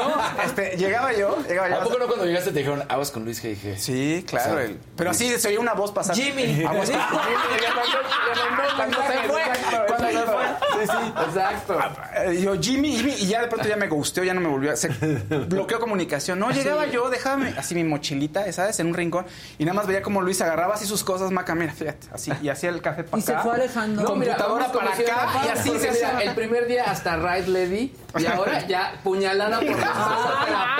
No, 0.00 0.14
este, 0.44 0.76
llegaba 0.76 1.12
yo, 1.12 1.38
llegaba 1.48 1.68
yo. 1.70 1.76
¿A 1.76 1.80
poco 1.84 1.98
no 1.98 2.06
cuando 2.06 2.26
llegaste 2.26 2.50
te 2.52 2.58
dijeron, 2.58 2.84
aguas 2.88 3.10
con 3.10 3.24
Luis 3.24 3.42
G.G.? 3.42 3.76
Sí, 3.78 4.24
claro. 4.28 4.52
O 4.52 4.56
sea, 4.56 4.64
el- 4.64 4.78
pero 4.96 5.10
así 5.10 5.38
se 5.38 5.48
oía 5.48 5.60
una 5.60 5.72
voz 5.74 5.90
pasar. 5.92 6.14
Jimmy. 6.14 6.62
Con- 6.62 6.76
Cuando 8.76 8.98
se 9.02 9.28
fue. 9.28 9.42
Cuando 9.86 10.08
se 10.08 10.18
fue. 10.26 10.44
Sí, 10.72 10.86
sí. 10.92 11.12
Exacto. 11.26 11.78
Eh, 12.16 12.40
Yo, 12.42 12.54
Jimmy, 12.60 12.96
Jimmy, 12.96 13.12
y 13.18 13.26
ya 13.26 13.42
de 13.42 13.48
pronto 13.48 13.68
ya 13.68 13.76
me 13.76 13.88
gusteó, 13.88 14.24
ya 14.24 14.34
no 14.34 14.40
me 14.40 14.48
volvió. 14.48 14.76
Se 14.76 14.88
bloqueó 14.88 15.78
comunicación. 15.80 16.38
No, 16.38 16.50
llegaba 16.50 16.86
yo, 16.86 17.08
déjame 17.10 17.54
así 17.56 17.74
mi 17.74 17.84
mochilita, 17.84 18.50
¿sabes? 18.52 18.78
En 18.80 18.88
un 18.88 18.94
rincón. 18.94 19.26
Y 19.58 19.64
nada 19.64 19.74
más 19.74 19.86
veía 19.86 20.02
como 20.02 20.20
Luis 20.22 20.40
agarraba 20.40 20.74
así 20.74 20.86
sus 20.86 21.04
cosas, 21.04 21.30
maca, 21.30 21.54
mira, 21.54 21.72
fíjate, 21.72 22.08
así. 22.12 22.32
Y 22.42 22.48
hacía 22.48 22.70
el 22.70 22.80
café 22.82 23.04
para 23.04 23.18
Y 23.20 23.22
se 23.22 23.32
acá. 23.32 23.42
fue 23.42 23.54
alejando. 23.54 24.02
No, 24.02 24.14
mira, 24.16 24.36
computadora 24.36 24.66
vamos 24.68 24.96
para 25.06 25.26
acá 25.26 25.46
y 25.46 25.48
así 25.48 25.70
se 25.78 25.90
mira, 25.90 26.08
hacía. 26.08 26.20
El 26.20 26.34
primer 26.34 26.66
día 26.66 26.84
hasta 26.84 27.16
Right 27.16 27.46
Lady 27.46 27.94
y 28.18 28.26
ahora 28.26 28.66
ya 28.66 28.94
puñalada 29.04 29.58
por 29.60 29.66
la 29.68 30.76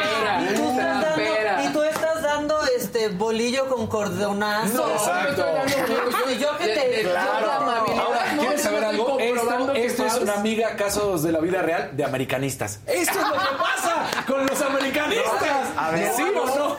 Y 0.50 0.54
tú, 0.54 0.62
estás 0.70 0.76
dando, 0.76 1.06
trapera. 1.06 1.64
y 1.64 1.72
tú 1.72 1.82
estás 1.82 2.22
dando 2.22 2.60
este 2.76 3.08
bolillo 3.08 3.68
con 3.68 3.86
cordonazo. 3.86 4.86
No, 4.86 4.92
Exacto. 4.92 5.44
no 5.46 5.64
estoy 5.64 5.94
dando 5.94 6.32
Y 6.32 6.38
yo 6.38 6.56
que 6.58 6.64
te- 6.66 7.00
Claro. 7.02 7.40
yo 7.40 7.46
la 7.46 7.56
amabilidad. 7.56 8.04
Ahora, 8.04 8.32
No, 8.34 8.40
¿quieres 8.42 8.62
yo 8.62 8.70
saber 8.70 8.82
estoy 8.84 8.98
Esto, 9.74 10.06
es 10.06 10.14
una 10.16 10.34
amiga, 10.34 10.76
casos 10.76 11.22
de 11.22 11.32
la 11.32 11.40
vida 11.40 11.62
real, 11.62 11.90
de 11.96 12.04
americanistas. 12.04 12.80
Esto 12.86 13.18
es 13.18 13.26
lo 13.28 13.32
que 13.32 13.38
pasa 13.58 14.24
con 14.26 14.46
los 14.46 14.60
americanistas. 14.60 15.68
A 15.76 15.90
ver. 15.90 16.12
¿Sí 16.16 16.22
o 16.22 16.32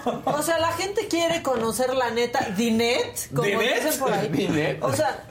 no? 0.06 0.22
O 0.26 0.42
sea, 0.42 0.60
la 0.60 0.72
gente 0.74 1.08
quiere 1.08 1.42
conocer 1.44 1.94
la 1.94 2.12
neta. 2.12 2.40
Dinet, 2.58 3.30
como 3.34 3.44
¿Dinet? 3.44 3.84
dicen 3.84 4.00
por 4.00 4.14
ahí. 4.14 4.28
Dinet. 4.30 4.84
O 4.84 4.94
sea, 4.94 5.26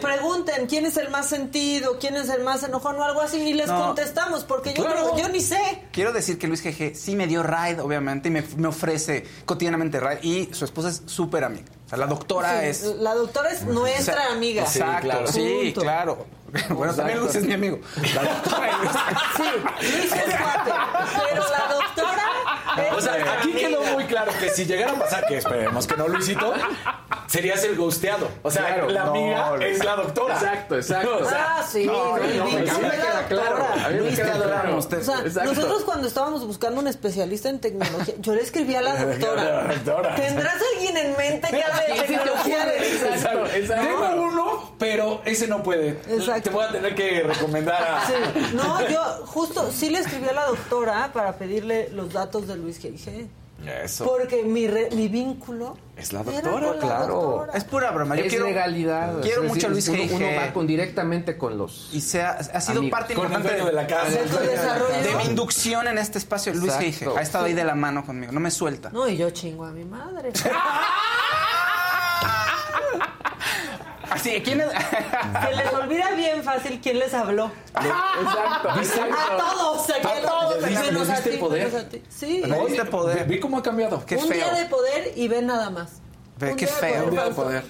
pregunten 0.00 0.66
quién 0.66 0.86
es 0.86 0.96
el 0.96 1.10
más 1.10 1.28
sentido, 1.28 1.98
quién 1.98 2.16
es 2.16 2.28
el 2.28 2.42
más 2.42 2.62
enojón 2.62 2.96
o 2.96 3.04
algo 3.04 3.20
así 3.20 3.38
y 3.40 3.52
les 3.54 3.68
No. 3.68 3.86
contestamos 3.86 4.44
porque 4.44 4.74
yo, 4.74 4.84
Claro. 4.84 5.12
creo- 5.12 5.18
yo 5.26 5.28
ni 5.28 5.40
sé. 5.40 5.82
Quiero 5.92 6.12
decir 6.12 6.38
que 6.38 6.48
Luis 6.48 6.62
GG 6.62 6.94
sí 6.96 7.14
me 7.14 7.26
dio 7.26 7.42
ride, 7.42 7.80
obviamente, 7.80 8.28
y 8.28 8.32
me, 8.32 8.42
me 8.56 8.68
ofrece 8.68 9.24
cotidianamente 9.44 10.00
ride. 10.00 10.20
Y 10.22 10.48
su 10.54 10.64
esposa 10.64 10.88
es 10.88 11.02
súper 11.06 11.44
amiga. 11.44 11.66
O 11.86 11.88
sea, 11.88 11.98
la 11.98 12.06
doctora 12.06 12.60
Sí, 12.60 12.66
es. 12.66 12.82
La 13.00 13.14
doctora 13.14 13.50
es 13.50 13.62
nuestra 13.64 14.14
O 14.14 14.18
sea, 14.18 14.32
amiga. 14.32 14.66
Sí, 14.66 14.78
Exacto, 14.78 15.06
claro. 15.08 15.26
sí, 15.32 15.74
claro. 15.76 16.26
Bueno, 16.70 16.94
también 16.94 17.18
Luis 17.20 17.34
es 17.34 17.44
mi 17.44 17.52
amigo. 17.52 17.78
La 18.14 18.22
doctora 18.22 18.68
es- 18.68 19.36
Sí, 19.36 19.96
Luis 19.96 20.12
es 20.12 20.34
cuate. 20.36 20.70
Pero 21.28 21.44
la 21.48 21.74
doctora 21.74 22.96
O 22.96 23.00
sea, 23.00 23.32
aquí 23.38 23.52
quedó 23.52 23.82
muy 23.94 24.04
claro 24.04 24.32
que 24.38 24.48
si 24.50 24.64
llegara 24.66 24.92
a 24.92 24.96
pasar, 24.98 25.26
que 25.26 25.38
esperemos 25.38 25.86
que 25.86 25.96
no, 25.96 26.08
Luisito, 26.08 26.52
serías 27.26 27.62
el 27.64 27.76
ghosteado. 27.76 28.28
O 28.42 28.50
sea, 28.50 28.66
Claro, 28.66 28.88
la 28.90 29.04
no, 29.04 29.10
amiga 29.10 29.56
Luis. 29.56 29.76
es 29.78 29.84
la 29.84 29.96
doctora. 29.96 30.34
Exacto, 30.34 30.76
exacto. 30.76 31.18
O 31.22 31.28
sea, 31.28 31.56
Ah, 31.58 31.62
sí. 31.68 31.84
no, 31.86 32.16
Luis, 32.18 32.36
no, 32.36 32.44
Luis, 32.44 32.54
a 32.70 32.74
mí 32.74 32.80
me 32.82 32.88
Luis, 32.88 33.00
queda 33.00 33.14
la 33.14 33.26
claro. 33.28 33.66
A 33.72 33.88
mí 33.88 33.94
me 33.94 34.00
Luis, 34.00 34.16
queda 34.18 34.32
claro. 34.42 34.76
usted. 34.76 34.98
O 34.98 35.04
sea, 35.04 35.20
Exacto. 35.20 35.52
nosotros 35.54 35.84
cuando 35.84 36.08
estábamos 36.08 36.46
buscando 36.46 36.80
un 36.80 36.86
especialista 36.88 37.48
en 37.48 37.60
tecnología, 37.60 38.14
yo 38.18 38.34
le 38.34 38.42
escribí 38.42 38.74
a 38.74 38.82
la 38.82 38.96
doctora. 39.04 39.44
La 39.44 39.74
doctora. 39.74 40.14
¿Tendrás 40.16 40.56
alguien 40.74 40.96
en 40.96 41.16
mente 41.16 41.48
que 41.48 41.62
hable 41.62 41.94
de 41.94 42.02
tecnología? 42.06 42.66
de- 42.66 42.90
Exacto, 43.10 43.46
exacto. 43.46 43.86
Tengo 43.86 44.22
uno, 44.22 44.74
pero 44.78 45.22
ese 45.24 45.46
no 45.46 45.62
puede. 45.62 45.90
Exacto. 46.08 46.39
Te 46.44 46.50
voy 46.50 46.64
a 46.64 46.70
tener 46.72 46.94
que 46.94 47.22
recomendar 47.22 47.82
a. 47.82 48.06
Sí. 48.06 48.12
No, 48.54 48.88
yo 48.88 49.02
justo 49.26 49.70
sí 49.70 49.90
le 49.90 49.98
escribí 50.00 50.28
a 50.28 50.32
la 50.32 50.46
doctora 50.46 51.10
para 51.12 51.36
pedirle 51.36 51.88
los 51.90 52.12
datos 52.12 52.46
de 52.46 52.56
Luis 52.56 52.82
G. 52.82 53.28
Eso. 53.84 54.06
Porque 54.06 54.42
mi, 54.42 54.66
re- 54.66 54.88
mi 54.92 55.08
vínculo 55.08 55.76
Es 55.94 56.14
la 56.14 56.22
doctora, 56.22 56.72
la 56.72 56.78
claro. 56.80 57.14
doctora. 57.14 57.52
Es 57.52 57.64
pura 57.64 57.90
broma. 57.90 58.16
Yo 58.16 58.22
es 58.24 58.30
quiero, 58.30 58.46
legalidad. 58.46 59.20
Quiero 59.20 59.42
mucho 59.42 59.66
a 59.66 59.70
Luis 59.70 59.86
uno, 59.88 60.02
uno 60.10 60.26
va 60.34 60.50
con, 60.54 60.66
directamente 60.66 61.36
con 61.36 61.58
los... 61.58 61.90
Y 61.92 62.00
se 62.00 62.22
ha, 62.22 62.30
ha 62.38 62.60
sido 62.62 62.78
Amigos. 62.78 62.98
parte 62.98 63.12
importante 63.12 63.52
de 63.62 63.70
la 63.72 63.86
casa. 63.86 64.08
De 64.12 64.16
tu 64.20 64.38
desarrollo. 64.38 65.02
de 65.02 65.14
mi 65.16 65.24
inducción 65.24 65.86
en 65.88 65.98
este 65.98 66.16
espacio. 66.16 66.54
Luis. 66.54 66.72
Exacto. 66.72 67.18
Ha 67.18 67.20
estado 67.20 67.44
ahí 67.44 67.52
de 67.52 67.64
la 67.64 67.74
mano 67.74 68.02
conmigo. 68.06 68.32
No 68.32 68.40
me 68.40 68.50
suelta. 68.50 68.88
No, 68.94 69.06
y 69.06 69.18
yo 69.18 69.28
chingo 69.28 69.66
a 69.66 69.72
mi 69.72 69.84
madre. 69.84 70.32
Así, 74.10 74.40
¿quién 74.42 74.60
es? 74.60 74.68
Se 75.48 75.54
les 75.56 75.72
olvida 75.72 76.10
bien 76.12 76.42
fácil 76.42 76.80
quién 76.82 76.98
les 76.98 77.14
habló. 77.14 77.50
Exacto. 77.74 78.68
A 78.68 79.36
todos, 79.36 79.90
a, 79.90 79.94
A 79.96 80.20
todos, 80.22 80.62
menos 80.62 81.06
¿le 81.08 81.12
a 81.12 81.16
diste 81.16 81.30
ti, 81.30 81.36
poder? 81.38 81.76
a 81.76 81.88
ti. 81.88 82.02
Sí. 82.08 82.42
Me 82.46 82.58
diste 82.66 82.84
poder. 82.86 83.24
Vi 83.26 83.38
cómo 83.40 83.58
ha 83.58 83.62
cambiado. 83.62 84.04
Qué 84.04 84.16
un 84.16 84.28
feo. 84.28 84.32
día 84.36 84.52
de 84.52 84.66
poder 84.66 85.12
y 85.16 85.28
ve 85.28 85.42
nada 85.42 85.70
más. 85.70 86.00
Ve, 86.38 86.50
Un 86.52 86.56
qué 86.56 86.66
día 86.66 86.74
de 86.74 86.80
feo. 86.80 86.90
poder, 86.90 87.04
Un 87.04 87.10
día 87.10 87.24
de 87.24 87.30
poder. 87.34 87.64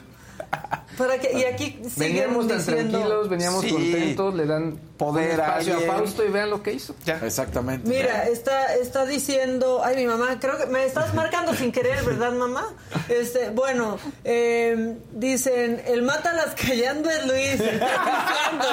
Para 0.98 1.18
que, 1.18 1.32
y 1.38 1.44
aquí 1.44 1.80
Veníamos 1.96 2.46
tan 2.48 2.58
diciendo... 2.58 2.98
tranquilos, 2.98 3.28
veníamos 3.30 3.60
Sí. 3.62 3.70
contentos, 3.70 4.34
le 4.34 4.44
dan 4.46 4.78
Poder 4.98 5.34
un 5.34 5.40
a 5.40 5.44
espacio 5.44 5.72
a, 5.72 5.76
alguien. 5.76 5.90
Fausto 5.96 6.24
y 6.24 6.28
vean 6.28 6.50
lo 6.50 6.62
que 6.62 6.72
hizo. 6.74 6.94
Ya. 7.06 7.18
Exactamente. 7.24 7.88
Mira, 7.88 8.26
está, 8.28 8.74
está 8.74 9.06
diciendo, 9.06 9.80
ay 9.82 9.96
mi 9.96 10.04
mamá, 10.06 10.38
creo 10.40 10.58
que 10.58 10.66
me 10.66 10.84
estás 10.84 11.14
marcando 11.14 11.54
sin 11.54 11.72
querer, 11.72 12.04
¿verdad 12.04 12.32
mamá? 12.32 12.66
Este, 13.08 13.48
bueno, 13.50 13.98
eh, 14.24 14.96
dicen, 15.12 15.80
el 15.86 16.02
mátalas 16.02 16.54
callando 16.54 17.08
es 17.08 17.26
Luis, 17.26 17.52
diciendo. 17.52 18.66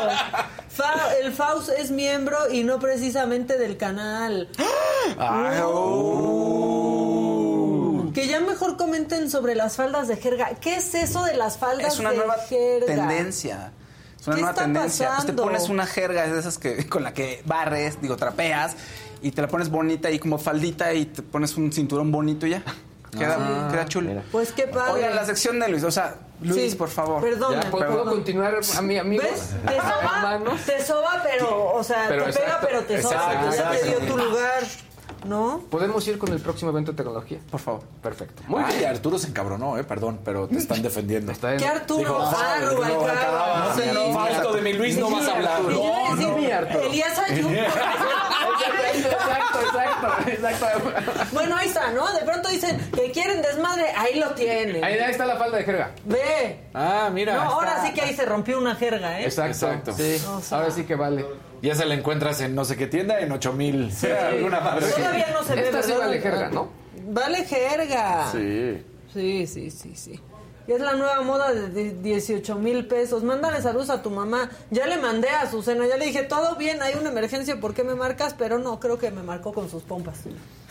Fa- 0.70 1.16
el 1.24 1.32
Faust 1.34 1.70
es 1.70 1.92
miembro 1.92 2.38
y 2.52 2.64
no 2.64 2.78
precisamente 2.80 3.58
del 3.58 3.78
canal. 3.78 4.50
Ay, 5.18 5.60
oh. 5.64 6.47
Que 8.18 8.28
ya 8.28 8.40
mejor 8.40 8.78
comenten 8.78 9.30
sobre 9.30 9.54
las 9.54 9.76
faldas 9.76 10.08
de 10.08 10.18
jerga. 10.18 10.50
¿Qué 10.60 10.78
es 10.78 10.96
eso 10.96 11.24
de 11.24 11.36
las 11.36 11.60
faldas 11.60 11.94
Es 11.94 12.00
una 12.00 12.10
de 12.10 12.18
nueva 12.18 12.36
jerga? 12.50 12.86
tendencia. 12.88 13.72
Es 14.20 14.26
una 14.26 14.36
¿Qué 14.36 14.42
nueva 14.42 14.52
está 14.54 14.64
tendencia. 14.64 15.12
Pues 15.16 15.26
te 15.28 15.34
pones 15.34 15.70
una 15.70 15.86
jerga 15.86 16.26
es 16.26 16.32
de 16.34 16.40
esas 16.40 16.58
que 16.58 16.90
con 16.90 17.04
la 17.04 17.14
que 17.14 17.44
barres, 17.46 18.02
digo, 18.02 18.18
trapeas 18.18 18.76
y 19.22 19.30
te 19.30 19.42
la 19.44 19.48
pones 19.48 19.70
bonita 19.70 20.10
y 20.10 20.18
como 20.18 20.40
faldita 20.40 20.94
y 20.94 21.06
te 21.06 21.22
pones 21.22 21.56
un 21.58 21.72
cinturón 21.72 22.12
bonito 22.12 22.48
y 22.48 22.52
ya. 22.52 22.64
Queda, 23.12 23.68
queda 23.72 23.86
chulo. 23.86 24.10
mira. 24.10 24.24
Pues 24.32 24.52
qué 24.52 24.64
padre. 24.68 24.94
Oigan, 24.94 25.16
la 25.16 25.26
sección 25.26 25.60
de 25.60 25.70
Luis, 25.70 25.84
o 25.84 25.92
sea, 25.92 26.16
Luis, 26.42 26.72
Sí, 26.72 26.76
por 26.76 26.90
favor. 26.90 27.22
Perdona. 27.22 27.64
Ya, 27.64 27.70
¿puedo, 27.72 27.86
perdón. 27.86 28.04
puedo 28.04 28.16
continuar 28.16 28.60
a 28.78 28.82
mi 28.82 28.98
amigo? 28.98 29.24
¿Ves? 29.24 29.52
Te 29.66 29.76
soba, 29.76 30.12
Hermanos. 30.16 30.62
te 30.66 30.84
soba, 30.86 31.22
pero, 31.24 31.74
o 31.76 31.84
sea, 31.84 32.06
Pero 32.10 32.26
te 32.26 32.34
pega, 32.34 32.46
exacto, 32.46 32.68
pero 32.68 32.84
te 32.84 33.02
soba. 33.02 33.34
exacto, 33.34 33.56
Ya 33.56 33.72
te 33.80 33.86
dio 33.88 34.00
tu 34.00 34.18
lugar, 34.18 34.64
¿no? 35.26 35.62
¿Podemos 35.70 36.08
ir 36.08 36.18
con 36.18 36.32
el 36.32 36.40
próximo 36.40 36.72
evento 36.72 36.92
de 36.92 36.98
tecnología? 36.98 37.40
Por 37.50 37.60
favor. 37.60 37.82
Perfecto. 38.02 38.44
Muy 38.48 38.64
bien. 38.64 38.86
Arturo 38.90 39.18
se 39.18 39.28
encabronó, 39.28 39.78
eh, 39.78 39.84
perdón, 39.84 40.20
pero 40.24 40.48
te 40.48 40.58
están 40.58 40.82
defendiendo. 40.82 41.32
Está. 41.32 41.58
¿Qué 41.58 41.66
Arturo? 41.68 42.00
Dijo, 42.00 42.18
ah, 42.20 42.58
no, 42.62 42.70
Rubalcaba. 42.72 43.74
no, 43.76 43.82
Sí. 43.82 43.90
no, 43.94 44.14
Fausto, 44.14 44.54
de 44.54 44.62
mi 44.62 44.74
Luis 44.74 44.98
no 44.98 45.10
vas 45.10 45.28
a 45.28 45.36
hablar. 45.36 45.62
No, 45.62 46.16
no, 46.16 46.54
Arturo. 46.54 46.82
Elías 46.84 47.20
Ayú. 47.20 47.48
Exacto. 50.28 50.68
Bueno, 51.32 51.56
ahí 51.56 51.68
está, 51.68 51.92
¿no? 51.92 52.12
De 52.14 52.26
pronto 52.26 52.50
dicen 52.50 52.80
que 52.94 53.12
quieren 53.12 53.42
desmadre, 53.42 53.86
ahí 53.96 54.20
lo 54.20 54.32
tienen. 54.32 54.84
Ahí 54.84 54.94
ahí 55.00 55.12
está 55.12 55.26
la 55.26 55.36
falda 55.38 55.58
de 55.58 55.64
jerga. 55.64 55.92
Ve. 56.06 56.60
Ah, 56.74 57.10
mira. 57.12 57.36
No, 57.36 57.42
ahora 57.42 57.72
está. 57.72 57.88
sí 57.88 57.94
que 57.94 58.02
ahí 58.02 58.16
se 58.16 58.26
rompió 58.26 58.58
una 58.58 58.76
jerga, 58.76 59.20
¿eh? 59.20 59.26
Exacto. 59.26 59.68
Exacto. 59.68 59.94
Sí, 59.94 60.22
O 60.28 60.42
sea- 60.42 60.58
ahora 60.60 60.72
sí 60.72 60.84
que 60.84 60.96
vale. 60.96 61.26
Ya 61.62 61.74
se 61.76 61.86
la 61.86 61.96
encuentras 61.96 62.40
en 62.42 62.54
no 62.54 62.66
sé 62.66 62.78
qué 62.78 62.88
tienda, 62.88 63.20
en 63.20 63.32
8000. 63.32 63.92
Alguna 64.30 64.60
madre. 64.60 64.86
Todavía 64.92 65.28
no 65.34 65.44
se 65.44 65.56
ve, 65.56 65.62
Esta 65.64 65.84
sí 65.84 65.92
vale 65.98 66.20
jerga, 66.22 66.50
¿no? 66.50 66.70
Vale 67.10 67.44
jerga. 67.46 68.28
Sí. 68.32 68.84
Sí, 69.14 69.48
sí, 69.48 69.72
sí, 69.72 69.96
sí. 69.96 70.20
Y 70.68 70.74
es 70.74 70.82
la 70.82 70.94
nueva 70.96 71.22
moda 71.22 71.54
de 71.54 71.70
de 71.70 71.92
18 72.02 72.56
mil 72.56 72.88
pesos. 72.88 73.24
Mándale 73.24 73.62
saludos 73.62 73.90
a 73.90 74.02
tu 74.02 74.10
mamá. 74.10 74.50
Ya 74.70 74.86
le 74.86 74.98
mandé 74.98 75.30
a 75.30 75.42
Azucena, 75.44 75.88
ya 75.88 75.96
le 75.96 76.06
dije, 76.08 76.24
todo 76.24 76.56
bien, 76.58 76.82
hay 76.82 76.96
una 77.00 77.10
emergencia, 77.10 77.58
¿por 77.60 77.74
qué 77.74 77.84
me 77.86 77.96
marcas? 77.96 78.34
Pero 78.38 78.60
no, 78.60 78.80
creo 78.80 78.98
que 78.98 79.10
me 79.10 79.24
marcó 79.24 79.54
con 79.54 79.70
sus 79.70 79.84
pompas. 79.84 80.20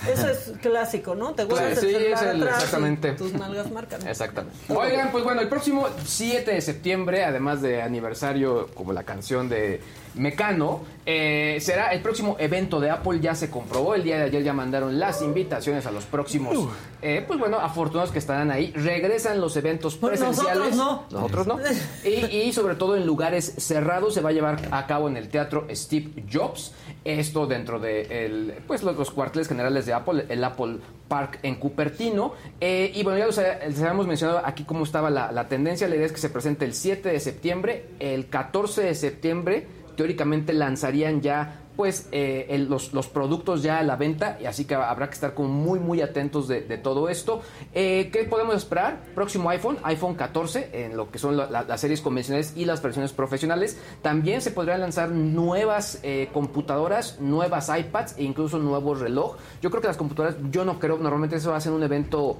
Eso 0.06 0.28
es 0.28 0.52
clásico, 0.62 1.14
¿no? 1.14 1.32
Te 1.34 1.44
guardas 1.44 1.78
Sí, 1.80 1.86
el 1.94 1.96
sí, 1.96 2.12
es 2.12 2.22
el- 2.22 2.42
atrás 2.42 2.56
exactamente. 2.64 3.12
tus 3.12 3.32
nalgas 3.32 3.70
marcan. 3.70 4.06
Exactamente. 4.06 4.58
Oigan, 4.68 5.10
pues 5.12 5.24
bueno, 5.24 5.40
el 5.40 5.48
próximo 5.48 5.88
7 6.04 6.50
de 6.52 6.60
septiembre, 6.60 7.24
además 7.24 7.62
de 7.62 7.80
aniversario 7.80 8.68
como 8.74 8.92
la 8.92 9.04
canción 9.04 9.48
de 9.48 9.80
Mecano, 10.16 10.80
eh, 11.04 11.58
será 11.60 11.92
el 11.92 12.00
próximo 12.00 12.36
evento 12.38 12.80
de 12.80 12.90
Apple. 12.90 13.20
Ya 13.20 13.34
se 13.34 13.50
comprobó, 13.50 13.94
el 13.94 14.02
día 14.02 14.16
de 14.18 14.24
ayer 14.24 14.42
ya 14.42 14.52
mandaron 14.52 14.98
las 14.98 15.22
invitaciones 15.22 15.86
a 15.86 15.90
los 15.90 16.04
próximos, 16.04 16.68
eh, 17.02 17.24
pues 17.26 17.38
bueno, 17.38 17.58
afortunados 17.58 18.10
que 18.10 18.18
estarán 18.18 18.50
ahí. 18.50 18.72
Regresan 18.74 19.40
los 19.40 19.56
eventos 19.56 19.96
Pues 19.96 20.18
presenciales. 20.18 20.74
nosotros 20.76 20.76
no. 21.12 21.20
Nosotros 21.20 21.46
no. 21.46 21.58
Y, 22.04 22.36
y 22.48 22.52
sobre 22.52 22.74
todo 22.76 22.96
en 22.96 23.06
lugares 23.06 23.54
cerrados 23.58 24.14
se 24.14 24.20
va 24.20 24.30
a 24.30 24.32
llevar 24.32 24.60
a 24.70 24.86
cabo 24.86 25.08
en 25.08 25.16
el 25.16 25.28
teatro 25.28 25.66
Steve 25.70 26.24
Jobs. 26.32 26.72
Esto 27.04 27.46
dentro 27.46 27.78
de 27.78 28.26
el, 28.26 28.54
pues 28.66 28.82
los, 28.82 28.96
los 28.96 29.10
cuarteles 29.10 29.46
generales 29.48 29.86
de 29.86 29.92
Apple, 29.92 30.26
el 30.28 30.42
Apple 30.42 30.78
Park 31.08 31.38
en 31.44 31.54
Cupertino. 31.56 32.32
Eh, 32.60 32.90
y 32.94 33.02
bueno, 33.04 33.18
ya 33.18 33.26
los, 33.26 33.36
les 33.36 33.78
habíamos 33.80 34.06
mencionado 34.08 34.40
aquí 34.44 34.64
cómo 34.64 34.82
estaba 34.84 35.08
la, 35.10 35.30
la 35.30 35.46
tendencia. 35.48 35.86
La 35.88 35.94
idea 35.96 36.06
es 36.06 36.12
que 36.12 36.18
se 36.18 36.30
presente 36.30 36.64
el 36.64 36.74
7 36.74 37.08
de 37.10 37.20
septiembre. 37.20 37.84
El 38.00 38.26
14 38.28 38.82
de 38.82 38.94
septiembre, 38.96 39.66
teóricamente 39.96 40.52
lanzarían 40.52 41.20
ya 41.20 41.60
pues 41.76 42.08
eh, 42.10 42.64
los, 42.70 42.94
los 42.94 43.06
productos 43.06 43.62
ya 43.62 43.78
a 43.78 43.82
la 43.82 43.96
venta 43.96 44.38
y 44.40 44.46
así 44.46 44.64
que 44.64 44.74
habrá 44.74 45.08
que 45.08 45.12
estar 45.14 45.34
como 45.34 45.50
muy 45.50 45.78
muy 45.78 46.00
atentos 46.00 46.48
de, 46.48 46.62
todo 46.78 47.10
esto. 47.10 47.42
Eh, 47.74 48.08
¿Qué 48.10 48.24
podemos 48.24 48.54
esperar? 48.54 49.02
Próximo 49.14 49.50
iPhone, 49.50 49.76
iPhone 49.82 50.14
14, 50.14 50.70
en 50.72 50.96
lo 50.96 51.10
que 51.10 51.18
son 51.18 51.36
la- 51.36 51.50
la- 51.50 51.64
las 51.64 51.78
series 51.78 52.00
convencionales 52.00 52.54
y 52.56 52.64
las 52.64 52.80
versiones 52.80 53.12
profesionales. 53.12 53.78
También 54.00 54.40
se 54.40 54.52
podrían 54.52 54.80
lanzar 54.80 55.10
nuevas 55.10 56.00
eh, 56.02 56.30
computadoras, 56.32 57.20
nuevas 57.20 57.68
iPads 57.68 58.16
e 58.16 58.22
incluso 58.24 58.58
nuevos 58.58 59.00
reloj. 59.00 59.36
Yo 59.60 59.68
creo 59.70 59.82
que 59.82 59.88
las 59.88 59.98
computadoras, 59.98 60.36
yo 60.50 60.64
no 60.64 60.78
creo, 60.78 60.96
normalmente 60.96 61.36
eso 61.36 61.50
va 61.50 61.58
a 61.58 61.60
ser 61.60 61.72
un 61.72 61.82
evento 61.82 62.38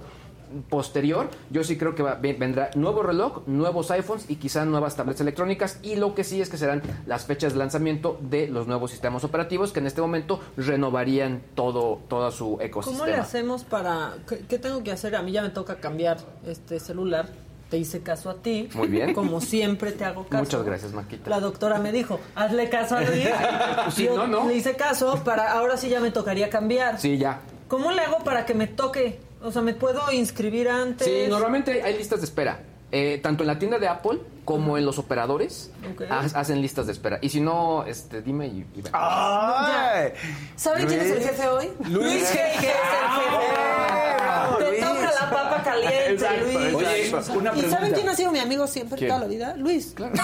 posterior, 0.68 1.28
yo 1.51 1.64
sí 1.64 1.77
creo 1.77 1.94
que 1.94 2.02
va- 2.02 2.14
ven- 2.14 2.39
vendrá 2.39 2.70
nuevo 2.74 3.02
reloj, 3.02 3.43
nuevos 3.47 3.90
iPhones 3.90 4.27
y 4.31 4.36
quizá 4.36 4.64
nuevas 4.64 4.97
tabletas 4.97 5.20
electrónicas 5.20 5.78
y 5.82 5.97
lo 5.97 6.14
que 6.14 6.24
sí 6.24 6.40
es 6.40 6.48
que 6.48 6.56
serán 6.59 6.82
las 7.06 7.24
fechas 7.27 7.52
de 7.52 7.59
lanzamiento 7.59 8.18
de 8.20 8.48
los 8.48 8.66
nuevos 8.66 8.90
sistemas 8.90 9.24
operativos 9.24 9.73
que 9.73 9.81
en 9.81 9.86
este 9.86 10.01
momento 10.01 10.40
renovarían 10.56 11.43
todo, 11.55 12.01
todo 12.09 12.31
su 12.31 12.59
ecosistema. 12.60 12.98
¿Cómo 13.05 13.10
le 13.16 13.20
hacemos 13.20 13.64
para.? 13.64 14.14
¿qué, 14.28 14.39
qué 14.48 14.59
tengo 14.59 14.82
que 14.82 14.93
hacer? 14.93 15.16
A 15.16 15.23
mí 15.23 15.32
ya 15.32 15.43
me 15.43 15.51
toca 15.51 15.77
cambiar 15.77 16.18
este 16.47 16.81
celular. 16.81 17.28
Te 17.70 17.78
hice 17.78 18.01
caso 18.01 18.31
a 18.31 18.35
ti. 18.35 18.68
Muy 18.74 18.86
bien. 18.86 19.12
Como 19.12 19.40
siempre 19.40 19.90
te 19.90 20.05
hago 20.05 20.24
caso. 20.28 20.44
Muchas 20.44 20.62
gracias, 20.64 20.93
Maquita. 20.93 21.28
La 21.28 21.40
doctora 21.40 21.81
me 21.81 21.90
dijo, 21.90 22.20
hazle 22.36 22.68
caso 22.68 22.97
a 22.97 23.01
Luis. 23.01 23.27
sí, 23.93 24.05
Yo 24.05 24.16
no, 24.16 24.27
no. 24.28 24.47
Le 24.48 24.55
hice 24.55 24.77
caso, 24.77 25.20
para 25.24 25.51
ahora 25.52 25.77
sí 25.77 25.89
ya 25.89 25.98
me 25.98 26.12
tocaría 26.12 26.48
cambiar. 26.48 27.01
Sí, 27.01 27.18
ya. 27.18 27.40
¿Cómo 27.66 27.90
le 27.90 28.02
hago 28.02 28.18
para 28.23 28.47
que 28.47 28.55
me 28.55 28.68
toque? 28.68 29.18
O 29.47 29.52
sea, 29.52 29.62
¿me 29.62 29.74
puedo 29.74 30.01
inscribir 30.10 30.68
antes? 30.68 31.06
Sí, 31.06 31.28
normalmente 31.28 31.81
hay 31.81 31.97
listas 31.97 32.20
de 32.20 32.27
espera. 32.27 32.60
Eh, 32.90 33.20
tanto 33.23 33.44
en 33.44 33.47
la 33.47 33.59
tienda 33.59 33.78
de 33.78 33.86
Apple 33.86 34.18
como 34.47 34.78
en 34.78 34.86
los 34.86 34.98
operadores 34.98 35.70
ha- 36.09 36.20
hacen 36.40 36.62
listas 36.62 36.86
de 36.86 36.93
espera. 36.93 37.18
Y 37.20 37.28
si 37.28 37.40
no, 37.43 37.85
este, 37.85 38.23
dime 38.23 38.47
y, 38.47 38.64
y 38.74 38.81
ve. 38.81 38.89
¡Ay! 38.94 40.12
¿Saben 40.56 40.86
quién 40.86 41.01
es 41.02 41.10
el 41.10 41.23
jefe 41.23 41.47
hoy? 41.48 41.70
Luis 41.90 42.24
G, 42.31 42.32
que 42.32 42.39
es 42.39 42.52
el 42.55 42.60
jefe. 42.62 44.16
Bravo, 44.16 44.56
Te 44.59 44.81
toca 44.81 45.12
la 45.20 45.31
papa 45.31 45.62
caliente, 45.64 46.12
Exacto, 46.12 46.44
Luis. 46.44 46.74
Oye, 46.74 47.12
una 47.36 47.55
¿Y 47.56 47.62
saben 47.62 47.93
quién 47.93 48.09
ha 48.09 48.14
sido 48.14 48.31
mi 48.32 48.39
amigo 48.39 48.66
siempre 48.66 48.97
¿Quién? 48.98 49.09
toda 49.09 49.20
la 49.20 49.27
vida? 49.27 49.55
Luis. 49.56 49.93
Claro. 49.94 50.14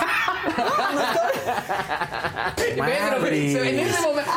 Pedro, 2.57 3.27
en 3.27 3.79
ese 3.81 4.01
momento 4.01 4.31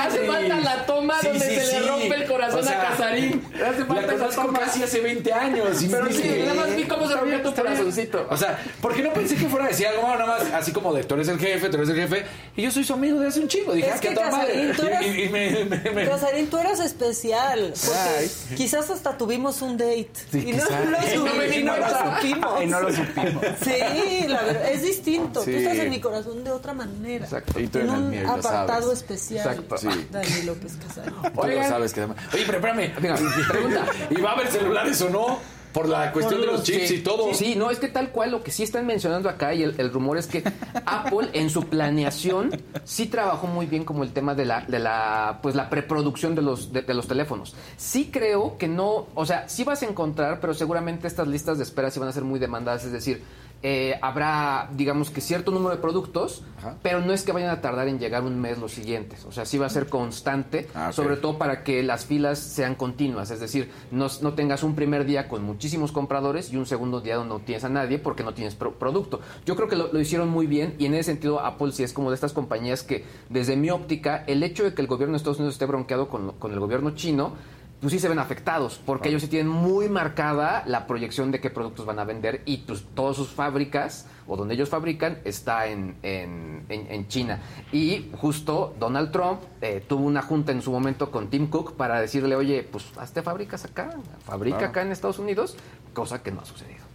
hace 0.00 0.26
falta 0.26 0.56
la 0.60 0.86
toma 0.86 1.14
Sí, 1.20 1.26
donde 1.28 1.40
sí, 1.46 1.54
se 1.56 1.64
sí. 1.66 1.80
le 1.80 1.86
rompe 1.88 2.14
el 2.14 2.26
corazón 2.26 2.60
O 2.60 2.62
sea, 2.62 2.80
a 2.82 2.90
Casarín. 2.90 3.44
Hace 3.54 3.80
La 3.80 3.86
falta 3.86 4.12
conozco 4.14 4.42
toma. 4.46 4.58
casi 4.60 4.82
hace 4.82 5.00
20 5.00 5.32
años. 5.32 5.82
y 5.82 5.88
Pero 5.88 6.12
sí, 6.12 6.36
nada 6.40 6.54
más 6.54 6.76
vi 6.76 6.84
cómo 6.84 7.08
se 7.08 7.14
rompió 7.16 7.42
tu 7.42 7.54
corazoncito. 7.54 8.26
O 8.30 8.36
sea, 8.36 8.58
porque 8.80 9.02
no 9.02 9.12
pensé 9.12 9.29
que 9.36 9.46
fuera 9.48 9.66
a 9.66 9.68
decir 9.68 9.86
algo 9.86 10.02
nada 10.08 10.26
más 10.26 10.42
así 10.52 10.72
como 10.72 10.92
de 10.94 11.04
tú 11.04 11.14
eres 11.14 11.28
el 11.28 11.38
jefe, 11.38 11.68
tú 11.68 11.76
eres 11.76 11.88
el 11.90 11.96
jefe, 11.96 12.24
y 12.56 12.62
yo 12.62 12.70
soy 12.70 12.84
su 12.84 12.92
amigo 12.94 13.18
de 13.20 13.28
hace 13.28 13.40
un 13.40 13.48
chingo. 13.48 13.72
Dije, 13.72 13.88
Es 13.88 13.94
ah, 13.96 14.00
qué 14.00 14.08
que, 14.08 14.14
toda 14.14 14.30
madre. 14.30 14.52
Casarín, 14.52 14.76
tú 14.76 14.82
eras- 14.86 15.02
Y, 15.02 15.06
y- 15.08 15.22
y 15.24 15.28
me, 15.28 15.64
me- 15.64 15.90
me- 15.90 16.08
Casarín, 16.08 16.46
tú 16.50 16.58
eras 16.58 16.80
especial. 16.80 17.72
Porque 17.74 18.30
quizás 18.56 18.90
hasta 18.90 19.16
tuvimos 19.18 19.62
un 19.62 19.76
date. 19.76 20.10
Sí, 20.30 20.44
y 20.48 20.52
no 20.52 20.64
lo, 20.64 20.70
Y 20.70 20.84
no 21.16 21.26
subi- 21.26 21.34
me 21.38 21.56
y 21.58 21.62
no 21.64 21.76
lo 21.76 21.86
supimos. 21.88 22.62
Y 22.62 22.66
no 22.66 22.80
lo 22.80 22.92
supimos. 22.92 23.44
Sí, 23.62 24.26
la 24.28 24.42
verdad, 24.42 24.70
es 24.70 24.82
distinto. 24.82 25.44
Sí. 25.44 25.52
Tú 25.52 25.56
estás 25.58 25.76
en 25.76 25.90
mi 25.90 26.00
corazón 26.00 26.44
de 26.44 26.50
otra 26.50 26.72
manera. 26.74 27.24
Exacto. 27.24 27.58
Y 27.60 27.66
tú 27.68 27.78
en 27.78 27.88
en 27.88 27.94
el 27.94 28.00
un 28.00 28.10
mío, 28.10 28.22
lo 28.24 28.30
apartado 28.32 28.82
sabes. 28.82 28.98
especial. 28.98 29.46
Exacto. 29.46 29.78
Sí. 29.78 29.88
Dani 30.10 30.42
López 30.44 30.72
Casarín. 30.86 31.14
Oigan. 31.36 31.68
sabes 31.68 31.92
que... 31.92 32.02
Oye, 32.02 32.44
pero 32.46 32.58
espérame. 32.58 32.92
Venga, 33.00 33.16
pregunta. 33.50 33.86
¿Y 34.10 34.20
va 34.20 34.30
a 34.30 34.32
haber 34.34 34.48
celulares 34.48 35.00
o 35.02 35.10
no? 35.10 35.38
Por 35.72 35.88
la 35.88 36.12
cuestión 36.12 36.40
de 36.40 36.46
los 36.46 36.62
chips 36.62 36.88
Sí, 36.88 36.94
y 36.96 36.98
todo. 37.00 37.32
Sí, 37.34 37.54
no, 37.54 37.70
es 37.70 37.78
que 37.78 37.88
tal 37.88 38.10
cual 38.10 38.32
lo 38.32 38.42
que 38.42 38.50
sí 38.50 38.62
están 38.62 38.86
mencionando 38.86 39.28
acá 39.28 39.54
y 39.54 39.62
el, 39.62 39.74
el 39.78 39.92
rumor 39.92 40.18
es 40.18 40.26
que 40.26 40.42
Apple 40.84 41.28
en 41.32 41.48
su 41.50 41.64
planeación 41.64 42.50
sí 42.84 43.06
trabajó 43.06 43.46
muy 43.46 43.66
bien 43.66 43.84
como 43.84 44.02
el 44.02 44.12
tema 44.12 44.34
de 44.34 44.44
la, 44.44 44.62
de 44.62 44.78
la, 44.78 45.38
pues 45.42 45.54
la 45.54 45.70
preproducción 45.70 46.34
de 46.34 46.42
los, 46.42 46.72
de, 46.72 46.82
de 46.82 46.94
los 46.94 47.06
teléfonos. 47.06 47.54
Sí 47.76 48.10
creo 48.12 48.58
que 48.58 48.68
no, 48.68 49.06
o 49.14 49.26
sea, 49.26 49.48
sí 49.48 49.64
vas 49.64 49.82
a 49.82 49.86
encontrar, 49.86 50.40
pero 50.40 50.54
seguramente 50.54 51.06
estas 51.06 51.28
listas 51.28 51.58
de 51.58 51.64
espera 51.64 51.90
sí 51.90 52.00
van 52.00 52.08
a 52.08 52.12
ser 52.12 52.24
muy 52.24 52.38
demandadas, 52.40 52.84
es 52.84 52.92
decir, 52.92 53.22
eh, 53.62 53.98
habrá, 54.00 54.70
digamos 54.74 55.10
que 55.10 55.20
cierto 55.20 55.50
número 55.50 55.74
de 55.76 55.82
productos, 55.82 56.42
Ajá. 56.58 56.76
pero 56.82 57.00
no 57.00 57.12
es 57.12 57.22
que 57.24 57.32
vayan 57.32 57.50
a 57.50 57.60
tardar 57.60 57.88
en 57.88 57.98
llegar 57.98 58.22
un 58.22 58.40
mes 58.40 58.56
los 58.58 58.72
siguientes. 58.72 59.24
O 59.26 59.32
sea, 59.32 59.44
sí 59.44 59.58
va 59.58 59.66
a 59.66 59.70
ser 59.70 59.88
constante, 59.88 60.68
Ah, 60.74 60.92
sobre 60.92 61.16
todo 61.16 61.36
para 61.38 61.62
que 61.62 61.82
las 61.82 62.06
filas 62.06 62.38
sean 62.38 62.74
continuas. 62.74 63.30
Es 63.30 63.40
decir, 63.40 63.70
no, 63.90 64.06
no 64.22 64.32
tengas 64.34 64.62
un 64.62 64.74
primer 64.74 65.04
día 65.04 65.28
con 65.28 65.42
muchísimos 65.44 65.92
compradores 65.92 66.52
y 66.52 66.56
un 66.56 66.64
segundo 66.66 67.00
día 67.00 67.16
donde 67.16 67.34
no 67.34 67.40
tienes 67.40 67.64
a 67.64 67.68
nadie 67.68 67.98
porque 67.98 68.22
no 68.24 68.32
tienes 68.32 68.54
pro- 68.54 68.74
producto. 68.78 69.20
Yo 69.44 69.56
creo 69.56 69.68
que 69.68 69.76
lo, 69.76 69.92
lo 69.92 70.00
hicieron 70.00 70.28
muy 70.30 70.46
bien 70.46 70.74
y 70.78 70.86
en 70.86 70.94
ese 70.94 71.04
sentido 71.12 71.40
Apple 71.40 71.72
sí 71.72 71.82
es 71.82 71.92
como 71.92 72.10
de 72.10 72.14
estas 72.14 72.32
compañías 72.32 72.82
que, 72.82 73.04
desde 73.28 73.56
mi 73.56 73.68
óptica, 73.70 74.24
el 74.26 74.42
hecho 74.42 74.64
de 74.64 74.72
que 74.74 74.80
el 74.80 74.88
gobierno 74.88 75.12
de 75.12 75.16
Estados 75.18 75.38
Unidos 75.38 75.54
esté 75.56 75.66
bronqueado 75.66 76.08
con, 76.08 76.32
con 76.32 76.52
el 76.52 76.60
gobierno 76.60 76.92
chino, 76.92 77.34
pues 77.80 77.92
sí 77.92 77.98
se 77.98 78.08
ven 78.08 78.18
afectados, 78.18 78.80
porque 78.84 79.08
ellos 79.08 79.22
sí 79.22 79.28
tienen 79.28 79.48
muy 79.50 79.88
marcada 79.88 80.62
la 80.66 80.86
proyección 80.86 81.30
de 81.30 81.40
qué 81.40 81.48
productos 81.48 81.86
van 81.86 81.98
a 81.98 82.04
vender 82.04 82.42
y 82.44 82.58
pues, 82.58 82.84
todas 82.94 83.16
sus 83.16 83.28
fábricas 83.30 84.06
o 84.26 84.36
donde 84.36 84.52
ellos 84.54 84.68
fabrican 84.68 85.18
está 85.24 85.66
en, 85.66 85.96
en, 86.02 86.64
en- 86.68 86.86
en 86.90 87.08
China. 87.08 87.40
Y 87.72 88.10
justo 88.18 88.74
Donald 88.78 89.10
Trump 89.12 89.40
eh, 89.62 89.82
tuvo 89.88 90.04
una 90.04 90.20
junta 90.22 90.52
en 90.52 90.60
su 90.62 90.70
momento 90.70 91.10
con 91.10 91.28
Tim 91.30 91.48
Cook 91.48 91.74
para 91.76 92.00
decirle, 92.00 92.36
oye, 92.36 92.62
pues 92.70 92.84
hazte 92.98 93.22
fábricas 93.22 93.64
acá, 93.64 93.94
fabrica 94.24 94.58
acá 94.66 94.82
en 94.82 94.92
Estados 94.92 95.18
Unidos, 95.18 95.56
cosa 95.94 96.22
que 96.22 96.30
no 96.32 96.40
ha 96.42 96.44
sucedido. 96.44 96.89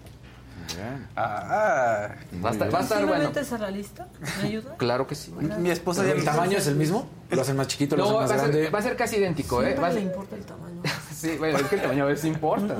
Bien. 0.75 1.07
Ah, 1.15 2.09
Va 2.43 2.49
a 2.49 2.53
estar, 2.53 2.73
va 2.73 2.79
a 2.79 2.81
¿Sí 2.81 2.85
estar 2.85 2.99
me 3.01 3.07
bueno. 3.07 3.23
metes 3.25 3.51
a 3.53 3.57
la 3.57 3.71
lista? 3.71 4.07
¿Me 4.41 4.47
ayudas? 4.47 4.73
Claro 4.77 5.07
que 5.07 5.15
sí. 5.15 5.31
mi 5.31 5.69
esposa 5.69 6.03
ya 6.05 6.11
¿El 6.13 6.23
tamaño 6.23 6.57
es 6.57 6.67
el 6.67 6.75
mismo? 6.75 7.07
¿Lo 7.29 7.41
hacen 7.41 7.55
más 7.57 7.67
chiquito, 7.67 7.95
lo 7.95 8.03
No, 8.03 8.09
hacen 8.09 8.17
va 8.17 8.21
más 8.23 8.31
a, 8.31 8.35
grande? 8.37 8.63
ser, 8.63 8.75
va 8.75 8.79
a 8.79 8.81
ser 8.81 8.95
casi 8.95 9.15
idéntico, 9.17 9.63
¿eh? 9.63 9.75
Va 9.75 9.89
le 9.89 9.95
ser- 9.95 10.03
importa 10.03 10.35
el 10.35 10.45
tamaño. 10.45 10.81
Sí, 11.15 11.37
bueno, 11.39 11.57
es 11.57 11.63
que 11.67 11.75
el 11.75 11.81
tamaño 11.81 12.03
a 12.03 12.07
veces 12.07 12.25
importa. 12.25 12.73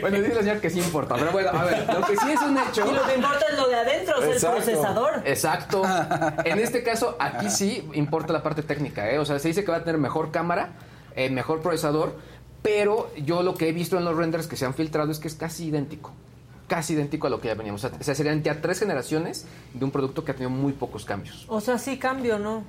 Bueno, 0.00 0.16
dice 0.18 0.34
la 0.34 0.40
señora 0.40 0.60
que 0.60 0.68
sí 0.70 0.80
importa. 0.80 1.14
Pero 1.14 1.30
bueno, 1.30 1.50
a 1.50 1.64
ver, 1.64 1.86
lo 1.86 2.04
que 2.04 2.16
sí 2.16 2.30
es 2.32 2.40
un 2.42 2.58
hecho. 2.58 2.84
Y 2.90 2.94
lo 2.94 3.06
que 3.06 3.14
importa 3.14 3.44
es 3.50 3.56
lo 3.56 3.68
de 3.68 3.74
adentro, 3.76 4.22
es 4.22 4.42
el 4.42 4.50
procesador. 4.50 5.22
Exacto. 5.24 5.82
En 6.44 6.58
este 6.58 6.82
caso, 6.82 7.16
aquí 7.20 7.48
sí 7.48 7.88
importa 7.94 8.32
la 8.32 8.42
parte 8.42 8.62
técnica, 8.62 9.08
¿eh? 9.10 9.18
O 9.20 9.24
sea, 9.24 9.38
se 9.38 9.48
dice 9.48 9.64
que 9.64 9.70
va 9.70 9.78
a 9.78 9.84
tener 9.84 9.98
mejor 10.00 10.30
cámara, 10.32 10.70
eh, 11.14 11.30
mejor 11.30 11.62
procesador, 11.62 12.16
pero 12.60 13.08
yo 13.24 13.42
lo 13.44 13.54
que 13.54 13.68
he 13.68 13.72
visto 13.72 13.96
en 13.96 14.04
los 14.04 14.16
renders 14.16 14.48
que 14.48 14.56
se 14.56 14.66
han 14.66 14.74
filtrado 14.74 15.10
es 15.12 15.18
que 15.20 15.28
es 15.28 15.36
casi 15.36 15.66
idéntico. 15.66 16.12
Casi 16.66 16.94
idéntico 16.94 17.26
a 17.26 17.30
lo 17.30 17.40
que 17.40 17.48
ya 17.48 17.54
veníamos. 17.54 17.84
O 17.84 17.90
sea, 18.02 18.14
serían 18.14 18.42
ya 18.42 18.60
tres 18.60 18.80
generaciones 18.80 19.46
de 19.72 19.84
un 19.84 19.90
producto 19.90 20.24
que 20.24 20.32
ha 20.32 20.34
tenido 20.34 20.50
muy 20.50 20.72
pocos 20.72 21.04
cambios. 21.04 21.44
O 21.48 21.60
sea, 21.60 21.78
sí 21.78 21.96
cambio, 21.98 22.38
¿no? 22.38 22.64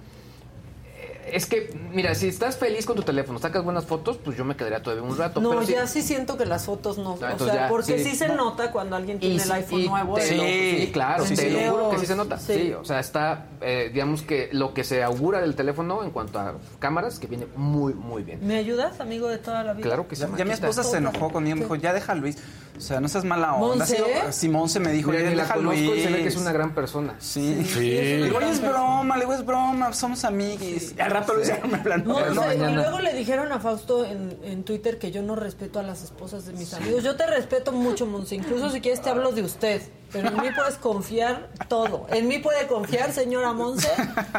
Es 1.32 1.46
que, 1.46 1.78
mira, 1.92 2.16
si 2.16 2.28
estás 2.30 2.56
feliz 2.58 2.86
con 2.86 2.96
tu 2.96 3.02
teléfono, 3.04 3.38
sacas 3.38 3.62
buenas 3.62 3.86
fotos, 3.86 4.18
pues 4.18 4.38
yo 4.38 4.46
me 4.46 4.56
quedaría 4.56 4.82
todavía 4.82 5.04
un 5.04 5.18
rato. 5.18 5.42
No, 5.42 5.50
pero 5.50 5.64
ya 5.64 5.86
sí 5.86 6.02
siento 6.02 6.38
que 6.38 6.46
las 6.46 6.66
fotos 6.66 6.98
no. 6.98 7.12
o 7.12 7.14
entonces 7.16 7.48
sea, 7.52 7.56
ya, 7.64 7.68
porque 7.68 7.98
sí. 8.00 8.12
sí, 8.12 8.16
se 8.16 8.30
nota 8.30 8.72
cuando 8.72 8.96
alguien 8.96 9.20
tiene 9.20 9.44
el 9.44 9.52
iPhone 9.52 9.82
y 9.82 9.88
nuevo. 9.90 10.16
te 10.16 10.36
lo- 10.38 10.44
sí, 10.44 10.90
claro, 10.94 11.26
te 11.26 11.50
lo 11.50 11.60
juro 11.72 11.90
que 11.90 11.98
sí 11.98 12.06
se 12.06 12.16
nota. 12.16 12.40
sí. 12.40 12.54
Sí, 12.54 12.74
o 12.74 12.86
sea, 12.86 13.02
está, 13.02 13.48
eh, 13.60 13.90
digamos 13.92 14.22
que 14.22 14.50
lo 14.54 14.74
que 14.74 14.86
se 14.86 15.04
augura 15.04 15.42
del 15.42 15.54
teléfono 15.56 16.02
en 16.04 16.12
cuanto 16.12 16.40
a 16.40 16.56
cámaras, 16.80 17.20
que 17.20 17.28
viene 17.28 17.46
muy, 17.58 17.94
muy 17.94 18.24
bien. 18.24 18.40
¿Me 18.48 18.56
ayudas, 18.56 19.02
amigo 19.02 19.28
de 19.28 19.38
toda 19.38 19.66
la 19.66 19.74
vida? 19.74 19.84
Claro 19.86 20.08
que 20.08 20.16
sí. 20.16 20.24
Ya, 20.32 20.38
ya 20.38 20.46
mi 20.46 20.52
esposa 20.52 20.82
se 20.84 20.98
enojó 20.98 21.30
conmigo, 21.30 21.58
me 21.58 21.64
dijo, 21.64 21.76
ya 21.76 21.92
deja 21.92 22.16
Luis. 22.16 22.38
O 22.78 22.82
sea, 22.82 23.00
no 23.00 23.08
seas 23.08 23.24
mala 23.26 23.56
onda. 23.56 23.86
¿Monse? 23.86 23.96
Sí, 23.98 24.04
Simón 24.32 24.70
se 24.70 24.80
me 24.80 24.92
dijo, 24.92 25.10
Mira, 25.12 25.32
la 25.32 25.52
conozco 25.52 25.96
y 25.96 26.04
se 26.04 26.10
ve 26.12 26.22
que 26.22 26.28
es 26.28 26.36
una 26.38 26.52
gran 26.52 26.76
persona. 26.76 27.16
Sí. 27.20 27.64
Sí. 27.66 27.80
Le 27.80 28.24
digo, 28.26 28.38
"Oye, 28.38 28.50
es 28.52 28.62
broma, 28.62 29.16
le 29.18 29.22
digo, 29.22 29.34
es 29.34 29.46
broma, 29.46 29.94
somos 29.94 30.24
amiguis. 30.24 30.94
Y 30.98 31.02
al 31.02 31.12
rato 31.12 31.34
Luis 31.34 31.48
ya 31.48 31.60
me 31.66 31.80
planó. 31.80 32.20
No, 32.34 32.44
sé, 32.44 32.56
y 32.56 32.60
luego 32.74 33.00
le 33.00 33.14
dijeron 33.14 33.52
a 33.52 33.60
Fausto 33.60 34.06
en, 34.06 34.38
en 34.44 34.64
Twitter 34.64 35.00
que 35.00 35.12
yo 35.12 35.22
no 35.24 35.36
respeto 35.36 35.80
a 35.80 35.84
las 35.84 36.04
esposas 36.04 36.46
de 36.46 36.54
mis 36.54 36.74
amigos. 36.74 37.04
Yo 37.04 37.16
te 37.16 37.26
respeto 37.26 37.72
mucho, 37.72 38.06
Monse. 38.06 38.36
Incluso 38.36 38.70
si 38.70 38.80
quieres 38.80 39.02
te 39.02 39.10
hablo 39.10 39.32
de 39.32 39.42
usted. 39.42 39.82
Pero 40.12 40.30
en 40.30 40.36
mí 40.36 40.48
puedes 40.56 40.76
confiar 40.76 41.50
todo. 41.68 42.06
En 42.10 42.28
mí 42.28 42.38
puede 42.40 42.66
confiar, 42.68 43.12
señora 43.12 43.52
Monse, 43.54 43.90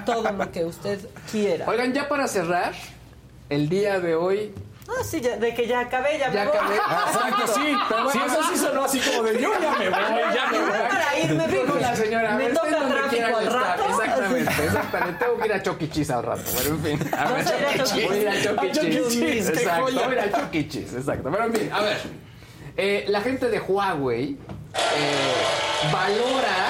todo 0.07 0.31
lo 0.33 0.51
que 0.51 0.65
usted 0.65 0.99
quiera. 1.31 1.69
Oigan, 1.69 1.93
ya 1.93 2.09
para 2.09 2.27
cerrar, 2.29 2.73
el 3.51 3.69
día 3.69 4.01
de 4.01 4.15
hoy 4.15 4.55
Ah, 4.89 5.05
sí, 5.05 5.21
ya- 5.21 5.37
de 5.37 5.55
que 5.55 5.67
ya 5.67 5.81
acabé, 5.81 6.19
ya, 6.19 6.33
ya 6.33 6.45
me 6.45 6.51
voy. 6.51 6.57
acabé. 6.57 6.77
Exacto, 7.07 7.47
sí. 7.55 7.77
Sí, 8.13 8.19
eso 8.27 8.43
sí 8.51 8.57
sonó 8.59 8.85
así 8.85 8.99
como 9.01 9.23
de 9.23 9.41
yo 9.41 9.51
ya 9.61 9.71
me 9.79 9.91
voy, 9.91 10.35
ya 10.35 10.47
me 10.51 10.59
voy. 10.61 10.71
Para 10.89 11.19
irme, 11.19 11.47
Dijo 11.49 11.75
la 11.79 11.95
señora, 11.97 12.31
me 12.35 12.49
toca 12.49 12.89
tráfico 12.89 13.37
al 13.37 13.47
estar. 13.47 13.63
rato. 13.63 13.85
Exactamente, 13.89 14.51
exactamente. 14.65 15.25
Tengo 15.25 15.39
que 15.39 15.47
ir 15.47 15.53
a 15.53 15.63
Choquichis 15.63 16.11
al 16.11 16.23
rato, 16.23 16.43
pero 16.57 16.71
en 16.75 16.83
fin. 16.83 17.11
A 17.17 17.25
ver, 17.33 17.47
a 17.47 17.85
Chucky 17.85 18.01
Voy 18.07 18.17
a 18.17 18.21
ir 18.21 18.29
a 18.29 18.43
Choquichis. 18.43 19.49
Exacto, 19.51 19.83
voy 19.83 19.99
a 19.99 20.09
ir 20.13 20.19
a 20.21 20.31
Choquichis, 20.41 20.93
exacto. 20.95 21.31
Pero 21.31 21.45
en 21.45 21.55
fin, 21.55 21.71
a 21.73 21.81
ver. 21.83 21.99
Eh, 22.81 23.05
la 23.09 23.21
gente 23.21 23.51
de 23.51 23.59
Huawei 23.61 24.39
eh, 24.97 25.93
valora 25.93 26.69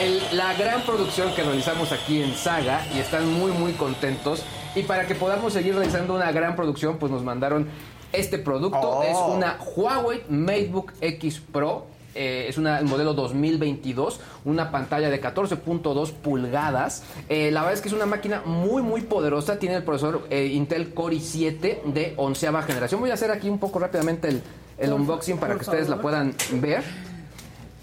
el- 0.00 0.22
la 0.36 0.54
gran 0.54 0.80
producción 0.82 1.34
que 1.34 1.42
realizamos 1.42 1.92
aquí 1.92 2.22
en 2.22 2.34
Saga 2.36 2.80
y 2.94 3.00
están 3.00 3.26
muy, 3.32 3.50
muy 3.52 3.72
contentos. 3.72 4.44
Y 4.78 4.82
para 4.84 5.06
que 5.06 5.14
podamos 5.14 5.52
seguir 5.52 5.74
realizando 5.74 6.14
una 6.14 6.30
gran 6.30 6.54
producción, 6.54 6.98
pues 6.98 7.10
nos 7.10 7.24
mandaron 7.24 7.66
este 8.12 8.38
producto. 8.38 8.78
Oh. 8.80 9.02
Es 9.02 9.16
una 9.16 9.58
Huawei 9.76 10.22
MateBook 10.28 10.92
X 11.00 11.40
Pro. 11.52 11.86
Eh, 12.14 12.46
es 12.48 12.58
una 12.58 12.80
modelo 12.82 13.12
2022, 13.14 14.20
una 14.44 14.70
pantalla 14.70 15.10
de 15.10 15.20
14.2 15.20 16.12
pulgadas. 16.12 17.02
Eh, 17.28 17.50
la 17.50 17.60
verdad 17.60 17.74
es 17.74 17.80
que 17.80 17.88
es 17.88 17.94
una 17.94 18.06
máquina 18.06 18.42
muy, 18.44 18.82
muy 18.82 19.02
poderosa. 19.02 19.58
Tiene 19.58 19.76
el 19.76 19.82
procesador 19.84 20.26
eh, 20.30 20.46
Intel 20.46 20.94
Core 20.94 21.16
i7 21.16 21.82
de 21.84 22.14
onceava 22.16 22.62
generación. 22.62 23.00
Voy 23.00 23.10
a 23.10 23.14
hacer 23.14 23.30
aquí 23.30 23.48
un 23.48 23.58
poco 23.58 23.78
rápidamente 23.78 24.28
el, 24.28 24.42
el 24.78 24.92
unboxing 24.92 25.38
para 25.38 25.54
que 25.54 25.60
ustedes 25.60 25.88
la 25.88 26.00
puedan 26.00 26.34
ver. 26.54 26.82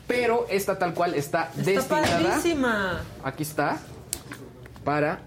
Pero 0.07 0.45
esta 0.49 0.77
tal 0.77 0.93
cual 0.93 1.13
está, 1.15 1.49
Está 1.57 1.61
destinada. 1.71 2.07
padrísima. 2.29 3.01
Aquí 3.23 3.43
está. 3.43 3.77
Para 4.83 5.19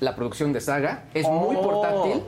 la 0.00 0.14
producción 0.16 0.52
de 0.52 0.60
saga. 0.60 1.04
Es 1.14 1.26
muy 1.28 1.56
Oh. 1.56 1.62
portátil. 1.62 2.22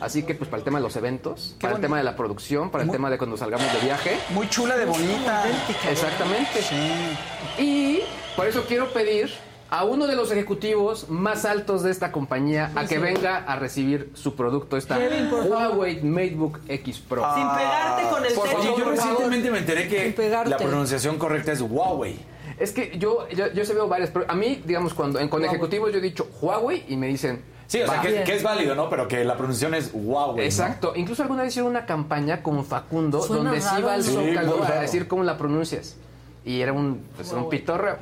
Así 0.00 0.22
que, 0.22 0.34
pues, 0.34 0.48
para 0.48 0.60
el 0.60 0.64
tema 0.64 0.78
de 0.78 0.82
los 0.84 0.96
eventos, 0.96 1.54
para 1.60 1.74
el 1.74 1.80
tema 1.82 1.98
de 1.98 2.04
la 2.04 2.16
producción, 2.16 2.70
para 2.70 2.84
el 2.84 2.90
tema 2.90 3.10
de 3.10 3.18
cuando 3.18 3.36
salgamos 3.36 3.70
de 3.74 3.80
viaje. 3.80 4.18
Muy 4.30 4.48
chula 4.48 4.76
de 4.76 4.86
bonita. 4.86 5.44
Exactamente. 5.90 6.62
Sí. 6.62 7.62
Y 7.62 8.00
por 8.36 8.46
eso 8.46 8.64
quiero 8.66 8.90
pedir 8.92 9.30
a 9.68 9.84
uno 9.84 10.06
de 10.06 10.14
los 10.16 10.30
ejecutivos 10.30 11.08
más 11.10 11.44
altos 11.44 11.82
de 11.82 11.90
esta 11.90 12.10
compañía 12.12 12.70
a 12.74 12.86
que 12.86 12.98
venga 12.98 13.38
a 13.38 13.56
recibir 13.56 14.12
su 14.14 14.34
producto, 14.36 14.76
esta 14.76 14.96
Kevin. 14.96 15.28
Huawei 15.30 16.00
MateBook 16.02 16.60
X 16.68 16.98
Pro. 17.00 17.22
Sin 17.34 17.46
pegarte 17.48 18.02
con 18.08 18.24
el 18.24 18.32
Por 18.32 18.48
techo. 18.48 18.78
Yo 18.78 18.84
recientemente 18.90 19.50
me 19.50 19.58
enteré 19.58 19.88
que 19.88 20.14
la 20.46 20.56
pronunciación 20.56 21.18
correcta 21.18 21.52
es 21.52 21.60
Huawei. 21.60 22.16
Es 22.58 22.72
que 22.72 22.96
yo, 22.98 23.28
yo, 23.28 23.52
yo 23.52 23.64
se 23.64 23.74
veo 23.74 23.88
varias, 23.88 24.10
pero 24.10 24.24
a 24.28 24.34
mí, 24.34 24.62
digamos, 24.64 24.94
cuando 24.94 25.18
en, 25.18 25.28
con 25.28 25.44
ejecutivos 25.44 25.92
yo 25.92 25.98
he 25.98 26.02
dicho 26.02 26.28
Huawei 26.40 26.84
y 26.88 26.96
me 26.96 27.06
dicen... 27.08 27.42
Sí, 27.66 27.82
o 27.82 27.86
sea, 27.88 28.00
que, 28.00 28.22
es 28.22 28.42
válido, 28.44 28.76
¿no? 28.76 28.88
Pero 28.88 29.08
que 29.08 29.24
la 29.24 29.36
pronunciación 29.36 29.74
es 29.74 29.90
Huawei. 29.92 30.36
¿no? 30.36 30.42
Exacto. 30.42 30.92
Incluso 30.94 31.22
alguna 31.22 31.42
vez 31.42 31.52
hicieron 31.52 31.70
una 31.70 31.84
campaña 31.84 32.40
con 32.40 32.64
Facundo 32.64 33.20
Suena 33.20 33.50
donde 33.50 33.60
se 33.60 33.68
raro, 33.70 33.80
iba 33.80 33.94
al. 33.94 34.04
Sí, 34.04 34.12
Zócalo 34.12 34.64
a 34.64 34.80
decir 34.80 35.08
cómo 35.08 35.24
la 35.24 35.36
pronuncias. 35.36 35.96
Y 36.44 36.60
era 36.60 36.72
un, 36.72 37.02
pues, 37.16 37.32
un 37.32 37.48
pitorreo. 37.48 37.96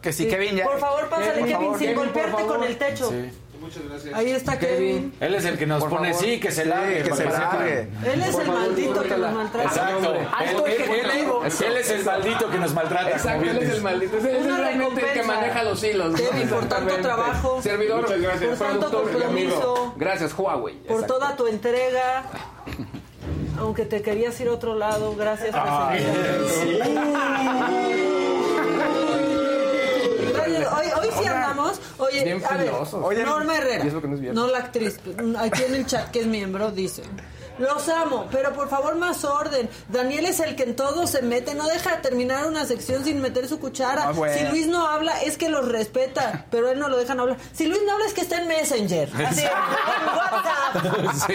Que 0.00 0.14
sí, 0.14 0.24
Sí, 0.24 0.30
Kevin 0.30 0.56
ya. 0.56 0.64
Por 0.64 0.78
favor, 0.78 1.06
pásale, 1.10 1.44
Kevin, 1.44 1.78
sin 1.78 1.94
golpearte 1.94 2.46
con 2.46 2.64
el 2.64 2.78
techo. 2.78 3.10
Sí. 3.10 3.30
Muchas 3.70 3.88
gracias. 3.88 4.14
Ahí 4.14 4.30
está 4.32 4.58
Kevin. 4.58 5.14
Él 5.20 5.34
es 5.36 5.44
el 5.44 5.56
que 5.56 5.64
nos 5.66 5.78
Por 5.80 5.90
pone 5.90 6.12
favor. 6.12 6.24
sí, 6.26 6.40
que 6.40 6.50
se 6.50 6.64
Sí, 6.64 6.68
largue. 6.68 7.02
que 7.04 7.14
se 7.14 7.24
largue. 7.24 7.88
Él 8.04 8.20
es 8.22 8.30
Por 8.32 8.40
el 8.40 8.46
favor, 8.48 8.62
maldito 8.62 9.02
que 9.02 9.16
nos 9.16 9.32
maltrata. 9.32 9.68
Exacto. 9.68 10.14
Alto 10.36 10.66
Él, 10.66 10.72
él- 10.72 10.80
ejecutivo. 10.82 11.42
él- 11.44 11.52
él 11.66 11.76
es 11.76 11.90
el 11.90 12.04
maldito 12.04 12.50
que 12.50 12.58
nos 12.58 12.74
maltrata. 12.74 13.10
Exacto, 13.10 13.48
él 13.48 13.58
es 13.58 13.70
el 13.70 13.82
maldito. 13.82 14.16
Ese 14.18 14.38
es 14.40 14.46
realmente 14.56 15.00
el 15.00 15.12
que 15.12 15.22
maneja 15.22 15.62
los 15.62 15.84
hilos. 15.84 16.20
Kevin, 16.20 16.48
por 16.48 16.64
tanto 16.68 16.96
trabajo. 16.96 17.62
Servidor, 17.62 18.00
Muchas 18.02 18.20
gracias. 18.20 18.58
Por 18.58 18.66
tanto 18.68 18.90
compromiso. 18.90 19.94
Gracias, 19.96 20.34
Huawei. 20.36 20.74
Por 20.88 21.06
toda 21.06 21.36
tu 21.36 21.46
entrega. 21.46 22.24
Aunque 23.58 23.84
te 23.84 24.02
querías 24.02 24.40
ir 24.40 24.48
a 24.48 24.52
otro 24.52 24.74
lado, 24.74 25.14
gracias 25.16 25.54
por 25.54 25.60
Gracias. 30.46 30.72
Hoy, 30.72 30.86
hoy 31.00 31.08
sí 31.20 31.28
andamos. 31.28 31.80
Oye, 31.98 32.24
Bien 32.24 32.42
a 32.44 32.56
ver, 32.56 32.66
filosos. 32.66 33.16
Norma 33.24 33.56
Herrera, 33.56 33.84
y 33.84 33.88
eso 33.88 34.00
que 34.00 34.08
no 34.08 34.16
es 34.16 34.34
no 34.34 34.46
la 34.46 34.58
actriz, 34.58 34.98
aquí 35.38 35.62
en 35.64 35.74
el 35.74 35.86
chat 35.86 36.10
que 36.10 36.20
es 36.20 36.26
miembro, 36.26 36.70
dice. 36.70 37.02
Los 37.60 37.88
amo, 37.88 38.26
pero 38.32 38.52
por 38.52 38.68
favor 38.68 38.96
más 38.96 39.24
orden. 39.24 39.68
Daniel 39.88 40.26
es 40.26 40.40
el 40.40 40.56
que 40.56 40.64
en 40.64 40.74
todo 40.76 41.06
se 41.06 41.22
mete, 41.22 41.54
no 41.54 41.66
deja 41.68 41.96
de 41.96 42.02
terminar 42.02 42.46
una 42.46 42.64
sección 42.66 43.04
sin 43.04 43.20
meter 43.20 43.48
su 43.48 43.60
cuchara. 43.60 44.08
Ah, 44.08 44.12
bueno. 44.12 44.34
Si 44.36 44.44
Luis 44.46 44.66
no 44.66 44.86
habla 44.88 45.20
es 45.22 45.36
que 45.38 45.48
los 45.48 45.68
respeta, 45.68 46.46
pero 46.50 46.70
él 46.70 46.78
no 46.78 46.88
lo 46.88 46.96
dejan 46.96 47.20
hablar. 47.20 47.36
Si 47.52 47.66
Luis 47.66 47.80
no 47.86 47.92
habla 47.92 48.06
es 48.06 48.14
que 48.14 48.22
está 48.22 48.38
en 48.40 48.48
Messenger, 48.48 49.10
así, 49.26 49.42
en 49.42 49.50
WhatsApp. 50.16 51.20
Sí. 51.26 51.34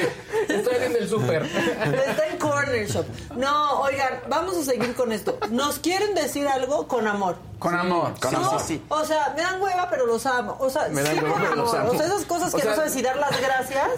Estoy 0.49 0.75
en 0.83 0.95
el 0.95 1.09
súper. 1.09 1.43
Está 1.45 2.27
en 2.27 2.37
Corner 2.37 2.87
Shop. 2.87 3.05
No, 3.35 3.81
oigan, 3.81 4.21
vamos 4.29 4.57
a 4.57 4.63
seguir 4.63 4.95
con 4.95 5.11
esto. 5.11 5.37
Nos 5.51 5.79
quieren 5.79 6.15
decir 6.15 6.47
algo 6.47 6.87
con 6.87 7.07
amor. 7.07 7.35
Con 7.59 7.73
amor, 7.75 8.13
con 8.19 8.35
amor. 8.35 8.61
Sí. 8.61 8.83
O 8.89 9.03
sea, 9.05 9.33
me 9.35 9.41
dan 9.41 9.61
hueva, 9.61 9.87
pero 9.89 10.05
los 10.05 10.25
amo. 10.25 10.55
O 10.59 10.69
sea, 10.69 10.87
Me 10.89 11.01
dan 11.01 11.15
sí 11.15 11.19
hueva, 11.23 11.33
con 11.33 11.41
pero 11.43 11.55
los 11.55 11.73
amor. 11.73 11.81
amo. 11.81 11.91
O 11.91 11.97
sea, 11.97 12.05
esas 12.07 12.25
cosas 12.25 12.53
O 12.53 12.57
que 12.57 12.63
sea- 12.63 12.71
no 12.71 12.77
sabes 12.77 12.93
si 12.93 13.01
dar 13.01 13.17
las 13.17 13.41
gracias 13.41 13.89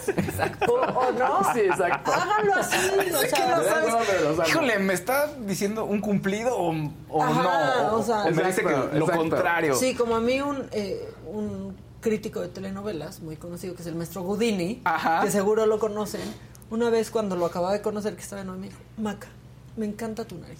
o, 0.67 0.71
o 0.73 1.11
no. 1.11 1.53
Sí, 1.53 1.59
exacto. 1.61 2.11
Háganlo 2.21 2.55
así. 2.55 2.75
Es 3.23 3.33
que 3.33 3.39
no 3.47 3.63
sabes. 3.63 4.49
Híjole, 4.49 4.79
¿me 4.79 4.93
está 4.93 5.27
diciendo 5.39 5.85
un 5.85 6.01
cumplido 6.01 6.55
o, 6.57 6.73
o 7.09 7.23
Ajá, 7.23 7.83
no? 7.89 7.95
o 7.97 8.03
sea- 8.03 8.23
me 8.25 8.31
dice 8.43 8.61
Exacto, 8.61 8.91
que 8.91 8.97
lo 8.99 9.05
exacto. 9.05 9.17
contrario. 9.21 9.75
Sí, 9.75 9.95
como 9.95 10.15
a 10.15 10.19
mí 10.19 10.41
un, 10.41 10.67
eh, 10.71 11.09
un 11.25 11.75
crítico 12.01 12.41
de 12.41 12.47
telenovelas 12.49 13.19
muy 13.21 13.35
conocido, 13.37 13.75
que 13.75 13.81
es 13.81 13.87
el 13.87 13.95
maestro 13.95 14.21
Gudini, 14.21 14.81
Ajá. 14.85 15.21
que 15.21 15.31
seguro 15.31 15.65
lo 15.65 15.79
conocen, 15.79 16.21
una 16.69 16.89
vez 16.89 17.09
cuando 17.11 17.35
lo 17.35 17.45
acababa 17.45 17.73
de 17.73 17.81
conocer, 17.81 18.15
que 18.15 18.21
estaba 18.21 18.41
en 18.41 18.59
me 18.59 18.67
dijo, 18.67 18.79
Maca, 18.97 19.27
me 19.75 19.85
encanta 19.85 20.25
tu 20.25 20.37
nariz. 20.37 20.59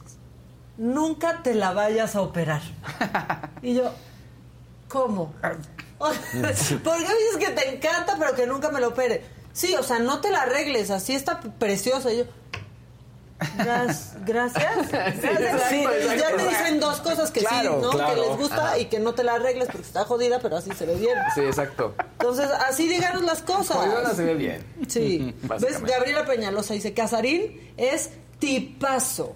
Nunca 0.77 1.41
te 1.43 1.53
la 1.55 1.73
vayas 1.73 2.15
a 2.15 2.21
operar. 2.21 2.61
y 3.61 3.75
yo, 3.75 3.91
¿cómo? 4.87 5.33
O 5.99 6.13
sea, 6.13 6.77
¿Por 6.83 6.95
qué 6.95 7.07
me 7.07 7.15
dices 7.15 7.37
que 7.39 7.49
te 7.49 7.75
encanta 7.75 8.15
pero 8.19 8.35
que 8.35 8.45
nunca 8.45 8.69
me 8.69 8.79
lo 8.79 8.89
opere? 8.89 9.25
Sí, 9.57 9.73
o 9.75 9.81
sea, 9.81 9.97
no 9.97 10.21
te 10.21 10.29
la 10.29 10.41
arregles, 10.43 10.91
así 10.91 11.15
está 11.15 11.39
preciosa. 11.39 12.13
Y 12.13 12.17
yo, 12.19 12.23
"Gra- 13.39 13.47
gracias. 13.57 14.13
Gracias. 14.25 14.63
exacto, 14.93 15.41
ya 15.41 16.13
exacto. 16.13 16.37
te 16.37 16.47
dicen 16.47 16.79
dos 16.79 16.99
cosas 17.01 17.31
que 17.31 17.39
Claro, 17.39 17.75
sí, 17.79 17.81
¿no? 17.81 17.89
claro. 17.89 18.13
Que 18.13 18.21
les 18.29 18.37
gusta 18.37 18.77
y 18.77 18.85
que 18.85 18.99
no 18.99 19.13
te 19.15 19.23
la 19.23 19.33
arregles 19.35 19.67
porque 19.71 19.87
está 19.87 20.03
jodida, 20.05 20.37
pero 20.39 20.57
así 20.57 20.69
se 20.77 20.85
ve 20.85 20.93
bien. 20.95 21.17
Sí, 21.33 21.41
exacto. 21.41 21.95
Entonces, 22.19 22.47
así 22.67 22.87
díganos 22.87 23.23
las 23.23 23.41
cosas. 23.41 23.77
Jodidona 23.77 24.13
se 24.13 24.23
ve 24.25 24.35
bien. 24.35 24.63
Sí. 24.87 25.33
¿Ves? 25.59 25.81
Gabriela 25.81 26.23
Peñalosa 26.25 26.75
dice, 26.75 26.93
Casarín 26.93 27.73
es 27.77 28.11
tipazo. 28.37 29.33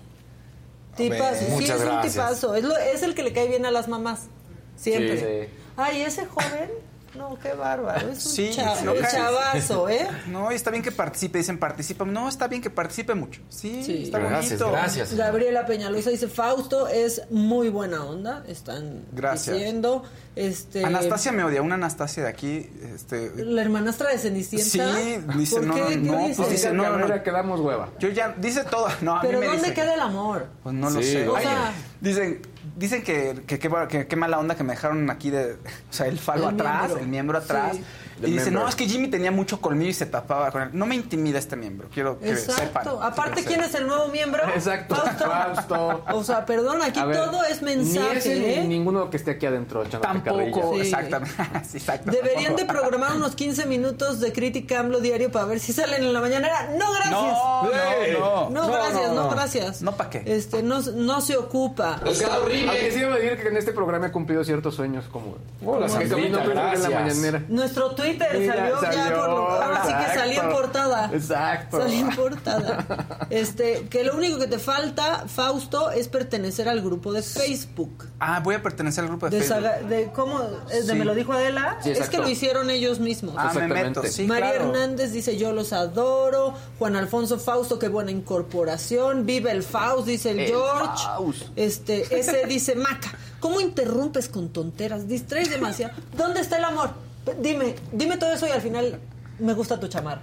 Tipazo. 0.98 1.39
Sí, 1.39 1.45
muchas 1.52 1.69
es 1.77 1.81
un 1.81 1.85
gracias. 1.88 2.14
tipazo. 2.14 2.56
Es, 2.56 2.64
lo- 2.64 2.77
es 2.77 3.02
el 3.02 3.15
que 3.15 3.23
le 3.23 3.34
cae 3.34 3.48
bien 3.48 3.65
a 3.65 3.72
las 3.72 3.88
mamás. 3.88 4.27
Siempre. 4.76 5.18
Sí, 5.18 5.26
sí. 5.48 5.57
Ay, 5.77 6.02
ese 6.03 6.26
joven. 6.27 6.69
No, 7.15 7.38
qué 7.41 7.53
bárbaro. 7.53 8.09
Es 8.09 8.25
un 8.25 8.31
Sí, 8.31 8.51
cha- 8.53 8.81
no 8.83 8.93
es 8.93 9.01
caes. 9.01 9.13
chavazo, 9.13 9.89
¿eh? 9.89 10.07
No, 10.27 10.51
y 10.51 10.55
está 10.55 10.71
bien 10.71 10.81
que 10.81 10.91
participe, 10.91 11.39
dicen 11.39 11.57
participa. 11.57 12.05
No, 12.05 12.29
está 12.29 12.47
bien 12.47 12.61
que 12.61 12.69
participe 12.69 13.13
mucho. 13.15 13.41
Sí, 13.49 13.83
Sí. 13.83 14.03
está 14.03 14.19
Gracias, 14.19 14.59
bonito. 14.59 14.71
gracias. 14.71 15.13
Gabriela 15.15 15.65
Peñalosa 15.65 16.09
dice, 16.09 16.27
Fausto 16.29 16.88
es 16.88 17.23
muy 17.29 17.69
buena 17.69 18.05
onda. 18.05 18.43
Están 18.47 19.03
Gracias. 19.11 19.55
diciendo. 19.57 20.03
Este, 20.33 20.85
Anastasia 20.85 21.33
me 21.33 21.43
odia, 21.43 21.61
una 21.61 21.75
Anastasia 21.75 22.23
de 22.23 22.29
aquí, 22.29 22.69
este, 22.95 23.33
La 23.35 23.61
hermanastra 23.63 24.11
de 24.11 24.17
Cenicienta. 24.17 24.95
Sí, 24.95 25.17
dice, 25.38 25.55
¿Por 25.57 25.65
no, 25.65 25.73
qué? 25.75 25.81
no, 25.81 25.88
¿Qué 25.89 25.97
no, 25.97 26.17
dice? 26.27 26.35
pues 26.38 26.49
dice, 26.51 26.71
no, 26.71 26.83
no, 26.83 26.89
Cabrera, 26.91 27.23
que 27.23 27.31
damos 27.31 27.59
hueva. 27.59 27.89
yo 27.99 28.07
ya, 28.07 28.33
dice 28.38 28.63
todo, 28.63 28.88
no, 29.01 29.17
a 29.17 29.21
Pero 29.21 29.39
mí 29.39 29.41
me 29.41 29.47
¿dónde 29.47 29.63
dice. 29.63 29.73
queda 29.73 29.93
el 29.95 29.99
amor? 29.99 30.47
Pues 30.63 30.73
no 30.73 30.89
lo 30.89 31.01
sé. 31.03 31.27
o 31.27 31.35
Ay, 31.35 31.43
sea- 31.43 31.73
dicen, 31.99 32.41
dicen 32.75 33.03
que 33.03 33.41
que, 33.47 33.59
que, 33.59 33.69
que- 33.89 34.07
qué 34.07 34.15
mala 34.15 34.39
onda 34.39 34.55
que 34.55 34.63
me 34.63 34.73
dejaron 34.73 35.09
aquí 35.09 35.29
de, 35.29 35.53
o 35.89 35.93
sea, 35.93 36.07
el 36.07 36.19
falo 36.19 36.49
El 36.49 36.55
atrás, 36.55 36.79
miembro. 36.81 36.99
el 37.03 37.07
miembro 37.07 37.38
atrás. 37.38 37.75
Sí. 37.77 37.83
Y 38.23 38.31
dice, 38.31 38.52
no, 38.52 38.68
es 38.68 38.76
que 38.76 38.88
Jimmy 38.88 39.07
tenía 39.07 39.31
mucho 39.31 39.60
colmillo 39.60 39.89
y 39.89 39.93
se 39.93 40.06
tapaba 40.06 40.52
con 40.52 40.61
él. 40.64 40.69
No 40.73 40.85
me 40.85 40.95
intimida 40.95 41.39
este 41.39 41.56
miembro, 41.56 41.89
quiero 41.93 42.19
que 42.19 42.35
sepan. 42.35 42.65
Exacto. 42.65 43.02
Aparte, 43.02 43.43
¿quién 43.43 43.61
es 43.61 43.73
el 43.76 43.88
nuevo 43.88 44.07
miembro? 44.07 44.43
Exacto. 44.49 44.95
Fausto. 44.95 45.26
Fausto. 45.26 46.03
O 46.14 46.23
sea, 46.23 46.45
perdón, 46.45 46.81
aquí 46.81 47.02
ver, 47.02 47.15
todo 47.15 47.43
es 47.43 47.61
mensaje, 47.61 48.11
Ni 48.14 48.18
ese 48.18 48.53
¿eh? 48.53 48.61
ni 48.61 48.68
ninguno 48.68 49.10
que 49.10 49.18
esté 49.18 49.31
aquí 49.31 49.45
adentro 49.45 49.84
Tampoco. 49.85 50.73
Sí. 50.76 50.81
exactamente. 50.81 51.35
Sí, 51.72 51.77
exacto. 51.77 52.11
Deberían 52.11 52.56
de 52.56 52.65
programar 52.65 53.15
unos 53.15 53.35
15 53.35 53.65
minutos 53.65 54.19
de 54.19 54.34
crítica 54.34 54.80
AMLO 54.80 54.99
diario 54.99 55.31
para 55.31 55.45
ver 55.45 55.60
si 55.60 55.73
salen 55.73 56.03
en 56.03 56.14
la 56.14 56.19
mañanera. 56.19 56.69
No, 56.77 56.91
gracias. 56.91 57.14
No, 57.14 57.64
no, 57.64 58.49
no. 58.49 58.49
No, 58.49 58.72
gracias, 58.72 59.11
no, 59.11 59.30
gracias. 59.30 59.81
No, 59.81 59.95
¿pa' 59.95 60.10
qué? 60.10 60.23
Este, 60.26 60.64
no, 60.64 60.81
no 60.81 61.22
se 61.22 61.38
ocupa. 61.38 61.99
Queda 62.03 62.39
horrible. 62.39 62.69
Aunque 62.69 62.91
sí 62.91 62.99
debo 62.99 63.15
decir 63.15 63.38
que 63.41 63.48
en 63.48 63.57
este 63.57 63.72
programa 63.72 64.07
he 64.07 64.11
cumplido 64.11 64.43
ciertos 64.43 64.76
sueños 64.76 65.06
como... 65.11 65.38
Que 65.61 66.07
que 66.07 66.26
en 66.26 66.34
la 66.34 66.89
mañanera. 66.89 67.43
Nuestro 67.48 67.91
Twitter 68.11 68.39
Mira, 68.39 68.53
salió, 68.55 68.81
ya 68.81 68.93
salió, 68.93 69.15
por, 69.17 69.29
ahora 69.29 69.83
sí 69.85 69.93
que 69.93 70.19
salí 70.19 70.35
en 70.35 70.49
portada. 70.49 71.09
Exacto. 71.13 71.77
Salí 71.79 71.99
en 71.99 72.15
portada. 72.15 73.07
Este, 73.29 73.88
que 73.89 74.03
lo 74.03 74.15
único 74.15 74.38
que 74.39 74.47
te 74.47 74.59
falta, 74.59 75.25
Fausto, 75.27 75.91
es 75.91 76.07
pertenecer 76.07 76.67
al 76.69 76.81
grupo 76.81 77.13
de 77.13 77.21
Facebook. 77.21 78.07
Ah, 78.19 78.39
voy 78.43 78.55
a 78.55 78.61
pertenecer 78.61 79.03
al 79.03 79.09
grupo 79.09 79.29
de, 79.29 79.38
De, 79.39 79.43
Facebook. 79.43 79.63
saga- 79.63 79.81
de 79.88 80.11
cómo 80.11 80.41
eh, 80.71 80.81
de 80.81 80.83
Sí. 80.83 80.93
me 80.93 81.05
lo 81.05 81.15
dijo 81.15 81.33
Adela, 81.33 81.77
Sí, 81.83 81.91
es 81.91 82.09
que 82.09 82.17
lo 82.17 82.27
hicieron 82.29 82.69
ellos 82.69 82.99
mismos. 82.99 83.35
Ah, 83.38 83.43
me 83.53 83.61
Exactamente. 83.63 83.99
meto, 84.01 84.03
sí, 84.11 84.23
María 84.25 84.51
claro. 84.51 84.65
Hernández 84.71 85.11
dice 85.11 85.38
yo 85.38 85.51
los 85.53 85.73
adoro. 85.73 86.53
Juan 86.79 86.95
Alfonso 86.95 87.39
Fausto, 87.39 87.79
qué 87.79 87.88
buena 87.88 88.11
incorporación. 88.11 89.25
Vive 89.25 89.51
el 89.51 89.63
Faust, 89.63 90.07
dice 90.07 90.31
el, 90.31 90.39
El 90.39 90.47
George. 90.49 91.03
Faust. 91.03 91.43
Este, 91.55 92.19
ese 92.19 92.45
dice 92.47 92.75
Maca. 92.75 93.13
¿Cómo 93.39 93.59
interrumpes 93.59 94.29
con 94.29 94.49
tonteras? 94.49 95.07
Distraes 95.07 95.49
demasiado. 95.49 95.93
¿Dónde 96.15 96.41
está 96.41 96.57
el 96.57 96.65
amor? 96.65 96.91
Dime, 97.39 97.76
dime 97.91 98.18
todo 98.18 98.31
eso 98.34 98.48
y 98.48 98.52
al 98.52 98.61
final 98.61 98.99
me 99.39 99.53
gusta 99.53 99.80
tu 99.80 99.88
chamarra. 99.88 100.22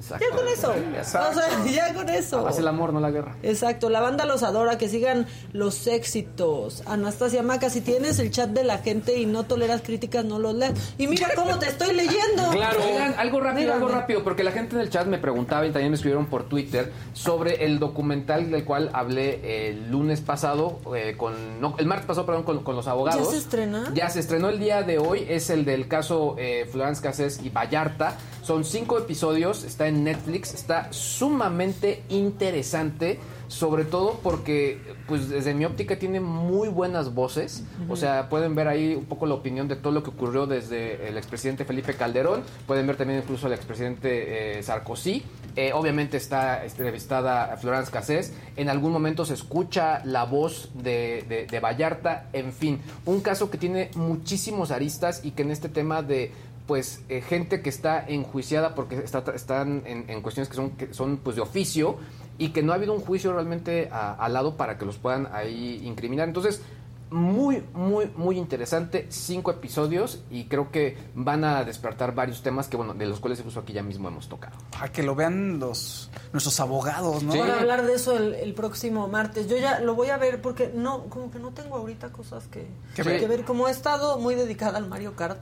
Exacto. 0.00 0.24
Ya 0.30 0.36
con 0.36 0.48
eso. 0.48 0.74
Exacto. 0.96 1.28
O 1.30 1.34
sea, 1.34 1.72
ya 1.72 1.94
con 1.94 2.08
eso. 2.08 2.46
Haz 2.46 2.58
el 2.58 2.66
amor, 2.68 2.92
no 2.92 3.00
la 3.00 3.10
guerra. 3.10 3.36
Exacto, 3.42 3.90
la 3.90 4.00
banda 4.00 4.24
los 4.24 4.42
adora, 4.42 4.78
que 4.78 4.88
sigan 4.88 5.26
los 5.52 5.86
éxitos. 5.86 6.82
Anastasia 6.86 7.42
Maca, 7.42 7.68
si 7.68 7.82
tienes 7.82 8.18
el 8.18 8.30
chat 8.30 8.48
de 8.50 8.64
la 8.64 8.78
gente 8.78 9.18
y 9.18 9.26
no 9.26 9.44
toleras 9.44 9.82
críticas, 9.82 10.24
no 10.24 10.38
los 10.38 10.54
leas. 10.54 10.72
Y 10.96 11.06
mira 11.06 11.28
cómo 11.36 11.58
te 11.58 11.68
estoy 11.68 11.94
leyendo. 11.94 12.50
Claro. 12.50 12.80
Oigan, 12.82 13.14
algo 13.18 13.40
rápido, 13.40 13.60
Mírame. 13.60 13.84
algo 13.84 13.88
rápido, 13.88 14.24
porque 14.24 14.42
la 14.42 14.52
gente 14.52 14.74
en 14.74 14.80
el 14.82 14.90
chat 14.90 15.06
me 15.06 15.18
preguntaba 15.18 15.66
y 15.66 15.70
también 15.70 15.90
me 15.90 15.96
escribieron 15.96 16.26
por 16.26 16.44
Twitter 16.48 16.90
sobre 17.12 17.66
el 17.66 17.78
documental 17.78 18.50
del 18.50 18.64
cual 18.64 18.90
hablé 18.94 19.68
el 19.68 19.90
lunes 19.90 20.22
pasado, 20.22 20.78
eh, 20.96 21.14
con, 21.16 21.60
no, 21.60 21.74
el 21.78 21.86
martes 21.86 22.06
pasado, 22.06 22.24
perdón, 22.26 22.44
con, 22.44 22.64
con 22.64 22.74
los 22.74 22.88
abogados. 22.88 23.22
¿Ya 23.26 23.30
se 23.30 23.36
estrena? 23.36 23.90
Ya 23.94 24.08
se 24.08 24.20
estrenó 24.20 24.48
el 24.48 24.58
día 24.58 24.82
de 24.82 24.98
hoy, 24.98 25.26
es 25.28 25.50
el 25.50 25.64
del 25.64 25.88
caso 25.88 26.36
eh, 26.38 26.66
Florence 26.70 27.02
Cassés 27.02 27.40
y 27.42 27.50
Vallarta. 27.50 28.16
Son 28.50 28.64
cinco 28.64 28.98
episodios, 28.98 29.62
está 29.62 29.86
en 29.86 30.02
Netflix, 30.02 30.54
está 30.54 30.92
sumamente 30.92 32.02
interesante, 32.08 33.20
sobre 33.46 33.84
todo 33.84 34.18
porque, 34.24 34.80
pues 35.06 35.28
desde 35.28 35.54
mi 35.54 35.64
óptica 35.64 36.00
tiene 36.00 36.18
muy 36.18 36.66
buenas 36.66 37.14
voces. 37.14 37.62
O 37.88 37.94
sea, 37.94 38.28
pueden 38.28 38.56
ver 38.56 38.66
ahí 38.66 38.96
un 38.96 39.04
poco 39.04 39.26
la 39.26 39.34
opinión 39.34 39.68
de 39.68 39.76
todo 39.76 39.92
lo 39.92 40.02
que 40.02 40.10
ocurrió 40.10 40.48
desde 40.48 41.06
el 41.08 41.16
expresidente 41.16 41.64
Felipe 41.64 41.94
Calderón, 41.94 42.42
pueden 42.66 42.88
ver 42.88 42.96
también 42.96 43.20
incluso 43.20 43.46
al 43.46 43.52
expresidente 43.52 44.58
eh, 44.58 44.62
Sarkozy. 44.64 45.22
Eh, 45.54 45.72
obviamente 45.72 46.16
está 46.16 46.64
entrevistada 46.64 47.56
Florence 47.56 47.90
Cassés. 47.92 48.32
En 48.56 48.68
algún 48.68 48.90
momento 48.92 49.24
se 49.24 49.34
escucha 49.34 50.02
la 50.04 50.24
voz 50.24 50.70
de, 50.74 51.24
de- 51.28 51.46
de 51.46 51.60
Vallarta. 51.60 52.28
En 52.32 52.52
fin, 52.52 52.80
un 53.06 53.20
caso 53.20 53.48
que 53.48 53.58
tiene 53.58 53.90
muchísimos 53.94 54.72
aristas 54.72 55.20
y 55.24 55.30
que 55.32 55.42
en 55.42 55.50
este 55.52 55.68
tema 55.68 56.02
de 56.02 56.32
pues 56.70 57.02
eh, 57.08 57.20
gente 57.20 57.62
que 57.62 57.68
está 57.68 58.06
enjuiciada 58.06 58.76
porque 58.76 58.94
está- 58.98 59.24
están 59.34 59.82
en, 59.86 60.04
en 60.08 60.20
cuestiones 60.22 60.48
que 60.48 60.54
son, 60.54 60.70
que 60.76 60.94
son 60.94 61.16
pues 61.16 61.34
de 61.34 61.42
oficio 61.42 61.96
y 62.38 62.50
que 62.50 62.62
no 62.62 62.70
ha 62.70 62.76
habido 62.76 62.92
un 62.92 63.00
juicio 63.00 63.32
realmente 63.32 63.88
al 63.90 64.32
lado 64.32 64.56
para 64.56 64.78
que 64.78 64.86
los 64.86 64.96
puedan 64.96 65.26
ahí 65.32 65.80
incriminar. 65.84 66.28
Entonces, 66.28 66.62
muy, 67.10 67.64
muy, 67.74 68.10
muy 68.16 68.38
interesante. 68.38 69.06
Cinco 69.08 69.50
episodios 69.50 70.22
y 70.30 70.44
creo 70.44 70.70
que 70.70 70.96
van 71.14 71.44
a 71.44 71.64
despertar 71.64 72.14
varios 72.14 72.42
temas 72.42 72.68
que, 72.68 72.76
bueno, 72.76 72.94
de 72.94 73.06
los 73.06 73.18
cuales 73.20 73.38
incluso 73.40 73.60
aquí 73.60 73.72
ya 73.72 73.82
mismo 73.82 74.08
hemos 74.08 74.28
tocado. 74.28 74.56
A 74.80 74.88
que 74.88 75.02
lo 75.02 75.14
vean 75.14 75.58
los 75.58 76.10
nuestros 76.32 76.60
abogados, 76.60 77.22
¿no? 77.22 77.34
Para 77.34 77.58
hablar 77.60 77.84
de 77.84 77.94
eso 77.94 78.16
el, 78.16 78.34
el 78.34 78.54
próximo 78.54 79.08
martes. 79.08 79.48
Yo 79.48 79.56
ya 79.56 79.80
lo 79.80 79.94
voy 79.94 80.08
a 80.10 80.16
ver 80.18 80.40
porque 80.40 80.70
no, 80.74 81.04
como 81.06 81.30
que 81.30 81.38
no 81.40 81.50
tengo 81.52 81.76
ahorita 81.76 82.12
cosas 82.12 82.46
que, 82.46 82.66
¿Qué 82.94 83.02
que 83.02 83.08
ver? 83.08 83.28
ver. 83.28 83.44
Como 83.44 83.66
he 83.66 83.70
estado 83.72 84.18
muy 84.18 84.34
dedicada 84.36 84.78
al 84.78 84.88
Mario 84.88 85.16
Kart. 85.16 85.40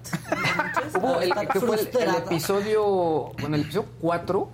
Hubo 0.96 1.20
el, 1.20 1.32
que 1.52 1.60
fue 1.60 1.76
el- 1.80 2.16
episodio, 2.16 3.32
bueno, 3.40 3.56
el 3.56 3.62
episodio 3.62 3.88
4, 4.00 4.48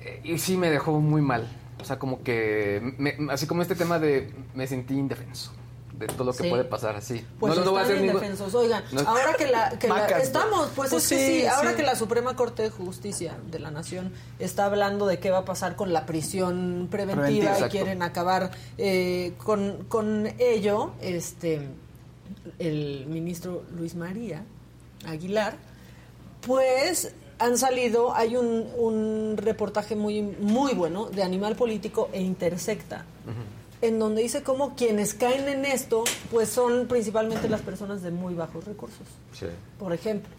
eh, 0.00 0.20
y 0.24 0.38
sí 0.38 0.56
me 0.56 0.70
dejó 0.70 1.00
muy 1.00 1.22
mal. 1.22 1.48
O 1.80 1.84
sea, 1.84 1.98
como 1.98 2.22
que, 2.22 2.94
me- 2.98 3.16
así 3.32 3.46
como 3.46 3.62
este 3.62 3.74
tema 3.74 3.98
de 3.98 4.32
me 4.54 4.66
sentí 4.66 4.94
indefenso 4.94 5.52
de 5.98 6.06
todo 6.06 6.24
lo 6.24 6.32
que 6.32 6.44
Sí. 6.44 6.48
puede 6.50 6.64
pasar 6.64 6.96
así. 6.96 7.24
Pues 7.38 7.54
no, 7.56 7.64
no 7.64 7.70
voy 7.72 7.82
a 7.82 7.86
ningún- 7.86 8.06
indefensos. 8.08 8.54
Oigan, 8.54 8.82
No- 8.92 9.00
ahora 9.02 9.34
que 9.38 9.46
la, 9.46 9.70
que 9.78 9.88
la- 9.88 9.94
Macas, 9.94 10.22
estamos, 10.22 10.68
pues, 10.74 10.90
Pues 10.90 11.04
es 11.04 11.08
que 11.18 11.40
sí, 11.42 11.46
ahora 11.46 11.70
sí. 11.70 11.76
que 11.76 11.82
la 11.82 11.94
Suprema 11.96 12.34
Corte 12.34 12.62
de 12.62 12.70
Justicia 12.70 13.36
de 13.50 13.58
la 13.58 13.70
Nación 13.70 14.12
está 14.38 14.64
hablando 14.66 15.06
de 15.06 15.18
qué 15.18 15.30
va 15.30 15.38
a 15.38 15.44
pasar 15.44 15.76
con 15.76 15.92
la 15.92 16.06
prisión 16.06 16.88
preventiva, 16.90 17.22
Preventiva, 17.24 17.66
y 17.66 17.70
quieren 17.70 18.02
acabar 18.02 18.50
eh, 18.78 19.34
con, 19.44 19.84
con 19.88 20.28
ello, 20.38 20.92
este 21.00 21.68
el 22.58 23.06
ministro 23.08 23.62
Luis 23.76 23.94
María 23.94 24.44
Aguilar, 25.06 25.56
pues 26.46 27.14
han 27.38 27.58
salido, 27.58 28.14
hay 28.14 28.36
un, 28.36 28.68
un 28.78 29.34
reportaje 29.36 29.96
muy, 29.96 30.22
muy 30.22 30.74
bueno 30.74 31.06
de 31.06 31.22
Animal 31.22 31.56
Político 31.56 32.08
e 32.12 32.20
Intersecta, 32.22 33.04
en 33.82 33.98
donde 33.98 34.22
dice 34.22 34.42
cómo 34.42 34.74
quienes 34.74 35.12
caen 35.14 35.46
en 35.48 35.64
esto, 35.66 36.04
pues 36.30 36.48
son 36.48 36.86
principalmente 36.86 37.48
las 37.48 37.60
personas 37.60 38.00
de 38.02 38.10
muy 38.10 38.32
bajos 38.34 38.64
recursos, 38.64 39.06
por 39.78 39.92
ejemplo. 39.92 40.30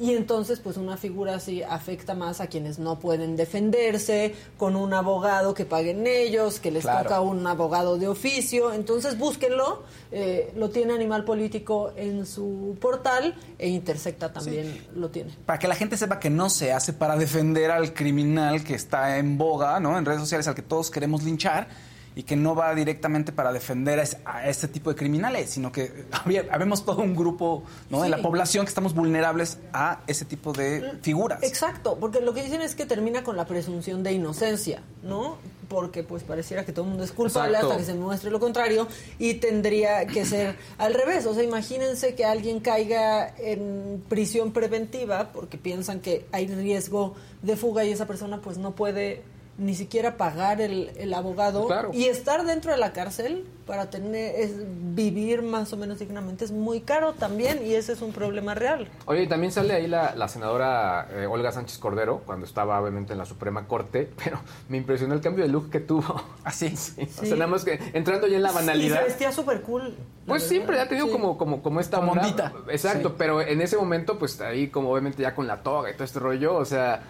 Y 0.00 0.14
entonces, 0.14 0.60
pues 0.60 0.76
una 0.76 0.96
figura 0.96 1.34
así 1.34 1.64
afecta 1.64 2.14
más 2.14 2.40
a 2.40 2.46
quienes 2.46 2.78
no 2.78 3.00
pueden 3.00 3.34
defenderse, 3.34 4.32
con 4.56 4.76
un 4.76 4.94
abogado 4.94 5.54
que 5.54 5.64
paguen 5.64 6.06
ellos, 6.06 6.60
que 6.60 6.70
les 6.70 6.84
Claro. 6.84 7.02
toca 7.02 7.20
un 7.20 7.44
abogado 7.44 7.98
de 7.98 8.06
oficio. 8.06 8.72
Entonces, 8.72 9.18
búsquenlo. 9.18 9.82
eh, 10.10 10.52
lo 10.56 10.70
tiene 10.70 10.94
Animal 10.94 11.24
Político 11.24 11.92
en 11.96 12.24
su 12.24 12.78
portal 12.80 13.34
e 13.58 13.68
Intersecta 13.68 14.32
también 14.32 14.86
lo 14.94 15.10
tiene. 15.10 15.32
Para 15.44 15.58
que 15.58 15.68
la 15.68 15.74
gente 15.74 15.98
sepa 15.98 16.18
que 16.18 16.30
no 16.30 16.48
se 16.48 16.72
hace 16.72 16.92
para 16.94 17.14
defender 17.16 17.70
al 17.70 17.92
criminal 17.92 18.64
que 18.64 18.74
está 18.74 19.18
en 19.18 19.36
boga, 19.36 19.80
¿no? 19.80 19.98
En 19.98 20.06
redes 20.06 20.20
sociales 20.20 20.46
al 20.48 20.54
que 20.54 20.62
todos 20.62 20.90
queremos 20.90 21.24
linchar 21.24 21.68
y 22.18 22.24
que 22.24 22.34
no 22.34 22.56
va 22.56 22.74
directamente 22.74 23.30
para 23.30 23.52
defender 23.52 24.00
a, 24.00 24.02
es- 24.02 24.16
a 24.24 24.48
este 24.48 24.66
tipo 24.66 24.90
de 24.90 24.96
criminales, 24.96 25.50
sino 25.50 25.70
que 25.70 26.06
había- 26.24 26.46
habemos 26.50 26.84
todo 26.84 27.00
un 27.02 27.14
grupo 27.14 27.62
¿no? 27.90 27.98
de 28.02 28.06
Sí. 28.06 28.10
la 28.10 28.20
población 28.20 28.64
que 28.64 28.70
estamos 28.70 28.92
vulnerables 28.92 29.58
a 29.72 30.00
ese 30.08 30.24
tipo 30.24 30.52
de 30.52 30.94
figuras. 31.00 31.40
Exacto, 31.44 31.96
porque 32.00 32.20
lo 32.20 32.34
que 32.34 32.42
dicen 32.42 32.60
es 32.60 32.74
que 32.74 32.86
termina 32.86 33.22
con 33.22 33.36
la 33.36 33.46
presunción 33.46 34.02
de 34.02 34.12
inocencia, 34.14 34.82
¿no? 35.04 35.36
Porque 35.68 36.02
pues 36.02 36.24
pareciera 36.24 36.64
que 36.64 36.72
todo 36.72 36.86
el 36.86 36.88
mundo 36.88 37.04
es 37.04 37.12
culpable 37.12 37.50
Exacto. 37.52 37.68
hasta 37.74 37.78
que 37.78 37.84
se 37.92 37.94
muestre 37.94 38.30
lo 38.32 38.40
contrario 38.40 38.88
y 39.20 39.34
tendría 39.34 40.04
que 40.06 40.24
ser 40.24 40.56
al 40.78 40.94
revés. 40.94 41.24
O 41.26 41.34
sea, 41.34 41.44
imagínense 41.44 42.16
que 42.16 42.24
alguien 42.24 42.58
caiga 42.58 43.32
en 43.38 44.02
prisión 44.08 44.50
preventiva 44.52 45.30
porque 45.32 45.56
piensan 45.56 46.00
que 46.00 46.26
hay 46.32 46.48
riesgo 46.48 47.14
de 47.42 47.56
fuga 47.56 47.84
y 47.84 47.92
esa 47.92 48.06
persona 48.06 48.40
pues 48.40 48.58
no 48.58 48.72
puede 48.74 49.22
ni 49.58 49.74
siquiera 49.74 50.16
pagar 50.16 50.60
el, 50.60 50.92
el 50.98 51.12
abogado 51.12 51.66
Claro. 51.66 51.90
y 51.92 52.04
estar 52.04 52.44
dentro 52.46 52.70
de 52.70 52.78
la 52.78 52.92
cárcel 52.92 53.44
para 53.66 53.90
tener 53.90 54.36
es, 54.36 54.52
vivir 54.94 55.42
más 55.42 55.72
o 55.72 55.76
menos 55.76 55.98
dignamente 55.98 56.44
es 56.44 56.52
muy 56.52 56.80
caro 56.80 57.12
también 57.14 57.66
y 57.66 57.74
ese 57.74 57.92
es 57.92 58.00
un 58.00 58.12
problema 58.12 58.54
real. 58.54 58.88
Oye, 59.06 59.24
y 59.24 59.26
también 59.26 59.50
sale 59.52 59.74
ahí 59.74 59.88
la, 59.88 60.14
la 60.14 60.28
senadora 60.28 61.08
eh, 61.12 61.26
Olga 61.26 61.50
Sánchez 61.52 61.78
Cordero, 61.78 62.22
cuando 62.24 62.46
estaba 62.46 62.80
obviamente 62.80 63.12
en 63.14 63.18
la 63.18 63.24
Suprema 63.26 63.66
Corte, 63.66 64.08
pero 64.24 64.38
me 64.68 64.76
impresionó 64.76 65.12
el 65.14 65.20
cambio 65.20 65.44
de 65.44 65.50
look 65.50 65.70
que 65.70 65.80
tuvo. 65.80 66.22
Así. 66.44 66.68
Sí, 66.76 67.02
O 67.02 67.26
sea, 67.26 67.36
nada 67.36 67.48
más 67.48 67.64
que 67.64 67.78
entrando 67.94 68.26
ya 68.28 68.36
en 68.36 68.42
la 68.44 68.52
Y 68.52 68.54
banalidad. 68.54 68.98
se 68.98 69.04
vestía 69.04 69.32
súper 69.32 69.62
cool. 69.62 69.94
Pues 70.26 70.42
verdad. 70.42 70.48
siempre, 70.48 70.76
ya 70.76 70.88
te 70.88 70.94
digo, 70.94 71.08
Sí. 71.08 71.12
como, 71.12 71.36
como, 71.36 71.62
como 71.62 71.80
esta 71.80 71.98
Como 71.98 72.12
onda. 72.12 72.22
ondita. 72.24 72.52
Exacto, 72.70 73.08
Sí. 73.08 73.14
pero 73.18 73.40
en 73.42 73.60
ese 73.60 73.76
momento, 73.76 74.18
pues 74.20 74.40
ahí 74.40 74.68
como 74.68 74.92
obviamente 74.92 75.20
ya 75.22 75.34
con 75.34 75.46
la 75.48 75.62
toga 75.64 75.90
y 75.90 75.94
todo 75.94 76.04
este 76.04 76.20
rollo, 76.20 76.54
o 76.54 76.64
sea, 76.64 77.02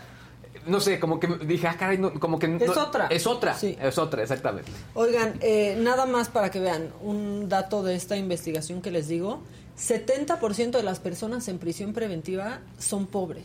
no 0.66 0.80
sé, 0.80 0.98
como 1.01 1.18
que 1.20 1.26
dije, 1.44 1.66
ah, 1.68 1.76
caray, 1.78 1.98
no, 1.98 2.12
como 2.20 2.39
que... 2.39 2.48
no- 2.48 2.59
Es 2.64 2.76
otra. 2.76 3.06
Es 3.09 3.26
otra, 3.26 3.55
Sí. 3.55 3.76
es 3.80 3.98
otra, 3.98 4.22
exactamente. 4.22 4.70
Oigan, 4.94 5.35
eh, 5.40 5.76
nada 5.80 6.06
más 6.06 6.28
para 6.28 6.51
que 6.51 6.60
vean 6.60 6.90
un 7.02 7.48
dato 7.48 7.82
de 7.82 7.94
esta 7.94 8.16
investigación 8.16 8.80
que 8.82 8.90
les 8.90 9.09
digo. 9.09 9.40
70% 9.78 10.72
de 10.72 10.82
las 10.82 10.98
personas 11.01 11.47
en 11.48 11.59
prisión 11.59 11.93
preventiva 11.93 12.60
son 12.78 13.06
pobres. 13.06 13.44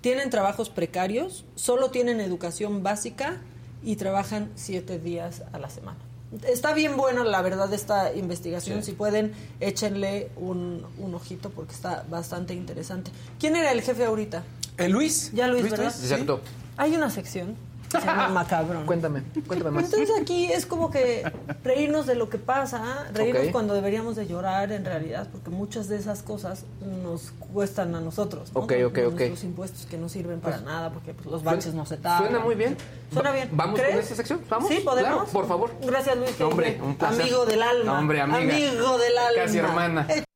Tienen 0.00 0.30
trabajos 0.30 0.70
precarios, 0.70 1.44
solo 1.54 1.90
tienen 1.90 2.20
educación 2.20 2.82
básica 2.82 3.36
y 3.82 3.96
trabajan 3.96 4.50
siete 4.54 4.98
días 4.98 5.42
a 5.52 5.58
la 5.58 5.68
semana. 5.68 5.98
Está 6.46 6.72
bien 6.74 6.96
buena, 6.96 7.24
la 7.24 7.42
verdad, 7.42 7.72
esta 7.74 8.14
investigación. 8.14 8.82
Si 8.84 8.92
pueden, 8.92 9.32
échenle 9.58 10.30
un, 10.36 10.86
un 10.98 11.14
ojito 11.14 11.50
porque 11.50 11.74
está 11.74 12.04
bastante 12.08 12.54
interesante. 12.54 13.10
¿Quién 13.40 13.56
era 13.56 13.72
el 13.72 13.82
jefe 13.82 14.04
ahorita? 14.04 14.44
Eh, 14.80 14.88
Luis. 14.88 15.30
Ya 15.32 15.46
Luis, 15.46 15.70
¿verdad? 15.70 15.92
sí. 15.94 16.04
Exacto. 16.04 16.40
Hay 16.76 16.94
una 16.96 17.10
sección 17.10 17.54
que 17.90 18.00
se 18.00 18.06
llama 18.06 18.28
Macabrón. 18.40 18.86
Cuéntame, 18.86 19.22
cuéntame 19.46 19.72
más. 19.72 19.84
Entonces 19.84 20.10
aquí 20.18 20.50
es 20.50 20.64
como 20.64 20.90
que 20.90 21.30
reírnos 21.62 22.06
de 22.06 22.14
lo 22.14 22.30
que 22.30 22.38
pasa, 22.38 23.06
reírnos 23.12 23.48
cuando 23.52 23.74
deberíamos 23.74 24.16
de 24.16 24.26
llorar 24.26 24.72
en 24.72 24.84
realidad, 24.84 25.28
porque 25.30 25.50
muchas 25.50 25.88
de 25.88 25.96
esas 25.96 26.22
cosas 26.22 26.64
nos 27.02 27.32
cuestan 27.52 27.94
a 27.94 28.00
nosotros. 28.00 28.52
¿no? 28.54 28.60
Ok, 28.60 28.72
ok, 28.86 28.94
Como 28.94 29.08
ok. 29.08 29.16
Nuestros 29.18 29.44
impuestos 29.44 29.86
que 29.86 29.98
no 29.98 30.08
sirven 30.08 30.40
para 30.40 30.60
nada, 30.60 30.90
porque 30.92 31.12
pues, 31.12 31.26
los 31.26 31.42
baches 31.42 31.74
no 31.74 31.84
se 31.84 31.98
tapan. 31.98 32.28
Suena 32.28 32.38
muy 32.42 32.54
bien. 32.54 32.76
Suena 33.12 33.32
bien. 33.32 33.50
¿Vamos 33.52 33.78
¿Crees? 33.78 33.94
con 33.94 34.02
esta 34.02 34.14
sección? 34.14 34.40
¿Vamos? 34.48 34.68
Sí, 34.70 34.80
podemos. 34.84 35.10
Claro, 35.10 35.26
por 35.26 35.46
favor. 35.46 35.70
Gracias, 35.82 36.16
Luis. 36.16 36.40
Hombre, 36.40 36.80
un 36.82 36.96
placer. 36.96 37.22
Amigo 37.22 37.44
del 37.44 37.62
alma. 37.62 37.98
Hombre, 37.98 38.20
amiga. 38.22 38.38
Amigo 38.54 38.98
del 38.98 39.18
alma. 39.18 39.42
Casi 39.44 39.58
hermana. 39.58 40.06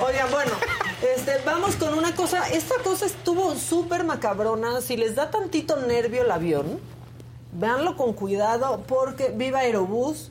Oigan, 0.00 0.30
bueno, 0.30 0.52
este, 1.14 1.38
vamos 1.44 1.76
con 1.76 1.96
una 1.96 2.14
cosa. 2.14 2.48
Esta 2.48 2.76
cosa 2.82 3.06
estuvo 3.06 3.54
súper 3.54 4.04
macabrona. 4.04 4.80
Si 4.80 4.96
les 4.96 5.14
da 5.14 5.30
tantito 5.30 5.76
nervio 5.76 6.22
el 6.22 6.30
avión, 6.30 6.80
véanlo 7.52 7.96
con 7.96 8.12
cuidado 8.12 8.82
porque 8.86 9.32
Viva 9.34 9.60
Aerobús 9.60 10.30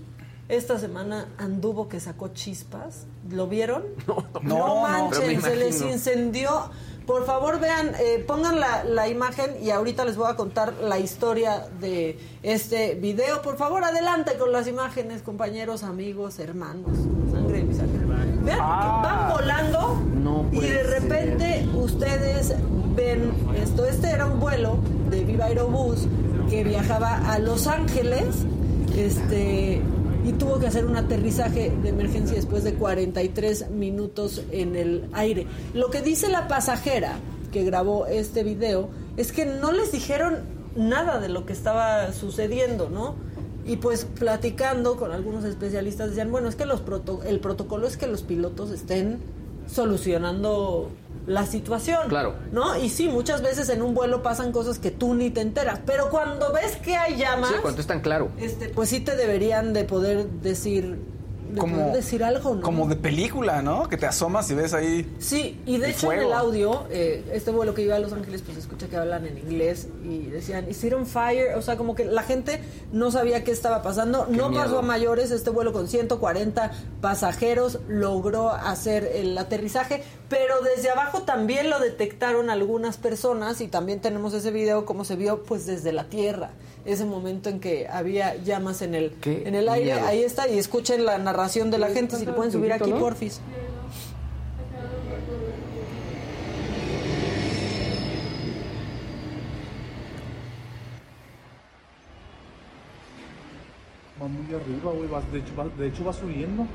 esta 0.50 0.78
semana 0.78 1.30
anduvo 1.38 1.88
que 1.88 2.00
sacó 2.00 2.30
chispas. 2.30 3.06
¿Lo 3.30 3.48
vieron? 3.48 3.84
No, 4.08 4.26
no, 4.41 4.68
no, 4.68 4.82
manchen, 4.82 5.41
se 5.41 5.56
les 5.56 5.82
incendió. 5.82 6.70
Por 7.06 7.26
favor, 7.26 7.60
vean, 7.60 7.94
eh, 8.00 8.24
pongan 8.26 8.60
la, 8.60 8.84
la 8.84 9.08
imagen 9.08 9.62
y 9.62 9.72
ahorita 9.72 10.06
les 10.06 10.16
voy 10.16 10.30
a 10.30 10.36
contar 10.36 10.74
la 10.82 11.00
historia 11.00 11.68
de 11.80 12.18
este 12.44 12.95
video. 12.95 13.41
Por 13.41 13.58
favor, 13.58 13.84
adelante 13.84 14.38
con 14.38 14.52
las 14.52 14.68
imágenes, 14.68 15.22
compañeros, 15.22 15.84
amigos, 15.84 16.40
hermanos. 16.40 16.91
Vean, 18.44 18.57
que 18.57 18.64
van 18.64 19.30
volando 19.32 20.02
No 20.22 20.45
y 20.52 20.60
de 20.60 20.84
repente 20.84 21.68
ustedes 21.74 22.53
ven 22.95 23.32
esto. 23.61 23.86
Este 23.86 24.10
era 24.10 24.26
un 24.26 24.40
vuelo 24.40 24.78
de 25.10 25.24
Viva 25.24 25.45
Aerobús 25.45 26.07
que 26.49 26.64
viajaba 26.64 27.32
a 27.32 27.40
Los 27.40 27.68
Ángeles. 27.68 28.45
Este 28.95 29.82
y 30.26 30.32
tuvo 30.34 30.57
que 30.60 30.68
hacer 30.68 30.86
un 30.86 30.95
aterrizaje 30.95 31.72
de 31.82 31.90
emergencia 31.90 32.36
después 32.36 32.64
de 32.64 32.76
43 32.76 33.72
minutos 33.72 34.41
en 34.52 34.76
el 34.76 35.10
aire. 35.14 35.48
Lo 35.74 35.90
que 35.90 36.02
dice 36.02 36.30
la 36.30 36.48
pasajera 36.48 37.15
que 37.52 37.64
grabó 37.64 38.06
este 38.07 38.44
video 38.44 38.90
es 39.18 39.32
que 39.32 39.45
no 39.45 39.72
les 39.72 39.91
dijeron 39.91 40.40
nada 40.76 41.20
de 41.20 41.30
lo 41.30 41.45
que 41.45 41.53
estaba 41.53 42.11
sucediendo, 42.14 42.90
¿no? 42.90 43.15
Y 43.65 43.77
pues 43.77 44.06
platicando 44.06 44.98
con 44.98 45.11
algunos 45.11 45.45
especialistas 45.45 46.10
decían, 46.10 46.31
bueno, 46.31 46.49
es 46.49 46.56
que 46.56 46.65
los 46.65 46.81
proto- 46.81 47.23
el 47.23 47.40
protocolo 47.40 47.88
es 47.88 47.95
que 47.98 48.07
los 48.07 48.22
pilotos 48.22 48.72
estén 48.72 49.19
solucionando 49.68 50.90
la 51.27 51.45
situación. 51.45 52.10
Claro. 52.10 52.34
¿No? 52.52 52.77
Y 52.77 52.90
sí, 52.90 53.07
muchas 53.07 53.41
veces 53.41 53.69
en 53.69 53.81
un 53.81 53.94
vuelo 53.94 54.22
pasan 54.22 54.52
cosas 54.52 54.80
que 54.80 54.91
tú 54.91 55.14
ni 55.14 55.30
te 55.30 55.40
enteras, 55.41 55.80
pero 55.85 56.10
cuando 56.10 56.52
ves 56.52 56.76
que 56.77 56.95
hay 56.98 57.15
llamas, 57.18 57.49
Sí, 57.52 57.56
cuando 57.61 57.80
es 57.80 57.88
tan 57.88 58.02
claro. 58.02 58.30
este, 58.40 58.68
pues 58.69 58.90
sí 58.90 58.99
te 58.99 59.15
deberían 59.15 59.72
de 59.73 59.85
poder 59.85 60.27
decir 60.41 60.99
de 61.54 61.60
como, 61.60 61.76
poder 61.76 61.94
decir 61.94 62.24
algo, 62.24 62.56
¿no? 62.56 62.62
como 62.62 62.88
de 62.88 62.96
película, 62.96 63.62
¿no? 63.62 63.88
Que 63.88 63.98
te 63.98 64.06
asomas 64.06 64.50
y 64.50 64.56
ves 64.56 64.74
ahí. 64.74 65.14
Sí, 65.20 65.60
y 65.66 65.78
de 65.78 65.86
el 65.86 65.92
hecho 65.92 66.12
en 66.12 66.22
el 66.22 66.34
audio, 66.34 66.86
eh, 66.90 67.24
este 67.32 67.52
vuelo 67.52 67.74
que 67.74 67.84
iba 67.84 67.96
a 67.96 68.00
Los 68.00 68.14
Ángeles, 68.14 68.42
pues 68.42 68.58
escucha 68.58 68.88
que 68.88 68.98
hablan 68.98 69.26
en 69.26 69.38
inglés 69.38 69.88
y 70.04 70.28
decían, 70.28 70.70
is 70.70 70.84
it 70.84 70.94
on 70.94 71.06
fire? 71.06 71.56
O 71.56 71.62
sea, 71.62 71.78
como 71.78 71.96
que 71.96 72.06
la 72.06 72.24
gente 72.24 72.60
no 72.92 73.12
sabía 73.12 73.44
qué 73.44 73.52
estaba 73.52 73.82
pasando. 73.82 74.28
no 74.30 74.50
miedo. 74.50 74.64
pasó 74.64 74.80
a 74.80 74.82
mayores, 74.82 75.32
este 75.32 75.50
vuelo 75.50 75.74
con 75.74 75.88
140 75.88 76.72
pasajeros 77.02 77.80
logró 77.88 78.50
hacer 78.50 79.10
el 79.14 79.38
aterrizaje, 79.38 80.04
pero 80.30 80.62
desde 80.62 80.90
abajo 80.90 81.22
también 81.22 81.70
lo 81.70 81.80
detectaron 81.80 82.50
algunas 82.50 82.98
personas 82.98 83.62
y 83.62 83.68
también 83.68 84.02
tenemos 84.02 84.34
ese 84.34 84.52
video 84.52 84.86
como 84.86 85.06
se 85.06 85.16
vio 85.16 85.44
pues 85.44 85.66
desde 85.66 85.94
la 85.94 86.06
tierra. 86.06 86.52
Ese 86.85 87.05
momento 87.05 87.49
en 87.49 87.60
que 87.61 87.88
había 87.88 88.35
llamas 88.35 88.81
en 88.81 88.93
el, 88.93 89.11
Qué 89.22 89.43
en 89.47 89.55
el 89.55 89.69
aire, 89.69 89.93
miedo. 89.93 90.07
ahí 90.07 90.22
está, 90.23 90.49
y 90.49 90.57
escuchen 90.60 91.05
la 91.05 91.18
narración 91.18 91.72
de 91.72 91.77
la 91.77 91.88
gente, 91.88 92.18
si 92.18 92.26
le 92.26 92.34
pueden 92.34 92.51
subir 92.51 92.73
aquí, 92.73 92.89
¿no? 92.91 92.99
porfis. 92.99 93.39
Va 104.22 104.27
muy 104.27 104.45
arriba, 104.53 104.91
güey. 104.91 105.10
va- 105.10 105.22
De 105.31 105.39
hecho, 105.39 105.55
va, 105.57 105.65
de 105.77 105.88
hecho 105.88 106.05
va 106.05 106.14
subiendo. 106.14 106.68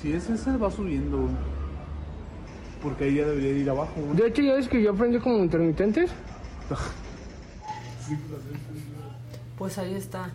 Si 0.00 0.12
es 0.12 0.28
ese, 0.28 0.56
va 0.56 0.70
subiendo, 0.70 1.18
güey. 1.18 1.34
Porque 2.82 3.04
ahí 3.04 3.14
ya 3.16 3.26
debería 3.26 3.52
de 3.52 3.58
ir 3.60 3.70
abajo, 3.70 3.92
güey. 3.96 4.16
De 4.16 4.26
hecho, 4.26 4.42
ya 4.42 4.54
ves 4.54 4.68
que 4.68 4.82
yo 4.82 4.90
aprendí 4.90 5.18
como 5.18 5.38
intermitentes. 5.38 6.10
Pues 9.58 9.78
ahí 9.78 9.94
está. 9.94 10.30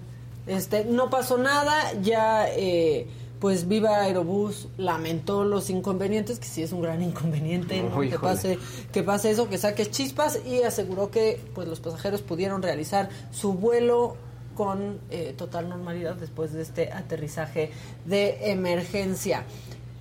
Este, 0.45 0.85
no 0.85 1.09
pasó 1.09 1.37
nada, 1.37 1.93
ya 2.01 2.47
eh, 2.49 3.07
pues 3.39 3.67
Viva 3.67 4.01
Aerobús 4.01 4.69
lamentó 4.77 5.43
los 5.43 5.69
inconvenientes, 5.69 6.39
que 6.39 6.47
sí 6.47 6.63
es 6.63 6.71
un 6.71 6.81
gran 6.81 7.01
inconveniente, 7.01 7.81
¿no? 7.83 7.99
Que 7.99 8.17
pase, 8.17 8.57
que 8.91 9.03
pase 9.03 9.31
eso, 9.31 9.49
que 9.49 9.57
saque 9.57 9.85
chispas 9.85 10.39
y 10.45 10.63
aseguró 10.63 11.11
que 11.11 11.41
pues 11.53 11.67
los 11.67 11.79
pasajeros 11.79 12.21
pudieron 12.21 12.61
realizar 12.61 13.09
su 13.31 13.53
vuelo 13.53 14.15
con 14.55 14.99
eh, 15.11 15.35
total 15.37 15.69
normalidad 15.69 16.15
después 16.15 16.51
de 16.51 16.63
este 16.63 16.91
aterrizaje 16.91 17.71
de 18.05 18.51
emergencia. 18.51 19.43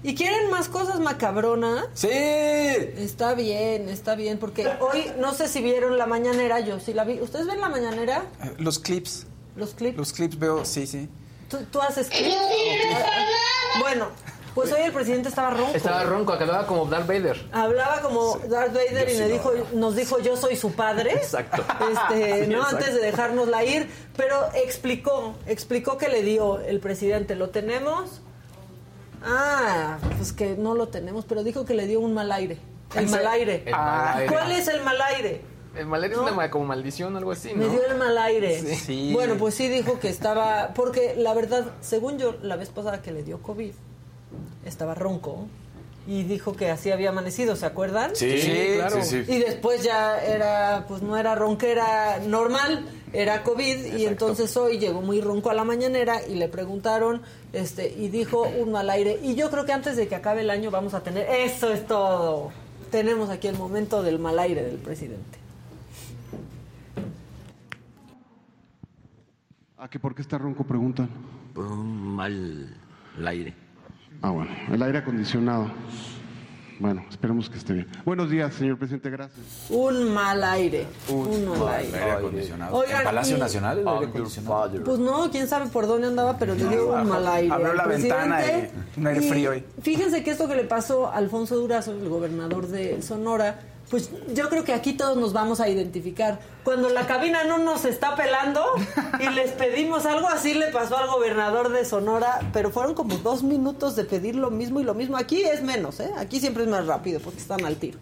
¿Y 0.06 0.14
quieren 0.14 0.50
más 0.52 0.68
cosas 0.68 1.00
macabronas? 1.00 1.86
¡Sí! 1.94 2.06
Está 2.08 3.34
bien, 3.34 3.88
está 3.88 4.14
bien, 4.14 4.38
porque 4.38 4.64
hoy 4.78 5.10
no 5.18 5.34
sé 5.34 5.48
si 5.48 5.60
vieron 5.60 5.98
la 5.98 6.06
mañanera, 6.06 6.60
yo 6.60 6.78
sí 6.78 6.92
la 6.94 7.02
vi. 7.02 7.20
¿Ustedes 7.20 7.48
ven 7.48 7.60
la 7.60 7.68
mañanera? 7.68 8.22
Eh, 8.44 8.54
Los 8.58 8.78
clips. 8.78 9.26
Los 9.56 9.74
clips. 9.74 9.96
Los 9.98 10.12
clips 10.12 10.38
veo, 10.38 10.64
sí, 10.64 10.86
sí. 10.86 11.08
¿Tú, 11.50 11.58
tú 11.72 11.80
haces 11.82 12.08
clips? 12.08 12.36
Bueno, 13.80 14.06
pues 14.54 14.72
hoy 14.72 14.82
el 14.82 14.92
presidente 14.92 15.28
estaba 15.28 15.50
ronco. 15.50 15.72
Estaba 15.74 16.04
ronco, 16.04 16.32
acababa 16.34 16.68
como 16.68 16.86
Darth 16.86 17.08
Vader. 17.08 17.44
Hablaba 17.50 18.00
como 18.00 18.38
Darth 18.48 18.74
Vader 18.74 19.08
Yo 19.08 19.12
y 19.12 19.16
sí 19.16 19.22
me 19.22 19.28
dijo, 19.28 19.52
nos 19.72 19.96
dijo 19.96 20.20
yo 20.20 20.36
soy 20.36 20.54
su 20.54 20.70
padre. 20.70 21.14
Exacto. 21.14 21.64
Este, 21.92 22.44
Sí, 22.44 22.46
no 22.52 22.58
exacto. 22.58 22.76
antes 22.76 22.94
de 22.94 23.00
dejárnosla 23.00 23.64
ir, 23.64 23.90
pero 24.16 24.36
explicó, 24.54 25.34
explicó 25.46 25.98
que 25.98 26.06
le 26.08 26.22
dio 26.22 26.60
el 26.60 26.78
presidente, 26.78 27.34
¿lo 27.34 27.50
tenemos? 27.50 28.20
Ah, 29.24 29.98
pues 30.16 30.32
que 30.32 30.56
no 30.56 30.74
lo 30.74 30.88
tenemos, 30.88 31.24
pero 31.24 31.42
dijo 31.44 31.64
que 31.64 31.74
le 31.74 31.86
dio 31.86 32.00
un 32.00 32.14
mal 32.14 32.30
aire. 32.32 32.58
El 32.94 33.04
¿En 33.04 33.10
mal 33.10 33.26
aire. 33.26 33.62
El 33.66 33.72
mal 33.72 34.16
aire. 34.18 34.32
¿Cuál 34.32 34.52
es 34.52 34.68
el 34.68 34.82
mal 34.82 35.00
aire? 35.14 35.40
El 35.76 35.86
mal 35.86 36.02
aire 36.02 36.14
es 36.14 36.20
una 36.20 36.50
como 36.50 36.64
maldición 36.64 37.14
o 37.14 37.18
algo 37.18 37.32
así, 37.32 37.52
¿no? 37.52 37.64
Me 37.64 37.68
dio 37.68 37.84
el 37.86 37.96
mal 37.96 38.16
aire. 38.18 38.60
Sí. 38.60 38.74
Sí. 38.76 39.10
Bueno, 39.12 39.34
pues 39.36 39.54
sí 39.54 39.68
dijo 39.68 39.98
que 39.98 40.08
estaba, 40.08 40.72
porque 40.74 41.14
la 41.16 41.34
verdad, 41.34 41.66
según 41.80 42.18
yo, 42.18 42.36
la 42.42 42.56
vez 42.56 42.70
pasada 42.70 43.02
que 43.02 43.12
le 43.12 43.22
dio 43.22 43.42
COVID, 43.42 43.72
estaba 44.64 44.94
ronco 44.94 45.46
y 46.06 46.22
dijo 46.22 46.54
que 46.54 46.70
así 46.70 46.90
había 46.92 47.08
amanecido, 47.10 47.56
¿se 47.56 47.66
acuerdan? 47.66 48.14
Sí, 48.14 48.40
Sí, 48.40 48.72
claro. 48.76 49.02
sí, 49.02 49.24
Y 49.26 49.38
después 49.38 49.82
ya 49.82 50.18
era, 50.22 50.84
pues 50.88 51.02
no 51.02 51.16
era 51.16 51.34
ronquera 51.34 52.20
normal, 52.24 52.86
era 53.12 53.42
COVID 53.42 53.96
y 53.96 54.06
entonces 54.06 54.56
hoy 54.56 54.78
llegó 54.78 55.00
muy 55.02 55.20
ronco 55.20 55.50
a 55.50 55.54
la 55.54 55.64
mañanera 55.64 56.26
y 56.26 56.34
le 56.34 56.48
preguntaron, 56.48 57.22
este, 57.52 57.88
y 57.88 58.08
dijo 58.08 58.42
un 58.42 58.72
mal 58.72 58.90
aire. 58.90 59.18
Y 59.22 59.34
yo 59.34 59.50
creo 59.50 59.64
que 59.64 59.72
antes 59.72 59.96
de 59.96 60.08
que 60.08 60.14
acabe 60.14 60.42
el 60.42 60.50
año 60.50 60.70
vamos 60.70 60.94
a 60.94 61.02
tener, 61.02 61.26
eso 61.30 61.72
es 61.72 61.86
todo. 61.86 62.50
Tenemos 62.90 63.30
aquí 63.30 63.48
el 63.48 63.56
momento 63.56 64.02
del 64.02 64.18
mal 64.18 64.38
aire 64.38 64.62
del 64.62 64.78
presidente. 64.78 65.38
¿A 69.78 69.88
que 69.88 69.98
por 69.98 70.14
qué 70.14 70.22
está 70.22 70.38
ronco? 70.38 70.64
Preguntan. 70.64 71.08
Por 71.54 71.66
un 71.66 72.14
mal 72.16 72.76
aire. 73.24 73.54
Ah, 74.22 74.30
bueno, 74.30 74.50
el 74.72 74.82
aire 74.82 74.98
acondicionado. 74.98 75.70
Bueno, 76.78 77.04
esperemos 77.10 77.48
que 77.48 77.56
esté 77.56 77.72
bien. 77.72 77.86
Buenos 78.04 78.28
días, 78.30 78.52
señor 78.54 78.78
presidente, 78.78 79.08
gracias. 79.08 79.38
Un 79.70 80.12
mal 80.12 80.44
aire. 80.44 80.86
Un 81.08 81.48
mal 81.48 81.68
aire. 81.68 81.96
Aire 81.98 82.10
acondicionado. 82.12 82.76
Oigan, 82.76 82.98
¿En 82.98 83.04
Palacio 83.04 83.36
y- 83.36 83.40
Nacional 83.40 83.78
el 83.78 83.88
aire 83.88 84.06
acondicionado? 84.06 84.84
Pues 84.84 84.98
no, 84.98 85.30
quién 85.30 85.48
sabe 85.48 85.68
por 85.68 85.86
dónde 85.86 86.08
andaba, 86.08 86.36
pero 86.38 86.54
le 86.54 86.68
dio 86.68 86.92
un 86.92 87.08
mal 87.08 87.26
aire. 87.28 87.52
Abrió 87.52 87.72
la 87.72 87.86
ventana 87.86 88.40
y 88.46 89.00
un 89.00 89.06
aire 89.06 89.20
frío 89.22 89.50
ahí. 89.52 89.64
Fíjense 89.80 90.22
que 90.22 90.32
esto 90.32 90.46
que 90.48 90.54
le 90.54 90.64
pasó 90.64 91.06
a 91.06 91.14
Alfonso 91.16 91.56
Durazo, 91.56 91.92
el 91.92 92.08
gobernador 92.08 92.66
de 92.66 93.00
Sonora, 93.00 93.58
pues 93.90 94.10
yo 94.34 94.48
creo 94.48 94.64
que 94.64 94.72
aquí 94.72 94.94
todos 94.94 95.16
nos 95.16 95.32
vamos 95.32 95.60
a 95.60 95.68
identificar. 95.68 96.40
Cuando 96.64 96.88
la 96.88 97.06
cabina 97.06 97.44
no 97.44 97.58
nos 97.58 97.84
está 97.84 98.16
pelando 98.16 98.64
y 99.20 99.28
les 99.30 99.52
pedimos 99.52 100.06
algo, 100.06 100.28
así 100.28 100.54
le 100.54 100.68
pasó 100.72 100.96
al 100.98 101.06
gobernador 101.08 101.68
de 101.70 101.84
Sonora, 101.84 102.40
pero 102.52 102.70
fueron 102.70 102.94
como 102.94 103.16
dos 103.18 103.42
minutos 103.44 103.94
de 103.94 104.04
pedir 104.04 104.34
lo 104.34 104.50
mismo 104.50 104.80
y 104.80 104.84
lo 104.84 104.94
mismo. 104.94 105.16
Aquí 105.16 105.42
es 105.42 105.62
menos, 105.62 106.00
¿eh? 106.00 106.10
Aquí 106.16 106.40
siempre 106.40 106.64
es 106.64 106.68
más 106.68 106.86
rápido 106.86 107.20
porque 107.20 107.38
están 107.38 107.64
al 107.64 107.76
tiro. 107.76 107.98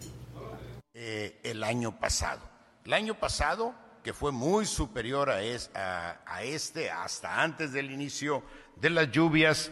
eh, 0.93 1.39
el 1.43 1.63
año 1.63 1.99
pasado. 1.99 2.39
El 2.85 2.93
año 2.93 3.15
pasado, 3.15 3.73
que 4.03 4.13
fue 4.13 4.31
muy 4.31 4.65
superior 4.65 5.29
a, 5.29 5.41
es- 5.41 5.69
a- 5.75 6.17
este, 6.43 6.89
hasta 6.91 7.41
antes 7.41 7.73
del 7.73 7.91
inicio 7.91 8.43
de 8.75 8.89
las 8.89 9.11
lluvias, 9.11 9.71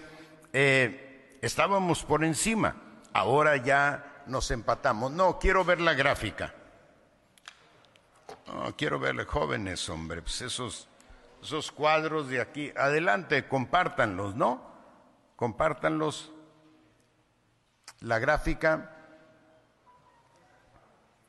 eh, 0.51 1.37
estábamos 1.41 2.03
por 2.03 2.23
encima. 2.23 2.75
Ahora 3.13 3.57
ya 3.57 4.12
nos 4.27 4.51
empatamos. 4.51 5.11
No, 5.11 5.39
quiero 5.39 5.63
ver 5.63 5.81
la 5.81 5.93
gráfica. 5.93 6.53
No, 8.47 8.75
quiero 8.75 8.99
verle 8.99 9.25
jóvenes, 9.25 9.87
hombre. 9.89 10.21
Pues 10.21 10.41
esos, 10.41 10.87
esos 11.41 11.71
cuadros 11.71 12.27
de 12.29 12.41
aquí. 12.41 12.71
Adelante, 12.75 13.47
compártanlos, 13.47 14.35
¿no? 14.35 14.61
Compártanlos. 15.35 16.31
La 18.01 18.19
gráfica. 18.19 18.95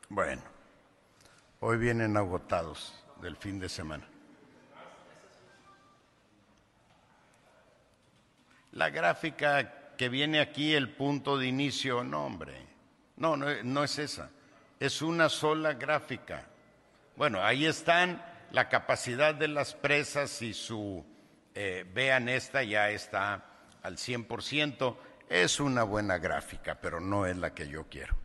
Bueno, 0.08 0.42
hoy 1.60 1.78
vienen 1.78 2.16
agotados 2.16 2.94
del 3.20 3.36
fin 3.36 3.58
de 3.58 3.68
semana. 3.68 4.06
La 8.72 8.90
gráfica 8.90 9.94
que 9.96 10.08
viene 10.08 10.40
aquí, 10.40 10.74
el 10.74 10.90
punto 10.90 11.38
de 11.38 11.46
inicio, 11.46 12.02
no, 12.02 12.26
hombre, 12.26 12.63
no, 13.16 13.36
no, 13.36 13.84
es 13.84 13.98
esa, 13.98 14.30
es 14.80 15.02
una 15.02 15.28
sola 15.28 15.74
gráfica. 15.74 16.46
Bueno, 17.16 17.42
ahí 17.42 17.66
están 17.66 18.24
la 18.50 18.68
capacidad 18.68 19.34
de 19.34 19.48
las 19.48 19.74
presas 19.74 20.42
y 20.42 20.52
su, 20.52 21.04
eh, 21.54 21.86
vean 21.92 22.28
esta, 22.28 22.62
ya 22.62 22.90
está 22.90 23.44
al 23.82 23.96
100%, 23.96 24.96
es 25.28 25.60
una 25.60 25.84
buena 25.84 26.18
gráfica, 26.18 26.74
pero 26.80 27.00
no 27.00 27.26
es 27.26 27.36
la 27.36 27.54
que 27.54 27.68
yo 27.68 27.84
quiero. 27.88 28.16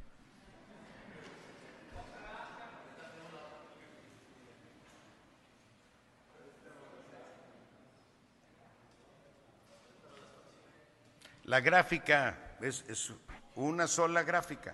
La 11.45 11.61
gráfica 11.61 12.57
es, 12.61 12.85
es 12.87 13.11
una 13.59 13.87
sola 13.87 14.23
gráfica 14.23 14.73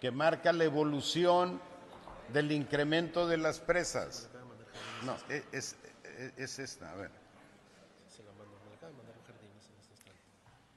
que 0.00 0.10
marca 0.10 0.52
la 0.52 0.64
evolución 0.64 1.60
del 2.32 2.52
incremento 2.52 3.26
de 3.26 3.36
las 3.36 3.60
presas. 3.60 4.28
No, 5.04 5.16
e- 5.28 5.44
es, 5.52 5.76
es- 6.18 6.32
es 6.36 6.58
esta, 6.58 6.92
a 6.92 6.94
ver. 6.96 7.10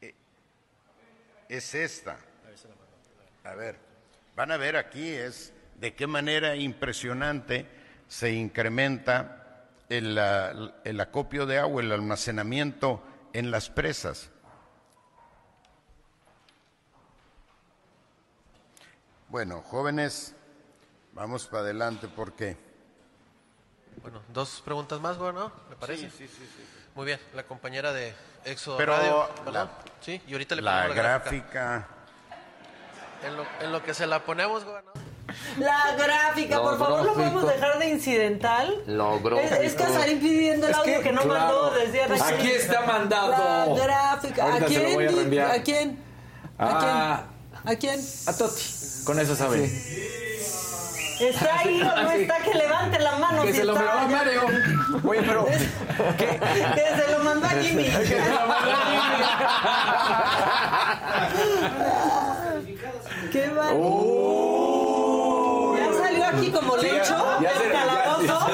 E- 0.02 0.16
Es 1.50 1.76
esta. 1.76 2.18
A 3.46 3.56
ver, 3.56 3.78
van 4.36 4.52
a 4.52 4.58
ver 4.58 4.76
aquí 4.78 5.08
es 5.10 5.54
de 5.80 5.94
qué 5.96 6.08
manera 6.08 6.56
impresionante 6.56 7.68
se 8.08 8.32
incrementa 8.32 9.68
el, 9.90 10.18
el 10.84 11.00
acopio 11.02 11.46
de 11.46 11.60
agua, 11.60 11.82
el 11.82 11.92
almacenamiento 11.92 13.04
en 13.34 13.52
las 13.52 13.70
presas. 13.70 14.30
Bueno, 19.34 19.64
jóvenes, 19.68 20.36
vamos 21.14 21.48
para 21.48 21.64
adelante 21.64 22.08
porque 22.08 22.56
Bueno, 24.04 24.22
dos 24.32 24.62
preguntas 24.64 25.00
más, 25.02 25.18
gobernador, 25.18 25.52
¿me 25.72 25.76
parece? 25.76 26.04
Sí, 26.12 26.18
sí, 26.20 26.28
sí, 26.28 26.48
sí. 26.56 26.64
Muy 26.94 27.08
bien, 27.08 27.20
la 27.34 27.42
compañera 27.42 27.92
de 27.94 28.14
Éxodo 28.46 28.78
Pero 28.78 28.96
Radio, 28.96 29.28
la- 29.38 29.42
¿verdad? 29.44 29.70
sí, 30.02 30.22
y 30.28 30.34
ahorita 30.34 30.54
le 30.54 30.62
La 30.62 30.72
ponemos 30.84 30.96
la 30.98 31.02
gráfica. 31.04 31.88
En 33.24 33.36
lo, 33.38 33.44
en 33.60 33.72
lo 33.72 33.82
que 33.82 33.96
se 33.96 34.06
la 34.06 34.20
ponemos, 34.24 34.64
gobernador. 34.66 35.02
La 35.58 35.96
gráfica, 35.98 36.62
por 36.62 36.78
favor, 36.78 37.04
lo 37.04 37.14
podemos 37.16 37.48
dejar 37.48 37.80
de 37.80 37.90
incidental. 37.90 38.84
Logrófico. 38.86 39.56
Es, 39.56 39.74
es 39.74 39.74
Casarín 39.74 40.20
pidiendo 40.20 40.68
el 40.68 40.74
Es 40.74 40.78
audio 40.78 40.98
que, 40.98 41.02
que, 41.06 41.12
no 41.12 41.22
claro, 41.24 41.40
mandó 41.40 41.72
desde 41.72 42.06
pues 42.06 42.22
aquí 42.22 42.52
está 42.52 42.82
mandado. 42.82 43.32
La 43.76 43.84
gráfica. 43.84 44.44
Ahorita 44.44 44.66
¿A 44.66 44.70
se 44.70 44.80
lo 44.80 44.98
quién? 45.30 45.42
¿A 45.42 45.64
quién? 45.64 46.04
¿A 46.60 46.68
Ah, 46.70 47.18
quién? 47.24 47.33
¿A 47.66 47.76
quién? 47.76 48.00
a 48.28 48.34
Toti. 48.34 48.62
Con 49.06 49.20
eso 49.20 49.36
sabe. 49.36 49.66
¿Está 51.20 51.60
ahí 51.60 51.82
o 51.82 51.86
no 52.02 52.12
está? 52.12 52.38
Que 52.40 52.54
levante 52.54 53.00
la 53.00 53.16
mano. 53.18 53.44
Que 53.44 53.52
si 53.54 53.60
se 53.60 53.64
lo 53.66 53.74
está. 53.74 53.86
mandó 53.96 54.00
a 54.00 54.08
Mario. 54.18 54.42
Oye, 55.06 55.22
pero. 55.22 55.46
Que 55.46 56.86
se 56.96 57.12
lo 57.12 57.20
mandó 57.24 57.46
a 57.46 57.50
Jimmy. 57.52 57.84
Que 57.86 58.06
se 58.06 58.30
lo 58.30 58.48
mandó 58.48 58.72
¡Qué 63.32 63.48
mal! 63.48 63.78
Ya 65.78 66.04
salió 66.04 66.26
aquí 66.26 66.52
como 66.52 66.78
Sí, 66.78 66.86
lecho 66.86 67.40
ya 67.42 67.54
ya- 67.54 67.60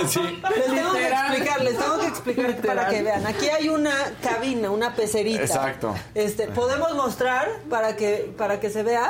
sí. 0.07 0.41
Les 0.55 0.65
tengo 0.65 0.93
que 0.93 1.07
explicar, 1.07 1.63
les 1.63 1.77
tengo 1.77 1.99
que 1.99 2.07
explicar 2.07 2.55
para 2.57 2.87
que 2.87 3.03
vean. 3.03 3.25
Aquí 3.25 3.49
hay 3.49 3.69
una 3.69 3.93
cabina, 4.21 4.71
una 4.71 4.95
pecerita. 4.95 5.41
Exacto. 5.41 5.95
Este, 6.15 6.47
podemos 6.47 6.93
mostrar 6.95 7.47
para 7.69 7.95
que 7.95 8.33
para 8.37 8.59
que 8.59 8.69
se 8.69 8.83
vea. 8.83 9.09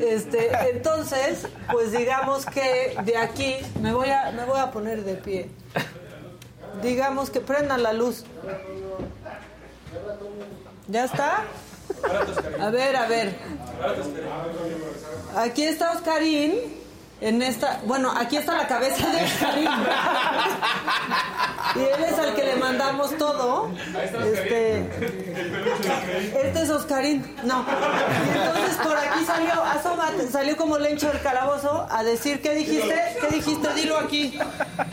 Este, 0.00 0.50
entonces, 0.70 1.46
pues 1.70 1.92
digamos 1.92 2.46
que 2.46 2.96
de 3.04 3.16
aquí 3.16 3.56
me 3.80 3.92
voy 3.92 4.10
a 4.10 4.32
me 4.32 4.44
voy 4.44 4.58
a 4.58 4.70
poner 4.70 5.04
de 5.04 5.14
pie. 5.14 5.50
Digamos 6.82 7.30
que 7.30 7.40
prendan 7.40 7.82
la 7.82 7.92
luz. 7.92 8.24
¿Ya 10.88 11.04
está? 11.04 11.44
A 12.60 12.70
ver, 12.70 12.96
a 12.96 13.06
ver. 13.06 13.36
Aquí 15.36 15.64
está 15.64 15.92
Oscarín. 15.92 16.83
En 17.20 17.40
esta, 17.42 17.80
bueno, 17.86 18.12
aquí 18.14 18.36
está 18.36 18.56
la 18.56 18.66
cabeza 18.66 19.08
de 19.08 19.24
Oscarín. 19.24 19.68
Y 21.76 21.78
él 21.80 22.04
es 22.04 22.18
al 22.18 22.34
que 22.34 22.44
le 22.44 22.56
mandamos 22.56 23.16
todo. 23.16 23.70
Este, 24.32 24.80
este 26.44 26.62
es 26.62 26.70
Oscarín. 26.70 27.24
No. 27.44 27.64
Y 27.64 28.38
entonces 28.38 28.76
por 28.82 28.96
aquí 28.96 29.24
salió, 29.24 29.62
asómate, 29.64 30.28
salió 30.28 30.56
como 30.56 30.78
lencho 30.78 31.08
del 31.08 31.20
calabozo 31.22 31.86
a 31.90 32.02
decir, 32.04 32.42
¿qué 32.42 32.54
dijiste? 32.54 32.94
¿Qué 33.20 33.36
dijiste? 33.36 33.74
Dilo 33.74 33.98
aquí. 33.98 34.38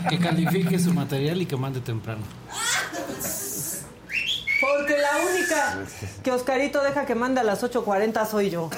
Que 0.10 0.18
califique 0.18 0.80
su 0.80 0.94
material 0.94 1.42
y 1.42 1.46
que 1.46 1.58
mande 1.58 1.82
temprano. 1.82 2.22
Porque 4.62 4.98
la 4.98 5.10
única 5.30 5.78
que 6.24 6.32
Oscarito 6.32 6.82
deja 6.84 7.06
que 7.06 7.16
mande 7.16 7.42
a 7.42 7.44
las 7.44 7.64
8.40 7.64 8.26
soy 8.28 8.50
yo. 8.52 8.70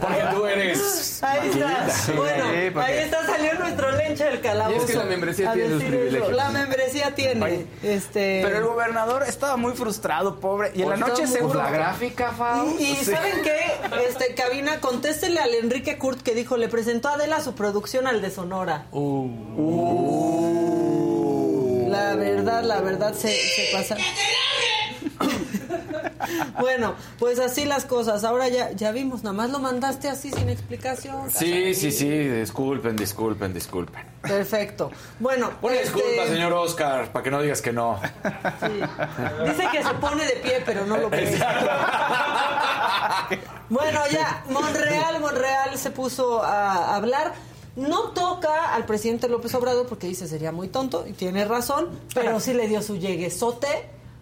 Porque 0.00 0.22
tú 0.34 0.46
eres. 0.46 1.22
Ahí 1.22 1.48
está. 1.50 1.90
Sí, 1.90 2.12
bueno, 2.12 2.44
porque- 2.44 2.80
ahí 2.80 2.98
está, 2.98 3.24
salió 3.26 3.54
nuestro 3.54 3.90
lenche 3.92 4.24
del 4.24 4.40
calabozo. 4.40 4.76
Y 4.76 4.80
es 4.80 4.84
que 4.90 4.96
la 4.96 5.04
membresía 5.04 5.50
a 5.50 5.54
tiene 5.54 5.70
sus 5.70 5.82
privilegios. 5.82 6.32
La 6.32 6.48
membresía 6.50 7.14
tiene. 7.14 7.66
este... 7.82 8.40
Pero 8.44 8.58
el 8.58 8.64
gobernador 8.64 9.24
estaba 9.26 9.56
muy 9.56 9.72
frustrado, 9.72 10.38
pobre. 10.40 10.72
Y 10.74 10.82
en 10.82 10.88
la 10.90 10.94
Estaba 10.96 11.12
noche 11.12 11.26
muy- 11.26 11.32
seguro. 11.36 11.62
La 11.62 11.70
gráfica, 11.70 12.32
Fau. 12.32 12.68
Y, 12.78 12.82
y 12.84 12.96
Sí. 12.96 13.04
¿saben 13.12 13.42
qué? 13.42 13.58
Este, 14.08 14.34
cabina, 14.34 14.80
contéstele 14.80 15.40
al 15.40 15.54
Enrique 15.54 15.96
Kurt 15.98 16.22
que 16.22 16.34
dijo, 16.34 16.56
le 16.56 16.68
presentó 16.68 17.08
a 17.08 17.14
Adela 17.14 17.40
su 17.40 17.54
producción 17.54 18.06
al 18.06 18.20
de 18.20 18.30
Sonora. 18.30 18.86
La 21.98 22.14
verdad, 22.14 22.62
la 22.62 22.80
verdad 22.80 23.12
se, 23.12 23.28
se 23.28 23.70
pasa. 23.72 23.96
bueno, 26.60 26.94
pues 27.18 27.40
así 27.40 27.64
las 27.64 27.84
cosas. 27.84 28.22
Ahora 28.22 28.48
ya, 28.48 28.70
ya 28.70 28.92
vimos, 28.92 29.24
nada 29.24 29.34
más 29.34 29.50
lo 29.50 29.58
mandaste 29.58 30.08
así 30.08 30.30
sin 30.30 30.48
explicación. 30.48 31.28
Sí, 31.32 31.74
sí, 31.74 31.90
sí. 31.90 32.08
Disculpen, 32.08 32.94
disculpen, 32.96 33.52
disculpen. 33.52 34.06
Perfecto. 34.22 34.92
Bueno, 35.18 35.50
Una 35.60 35.74
este, 35.74 35.94
disculpa, 35.96 36.26
señor 36.26 36.52
Oscar, 36.52 37.10
para 37.10 37.22
que 37.24 37.30
no 37.32 37.42
digas 37.42 37.60
que 37.62 37.72
no. 37.72 38.00
Dice 39.44 39.64
que 39.72 39.82
se 39.82 39.94
pone 39.94 40.24
de 40.24 40.36
pie, 40.36 40.62
pero 40.64 40.86
no 40.86 40.98
lo 40.98 41.10
cree. 41.10 41.36
Bueno, 43.68 44.00
ya, 44.10 44.44
Monreal, 44.48 45.20
Monreal 45.20 45.76
se 45.76 45.90
puso 45.90 46.42
a 46.42 46.94
hablar. 46.94 47.34
No 47.76 48.10
toca 48.10 48.74
al 48.74 48.86
presidente 48.86 49.28
López 49.28 49.54
Obrador 49.54 49.86
porque 49.86 50.08
dice 50.08 50.26
sería 50.26 50.52
muy 50.52 50.68
tonto 50.68 51.06
y 51.06 51.12
tiene 51.12 51.44
razón, 51.44 51.88
pero 52.14 52.40
sí 52.40 52.52
le 52.52 52.66
dio 52.68 52.82
su 52.82 52.96
lleguesote 52.96 53.68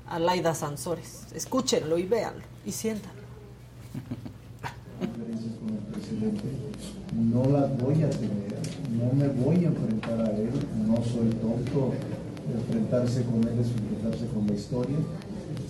a 0.08 0.18
Laida 0.18 0.54
Sansores. 0.54 1.26
Escúchenlo 1.34 1.98
y 1.98 2.04
véanlo 2.04 2.44
y 2.64 2.72
siéntanlo. 2.72 3.22
con 5.00 5.74
el 5.74 5.84
presidente, 5.92 6.44
no 7.14 7.44
las 7.44 7.78
voy 7.78 8.02
a 8.02 8.10
tener, 8.10 8.56
no 8.90 9.12
me 9.14 9.28
voy 9.28 9.64
a 9.64 9.68
enfrentar 9.68 10.20
a 10.20 10.30
él, 10.30 10.50
no 10.86 10.96
soy 10.96 11.30
tonto, 11.40 11.94
enfrentarse 12.54 13.24
con 13.24 13.42
él 13.42 13.58
es 13.60 13.68
enfrentarse 13.68 14.26
con 14.32 14.46
la 14.46 14.54
historia 14.54 14.96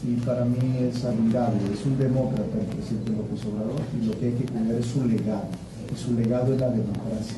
y 0.07 0.15
para 0.21 0.45
mí 0.45 0.79
es 0.81 1.05
admirable, 1.05 1.59
es 1.73 1.85
un 1.85 1.99
demócrata 1.99 2.59
el 2.61 2.67
presidente 2.67 3.11
López 3.11 3.45
Obrador 3.47 3.81
y 4.01 4.07
lo 4.07 4.19
que 4.19 4.27
hay 4.27 4.33
que 4.33 4.45
cuidar 4.45 4.77
es 4.79 4.87
su 4.87 5.05
legado, 5.05 5.49
y 5.93 5.97
su 5.99 6.15
legado 6.15 6.55
es 6.55 6.61
la 6.61 6.71
democracia. 6.71 7.37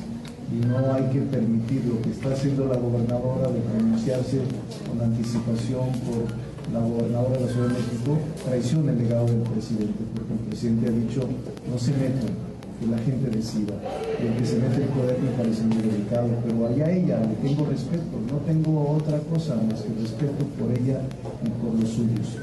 Y 0.51 0.65
no 0.65 0.93
hay 0.93 1.03
que 1.13 1.21
permitir 1.21 1.85
lo 1.85 2.01
que 2.01 2.09
está 2.09 2.33
haciendo 2.33 2.65
la 2.65 2.77
gobernadora 2.77 3.49
de 3.51 3.59
pronunciarse 3.59 4.39
con 4.87 5.01
anticipación 5.01 5.89
por 6.05 6.25
la 6.73 6.79
gobernadora 6.79 7.37
de 7.37 7.45
la 7.45 7.51
Ciudad 7.51 7.67
de 7.67 7.73
México, 7.73 8.17
traiciona 8.45 8.91
el 8.91 8.97
legado 8.99 9.25
del 9.25 9.41
presidente, 9.41 10.03
porque 10.15 10.33
el 10.33 10.39
presidente 10.49 10.87
ha 10.87 10.91
dicho, 10.91 11.21
no 11.69 11.77
se 11.77 11.91
metan, 11.91 12.33
que 12.79 12.87
la 12.87 12.97
gente 12.99 13.29
decida. 13.29 13.75
Y 14.21 14.27
el 14.27 14.37
que 14.37 14.45
se 14.45 14.55
mete 14.57 14.83
en 14.83 14.89
poder 14.89 15.19
me 15.19 15.31
parece 15.31 15.63
muy 15.63 15.77
delicado, 15.77 16.29
pero 16.45 16.67
allá 16.67 16.91
ella, 16.91 17.19
le 17.21 17.35
tengo 17.47 17.65
respeto, 17.65 18.15
no 18.31 18.37
tengo 18.47 18.97
otra 18.97 19.19
cosa 19.29 19.55
más 19.55 19.81
que 19.81 19.93
respeto 20.01 20.45
por 20.57 20.71
ella 20.71 21.01
y 21.43 21.49
por 21.61 21.75
los 21.75 21.89
suyos. 21.89 22.37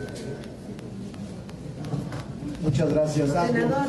Muchas 2.67 2.93
gracias. 2.93 3.29
Senador, 3.29 3.87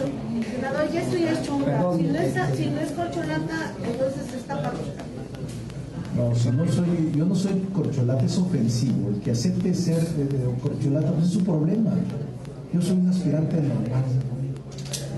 senador, 0.55 0.91
ya 0.93 1.01
estoy 1.01 1.23
hecho 1.23 1.55
un 1.55 1.63
Perdón. 1.63 1.97
Si 1.97 2.03
no 2.03 2.19
es, 2.19 2.33
si 2.55 2.65
no 2.67 2.79
es 2.79 2.91
corcholata, 2.91 3.73
entonces 3.83 4.33
está 4.37 4.61
paquita. 4.61 5.03
No, 6.15 6.35
si 6.35 6.51
no 6.51 6.71
soy, 6.71 7.11
yo 7.15 7.25
no 7.25 7.33
soy 7.33 7.59
corcholata, 7.73 8.23
es 8.23 8.37
ofensivo. 8.37 9.09
El 9.09 9.19
que 9.21 9.31
acepte 9.31 9.73
ser 9.73 9.97
eh, 9.97 10.27
corcholata, 10.61 11.11
pues 11.11 11.25
es 11.25 11.33
su 11.33 11.43
problema. 11.43 11.91
Yo 12.71 12.79
soy 12.79 12.97
un 12.97 13.07
aspirante 13.07 13.55
normal, 13.55 14.03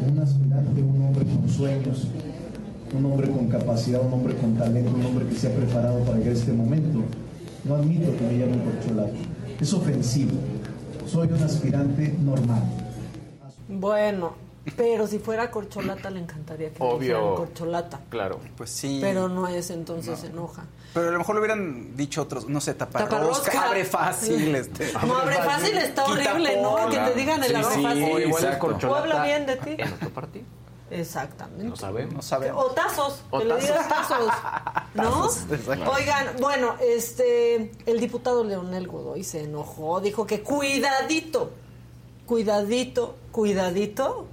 un 0.10 0.20
aspirante, 0.20 0.82
un 0.82 1.02
hombre 1.06 1.26
con 1.26 1.50
sueños, 1.50 2.08
un 2.98 3.06
hombre 3.06 3.30
con 3.30 3.50
capacidad, 3.50 4.00
un 4.06 4.14
hombre 4.14 4.36
con 4.36 4.56
talento, 4.56 4.90
un 4.96 5.06
hombre 5.06 5.26
que 5.28 5.36
se 5.36 5.48
ha 5.48 5.54
preparado 5.54 6.00
para 6.06 6.18
llegar 6.18 6.34
a 6.34 6.38
este 6.38 6.54
momento. 6.54 7.00
No 7.66 7.76
admito 7.76 8.16
que 8.16 8.24
me 8.24 8.40
llamen 8.40 8.62
corcholata. 8.62 9.18
Es 9.60 9.74
ofensivo. 9.74 10.32
Soy 11.06 11.28
un 11.28 11.44
aspirante 11.44 12.16
normal. 12.24 12.64
Bueno, 13.80 14.34
pero 14.76 15.08
si 15.08 15.20
fuera 15.20 15.50
corcholata 15.50 16.10
le 16.10 16.20
encantaría 16.20 16.70
que 16.74 16.84
Obvio. 16.84 17.36
corcholata. 17.36 18.02
Claro. 18.10 18.40
Pues 18.58 18.70
sí. 18.70 19.00
Pero 19.02 19.30
no 19.30 19.48
es, 19.48 19.70
entonces 19.70 20.20
se 20.20 20.28
enoja. 20.28 20.64
Pero 20.94 21.10
a 21.10 21.12
lo 21.12 21.18
mejor 21.20 21.36
le 21.36 21.42
hubieran 21.42 21.96
dicho 21.96 22.22
otros, 22.24 22.48
no 22.50 22.60
sé, 22.60 22.74
taparrosca, 22.74 23.16
Taparrosca. 23.18 23.68
abre 23.68 23.86
fácil. 23.86 24.56
Este, 24.56 24.92
No, 25.06 25.18
abre 25.18 25.36
fácil 25.38 25.78
está 25.78 26.04
quita 26.04 26.32
horrible, 26.34 26.62
¿no? 26.62 26.90
Que 26.90 26.98
te 26.98 27.14
digan 27.14 27.44
el 27.44 27.50
Sí, 27.50 27.56
abre 27.56 27.76
sí, 27.76 27.84
fácil. 27.84 28.04
o 28.04 28.20
igual 28.20 28.46
el 28.46 28.54
O 28.54 28.60
corcholata 28.60 29.00
habla 29.02 29.24
bien 29.24 29.46
de 29.46 29.56
ti. 29.58 29.76
En 29.78 29.94
otro 29.94 30.10
partido. 30.10 30.46
Exactamente. 30.92 31.64
No 31.66 31.76
sabemos. 31.76 32.14
No 32.16 32.22
sabemos. 32.24 32.66
O 32.66 32.72
tazos, 32.72 33.22
O 33.30 33.40
que 33.40 33.46
le 33.46 33.56
digas 33.62 33.88
tazos, 33.88 34.34
¿no? 34.96 35.30
Oigan, 35.92 36.28
bueno, 36.42 36.76
este, 36.82 37.72
el 37.86 38.00
diputado 38.00 38.44
Leonel 38.44 38.88
Godoy 38.88 39.24
se 39.24 39.44
enojó, 39.44 40.02
dijo 40.02 40.26
que 40.26 40.42
cuidadito, 40.42 41.52
cuidadito, 42.30 43.16
cuidadito 43.32 44.28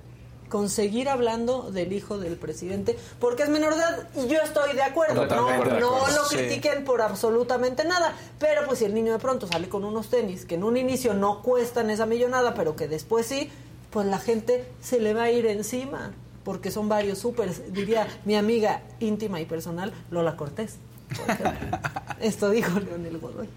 con 0.51 0.69
seguir 0.69 1.09
hablando 1.09 1.71
del 1.71 1.95
hijo 1.95 2.19
del 2.19 2.37
presidente, 2.37 2.95
porque 3.19 3.45
es 3.45 3.49
menor 3.49 3.75
de 3.75 3.81
edad 3.81 4.09
y 4.15 4.29
yo 4.29 4.39
estoy 4.43 4.75
de 4.77 4.83
acuerdo, 4.83 5.25
no, 5.25 5.47
de 5.47 5.81
no 5.81 6.07
lo 6.07 6.25
sí. 6.27 6.37
critiquen 6.37 6.85
por 6.85 7.01
absolutamente 7.01 7.87
nada, 7.87 8.15
pero 8.39 8.67
pues 8.67 8.81
si 8.81 8.85
el 8.85 8.93
niño 8.93 9.15
de 9.15 9.19
pronto 9.19 9.47
sale 9.47 9.71
con 9.71 9.83
unos 9.83 10.11
tenis 10.11 10.45
que 10.45 10.57
en 10.57 10.65
un 10.65 10.77
inicio 10.77 11.15
no 11.15 11.41
cuestan 11.43 11.89
esa 11.89 12.05
millonada, 12.05 12.53
pero 12.53 12.77
que 12.77 12.87
después 12.87 13.25
sí, 13.25 13.51
pues 13.91 14.07
la 14.07 14.19
gente 14.19 14.71
se 14.83 15.01
le 15.01 15.15
va 15.15 15.23
a 15.23 15.31
ir 15.31 15.47
encima, 15.47 16.13
porque 16.45 16.71
son 16.71 16.91
varios 16.91 17.17
supers, 17.19 17.73
diría 17.73 18.07
mi 18.27 18.37
amiga 18.37 18.83
íntima 19.01 19.41
y 19.41 19.47
personal, 19.47 19.95
Lola 20.11 20.37
Cortés. 20.37 20.77
Esto 22.21 22.51
dijo 22.51 22.79
Leonel 22.79 23.17
Godoy. 23.19 23.49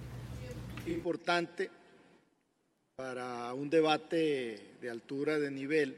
importante 0.87 1.69
para 2.99 3.53
un 3.53 3.69
debate 3.69 4.59
de 4.81 4.89
altura, 4.89 5.39
de 5.39 5.49
nivel, 5.49 5.97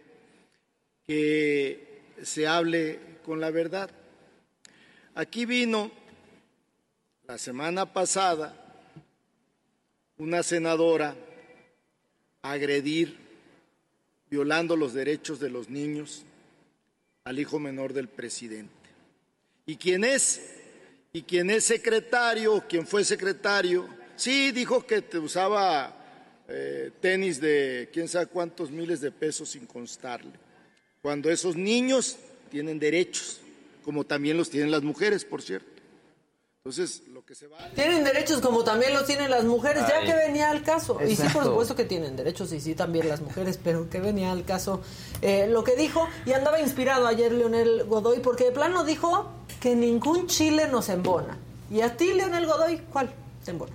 que 1.03 2.03
se 2.21 2.45
hable 2.45 2.99
con 3.25 3.39
la 3.39 3.49
verdad. 3.49 3.89
Aquí 5.15 5.47
vino 5.47 5.91
La 7.25 7.39
semana 7.39 7.91
pasada, 7.91 8.53
una 10.19 10.43
senadora 10.43 11.15
agredir, 12.43 13.17
violando 14.29 14.75
los 14.75 14.93
derechos 14.93 15.39
de 15.39 15.49
los 15.49 15.69
niños, 15.71 16.21
al 17.23 17.39
hijo 17.39 17.57
menor 17.57 17.93
del 17.93 18.09
presidente. 18.09 18.89
¿Y 19.65 19.77
quién 19.77 20.03
es? 20.03 20.55
Y 21.13 21.23
quien 21.23 21.49
es 21.49 21.63
secretario, 21.63 22.63
quien 22.69 22.85
fue 22.85 23.03
secretario, 23.03 23.89
sí 24.15 24.51
dijo 24.51 24.85
que 24.85 25.01
te 25.01 25.17
usaba 25.17 25.97
eh, 26.51 26.91
tenis 26.99 27.39
de 27.39 27.89
quién 27.93 28.07
sabe 28.07 28.27
cuántos 28.27 28.71
miles 28.71 29.01
de 29.01 29.11
pesos 29.11 29.49
sin 29.49 29.65
constarle. 29.65 30.33
Cuando 31.01 31.29
esos 31.29 31.55
niños 31.55 32.17
tienen 32.49 32.77
derechos, 32.77 33.39
como 33.83 34.03
también 34.03 34.37
los 34.37 34.49
tienen 34.49 34.69
las 34.69 34.83
mujeres, 34.83 35.25
por 35.25 35.41
cierto. 35.41 35.71
Entonces, 36.63 37.01
lo 37.07 37.25
que 37.25 37.33
se 37.33 37.47
va... 37.47 37.57
Tienen 37.73 38.03
derechos 38.03 38.39
como 38.39 38.63
también 38.63 38.93
los 38.93 39.07
tienen 39.07 39.31
las 39.31 39.45
mujeres, 39.45 39.83
ya 39.87 40.01
que 40.05 40.13
venía 40.13 40.51
al 40.51 40.61
caso. 40.61 40.99
Y 41.03 41.15
sí, 41.15 41.23
por 41.33 41.43
supuesto 41.43 41.75
que 41.75 41.85
tienen 41.85 42.15
derechos, 42.15 42.53
y 42.53 42.61
sí 42.61 42.75
también 42.75 43.07
las 43.09 43.21
mujeres, 43.21 43.59
pero 43.63 43.89
que 43.89 43.99
venía 43.99 44.31
al 44.31 44.45
caso 44.45 44.81
eh, 45.23 45.47
lo 45.47 45.63
que 45.63 45.75
dijo. 45.75 46.07
Y 46.27 46.33
andaba 46.33 46.59
inspirado 46.59 47.07
ayer 47.07 47.31
Leonel 47.31 47.85
Godoy, 47.85 48.19
porque 48.19 48.43
de 48.43 48.51
plano 48.51 48.83
dijo 48.83 49.31
que 49.59 49.75
ningún 49.75 50.27
chile 50.27 50.67
nos 50.67 50.89
embona. 50.89 51.39
Y 51.71 51.81
a 51.81 51.97
ti, 51.97 52.13
Leonel 52.13 52.45
Godoy, 52.45 52.77
¿cuál 52.91 53.11
te 53.43 53.49
embona? 53.49 53.73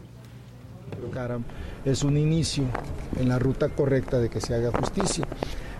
Caram 1.12 1.44
es 1.86 2.02
un 2.02 2.18
inicio 2.18 2.64
en 3.18 3.28
la 3.28 3.38
ruta 3.38 3.68
correcta 3.70 4.18
de 4.18 4.28
que 4.28 4.40
se 4.40 4.54
haga 4.54 4.70
justicia. 4.72 5.24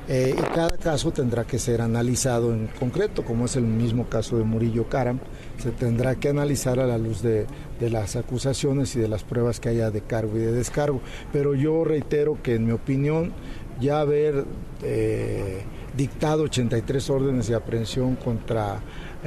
Eh, 0.09 0.37
y 0.39 0.41
cada 0.55 0.77
caso 0.79 1.11
tendrá 1.11 1.45
que 1.45 1.59
ser 1.59 1.81
analizado 1.81 2.55
en 2.55 2.69
concreto, 2.69 3.25
como 3.25 3.47
es 3.47 3.57
el 3.57 3.65
mismo 3.65 4.09
caso 4.09 4.39
de 4.39 4.45
Murillo 4.45 4.89
Caram, 4.89 5.19
se 5.59 5.73
tendrá 5.73 6.15
que 6.15 6.29
analizar 6.29 6.79
a 6.79 6.87
la 6.87 6.97
luz 6.97 7.23
de, 7.23 7.47
de 7.81 7.91
las 7.91 8.15
acusaciones 8.15 8.95
y 8.95 9.01
de 9.01 9.09
las 9.09 9.25
pruebas 9.25 9.59
que 9.59 9.69
haya 9.69 9.91
de 9.91 10.03
cargo 10.03 10.37
y 10.37 10.41
de 10.41 10.53
descargo. 10.53 11.01
Pero 11.33 11.55
yo 11.55 11.83
reitero 11.83 12.39
que 12.41 12.55
en 12.55 12.67
mi 12.67 12.73
opinión 12.73 13.33
ya 13.81 14.01
haber 14.01 14.45
eh, 14.83 15.63
dictado 15.97 16.45
83 16.45 17.11
órdenes 17.11 17.49
de 17.49 17.55
aprehensión 17.55 18.17
contra 18.17 18.81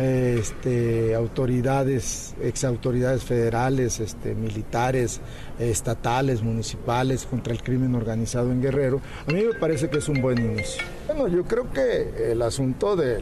este, 0.03 1.13
autoridades, 1.15 2.34
exautoridades 2.41 3.23
federales, 3.23 3.99
este, 3.99 4.34
militares, 4.34 5.19
estatales, 5.59 6.41
municipales, 6.41 7.26
contra 7.26 7.51
el 7.53 7.61
crimen 7.61 7.93
organizado 7.95 8.51
en 8.51 8.61
Guerrero, 8.61 9.01
a 9.27 9.31
mí 9.31 9.43
me 9.43 9.53
parece 9.59 9.89
que 9.89 9.97
es 9.97 10.07
un 10.07 10.21
buen 10.21 10.38
inicio. 10.39 10.81
Bueno, 11.07 11.27
yo 11.27 11.43
creo 11.43 11.69
que 11.71 12.31
el 12.31 12.41
asunto 12.41 12.95
de 12.95 13.19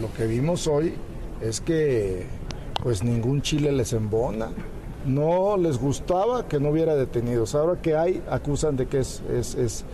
lo 0.00 0.12
que 0.16 0.26
vimos 0.26 0.66
hoy 0.68 0.94
es 1.40 1.60
que 1.60 2.26
pues 2.82 3.02
ningún 3.02 3.42
Chile 3.42 3.72
les 3.72 3.92
embona. 3.92 4.50
No 5.06 5.56
les 5.58 5.76
gustaba 5.78 6.48
que 6.48 6.58
no 6.58 6.70
hubiera 6.70 6.94
detenidos. 6.96 7.54
Ahora 7.54 7.80
que 7.82 7.94
hay, 7.94 8.22
acusan 8.30 8.76
de 8.76 8.86
que 8.86 9.00
es, 9.00 9.22
es- 9.30 9.54
es, 9.54 9.84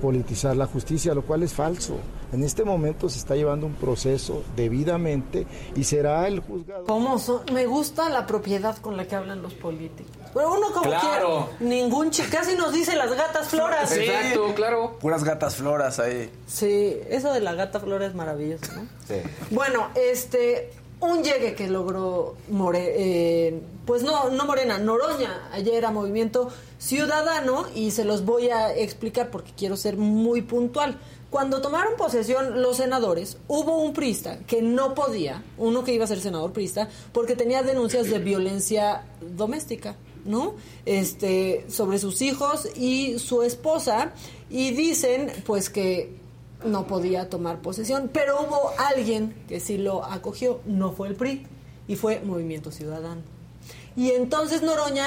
politizar 0.00 0.56
la 0.56 0.66
justicia, 0.66 1.14
lo 1.14 1.22
cual 1.22 1.42
es 1.42 1.52
falso. 1.52 1.96
En 2.32 2.42
este 2.44 2.64
momento 2.64 3.08
se 3.08 3.18
está 3.18 3.34
llevando 3.36 3.66
un 3.66 3.74
proceso 3.74 4.42
debidamente 4.56 5.46
y 5.76 5.84
será 5.84 6.26
el 6.26 6.40
juzgado. 6.40 6.84
¿Cómo 6.84 7.18
son? 7.18 7.42
Me 7.52 7.66
gusta 7.66 8.08
la 8.08 8.26
propiedad 8.26 8.76
con 8.78 8.96
la 8.96 9.06
que 9.06 9.14
hablan 9.16 9.42
los 9.42 9.54
políticos. 9.54 10.10
Pero 10.32 10.54
uno 10.54 10.68
como 10.72 10.84
Claro. 10.84 11.48
quiera, 11.58 11.70
ningún 11.74 12.10
casi 12.30 12.56
nos 12.56 12.72
dice 12.72 12.96
las 12.96 13.14
gatas 13.14 13.48
floras. 13.48 13.90
Sí. 13.90 14.00
claro. 14.54 14.96
Puras 14.98 15.24
gatas 15.24 15.56
floras 15.56 15.98
ahí. 15.98 16.30
Sí, 16.46 16.96
eso 17.10 17.32
de 17.32 17.40
la 17.40 17.52
gata 17.54 17.80
flora 17.80 18.06
es 18.06 18.14
maravilloso, 18.14 18.72
¿no? 18.74 18.82
Sí. 19.06 19.16
Bueno, 19.50 19.88
este, 19.94 20.70
un 21.06 21.22
llegue 21.22 21.54
que 21.54 21.68
logró 21.68 22.36
More, 22.50 22.94
eh, 22.96 23.60
pues 23.86 24.02
no, 24.02 24.30
no 24.30 24.44
Morena, 24.46 24.78
Noroña, 24.78 25.48
ayer 25.52 25.84
a 25.84 25.90
Movimiento 25.90 26.48
Ciudadano, 26.78 27.66
y 27.74 27.90
se 27.90 28.04
los 28.04 28.24
voy 28.24 28.50
a 28.50 28.74
explicar 28.74 29.30
porque 29.30 29.52
quiero 29.56 29.76
ser 29.76 29.96
muy 29.96 30.42
puntual. 30.42 30.98
Cuando 31.30 31.62
tomaron 31.62 31.96
posesión 31.96 32.60
los 32.60 32.76
senadores, 32.76 33.38
hubo 33.48 33.78
un 33.78 33.94
prista 33.94 34.38
que 34.40 34.60
no 34.60 34.94
podía, 34.94 35.42
uno 35.56 35.82
que 35.82 35.94
iba 35.94 36.04
a 36.04 36.08
ser 36.08 36.20
senador 36.20 36.52
prista, 36.52 36.88
porque 37.12 37.36
tenía 37.36 37.62
denuncias 37.62 38.10
de 38.10 38.18
violencia 38.18 39.06
doméstica, 39.20 39.96
¿no? 40.24 40.54
Este, 40.84 41.64
sobre 41.68 41.98
sus 41.98 42.20
hijos 42.20 42.68
y 42.76 43.18
su 43.18 43.42
esposa, 43.42 44.12
y 44.50 44.72
dicen, 44.72 45.32
pues 45.46 45.70
que 45.70 46.21
no 46.64 46.86
podía 46.86 47.28
tomar 47.28 47.60
posesión, 47.60 48.10
pero 48.12 48.40
hubo 48.40 48.72
alguien 48.78 49.34
que 49.48 49.60
sí 49.60 49.78
lo 49.78 50.04
acogió, 50.04 50.60
no 50.66 50.92
fue 50.92 51.08
el 51.08 51.14
PRI, 51.14 51.46
y 51.88 51.96
fue 51.96 52.20
Movimiento 52.20 52.70
Ciudadano. 52.70 53.22
Y 53.96 54.10
entonces 54.12 54.62
Noroña, 54.62 55.06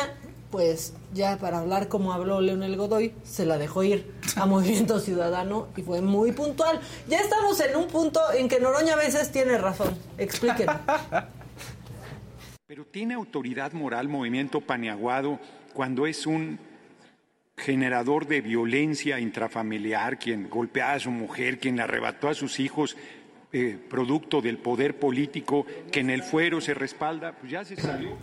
pues 0.52 0.94
ya 1.14 1.38
para 1.38 1.60
hablar 1.60 1.88
como 1.88 2.14
habló 2.14 2.42
Leonel 2.42 2.78
Godoy, 2.78 3.14
se 3.24 3.46
la 3.46 3.58
dejó 3.58 3.84
ir 3.84 4.14
a 4.36 4.46
Movimiento 4.46 5.00
Ciudadano 5.00 5.68
y 5.76 5.82
fue 5.82 6.02
muy 6.02 6.32
puntual. 6.32 6.80
Ya 7.08 7.20
estamos 7.20 7.60
en 7.60 7.76
un 7.76 7.88
punto 7.88 8.20
en 8.34 8.48
que 8.48 8.60
Noroña 8.60 8.94
a 8.94 8.98
veces 8.98 9.32
tiene 9.32 9.58
razón. 9.58 9.98
Explíquenme. 10.18 10.74
Pero 12.68 12.86
tiene 12.86 13.14
autoridad 13.14 13.74
moral 13.74 14.08
Movimiento 14.10 14.62
Paniaguado 14.62 15.40
cuando 15.74 16.08
es 16.08 16.26
un 16.26 16.60
generador 17.58 18.28
de 18.28 18.42
violencia 18.42 19.20
intrafamiliar, 19.20 20.20
quien 20.20 20.50
golpea 20.50 20.94
a 20.94 21.00
su 21.00 21.12
mujer, 21.12 21.60
quien 21.60 21.78
le 21.78 21.84
arrebató 21.84 22.28
a 22.28 22.34
sus 22.34 22.60
hijos, 22.60 22.98
eh, 23.54 23.78
producto 23.90 24.42
del 24.42 24.58
poder 24.58 25.00
político 25.00 25.66
que 25.92 26.02
en 26.02 26.10
el 26.10 26.24
fuero 26.24 26.60
se 26.60 26.74
respalda, 26.74 27.34
pues 27.34 27.52
ya 27.52 27.64
se 27.64 27.76
salió. 27.76 28.18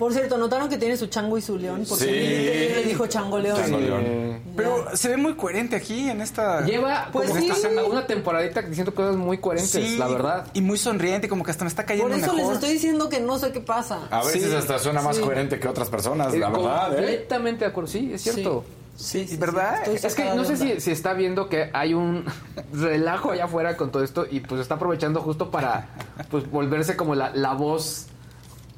Por 0.00 0.14
cierto, 0.14 0.38
¿notaron 0.38 0.70
que 0.70 0.78
tiene 0.78 0.96
su 0.96 1.08
chango 1.08 1.36
y 1.36 1.42
su 1.42 1.58
león? 1.58 1.84
Porque 1.86 2.04
Sí. 2.04 2.10
Le 2.10 2.82
dijo 2.84 3.06
chango 3.06 3.38
león. 3.38 4.40
Pero 4.56 4.86
se 4.96 5.10
ve 5.10 5.16
muy 5.18 5.34
coherente 5.34 5.76
aquí 5.76 6.08
en 6.08 6.22
esta. 6.22 6.64
Lleva 6.64 7.10
Pues 7.12 7.28
como 7.28 7.40
sí. 7.42 7.50
esta- 7.50 7.68
una 7.84 8.06
temporadita 8.06 8.62
diciendo 8.62 8.94
cosas 8.94 9.16
muy 9.16 9.36
coherentes, 9.38 9.70
Sí, 9.70 9.98
la 9.98 10.08
verdad. 10.08 10.46
Y 10.54 10.62
muy 10.62 10.78
sonriente, 10.78 11.28
como 11.28 11.44
que 11.44 11.50
hasta 11.50 11.64
me 11.64 11.68
está 11.68 11.84
cayendo 11.84 12.08
Por 12.08 12.18
eso 12.18 12.32
les 12.34 12.48
estoy 12.48 12.70
diciendo 12.72 13.10
que 13.10 13.20
no 13.20 13.38
sé 13.38 13.52
qué 13.52 13.60
pasa. 13.60 14.00
A 14.10 14.24
veces 14.24 14.44
Sí. 14.44 14.54
hasta 14.56 14.78
suena 14.78 15.02
más 15.02 15.16
Sí. 15.16 15.22
coherente 15.22 15.60
que 15.60 15.68
otras 15.68 15.90
personas, 15.90 16.32
la 16.34 16.48
Eh, 16.48 16.50
verdad, 16.50 16.92
¿eh? 16.92 16.96
Completamente 16.96 17.64
de 17.66 17.70
acuerdo, 17.70 17.90
sí, 17.90 18.10
es 18.14 18.22
cierto. 18.22 18.64
Sí, 18.96 19.26
¿verdad? 19.38 19.82
Estoy 19.86 20.10
Es 20.10 20.14
que 20.14 20.24
no 20.34 20.44
sé 20.46 20.56
si, 20.56 20.80
si 20.80 20.90
está 20.90 21.12
viendo 21.12 21.48
que 21.50 21.70
hay 21.74 21.92
un 21.94 22.24
relajo 22.72 23.32
allá 23.32 23.44
afuera 23.44 23.76
con 23.76 23.90
todo 23.90 24.02
esto 24.02 24.26
y 24.30 24.40
pues 24.40 24.60
está 24.62 24.76
aprovechando 24.76 25.20
justo 25.20 25.50
para 25.50 25.88
pues 26.30 26.50
volverse 26.50 26.96
como 26.96 27.14
la, 27.14 27.30
la 27.34 27.52
voz 27.54 28.06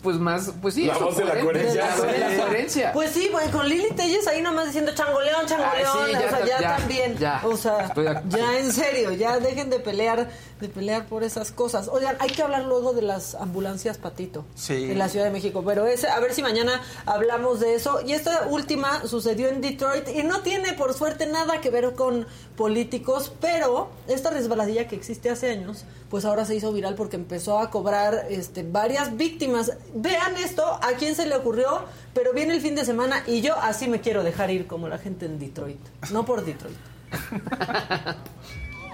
pues 0.03 0.17
más 0.17 0.51
pues 0.61 0.75
sí 0.75 0.85
La 0.87 0.99
voz 0.99 1.17
de 1.17 1.25
la 1.25 1.39
coherencia. 1.41 1.97
de 1.97 2.19
la 2.19 2.37
coherencia 2.37 2.93
Pues 2.93 3.11
sí, 3.13 3.29
pues 3.31 3.49
con 3.51 3.69
Lili 3.69 3.89
Telles 3.95 4.27
ahí 4.27 4.43
nomás 4.43 4.67
diciendo 4.67 4.93
changoleón, 4.95 5.47
changoleón, 5.47 5.99
Ay, 6.05 6.07
sí, 6.07 6.13
ya 6.13 6.27
o 6.27 6.31
sea, 6.31 6.45
ya, 6.47 6.61
ya, 6.61 6.77
también, 6.77 7.17
ya. 7.19 7.41
o 7.45 7.57
sea, 7.57 7.95
ya 8.29 8.59
en 8.59 8.73
serio, 8.73 9.13
ya 9.13 9.39
dejen 9.39 9.71
de 9.71 9.79
pelear, 9.81 10.29
de 10.63 10.69
pelear 10.71 11.05
por 11.07 11.23
esas 11.25 11.53
cosas. 11.53 11.89
Oigan, 11.89 12.17
hay 12.21 12.31
que 12.31 12.43
hablar 12.43 12.65
luego 12.65 12.95
de 12.95 13.03
las 13.03 13.35
ambulancias 13.35 13.99
Patito 13.99 14.47
Sí. 14.55 14.91
en 14.93 14.99
la 14.99 15.11
Ciudad 15.11 15.27
de 15.27 15.31
México, 15.31 15.63
pero 15.67 15.87
ese, 15.87 16.09
a 16.09 16.19
ver 16.21 16.33
si 16.33 16.41
mañana 16.43 16.81
hablamos 17.05 17.61
de 17.61 17.75
eso. 17.75 18.01
Y 18.07 18.13
esta 18.15 18.47
última 18.49 19.07
sucedió 19.07 19.49
en 19.49 19.61
Detroit 19.61 20.09
y 20.09 20.23
no 20.23 20.41
tiene 20.41 20.73
por 20.73 20.95
suerte 20.95 21.27
nada 21.27 21.61
que 21.61 21.69
ver 21.71 21.93
con 21.95 22.27
políticos, 22.57 23.33
pero 23.41 23.91
esta 24.09 24.31
resbaladilla 24.31 24.89
que 24.89 24.97
existe 24.97 25.29
hace 25.29 25.51
años, 25.51 25.85
pues 26.09 26.25
ahora 26.25 26.45
se 26.45 26.55
hizo 26.55 26.73
viral 26.73 26.95
porque 26.95 27.17
empezó 27.17 27.59
a 27.59 27.71
cobrar 27.71 28.27
este, 28.31 28.63
varias 28.63 29.17
víctimas. 29.17 29.73
Vean 29.95 30.37
esto, 30.37 30.65
a 30.65 30.93
quién 30.99 31.15
se 31.17 31.27
le 31.27 31.35
ocurrió, 31.37 31.83
pero 32.15 32.33
viene 32.33 32.55
el 32.55 32.61
fin 32.61 32.75
de 32.77 32.85
semana 32.85 33.25
y 33.27 33.41
yo 33.41 33.57
así 33.57 33.89
me 33.89 34.01
quiero 34.01 34.23
dejar 34.23 34.51
ir 34.51 34.67
como 34.67 34.89
la 34.89 34.99
gente 34.99 35.27
en 35.27 35.39
Detroit, 35.39 35.81
no 36.13 36.25
por 36.25 36.45
Detroit. 36.45 36.77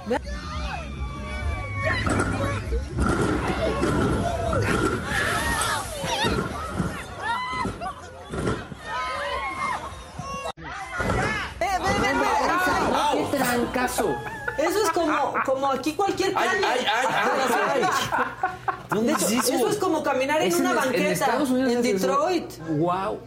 Vean. 0.06 0.08
Ve, 0.08 0.16
ve, 0.16 0.30
ve, 0.30 0.30
ve. 0.30 0.30
Ay, 0.30 0.88
¡Qué 1.77 1.77
trancazo! 13.30 14.14
Eso 14.58 14.82
es 14.84 14.90
como, 14.90 15.34
como 15.44 15.66
aquí 15.68 15.94
cualquier 15.94 16.32
calle. 16.34 16.60
ay, 16.66 16.84
ay, 16.84 17.82
ay. 18.90 19.00
De 19.02 19.12
hecho, 19.12 19.26
eso? 19.28 19.68
es 19.68 19.76
como 19.76 20.02
caminar 20.02 20.40
en 20.42 20.48
Es 20.48 20.58
una 20.58 20.70
en- 20.70 20.76
en 20.76 20.82
banqueta 20.82 21.04
en 21.04 21.12
es 21.12 21.20
eso. 21.20 22.06
Detroit. 22.06 22.58
Wow. 22.68 23.20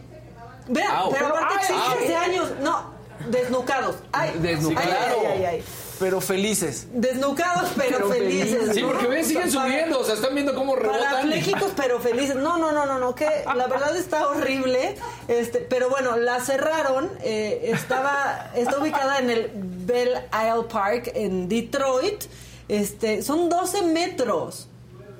Vean, 0.68 0.92
pero 1.10 1.26
aparte 1.28 1.54
ay, 1.54 1.56
existe 1.56 1.74
ay. 1.74 2.04
hace 2.04 2.16
años. 2.16 2.48
No, 2.60 2.84
desnucados. 3.30 3.96
Ay, 4.12 4.32
Desnucados. 4.40 4.92
ay, 4.92 5.26
ay, 5.26 5.26
ay, 5.26 5.44
ay. 5.46 5.64
Pero 6.02 6.20
felices. 6.20 6.88
Desnucados, 6.92 7.70
pero, 7.76 7.98
Pero 7.98 8.08
felices. 8.10 8.50
felices. 8.50 8.74
Sí, 8.74 8.82
¿no? 8.82 8.88
porque 8.88 9.06
ven, 9.06 9.24
siguen 9.24 9.50
Para- 9.52 9.64
subiendo, 9.64 10.00
o 10.00 10.04
sea, 10.04 10.14
están 10.16 10.34
viendo 10.34 10.52
cómo 10.54 10.74
rebotan. 10.74 11.00
Parapléjicos 11.02 11.72
pero 11.76 12.00
felices. 12.00 12.34
No, 12.34 12.58
no, 12.58 12.72
no, 12.72 12.86
no, 12.86 12.98
no, 12.98 13.14
que 13.14 13.26
la 13.54 13.66
verdad 13.68 13.96
está 13.96 14.26
horrible. 14.28 14.96
Este, 15.28 15.58
pero 15.60 15.88
bueno, 15.88 16.16
la 16.16 16.40
cerraron. 16.40 17.08
eh, 17.22 17.70
estaba, 17.72 18.50
está 18.56 18.78
ubicada 18.80 19.20
en 19.20 19.30
el 19.30 19.50
Belle 19.54 20.24
Isle 20.32 20.64
Park 20.70 21.12
en 21.14 21.48
Detroit. 21.48 22.24
Este, 22.68 23.22
son 23.22 23.48
12 23.48 23.82
metros. 23.82 24.68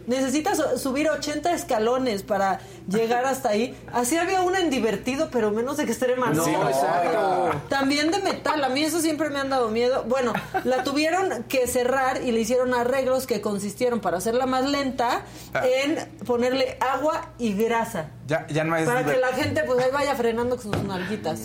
Necesitas 0.07 0.59
su- 0.59 0.79
subir 0.79 1.09
80 1.11 1.53
escalones 1.53 2.23
para 2.23 2.61
llegar 2.89 3.25
hasta 3.25 3.51
ahí. 3.51 3.77
Así 3.93 4.17
había 4.17 4.43
una 4.43 4.61
en 4.61 4.71
divertido, 4.71 5.29
pero 5.31 5.51
menos 5.51 5.79
extrema. 5.79 6.31
No, 6.31 6.47
No, 6.47 6.69
exacto. 6.69 7.51
También 7.69 8.11
de 8.11 8.19
metal, 8.19 8.63
a 8.65 8.69
mí 8.69 8.83
eso 8.83 9.01
siempre 9.01 9.31
me 9.31 9.39
han 9.41 9.51
dado 9.51 9.69
miedo. 9.71 10.05
Bueno, 10.09 10.33
la 10.65 10.83
tuvieron 10.85 11.45
que 11.45 11.67
cerrar 11.67 12.23
y 12.23 12.33
le 12.33 12.41
hicieron 12.41 12.75
arreglos 12.75 13.27
que 13.27 13.41
consistieron 13.41 14.01
para 14.01 14.19
hacerla 14.19 14.47
más 14.47 14.69
lenta 14.69 15.23
Ah. 15.55 15.63
en 15.67 15.97
ponerle 16.27 16.77
agua 16.81 17.31
y 17.39 17.55
grasa. 17.55 18.11
Ya, 18.27 18.47
ya 18.49 18.65
no 18.65 18.77
es 18.77 18.87
Para 18.87 19.05
que 19.05 19.17
la 19.19 19.29
gente 19.29 19.63
pues 19.67 19.79
ahí 19.85 19.91
vaya 19.93 20.15
frenando 20.15 20.57
con 20.57 20.73
sus 20.73 20.85
nalguitas. 20.85 21.41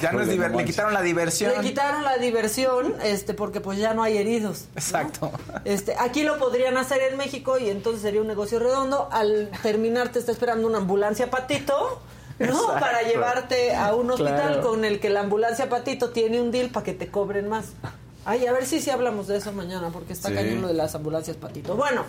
ya 0.00 0.12
no 0.12 0.20
es 0.22 0.28
diver- 0.28 0.54
le 0.56 0.64
quitaron 0.64 0.92
la 0.92 1.02
diversión. 1.02 1.52
Le 1.56 1.60
quitaron 1.60 2.02
la 2.04 2.16
diversión, 2.16 2.94
este, 3.04 3.34
porque 3.34 3.60
pues 3.60 3.78
ya 3.78 3.94
no 3.94 4.02
hay 4.02 4.16
heridos. 4.18 4.66
¿no? 4.74 4.80
Exacto. 4.80 5.30
Este, 5.64 5.94
aquí 5.98 6.22
lo 6.24 6.38
podrían 6.38 6.76
hacer 6.78 7.00
en 7.02 7.16
México 7.16 7.58
y 7.58 7.70
entonces 7.70 8.01
sería 8.02 8.20
un 8.20 8.26
negocio 8.26 8.58
redondo. 8.58 9.08
Al 9.10 9.50
terminar 9.62 10.10
te 10.10 10.18
está 10.18 10.32
esperando 10.32 10.66
una 10.68 10.78
ambulancia 10.78 11.30
patito, 11.30 12.02
¿no? 12.38 12.44
Exacto. 12.46 12.72
Para 12.80 13.02
llevarte 13.02 13.74
a 13.74 13.94
un 13.94 14.10
hospital 14.10 14.36
Claro. 14.54 14.62
con 14.68 14.84
el 14.84 15.00
que 15.00 15.08
la 15.10 15.20
ambulancia 15.20 15.68
patito 15.68 16.10
tiene 16.10 16.40
un 16.40 16.50
deal 16.50 16.68
para 16.70 16.84
que 16.84 16.92
te 16.92 17.08
cobren 17.08 17.48
más. 17.48 17.66
Ay, 18.24 18.46
a 18.46 18.52
ver 18.52 18.66
si 18.66 18.80
sí 18.80 18.90
hablamos 18.90 19.26
de 19.26 19.36
eso 19.38 19.52
mañana, 19.52 19.88
porque 19.92 20.12
está 20.12 20.28
Sí. 20.28 20.34
cañón 20.34 20.62
lo 20.62 20.68
de 20.68 20.74
las 20.74 20.94
ambulancias 20.94 21.36
patito. 21.36 21.74
Bueno, 21.76 22.04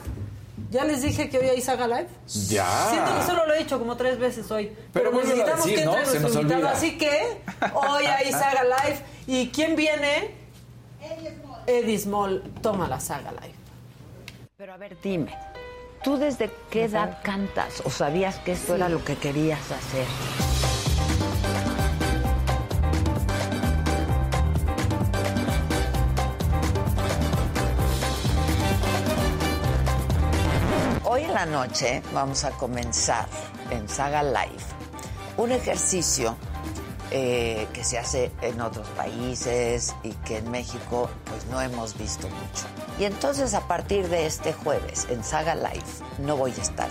ya 0.70 0.84
les 0.86 1.02
dije 1.02 1.30
que 1.30 1.40
hoy 1.40 1.48
hay 1.50 1.62
Saga 1.62 1.88
Live. 1.88 2.08
Ya. 2.50 2.88
Siento 2.92 3.16
que 3.20 3.24
solo 3.26 3.46
lo 3.48 3.54
he 3.54 3.60
dicho 3.60 3.80
como 3.80 3.96
tres 3.98 4.20
veces 4.20 4.50
hoy. 4.52 4.72
Pero 4.92 5.10
Pero, 5.12 5.24
necesitamos 5.24 5.66
decir, 5.66 5.80
que 5.80 5.86
¿no? 5.86 5.92
entre 5.98 6.06
Se 6.12 6.20
nuestro 6.20 6.42
nos 6.44 6.52
invitado. 6.52 6.62
olvida. 6.62 6.78
Así 6.78 6.98
que 6.98 7.42
hoy 7.74 8.06
hay 8.06 8.32
Saga 8.32 8.64
Live. 8.64 9.00
¿Y 9.28 9.50
quién 9.50 9.76
viene? 9.76 10.36
Eddie 11.66 11.98
Small 12.00 12.44
toma 12.62 12.88
la 12.88 13.00
Saga 13.00 13.32
Live. 13.32 13.56
Pero 14.58 14.74
a 14.74 14.78
ver, 14.78 14.98
dime, 15.02 15.36
¿tú 16.04 16.18
desde 16.18 16.52
qué 16.70 16.84
edad 16.84 17.20
cantas 17.24 17.82
o 17.86 17.90
sabías 17.90 18.36
que 18.40 18.52
esto 18.52 18.76
era 18.76 18.90
lo 18.90 19.04
que 19.04 19.16
querías 19.16 19.72
hacer? 19.72 20.06
Hoy 31.06 31.24
en 31.24 31.34
la 31.34 31.46
noche 31.46 32.04
vamos 32.14 32.44
a 32.44 32.52
comenzar 32.52 33.26
en 33.72 33.88
Saga 33.88 34.24
Live 34.24 34.64
un 35.38 35.52
ejercicio 35.52 36.36
eh, 37.12 37.68
que 37.74 37.84
se 37.84 37.98
hace 37.98 38.32
en 38.42 38.60
otros 38.62 38.88
países 38.90 39.96
y 40.04 40.12
que 40.12 40.38
en 40.38 40.50
México 40.50 41.10
pues 41.26 41.46
no 41.48 41.62
hemos 41.62 41.98
visto 41.98 42.28
mucho. 42.28 42.66
Y 43.00 43.06
entonces 43.06 43.54
a 43.54 43.68
partir 43.68 44.08
de 44.10 44.26
este 44.26 44.54
jueves 44.54 45.08
en 45.10 45.24
Saga 45.24 45.56
Live 45.56 45.84
no 46.20 46.38
voy 46.38 46.52
a 46.52 46.62
estar. 46.62 46.90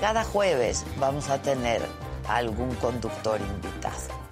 Cada 0.00 0.24
jueves 0.24 0.84
vamos 0.98 1.28
a 1.28 1.40
tener 1.40 1.80
algún 2.28 2.74
conductor 2.76 3.40
invitado 3.40 4.22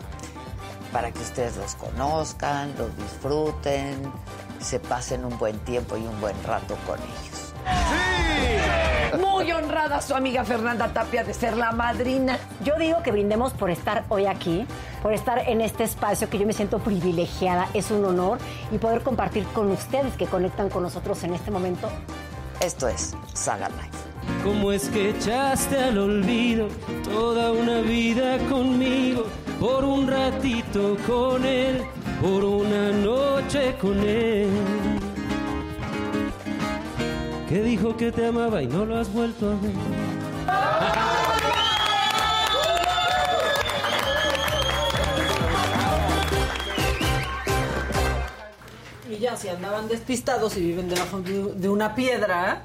para 0.92 1.12
que 1.12 1.20
ustedes 1.20 1.56
los 1.56 1.74
conozcan, 1.76 2.74
los 2.76 2.96
disfruten, 2.96 4.12
se 4.60 4.80
pasen 4.80 5.24
un 5.24 5.38
buen 5.38 5.58
tiempo 5.60 5.96
y 5.96 6.06
un 6.06 6.20
buen 6.20 6.36
rato 6.44 6.76
con 6.86 6.98
ellos. 6.98 7.29
Muy 9.20 9.50
honrada 9.52 10.00
su 10.00 10.14
amiga 10.14 10.44
Fernanda 10.44 10.92
Tapia 10.92 11.24
de 11.24 11.34
ser 11.34 11.56
la 11.56 11.72
madrina. 11.72 12.38
Yo 12.64 12.76
digo 12.78 13.02
que 13.02 13.10
brindemos 13.12 13.52
por 13.52 13.70
estar 13.70 14.04
hoy 14.08 14.26
aquí, 14.26 14.66
por 15.02 15.12
estar 15.12 15.38
en 15.48 15.60
este 15.60 15.84
espacio 15.84 16.28
que 16.28 16.38
yo 16.38 16.46
me 16.46 16.52
siento 16.52 16.78
privilegiada, 16.78 17.68
es 17.74 17.90
un 17.90 18.04
honor 18.04 18.38
y 18.70 18.78
poder 18.78 19.02
compartir 19.02 19.44
con 19.54 19.70
ustedes 19.70 20.14
que 20.16 20.26
conectan 20.26 20.68
con 20.68 20.82
nosotros 20.82 21.22
en 21.24 21.34
este 21.34 21.50
momento. 21.50 21.88
Esto 22.60 22.88
es 22.88 23.14
Saga 23.32 23.68
Live. 23.68 24.10
¿Cómo 24.44 24.72
es 24.72 24.88
que 24.88 25.10
echaste 25.10 25.78
al 25.78 25.98
olvido 25.98 26.68
toda 27.04 27.52
una 27.52 27.80
vida 27.80 28.38
conmigo? 28.48 29.24
Por 29.58 29.84
un 29.84 30.06
ratito 30.06 30.96
con 31.06 31.44
él, 31.44 31.82
por 32.22 32.44
una 32.44 32.90
noche 32.92 33.76
con 33.80 33.98
él. 34.00 34.48
Que 37.50 37.62
dijo 37.62 37.96
que 37.96 38.12
te 38.12 38.26
amaba 38.26 38.62
y 38.62 38.68
no 38.68 38.86
lo 38.86 38.96
has 38.96 39.12
vuelto 39.12 39.46
a 39.46 39.54
ver. 39.56 39.72
Y 49.10 49.18
ya 49.18 49.36
si 49.36 49.48
andaban 49.48 49.88
despistados 49.88 50.56
y 50.56 50.60
viven 50.60 50.88
debajo 50.88 51.18
de 51.22 51.42
de 51.54 51.68
una 51.68 51.96
piedra, 51.96 52.62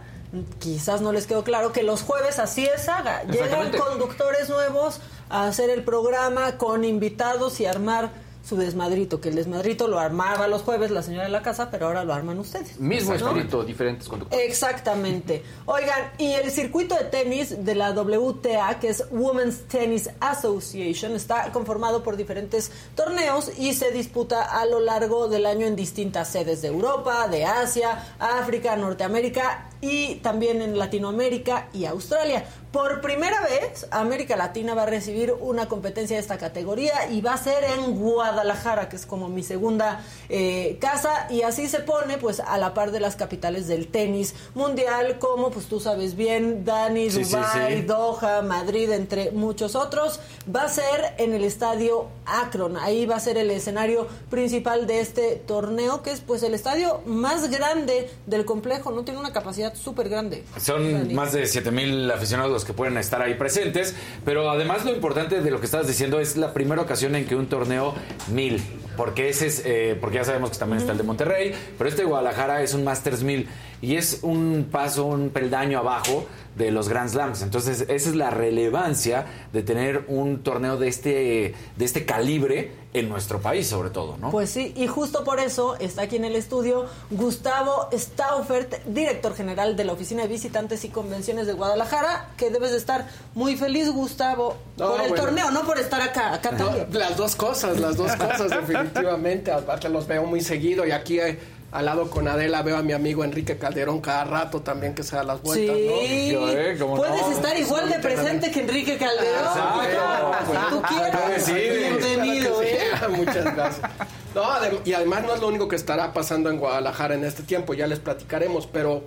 quizás 0.60 1.02
no 1.02 1.12
les 1.12 1.26
quedó 1.26 1.44
claro 1.44 1.72
que 1.72 1.82
los 1.82 2.04
jueves 2.04 2.38
así 2.38 2.66
es 2.66 2.84
Saga. 2.84 3.24
Llegan 3.24 3.72
conductores 3.72 4.50
nuevos 4.50 5.00
a 5.30 5.48
hacer 5.48 5.72
el 5.72 5.84
programa 5.84 6.60
con 6.60 6.86
invitados 6.86 7.60
y 7.60 7.66
armar 7.66 8.12
su 8.46 8.56
desmadrito, 8.58 9.20
que 9.20 9.30
el 9.30 9.36
desmadrito 9.36 9.88
lo 9.88 10.00
armaba 10.00 10.48
los 10.48 10.62
jueves 10.62 10.92
la 10.92 11.02
señora 11.02 11.24
de 11.24 11.32
la 11.32 11.42
casa, 11.42 11.72
pero 11.72 11.88
ahora 11.88 12.04
lo 12.04 12.14
arman 12.14 12.38
ustedes. 12.38 12.80
Mismo 12.80 13.16
¿no? 13.16 13.30
espíritu, 13.30 13.64
diferentes 13.64 14.08
conductores. 14.08 14.48
Exactamente. 14.48 15.44
Oigan, 15.66 16.12
y 16.20 16.34
el 16.34 16.52
circuito 16.52 16.96
de 16.96 17.06
tenis 17.06 17.66
de 17.66 17.76
la 17.76 17.92
WTA, 17.92 18.80
que 18.80 18.90
es 18.90 19.04
Women's 19.10 19.68
Tennis 19.68 20.10
Association, 20.20 21.14
está 21.14 21.52
conformado 21.52 22.04
por 22.04 22.18
diferentes 22.18 22.72
torneos 22.94 23.52
y 23.58 23.74
se 23.74 23.92
disputa 23.92 24.44
a 24.44 24.66
lo 24.66 24.80
largo 24.80 25.28
del 25.28 25.48
año 25.48 25.66
en 25.66 25.76
distintas 25.76 26.28
sedes 26.28 26.62
de 26.62 26.68
Europa, 26.68 27.28
de 27.28 27.46
Asia, 27.46 28.16
África, 28.20 28.76
Norteamérica 28.76 29.70
y 29.86 30.16
también 30.16 30.62
en 30.62 30.78
Latinoamérica 30.80 31.68
y 31.74 31.86
Australia. 31.86 32.44
Por 32.72 33.00
primera 33.00 33.40
vez, 33.42 33.88
América 33.92 34.36
Latina 34.36 34.74
va 34.74 34.84
a 34.84 34.86
recibir 34.86 35.32
una 35.40 35.68
competencia 35.68 36.18
de 36.18 36.22
esta 36.22 36.38
categoría 36.38 37.10
y 37.10 37.22
va 37.22 37.34
a 37.34 37.38
ser 37.38 37.64
en 37.64 37.98
Guadalajara, 37.98 38.90
que 38.90 38.98
es 38.98 39.06
como 39.06 39.30
mi 39.30 39.44
segunda 39.44 40.04
eh, 40.28 40.78
casa, 40.82 41.28
y 41.30 41.44
así 41.44 41.70
se 41.70 41.80
pone 41.80 42.18
pues 42.18 42.42
a 42.42 42.58
la 42.58 42.74
par 42.74 42.92
de 42.92 43.00
las 43.00 43.16
capitales 43.16 43.68
del 43.68 43.88
tenis 43.88 44.36
mundial, 44.56 45.20
como 45.20 45.52
pues 45.52 45.68
tú 45.68 45.80
sabes 45.80 46.16
bien, 46.18 46.66
Dani, 46.66 47.12
Sí, 47.12 47.24
sí, 47.24 47.36
Dubái, 47.36 47.78
sí. 47.78 47.82
Doha, 47.84 48.42
Madrid, 48.42 48.92
entre 48.92 49.32
muchos 49.32 49.76
otros. 49.76 50.20
Va 50.54 50.64
a 50.64 50.70
ser 50.70 51.14
en 51.18 51.34
el 51.34 51.46
estadio 51.46 52.08
Akron, 52.26 52.76
ahí 52.76 53.06
va 53.06 53.16
a 53.16 53.20
ser 53.20 53.38
el 53.38 53.52
escenario 53.52 54.08
principal 54.30 54.86
de 54.86 55.00
este 55.00 55.36
torneo, 55.36 56.02
que 56.02 56.12
es 56.12 56.20
pues 56.20 56.44
el 56.44 56.54
estadio 56.54 57.02
más 57.06 57.50
grande 57.50 58.10
del 58.26 58.44
complejo, 58.44 58.92
no 58.92 59.06
tiene 59.06 59.20
una 59.20 59.32
capacidad 59.32 59.75
súper 59.76 60.10
grande. 60.10 60.44
Son 60.58 61.14
más 61.14 61.34
de 61.34 61.46
7 61.46 61.72
mil 61.72 62.10
aficionados 62.12 62.52
los 62.52 62.66
que 62.66 62.74
pueden 62.74 62.98
estar 62.98 63.22
ahí 63.22 63.36
presentes, 63.36 63.96
pero 64.24 64.50
además 64.50 64.86
lo 64.86 64.92
importante 64.92 65.42
de 65.42 65.52
lo 65.52 65.60
que 65.60 65.66
estabas 65.66 65.88
diciendo 65.88 66.20
es 66.20 66.38
la 66.38 66.54
primera 66.54 66.82
ocasión 66.82 67.16
en 67.16 67.26
que 67.26 67.36
un 67.36 67.48
torneo 67.48 67.94
mil, 68.32 68.62
porque 68.98 69.30
ese 69.30 69.48
es, 69.48 69.62
eh, 69.66 69.98
porque 70.00 70.18
ya 70.18 70.24
sabemos 70.24 70.52
que 70.52 70.58
también 70.58 70.80
está 70.80 70.92
el 70.92 70.98
de 70.98 71.04
Monterrey, 71.04 71.54
pero 71.78 71.90
este 71.90 72.04
de 72.04 72.08
Guadalajara 72.08 72.62
es 72.62 72.74
un 72.74 72.84
Masters 72.84 73.24
mil 73.24 73.48
y 73.82 73.96
es 73.96 74.20
un 74.22 74.68
paso, 74.72 75.06
un 75.06 75.30
peldaño 75.30 75.80
abajo 75.80 76.26
de 76.56 76.72
los 76.72 76.90
Grand 76.90 77.10
Slams. 77.10 77.42
Entonces 77.42 77.82
esa 77.82 78.10
es 78.10 78.16
la 78.16 78.30
relevancia 78.30 79.26
de 79.54 79.64
tener 79.64 80.06
un 80.08 80.42
torneo 80.44 80.78
de 80.78 80.88
este, 80.88 81.54
de 81.76 81.86
este 81.86 82.06
calibre 82.06 82.72
en 83.00 83.10
nuestro 83.10 83.42
país, 83.42 83.68
sobre 83.68 83.90
todo, 83.90 84.18
¿no? 84.18 84.32
Pues 84.32 84.50
sí, 84.50 84.74
y 84.76 84.88
justo 84.88 85.24
por 85.24 85.40
eso 85.40 85.76
está 85.80 86.04
aquí 86.04 86.16
en 86.16 86.26
el 86.26 86.36
estudio 86.36 86.86
Gustavo 87.12 87.90
Staufert, 87.94 88.84
director 88.86 89.36
general 89.36 89.76
de 89.76 89.84
la 89.84 89.94
Oficina 89.94 90.22
de 90.24 90.28
Visitantes 90.30 90.86
y 90.86 90.90
Convenciones 90.90 91.48
de 91.48 91.54
Guadalajara, 91.54 92.30
que 92.38 92.50
debes 92.50 92.72
de 92.72 92.78
estar 92.78 93.08
muy 93.34 93.58
feliz, 93.58 93.90
Gustavo, 93.92 94.56
No, 94.78 94.92
por 94.92 95.02
el 95.02 95.10
bueno. 95.10 95.24
torneo, 95.24 95.52
no 95.52 95.64
por 95.66 95.80
estar 95.80 96.02
acá, 96.02 96.34
acá 96.34 96.52
No, 96.52 96.66
también. 96.66 96.88
las 96.92 97.18
dos 97.18 97.36
cosas, 97.36 97.80
las 97.80 97.98
dos 97.98 98.12
cosas, 98.16 98.50
definitivamente. 98.68 99.52
Aparte 99.52 99.90
los 99.90 100.08
veo 100.08 100.26
muy 100.26 100.42
seguido 100.42 100.86
y 100.86 100.92
aquí 100.92 101.20
eh, 101.20 101.38
al 101.76 101.86
lado 101.86 102.10
con 102.10 102.28
Adela 102.28 102.62
veo 102.62 102.78
a 102.78 102.82
mi 102.82 102.94
amigo 102.94 103.24
Enrique 103.24 103.58
Calderón 103.58 104.00
cada 104.02 104.24
rato 104.24 104.62
también 104.62 104.94
que 104.96 105.04
se 105.04 105.16
da 105.16 105.24
las 105.24 105.42
vueltas, 105.42 105.76
Sí, 105.76 106.32
¿no? 106.80 106.96
puedes 106.96 107.28
estar 107.36 107.58
igual 107.60 107.90
de 107.90 108.00
presente 108.00 108.50
que 108.52 108.62
Enrique 108.62 108.98
Calderón. 108.98 109.44
Exacto. 109.44 110.70
Tú 110.70 110.82
quieras. 110.84 111.54
Bienvenido, 111.54 112.62
¿eh? 112.64 112.80
Muchas 113.16 113.44
gracias. 113.56 113.92
No, 114.34 114.44
adem- 114.44 114.80
y 114.86 114.94
además 114.94 115.24
no 115.26 115.34
es 115.36 115.42
lo 115.42 115.48
único 115.48 115.68
que 115.68 115.76
estará 115.76 116.14
pasando 116.14 116.50
en 116.50 116.58
Guadalajara 116.60 117.16
en 117.16 117.24
este 117.26 117.44
tiempo, 117.44 117.74
ya 117.74 117.88
les 117.88 118.00
platicaremos, 118.00 118.68
pero 118.68 119.04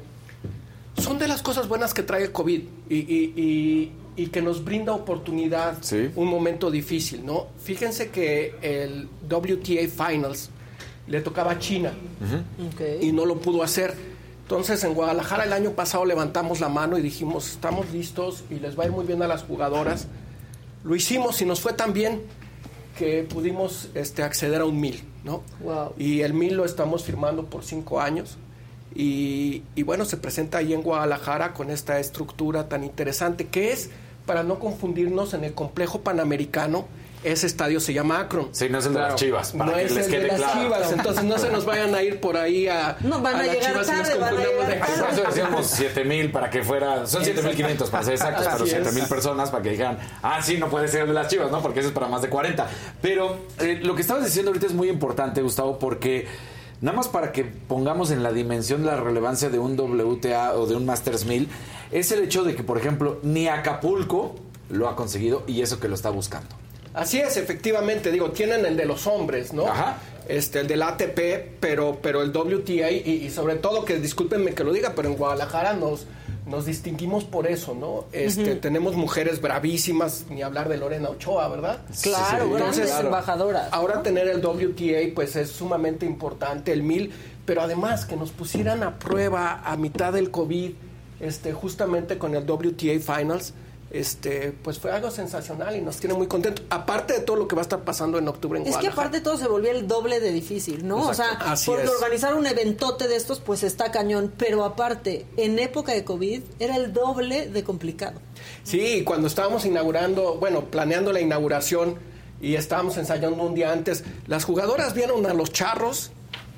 son 0.99 1.19
de 1.19 1.29
las 1.29 1.43
cosas 1.43 1.69
buenas 1.69 1.95
que 1.95 2.03
trae 2.03 2.23
el 2.25 2.33
COVID 2.33 2.61
y, 2.89 2.95
y- 2.97 3.33
y- 3.37 3.93
y 4.17 4.27
que 4.29 4.43
nos 4.43 4.65
brinda 4.65 4.93
oportunidad 4.93 5.77
un 6.17 6.27
momento 6.29 6.71
difícil, 6.73 7.25
¿no? 7.25 7.47
Fíjense 7.63 8.11
que 8.11 8.55
el 8.63 9.09
WTA 9.31 9.87
Finals 9.89 10.51
le 11.09 11.21
tocaba 11.21 11.53
a 11.53 11.59
China 11.59 11.93
y 13.01 13.13
no 13.13 13.25
lo 13.27 13.39
pudo 13.39 13.63
hacer. 13.63 13.95
Entonces 14.43 14.83
en 14.85 14.95
Guadalajara 14.95 15.45
el 15.45 15.53
año 15.53 15.73
pasado 15.73 16.05
levantamos 16.05 16.61
la 16.61 16.69
mano 16.69 16.97
y 16.97 17.03
dijimos, 17.03 17.51
estamos 17.51 17.91
listos 17.91 18.45
y 18.51 18.61
les 18.61 18.79
va 18.79 18.85
a 18.85 18.87
ir 18.87 18.93
muy 18.93 19.05
bien 19.05 19.23
a 19.23 19.29
las 19.29 19.43
jugadoras. 19.43 20.07
Lo 20.85 20.95
hicimos 20.95 21.43
y 21.43 21.45
nos 21.45 21.61
fue 21.61 21.73
tan 21.73 21.93
bien 21.93 22.23
que 22.99 23.25
pudimos 23.25 23.91
este, 23.95 24.23
acceder 24.23 24.63
a 24.63 24.65
un 24.65 24.81
mil, 24.81 25.03
¿no? 25.23 25.43
Y 25.99 26.23
el 26.23 26.33
mil 26.33 26.55
lo 26.55 26.65
estamos 26.65 27.05
firmando 27.05 27.45
por 27.45 27.63
cinco 27.63 28.01
años 28.01 28.39
Y, 28.95 29.63
y 29.75 29.83
bueno, 29.83 30.05
se 30.05 30.17
presenta 30.17 30.59
ahí 30.59 30.73
en 30.73 30.83
Guadalajara 30.83 31.53
con 31.53 31.71
esta 31.71 32.01
estructura 32.01 32.69
tan 32.69 32.85
interesante 32.85 33.47
que 33.47 33.73
es, 33.73 33.91
para 34.27 34.43
no 34.43 34.59
confundirnos, 34.59 35.35
en 35.35 35.45
el 35.45 35.55
complejo 35.55 36.01
panamericano, 36.01 36.87
ese 37.25 37.47
estadio 37.47 37.81
se 37.81 37.93
llama 37.93 38.21
Akron. 38.21 38.49
Sí, 38.53 38.69
no 38.69 38.79
es 38.79 38.87
el 38.87 38.95
de 38.95 39.01
las 39.01 39.15
Chivas, 39.17 39.53
para 39.53 39.71
no 39.71 39.77
que 39.77 39.85
es 39.85 39.93
les 39.93 40.07
el 40.07 40.13
quede 40.13 40.23
de 40.23 40.29
las 40.29 40.39
claro. 40.39 40.61
Chivas, 40.61 40.93
entonces 40.93 41.25
no 41.25 41.39
se 41.39 41.51
nos 41.51 41.65
vayan 41.65 41.95
a 41.95 42.03
ir 42.03 42.21
por 42.21 42.37
ahí 42.37 42.69
a, 42.69 42.97
No, 43.01 43.21
van 43.21 43.37
a 43.37 43.39
las 43.45 43.55
llegar 43.55 43.73
Chivas 43.73 43.89
y 43.89 43.93
nos 43.93 44.03
tarde, 44.03 44.19
van 44.19 44.29
a 44.29 44.37
confundamos 44.37 44.69
de. 44.69 44.75
Por 44.77 45.11
eso 45.13 45.23
decíamos 45.27 45.67
7 45.67 46.05
mil 46.05 46.31
para 46.31 46.51
que 46.51 46.63
fuera. 46.63 47.07
Son 47.07 47.23
7.500 47.23 47.91
para 47.91 48.05
ser 48.05 48.15
exactos, 48.15 48.45
pero 48.45 48.65
Así 48.65 48.75
es. 48.75 48.83
7 48.83 48.93
mil 48.93 49.05
personas 49.05 49.51
para 49.51 49.63
que 49.63 49.71
dijeran, 49.71 49.99
ah, 50.23 50.41
sí, 50.43 50.57
no 50.59 50.69
puede 50.69 50.89
ser 50.89 51.03
el 51.03 51.09
de 51.09 51.15
las 51.15 51.29
chivas, 51.29 51.51
¿no? 51.51 51.61
Porque 51.63 51.81
eso 51.81 51.89
es 51.89 51.95
para 51.95 52.09
más 52.09 52.23
de 52.23 52.29
40. 52.29 52.67
Pero 53.03 53.39
eh, 53.61 53.81
lo 53.83 53.95
que 53.95 54.03
estabas 54.03 54.25
diciendo 54.25 54.51
ahorita 54.51 54.67
es 54.67 54.75
muy 54.75 54.89
importante, 54.89 55.43
Gustavo, 55.43 55.79
porque 55.79 56.27
nada 56.81 56.97
más 56.97 57.09
para 57.09 57.33
que 57.33 57.45
pongamos 57.45 58.11
en 58.11 58.23
la 58.23 58.33
dimensión 58.33 58.87
la 58.87 58.97
relevancia 58.97 59.51
de 59.51 59.59
un 59.59 59.79
WTA 59.79 60.55
o 60.55 60.67
de 60.67 60.77
un 60.77 60.87
Masters 60.87 61.25
1000, 61.25 61.49
es 61.91 62.13
el 62.13 62.23
hecho 62.23 62.45
de 62.45 62.55
que, 62.55 62.63
por 62.63 62.79
ejemplo, 62.79 63.19
ni 63.23 63.49
Acapulco 63.49 64.37
lo 64.71 64.89
ha 64.89 64.97
conseguido 64.97 65.45
y 65.47 65.63
eso 65.63 65.81
que 65.81 65.89
lo 65.89 65.95
está 65.95 66.11
buscando. 66.11 66.49
Así 66.99 67.19
es, 67.19 67.37
efectivamente, 67.37 68.11
digo, 68.11 68.31
tienen 68.31 68.67
el 68.67 68.77
de 68.77 68.85
los 68.85 69.07
hombres, 69.07 69.53
¿no? 69.53 69.67
Ajá. 69.67 69.99
Este, 70.29 70.61
el 70.61 70.67
del 70.67 70.83
ATP, 70.83 71.59
pero, 71.59 71.99
pero 72.03 72.23
el 72.23 72.31
WTA 72.37 72.91
y, 72.91 73.23
y 73.25 73.31
sobre 73.31 73.55
todo 73.57 73.85
que 73.85 73.99
discúlpenme 73.99 74.53
que 74.53 74.63
lo 74.63 74.73
diga, 74.73 74.93
pero 74.95 75.09
en 75.09 75.17
Guadalajara 75.17 75.73
nos, 75.73 76.07
nos 76.49 76.67
distinguimos 76.67 77.25
por 77.25 77.47
eso, 77.47 77.75
¿no? 77.75 78.07
Este, 78.13 78.53
Ujú. 78.53 78.61
tenemos 78.61 78.95
mujeres 78.97 79.41
bravísimas, 79.41 80.27
ni 80.31 80.43
hablar 80.43 80.69
de 80.69 80.79
Lorena 80.79 81.11
Ochoa, 81.11 81.49
¿verdad? 81.49 81.81
Claro, 82.03 82.51
grandes 82.51 82.91
embajadoras. 82.99 83.69
Ahora 83.71 84.03
tener 84.03 84.29
el 84.29 84.45
WTA 84.45 85.15
pues 85.15 85.37
es 85.37 85.51
sumamente 85.51 86.07
importante, 86.07 86.73
el 86.73 86.83
1000, 86.83 87.13
pero 87.45 87.63
además 87.63 88.05
que 88.05 88.17
nos 88.17 88.31
pusieran 88.31 88.83
a 88.83 88.99
prueba 88.99 89.63
a 89.65 89.77
mitad 89.77 90.13
del 90.13 90.31
COVID, 90.31 90.73
este, 91.21 91.53
justamente 91.53 92.19
con 92.19 92.35
el 92.35 92.45
WTA 92.45 92.99
Finals, 93.01 93.55
este, 93.91 94.53
pues 94.63 94.79
fue 94.79 94.91
algo 94.93 95.11
sensacional 95.11 95.75
y 95.77 95.81
nos 95.81 95.97
tiene 95.97 96.15
muy 96.15 96.27
contentos. 96.27 96.65
Aparte 96.71 97.15
de 97.15 97.21
todo 97.21 97.37
lo 97.37 97.49
que 97.49 97.55
va 97.57 97.63
a 97.63 97.65
estar 97.65 97.81
pasando 97.85 98.19
en 98.19 98.29
octubre 98.29 98.61
en 98.61 98.67
Es 98.67 98.77
que 98.77 98.89
aparte 98.89 99.21
todo 99.21 99.39
se 99.39 99.49
volvía 99.49 99.71
el 99.73 99.87
doble 99.89 100.21
de 100.21 100.31
difícil, 100.33 100.87
¿no? 100.87 101.09
O 101.09 101.15
sea. 101.15 101.31
Así 101.41 101.71
porque 101.71 101.85
es. 101.85 101.91
organizar 101.91 102.35
un 102.35 102.47
eventote 102.47 103.09
de 103.09 103.17
estos, 103.17 103.41
pues 103.41 103.63
está 103.63 103.91
cañón. 103.91 104.33
Pero 104.37 104.65
aparte, 104.65 105.25
en 105.37 105.59
época 105.59 105.93
de 105.93 106.05
COVID, 106.05 106.43
era 106.59 106.77
el 106.77 106.93
doble 106.93 107.49
de 107.49 107.65
complicado. 107.65 108.21
Sí, 108.63 109.03
cuando 109.05 109.27
estábamos 109.27 109.65
inaugurando, 109.65 110.35
bueno, 110.37 110.67
planeando 110.67 111.13
la 111.13 111.21
inauguración 111.21 111.97
y 112.41 112.55
estábamos 112.57 112.97
ensayando 112.99 113.43
un 113.43 113.55
día 113.55 113.73
antes, 113.73 114.05
las 114.27 114.45
jugadoras 114.45 114.95
vieron 114.95 115.25
a 115.27 115.33
los 115.35 115.51
charros 115.53 116.11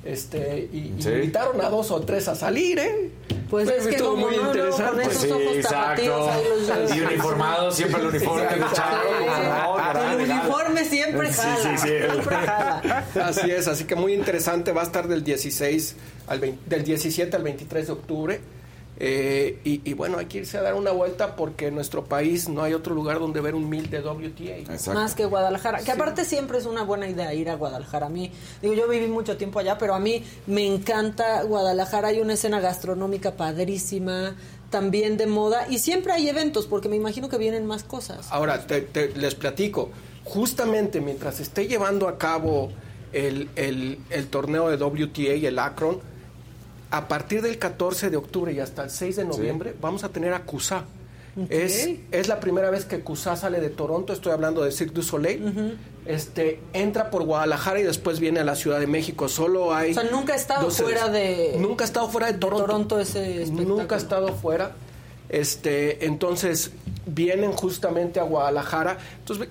este, 0.03 0.69
y, 0.73 0.93
y 0.97 1.01
Sí. 1.01 1.09
invitaron 1.09 1.61
a 1.61 1.69
dos 1.69 1.91
o 1.91 2.01
tres 2.01 2.27
a 2.27 2.35
salir, 2.35 2.79
¿eh? 2.79 3.11
Pues 3.51 3.69
es 3.69 3.85
que 3.85 3.95
estuvo 3.97 4.11
como 4.11 4.27
muy 4.27 4.37
no, 4.37 4.47
interesante. 4.47 4.91
con 5.03 5.11
esos 5.11 5.21
Sí, 5.21 5.31
ojos 5.31 5.61
tapatíos 5.61 6.27
ahí 6.29 6.43
los 6.49 6.67
dos. 6.67 6.95
Y 6.95 7.01
uniformado, 7.01 7.71
siempre 7.71 8.01
el 8.01 8.07
uniforme 8.07 8.41
de 8.43 8.65
charro. 8.73 8.97
como 9.19 9.43
no, 9.43 9.75
caray, 9.75 10.15
El 10.23 10.31
uniforme 10.31 10.85
siempre 10.85 11.33
Sí, 11.33 11.41
jala. 11.41 11.57
sí, 11.61 11.69
sí. 11.77 11.87
Siempre 11.87 12.35
jala. 12.37 13.05
Así 13.25 13.51
es, 13.51 13.67
así 13.67 13.83
que 13.83 13.95
muy 13.95 14.13
interesante. 14.13 14.71
Va 14.71 14.81
a 14.81 14.85
estar 14.85 15.07
del 15.07 15.23
16 15.23 15.95
al 16.27 16.39
20 16.39 16.61
del 16.75 16.83
17 16.83 17.35
al 17.35 17.43
23 17.43 17.87
de 17.87 17.93
octubre. 17.93 18.41
Eh, 19.03 19.57
y, 19.63 19.81
y 19.83 19.93
bueno, 19.95 20.19
hay 20.19 20.27
que 20.27 20.37
irse 20.37 20.59
a 20.59 20.61
dar 20.61 20.75
una 20.75 20.91
vuelta 20.91 21.35
porque 21.35 21.67
en 21.67 21.73
nuestro 21.75 22.03
país 22.05 22.47
no 22.47 22.61
hay 22.61 22.75
otro 22.75 22.93
lugar 22.93 23.17
donde 23.17 23.41
ver 23.41 23.55
un 23.55 23.67
mil 23.67 23.89
de 23.89 23.99
WTA. 23.99 24.93
Más 24.93 25.15
que 25.15 25.25
Guadalajara. 25.25 25.79
Que 25.79 25.89
aparte 25.91 26.23
siempre 26.23 26.59
es 26.59 26.67
una 26.67 26.83
buena 26.83 27.09
idea 27.09 27.33
ir 27.33 27.49
a 27.49 27.55
Guadalajara. 27.55 28.05
A 28.05 28.09
mí, 28.09 28.31
digo, 28.61 28.75
yo 28.75 28.87
viví 28.87 29.07
mucho 29.07 29.37
tiempo 29.37 29.57
allá, 29.57 29.79
pero 29.79 29.95
a 29.95 29.99
mí 29.99 30.23
me 30.45 30.67
encanta 30.67 31.41
Guadalajara. 31.41 32.09
Hay 32.09 32.19
una 32.19 32.33
escena 32.33 32.59
gastronómica 32.59 33.31
padrísima, 33.35 34.35
también 34.69 35.17
de 35.17 35.25
moda. 35.25 35.65
Y 35.67 35.79
siempre 35.79 36.13
hay 36.13 36.29
eventos, 36.29 36.67
porque 36.67 36.87
me 36.87 36.95
imagino 36.95 37.27
que 37.27 37.39
vienen 37.39 37.65
más 37.65 37.83
cosas. 37.83 38.27
Ahora, 38.31 38.67
te- 38.67 38.81
te- 38.81 39.15
les 39.15 39.33
platico. 39.33 39.89
Justamente 40.25 41.01
mientras 41.01 41.39
esté 41.39 41.67
llevando 41.67 42.07
a 42.07 42.19
cabo 42.19 42.69
el, 43.13 43.49
el- 43.55 43.97
el 44.11 44.27
torneo 44.27 44.69
de 44.69 44.77
WTA 44.77 45.33
y 45.33 45.45
el 45.47 45.57
Akron, 45.57 45.99
a 46.91 47.07
partir 47.07 47.41
del 47.41 47.57
14 47.57 48.09
de 48.09 48.17
octubre 48.17 48.53
y 48.53 48.59
hasta 48.59 48.83
el 48.83 48.89
6 48.89 49.15
de 49.15 49.25
noviembre 49.25 49.73
vamos 49.79 50.03
a 50.03 50.09
tener 50.09 50.33
a 50.33 50.43
CUSA. 50.43 50.85
Es, 51.49 51.87
es 52.11 52.27
la 52.27 52.41
primera 52.41 52.69
vez 52.69 52.83
que 52.83 52.99
CUSA 52.99 53.37
sale 53.37 53.61
de 53.61 53.69
Toronto, 53.69 54.11
estoy 54.11 54.33
hablando 54.33 54.63
de 54.63 54.71
Cirque 54.73 54.95
du 54.95 55.01
Soleil. 55.01 55.77
este, 56.05 56.59
entra 56.73 57.09
por 57.09 57.23
Guadalajara 57.23 57.79
y 57.79 57.83
después 57.83 58.19
viene 58.19 58.41
a 58.41 58.43
la 58.43 58.55
Ciudad 58.55 58.81
de 58.81 58.87
México. 58.87 59.29
Solo 59.29 59.73
hay... 59.73 59.91
O 59.91 59.93
sea, 59.93 60.03
nunca 60.11 60.33
ha 60.33 60.35
estado 60.35 60.65
12 60.65 60.83
fuera 60.83 61.07
de... 61.07 61.55
Nunca 61.57 61.85
ha 61.85 61.87
estado 61.87 62.09
fuera 62.09 62.27
de 62.27 62.37
Toronto. 62.37 62.65
Toronto 62.65 62.99
ese 62.99 63.43
espectáculo. 63.43 63.77
Nunca 63.77 63.95
ha 63.95 63.97
estado 63.97 64.33
fuera. 64.33 64.73
Este, 65.29 66.05
entonces 66.05 66.71
vienen 67.05 67.53
justamente 67.53 68.19
a 68.19 68.23
Guadalajara. 68.23 68.97
Entonces, 69.19 69.47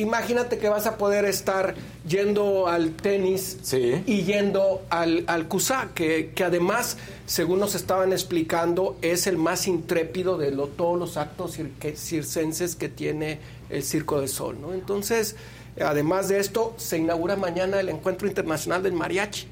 imagínate 0.00 0.58
que 0.58 0.68
vas 0.68 0.86
a 0.86 0.96
poder 0.96 1.24
estar 1.24 1.74
yendo 2.06 2.66
al 2.68 2.90
tenis 2.92 3.58
y 4.06 4.22
yendo 4.22 4.82
al, 4.90 5.24
al 5.26 5.48
CUSA, 5.48 5.90
que, 5.94 6.32
que 6.34 6.44
además, 6.44 6.96
según 7.26 7.60
nos 7.60 7.74
estaban 7.74 8.12
explicando, 8.12 8.96
es 9.02 9.26
el 9.26 9.36
más 9.36 9.66
intrépido 9.66 10.38
de 10.38 10.50
lo- 10.50 10.68
todos 10.68 10.98
los 10.98 11.16
actos 11.16 11.58
circenses 11.96 12.76
que 12.76 12.88
tiene 12.88 13.38
el 13.70 13.82
Circo 13.82 14.20
de 14.20 14.28
Sol. 14.28 14.56
¿no? 14.60 14.72
Entonces, 14.72 15.36
además 15.80 16.28
de 16.28 16.38
esto, 16.40 16.74
se 16.78 16.98
inaugura 16.98 17.36
mañana 17.36 17.80
el 17.80 17.88
Encuentro 17.88 18.26
Internacional 18.26 18.82
del 18.82 18.92
Mariachi. 18.94 19.46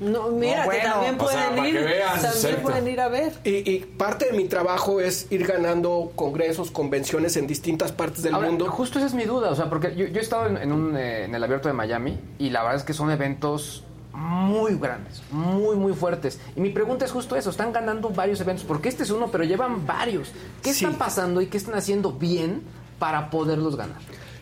No, 0.00 0.28
mira, 0.30 0.64
No, 0.64 0.70
que 0.70 0.78
también 0.78 1.20
o 1.20 1.28
sea, 1.28 1.50
pueden 1.50 1.66
ir. 1.66 1.74
que 1.78 1.84
vean, 1.84 2.12
también 2.12 2.32
exacto. 2.32 2.62
pueden 2.62 2.88
ir 2.88 3.00
a 3.00 3.08
ver. 3.08 3.32
Y, 3.44 3.70
y 3.70 3.78
parte 3.80 4.26
de 4.26 4.32
mi 4.32 4.44
trabajo 4.46 5.00
es 5.00 5.26
ir 5.30 5.46
ganando 5.46 6.12
congresos, 6.16 6.70
convenciones 6.70 7.36
en 7.36 7.46
distintas 7.46 7.92
partes 7.92 8.22
del 8.22 8.34
Ahora, 8.34 8.48
mundo. 8.48 8.70
Justo 8.70 8.98
esa 8.98 9.06
es 9.08 9.14
mi 9.14 9.24
duda, 9.24 9.50
o 9.50 9.54
sea, 9.54 9.68
porque 9.68 9.94
yo, 9.94 10.06
yo 10.06 10.18
he 10.18 10.22
estado 10.22 10.46
en, 10.46 10.56
en 10.56 10.72
un, 10.72 10.96
eh, 10.96 11.24
en 11.24 11.34
el 11.34 11.44
abierto 11.44 11.68
de 11.68 11.74
Miami 11.74 12.18
y 12.38 12.48
la 12.50 12.62
verdad 12.62 12.78
es 12.78 12.84
que 12.84 12.94
son 12.94 13.10
eventos 13.10 13.84
muy 14.12 14.74
grandes, 14.76 15.22
muy, 15.30 15.76
muy 15.76 15.92
fuertes. 15.92 16.40
Y 16.56 16.60
mi 16.60 16.70
pregunta 16.70 17.04
es 17.04 17.12
justo 17.12 17.36
eso, 17.36 17.50
están 17.50 17.72
ganando 17.72 18.08
varios 18.10 18.40
eventos, 18.40 18.64
porque 18.64 18.88
este 18.88 19.02
es 19.02 19.10
uno, 19.10 19.28
pero 19.30 19.44
llevan 19.44 19.86
varios. 19.86 20.32
¿Qué 20.62 20.70
está 20.70 20.90
pasando 20.92 21.40
y 21.40 21.46
qué 21.46 21.56
están 21.58 21.74
haciendo 21.74 22.12
bien 22.12 22.62
para 22.98 23.30
poderlos 23.30 23.76
ganar? 23.76 23.98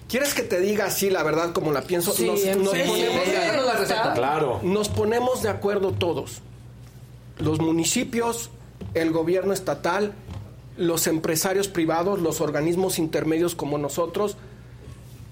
¿Quieres 0.08 0.32
que 0.32 0.42
te 0.42 0.58
diga 0.60 0.86
así 0.86 1.10
la 1.10 1.22
verdad 1.22 1.52
como 1.52 1.70
la 1.70 1.82
pienso? 1.82 2.12
Sí, 2.12 2.30
sí, 2.36 2.48
ponemos, 2.48 2.72
venga, 2.72 3.62
la 3.62 3.74
receta. 3.74 4.14
Claro. 4.14 4.60
Nos 4.62 4.88
ponemos 4.88 5.42
de 5.42 5.50
acuerdo 5.50 5.92
todos. 5.92 6.40
Los 7.38 7.60
municipios, 7.60 8.50
el 8.94 9.12
gobierno 9.12 9.52
estatal, 9.52 10.14
los 10.78 11.06
empresarios 11.06 11.68
privados, 11.68 12.20
los 12.20 12.40
organismos 12.40 12.98
intermedios 12.98 13.54
como 13.54 13.76
nosotros, 13.76 14.38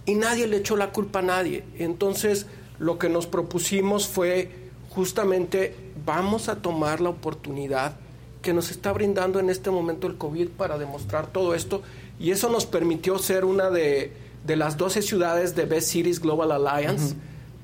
y 0.05 0.15
nadie 0.15 0.47
le 0.47 0.59
echó 0.59 0.77
la 0.77 0.93
culpa 0.93 1.21
a 1.21 1.23
nadie. 1.23 1.65
Entonces, 1.79 2.47
lo 2.79 2.99
que 2.99 3.09
nos 3.09 3.27
propusimos 3.27 4.07
fue 4.07 4.51
justamente 4.91 5.75
vamos 6.05 6.49
a 6.49 6.57
tomar 6.57 7.01
la 7.01 7.09
oportunidad 7.09 7.97
que 8.43 8.53
nos 8.53 8.71
está 8.71 8.93
brindando 8.93 9.41
en 9.41 9.51
este 9.51 9.71
momento 9.71 10.07
el 10.07 10.17
COVID 10.17 10.51
para 10.51 10.79
demostrar 10.79 11.27
todo 11.27 11.55
esto 11.55 11.83
y 12.19 12.31
eso 12.31 12.49
nos 12.49 12.65
permitió 12.65 13.19
ser 13.19 13.45
una 13.45 13.71
de, 13.71 14.13
de 14.47 14.57
las 14.57 14.77
12 14.77 15.03
ciudades 15.03 15.55
de 15.57 15.65
Best 15.67 15.89
Cities 15.89 16.21
Global 16.21 16.53
Alliance, 16.53 17.15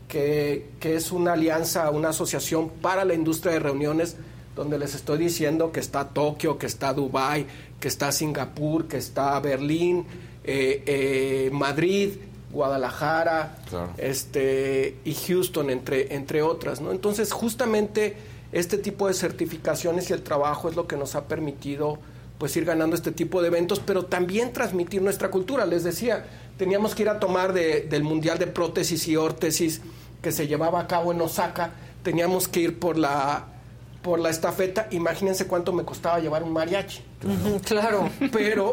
que, 0.09 0.71
que 0.81 0.97
es 0.97 1.13
una 1.13 1.35
alianza, 1.35 1.91
una 1.91 2.11
asociación 2.11 2.69
para 2.69 3.05
la 3.05 3.15
industria 3.15 3.53
de 3.53 3.61
reuniones 3.61 4.17
donde 4.55 4.79
les 4.79 4.95
estoy 4.95 5.19
diciendo 5.19 5.73
que 5.73 5.81
está 5.81 6.09
Tokio, 6.09 6.59
que 6.59 6.67
está 6.67 6.93
Dubai, 6.93 7.47
que 7.81 7.89
está 7.89 8.13
Singapur, 8.13 8.87
que 8.87 8.99
está 8.99 9.39
Berlín, 9.41 10.05
eh, 10.45 10.83
eh, 10.87 11.51
Madrid, 11.53 12.11
Guadalajara, 12.51 13.57
este 13.97 14.99
y 15.05 15.15
Houston 15.15 15.71
entre 15.71 16.15
entre 16.15 16.43
otras, 16.43 16.83
¿no? 16.83 16.93
Entonces, 16.93 17.33
justamente 17.33 18.15
este 18.53 18.77
tipo 18.77 19.09
de 19.09 19.15
certificaciones 19.15 20.11
y 20.11 20.13
el 20.13 20.23
trabajo 20.23 20.69
es 20.69 20.77
lo 20.77 20.87
que 20.87 20.97
nos 20.97 21.15
ha 21.15 21.27
permitido 21.27 21.99
pues 22.37 22.57
ir 22.57 22.65
ganando 22.65 22.97
este 22.97 23.13
tipo 23.13 23.41
de 23.41 23.49
eventos, 23.49 23.81
pero 23.81 24.05
también 24.05 24.53
transmitir 24.53 25.01
nuestra 25.01 25.31
cultura. 25.31 25.65
Les 25.65 25.85
decía, 25.85 26.27
teníamos 26.63 26.95
que 26.95 27.03
ir 27.03 27.09
a 27.09 27.19
tomar 27.19 27.53
de- 27.53 27.81
del 27.91 28.05
Mundial 28.05 28.39
de 28.39 28.47
Prótesis 28.47 29.09
y 29.09 29.17
Órtesis 29.17 29.81
que 30.23 30.31
se 30.31 30.47
llevaba 30.47 30.79
a 30.79 30.87
cabo 30.87 31.11
en 31.13 31.21
Osaka, 31.21 31.71
teníamos 32.05 32.47
que 32.47 32.61
ir 32.61 32.79
por 32.79 32.97
la 32.97 33.47
por 34.03 34.19
la 34.21 34.31
estafeta, 34.31 34.87
imagínense 34.93 35.47
cuánto 35.49 35.73
me 35.73 35.85
costaba 35.85 36.19
llevar 36.21 36.43
un 36.45 36.53
mariachi. 36.53 37.03
Claro. 37.65 38.09
Pero 38.33 38.71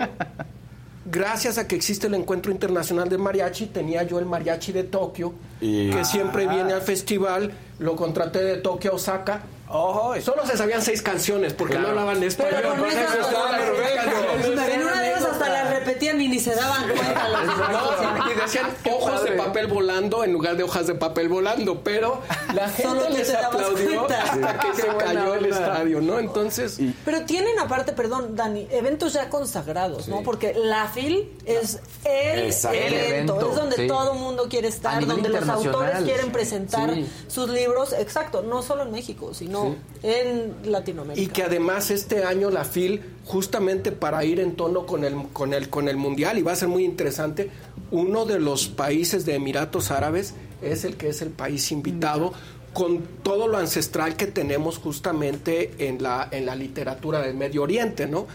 gracias 1.05 1.57
a 1.57 1.67
que 1.67 1.75
existe 1.75 2.07
el 2.07 2.13
Encuentro 2.15 2.51
Internacional 2.51 3.09
de 3.09 3.17
Mariachi, 3.17 3.67
tenía 3.67 4.03
yo 4.03 4.17
el 4.19 4.25
mariachi 4.25 4.71
de 4.71 4.83
Tokio, 4.83 5.33
Y- 5.61 5.89
que 5.91 6.03
siempre 6.05 6.45
Ah. 6.47 6.53
viene 6.53 6.73
al 6.73 6.81
festival, 6.81 7.51
lo 7.79 7.95
contraté 7.95 8.43
de 8.43 8.57
Tokio 8.57 8.91
a 8.91 8.95
Osaka. 8.95 9.41
Solo 9.69 10.45
se 10.47 10.57
sabían 10.57 10.81
seis 10.81 11.01
canciones 11.01 11.53
porque 11.53 11.73
Claro. 11.75 11.93
no 11.93 11.99
hablaban 11.99 12.23
español. 12.23 12.53
Pero 12.55 12.69
con 12.69 12.79
Con 12.79 12.89
esas 12.89 13.13
eso 13.13 13.21
estaba 13.21 13.45
cosas, 13.49 13.61
perfecto. 13.61 14.61
En 14.71 14.81
una 14.83 15.01
de 15.01 15.09
esas 15.11 15.23
hasta 15.29 15.49
la 15.49 15.63
repetían 15.69 16.19
y 16.21 16.27
ni 16.27 16.39
se 16.39 16.55
daban 16.55 16.89
cuenta 16.89 17.29
los 17.29 17.45
No, 17.45 18.31
y 18.31 18.35
decían 18.35 18.67
ojos 18.91 19.23
de 19.23 19.31
papel 19.33 19.67
volando 19.67 20.23
en 20.23 20.33
lugar 20.33 20.57
de 20.57 20.63
hojas 20.63 20.87
de 20.87 20.95
papel 20.95 21.29
volando, 21.29 21.81
pero 21.83 22.21
la 22.55 22.67
Solo 22.71 23.01
gente 23.01 23.07
tú 23.11 23.17
les 23.17 23.27
te 23.27 23.33
dabas 23.33 23.53
aplaudió 23.53 24.05
cuenta. 24.05 24.23
hasta 24.23 24.59
que 24.59 24.73
se 24.75 24.83
buena 24.89 24.97
cayó 25.05 25.33
el 25.35 25.45
onda. 25.45 25.59
estadio, 25.59 26.01
¿no? 26.01 26.19
Entonces, 26.19 26.79
Pero 27.05 27.25
tienen 27.25 27.59
aparte, 27.59 27.93
perdón, 27.93 28.35
Dani, 28.35 28.67
eventos 28.71 29.13
ya 29.13 29.29
consagrados, 29.29 30.07
¿no? 30.07 30.23
Porque 30.23 30.53
la 30.55 30.87
FIL 30.87 31.31
es 31.45 31.79
el 32.05 32.39
Exacto. 32.45 32.75
evento, 32.77 32.95
El 32.97 33.11
evento, 33.13 33.49
es 33.51 33.55
donde 33.55 33.75
sí. 33.75 33.87
todo 33.87 34.13
el 34.13 34.19
mundo 34.19 34.47
quiere 34.49 34.67
A 34.67 34.69
estar, 34.71 34.99
nivel 34.99 35.15
donde 35.21 35.29
los 35.29 35.41
autores 35.47 35.65
internacional. 35.65 36.03
quieren 36.05 36.31
presentar 36.31 36.93
Sí. 36.95 37.07
sus 37.27 37.49
libros, 37.49 37.93
exacto, 37.93 38.41
no 38.41 38.61
solo 38.63 38.83
en 38.83 38.91
México, 38.91 39.33
sino 39.33 39.59
en 40.03 40.72
Latinoamérica. 40.72 41.22
y 41.22 41.27
que 41.27 41.44
además 41.44 41.91
este 41.91 42.23
año 42.23 42.49
la 42.49 42.64
FIL, 42.64 43.02
justamente 43.26 43.91
para 43.91 44.23
ir 44.23 44.40
en 44.40 44.56
tono 44.56 44.86
con 44.86 45.03
el, 45.03 45.15
con 45.34 45.53
el, 45.53 45.69
con 45.69 45.88
el 45.88 45.98
Mundial, 45.98 46.38
y 46.38 46.41
va 46.41 46.53
a 46.53 46.56
ser 46.56 46.68
muy 46.68 46.86
interesante, 46.86 47.49
uno 47.91 48.26
de 48.26 48.40
los 48.40 48.68
países 48.68 49.26
de 49.26 49.36
Emiratos 49.36 49.91
Árabes 49.91 50.36
es 50.61 50.84
el 50.84 50.95
que 50.95 51.10
es 51.10 51.22
el 51.22 51.30
país 51.30 51.72
invitado, 51.72 52.34
con 52.73 53.02
todo 53.23 53.48
lo 53.48 53.57
ancestral 53.57 54.15
que 54.15 54.27
tenemos 54.27 54.77
justamente 54.77 55.72
en 55.80 56.03
la, 56.03 56.27
en 56.31 56.45
la 56.45 56.56
literatura 56.56 57.22
del 57.22 57.36
Medio 57.36 57.64
Oriente, 57.64 58.07
¿no? 58.07 58.27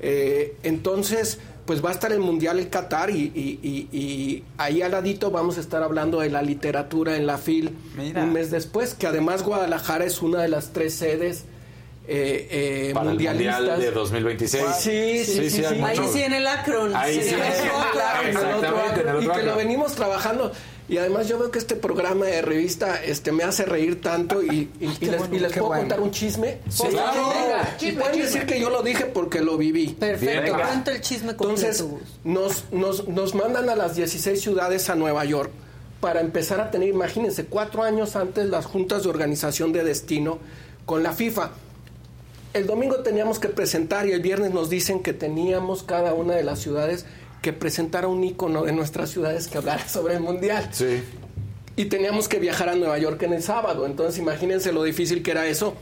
Eh, 0.00 0.56
entonces, 0.62 1.38
pues 1.64 1.84
va 1.84 1.90
a 1.90 1.92
estar 1.92 2.10
el 2.12 2.18
Mundial 2.18 2.58
en 2.58 2.66
Qatar 2.66 3.10
y, 3.10 3.30
y- 3.34 3.58
y- 3.62 3.96
y 3.96 4.44
ahí 4.58 4.82
al 4.82 4.90
ladito 4.92 5.30
vamos 5.30 5.58
a 5.58 5.60
estar 5.60 5.82
hablando 5.82 6.20
de 6.20 6.28
la 6.30 6.42
literatura 6.42 7.16
en 7.16 7.26
la 7.26 7.38
FIL 7.38 7.70
Mira. 7.96 8.24
un 8.24 8.32
mes 8.32 8.50
después, 8.50 8.94
que 8.94 9.06
además 9.06 9.42
Guadalajara 9.44 10.04
es 10.04 10.22
una 10.22 10.42
de 10.42 10.48
las 10.48 10.72
tres 10.72 10.94
sedes 10.94 11.44
eh, 12.08 12.48
eh, 12.50 12.90
Para 12.94 13.04
el 13.04 13.08
mundialistas. 13.10 13.58
Mundial 13.60 13.80
de 13.80 13.90
2026. 13.92 14.64
Sí, 14.80 15.24
sí, 15.24 15.50
sí, 15.50 15.50
sí. 15.50 15.64
Ahí 15.64 15.98
sí 16.12 16.22
en 16.22 16.32
el 16.32 16.46
Akron. 16.48 16.96
Ahí 16.96 17.22
sí. 17.22 17.32
En 18.24 18.36
el 18.36 18.54
otro 18.54 19.20
y 19.22 19.28
que 19.28 19.42
lo 19.44 19.56
venimos 19.56 19.94
trabajando. 19.94 20.50
Y 20.92 20.98
además 20.98 21.26
yo 21.26 21.38
veo 21.38 21.50
que 21.50 21.58
este 21.58 21.74
programa 21.74 22.26
de 22.26 22.42
revista 22.42 23.02
este, 23.02 23.32
me 23.32 23.44
hace 23.44 23.64
reír 23.64 24.02
tanto 24.02 24.42
y, 24.42 24.68
y- 24.78 24.96
y 25.00 25.06
les, 25.06 25.22
y 25.32 25.38
les 25.38 25.52
puedo 25.54 25.68
contar 25.70 26.00
un 26.00 26.10
chisme. 26.10 26.58
Sí. 26.68 26.82
Claro. 26.88 27.30
Venga, 27.30 27.76
y 27.80 27.92
pueden 27.92 28.12
chisme. 28.12 28.22
decir 28.26 28.46
que 28.46 28.60
yo 28.60 28.68
lo 28.68 28.82
dije 28.82 29.06
porque 29.06 29.40
lo 29.40 29.56
viví. 29.56 29.88
Perfecto, 29.98 30.52
cuenta 30.54 30.90
el 30.92 31.00
chisme 31.00 31.34
completo. 31.34 31.66
Entonces, 31.66 31.86
nos, 32.24 32.64
nos, 32.72 33.08
nos 33.08 33.34
mandan 33.34 33.70
a 33.70 33.74
las 33.76 33.96
16 33.96 34.38
ciudades 34.38 34.90
a 34.90 34.94
Nueva 34.94 35.24
York 35.24 35.50
para 36.02 36.20
empezar 36.20 36.60
a 36.60 36.70
tener, 36.70 36.90
imagínense, 36.90 37.46
cuatro 37.46 37.84
años 37.84 38.14
antes 38.14 38.46
las 38.50 38.66
juntas 38.66 39.04
de 39.04 39.08
organización 39.08 39.72
de 39.72 39.84
destino 39.84 40.40
con 40.84 41.02
la 41.02 41.12
FIFA. 41.14 41.52
El 42.52 42.66
domingo 42.66 42.96
teníamos 42.96 43.38
que 43.38 43.48
presentar 43.48 44.06
y 44.06 44.12
el 44.12 44.20
viernes 44.20 44.50
nos 44.52 44.68
dicen 44.68 45.02
que 45.02 45.14
teníamos 45.14 45.84
cada 45.84 46.12
una 46.12 46.34
de 46.34 46.42
las 46.42 46.58
ciudades 46.58 47.06
que 47.42 47.52
presentara 47.52 48.08
un 48.08 48.24
icono 48.24 48.62
de 48.62 48.72
nuestras 48.72 49.10
ciudades 49.10 49.48
que 49.48 49.58
hablara 49.58 49.86
sobre 49.88 50.14
el 50.14 50.20
mundial. 50.20 50.68
Sí. 50.72 51.02
Y 51.76 51.86
teníamos 51.86 52.28
que 52.28 52.38
viajar 52.38 52.68
a 52.68 52.74
Nueva 52.74 52.96
York 52.98 53.20
en 53.22 53.32
el 53.34 53.42
sábado. 53.42 53.84
Entonces, 53.86 54.18
imagínense 54.18 54.72
lo 54.72 54.82
difícil 54.84 55.22
que 55.22 55.32
era 55.32 55.46
eso. 55.46 55.74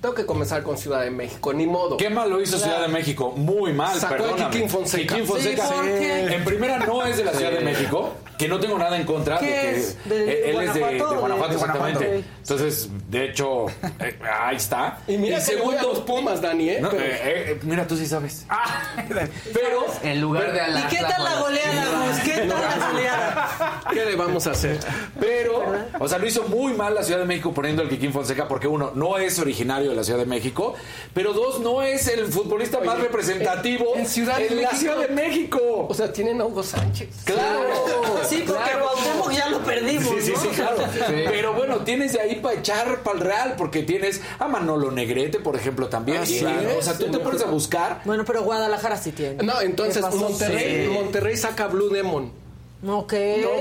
Tengo 0.00 0.14
que 0.14 0.24
comenzar 0.26 0.62
con 0.62 0.76
Ciudad 0.78 1.02
de 1.02 1.10
México, 1.10 1.52
ni 1.52 1.66
modo. 1.66 1.96
Qué 1.96 2.10
mal 2.10 2.30
lo 2.30 2.40
hizo 2.40 2.58
Ciudad 2.58 2.82
de 2.82 2.88
México, 2.88 3.32
muy 3.32 3.72
mal, 3.72 3.98
Sacó 3.98 4.14
a 4.14 4.16
perdóname. 4.18 4.68
Fonseca. 4.68 5.14
Kikín 5.14 5.26
Fonseca, 5.26 5.66
Sí, 5.68 5.74
¿por 5.74 5.84
qué? 5.84 6.34
en 6.34 6.44
primera 6.44 6.78
no 6.78 7.04
es 7.04 7.16
de 7.16 7.24
la 7.24 7.32
Ciudad 7.32 7.50
Sí. 7.50 7.56
de 7.56 7.64
México, 7.64 8.12
que 8.38 8.48
no 8.48 8.60
tengo 8.60 8.78
nada 8.78 8.96
en 8.96 9.04
contra 9.04 9.38
de 9.38 9.46
¿Qué 9.46 9.52
que 9.52 9.76
es? 9.76 10.04
¿De 10.04 10.50
él 10.50 10.60
es 10.60 10.74
de, 10.74 10.80
de 10.80 10.98
Guanajuato 10.98 11.54
exactamente. 11.54 11.98
de 12.04 12.06
Guanajuato? 12.10 12.36
Entonces, 12.38 12.88
de 13.08 13.24
hecho, 13.24 13.66
eh, 14.00 14.18
ahí 14.40 14.56
está. 14.56 14.98
Y 15.08 15.16
mira 15.16 15.38
a 15.38 15.82
los 15.82 16.00
Pumas, 16.00 16.40
Dani, 16.40 16.70
¿eh? 16.70 16.78
No, 16.80 16.90
Pero- 16.90 17.02
eh, 17.02 17.20
eh, 17.24 17.58
mira, 17.62 17.86
tú 17.86 17.96
sí 17.96 18.06
sabes. 18.06 18.46
Pero 19.52 19.86
En 20.02 20.20
lugar 20.20 20.52
de 20.52 20.58
¿Y 20.80 20.82
qué 20.84 20.98
tal 21.02 21.24
la 21.24 21.40
goleada, 21.40 22.06
Gus? 22.06 22.18
¿Qué 22.20 22.32
tal 22.40 22.48
la 22.48 22.90
goleada? 22.90 23.80
¿Qué 23.92 24.04
le 24.04 24.16
vamos 24.16 24.46
a 24.46 24.50
hacer? 24.52 24.78
Pero, 25.18 25.64
o 25.98 26.08
sea, 26.08 26.18
lo 26.18 26.26
hizo 26.26 26.44
muy 26.44 26.74
mal 26.74 26.94
la 26.94 27.02
Ciudad 27.02 27.20
de 27.20 27.26
México 27.26 27.52
poniendo 27.52 27.82
el 27.82 27.88
Kikín 27.88 28.12
Fonseca 28.12 28.46
porque 28.48 28.68
uno, 28.68 28.92
no 28.94 29.18
es 29.18 29.38
originario 29.38 29.90
de 29.90 29.96
la 29.96 30.04
Ciudad 30.04 30.18
de 30.18 30.26
México, 30.26 30.74
pero 31.14 31.32
dos, 31.32 31.60
no 31.60 31.82
es 31.82 32.06
el 32.08 32.26
futbolista 32.26 32.80
más 32.80 32.98
representativo 32.98 33.94
en 33.96 34.06
Ciudad 34.06 34.36
de 34.38 34.46
en 34.48 34.62
la. 34.62 34.70
Ciudad 34.70 34.98
de 34.98 35.08
México. 35.08 35.86
O 35.88 35.94
sea, 35.94 36.12
tienen 36.12 36.40
a 36.40 36.44
Hugo 36.44 36.62
Sánchez. 36.62 37.08
Claro. 37.24 37.60
Sí, 38.28 38.44
porque 38.46 38.70
Cuauhtémoc 38.80 39.32
ya 39.32 39.48
lo 39.48 39.58
perdimos, 39.60 40.08
Sí, 40.08 40.20
sí, 40.22 40.32
¿no? 40.32 40.40
sí, 40.40 40.48
claro. 40.48 40.76
Pero 41.06 41.52
bueno, 41.54 41.78
tienes 41.78 42.12
de 42.12 42.20
ahí 42.20 42.36
para 42.36 42.54
echar 42.58 43.02
para 43.02 43.18
el 43.18 43.24
Real, 43.24 43.54
porque 43.56 43.82
tienes 43.82 44.20
a 44.38 44.48
Manolo 44.48 44.90
Negrete, 44.90 45.38
por 45.40 45.56
ejemplo, 45.56 45.88
también. 45.88 46.18
Así 46.18 46.34
Y, 46.36 46.38
es, 46.46 46.76
o 46.78 46.82
sea, 46.82 46.98
tú 46.98 47.10
te 47.10 47.18
pones 47.18 47.42
a 47.42 47.46
buscar. 47.46 48.00
Bueno, 48.04 48.24
pero 48.24 48.42
Guadalajara 48.42 48.96
sí 48.96 49.12
tiene. 49.12 49.42
No, 49.42 49.60
entonces. 49.60 50.02
Monterrey, 50.14 50.86
Sí. 50.86 50.92
Monterrey 50.92 51.36
saca 51.36 51.66
Blue 51.68 51.88
Demon. 51.90 52.45
Ok. 52.88 53.12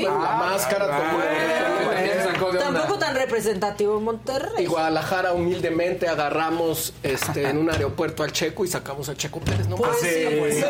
No, 0.02 0.10
la 0.20 0.36
máscara 0.36 0.86
tomó- 0.88 2.60
Tampoco 2.60 2.98
tan 3.00 3.16
representativo 3.16 3.98
en 3.98 4.04
Monterrey. 4.04 4.64
Y 4.64 4.68
Guadalajara 4.68 5.34
humildemente 5.34 6.08
agarramos 6.08 6.94
este 7.04 7.48
en 7.50 7.58
un 7.58 7.70
aeropuerto 7.72 8.24
al 8.24 8.32
Checo 8.32 8.66
y 8.66 8.68
sacamos 8.68 9.10
a 9.10 9.16
Checo 9.16 9.40
Pérez, 9.40 9.68
¿no? 9.68 9.76
Pues 9.78 9.98
sí, 10.00 10.26
pues 10.40 10.56
sí. 10.56 10.64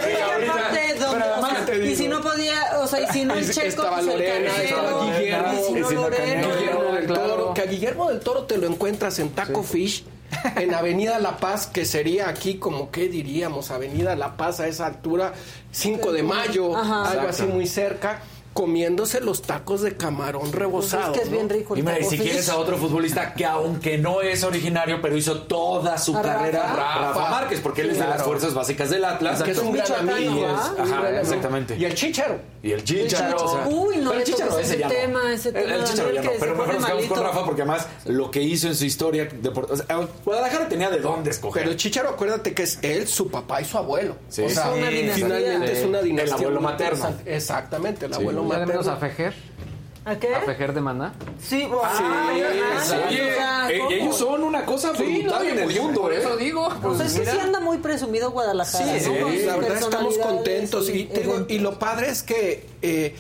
Sí, 1.76 1.82
y 1.91 1.95
si 1.95 2.07
no 2.07 2.22
podía, 2.22 2.80
o 2.80 2.88
sea, 2.88 3.02
y 3.02 3.07
si 3.07 3.26
no 3.26 3.34
el 3.34 3.44
Y 3.44 3.49
Checo, 3.53 3.68
estaba 3.68 3.98
pues 3.98 4.07
el 4.07 4.14
Lorena, 4.14 4.52
Canelo, 4.52 4.64
estaba 4.64 5.18
Guillermo, 5.18 5.53
y 5.53 5.64
si 5.65 5.73
no 5.73 5.91
Lorena. 5.91 6.48
Guillermo 6.48 6.84
del 6.94 7.06
Claro. 7.06 7.27
Toro, 7.27 7.53
que 7.53 7.61
a 7.61 7.65
Guillermo 7.65 8.10
del 8.10 8.19
Toro 8.19 8.44
te 8.44 8.57
lo 8.57 8.68
encuentras 8.68 9.19
en 9.19 9.30
Taco 9.32 9.64
Fish, 9.64 10.06
en 10.56 10.73
Avenida 10.73 11.19
La 11.19 11.38
Paz, 11.38 11.68
que 11.68 11.86
sería 11.86 12.30
aquí 12.30 12.56
como, 12.57 12.91
¿qué 12.91 13.07
diríamos? 13.10 13.72
Avenida 13.72 14.15
La 14.15 14.38
Paz 14.38 14.60
a 14.60 14.68
esa 14.68 14.86
altura, 14.86 15.34
5 15.72 16.11
de 16.11 16.23
mayo, 16.23 16.76
Ajá. 16.76 17.11
algo 17.11 17.27
así 17.30 17.44
muy 17.44 17.68
cerca, 17.68 18.22
comiéndose 18.56 19.19
los 19.19 19.41
tacos 19.41 19.82
de 19.82 19.98
camarón 19.98 20.53
rebozado. 20.53 21.11
Pues 21.11 21.18
es 21.18 21.19
que 21.19 21.26
es 21.26 21.32
bien 21.32 21.49
rico 21.49 21.73
el 21.73 21.82
Y 21.82 21.84
mira, 21.84 21.98
y 21.99 22.03
taco 22.03 22.11
si 22.11 22.18
quieres 22.19 22.48
a 22.48 22.57
otro 22.57 22.77
futbolista 22.77 23.34
que 23.34 23.45
aunque 23.45 23.98
no 23.98 24.22
es 24.22 24.45
originario, 24.45 25.02
pero 25.02 25.18
hizo 25.18 25.41
toda 25.41 25.98
su 25.98 26.14
carrera, 26.14 26.73
Rafa, 26.73 26.99
Rafa. 26.99 27.30
Márquez, 27.32 27.60
porque 27.60 27.82
él 27.82 27.90
es 27.90 27.99
de 27.99 28.07
las 28.07 28.23
fuerzas 28.23 28.53
básicas 28.53 28.90
del 28.90 29.03
Atlas. 29.03 29.44
Que 29.44 29.52
es 29.52 29.57
un 29.60 29.73
gran 29.73 30.10
amigo. 30.10 30.36
Y 30.38 30.44
es- 30.44 30.49
¿ah? 30.49 30.73
ajá, 30.80 31.19
exactamente. 31.19 31.76
Y 31.77 31.84
el 31.84 31.94
Chicharo. 31.95 32.40
Y 32.64 32.72
el 32.72 32.84
Chicharo. 32.84 33.36
Chicharo. 33.36 33.44
o 33.45 33.52
sea, 33.57 33.68
Uy, 33.68 33.98
no 33.98 34.10
pero 34.11 34.22
el 34.22 34.26
Chicharo 34.26 34.57
ese 34.57 34.72
ese 34.73 34.80
ya 34.80 34.88
no. 34.88 34.94
tema, 34.94 35.34
ese 35.34 35.49
El- 35.49 35.56
tema, 35.56 35.76
El 35.76 35.84
Chicharo 35.84 36.11
ya 36.14 36.22
no. 36.23 36.32
Pero 36.40 36.56
mejor 36.56 36.73
nos 36.76 36.86
quedamos 36.86 37.06
con. 37.07 37.23
Rafa 37.26 37.45
porque 37.45 37.61
además 37.64 37.88
lo 38.06 38.32
que 38.32 38.41
hizo 38.41 38.68
en 38.68 38.76
su 38.76 38.86
historia 38.86 39.26
deportiva. 39.26 39.73
O 39.73 39.86
sea, 39.86 40.07
Guadalajara 40.23 40.69
tenía 40.69 40.90
de 40.90 40.99
dónde 40.99 41.32
escoger. 41.32 41.64
Pero 41.64 41.72
el 41.72 41.77
Chicharo, 41.77 42.10
acuérdate 42.11 42.53
que 42.53 42.64
es 42.64 42.80
él, 42.84 43.06
su 43.07 43.30
papá 43.30 43.61
y 43.61 43.65
su 43.65 43.77
abuelo. 43.77 44.15
Sí, 44.30 44.44
o 44.44 44.49
sea, 44.49 44.73
sí. 44.73 44.80
finalmente 45.14 45.72
es 45.80 45.86
una 45.86 46.02
dinastía. 46.02 46.36
El 46.38 46.44
abuelo 46.45 46.61
materno. 46.61 47.14
Exactamente, 47.26 48.06
el 48.06 48.14
abuelo 48.14 48.44
¿Ya 48.49 48.65
menos 48.65 48.88
a. 48.88 48.95
Fejer? 48.97 49.34
¿A 50.05 50.15
qué? 50.17 50.35
¿A 50.35 50.41
Fejer 50.41 50.73
de 50.73 50.81
Maná? 50.81 51.13
Sí, 51.41 51.61
Sí, 51.61 51.69
ah, 51.84 51.93
sí. 51.97 52.03
Oye, 52.35 52.45
o 52.45 52.80
sea, 52.80 53.72
eh, 53.72 53.80
¿cómo? 53.80 53.91
ellos 53.91 54.17
son 54.17 54.43
una 54.43 54.63
cosa 54.63 54.91
brutal 54.91 55.47
en 55.47 55.57
el 55.59 55.81
mundo, 55.81 56.01
Por 56.01 56.13
¿eh? 56.13 56.19
eso 56.19 56.38
digo. 56.38 56.69
Pues 56.81 56.99
es 56.99 57.13
que 57.13 57.19
mira. 57.22 57.31
sí 57.31 57.39
anda 57.39 57.59
muy 57.59 57.77
presumido 57.80 58.30
Guadalajara. 58.30 58.99
Sí, 58.99 59.09
la 59.45 59.57
verdad 59.57 59.77
estamos 59.77 60.17
contentos. 60.19 60.89
Y, 60.89 61.05
digo, 61.05 61.34
eventos. 61.34 61.51
y 61.51 61.59
lo 61.59 61.80
padre 61.80 62.09
es 62.09 62.22
que 62.22 62.67
eh, 62.84 63.15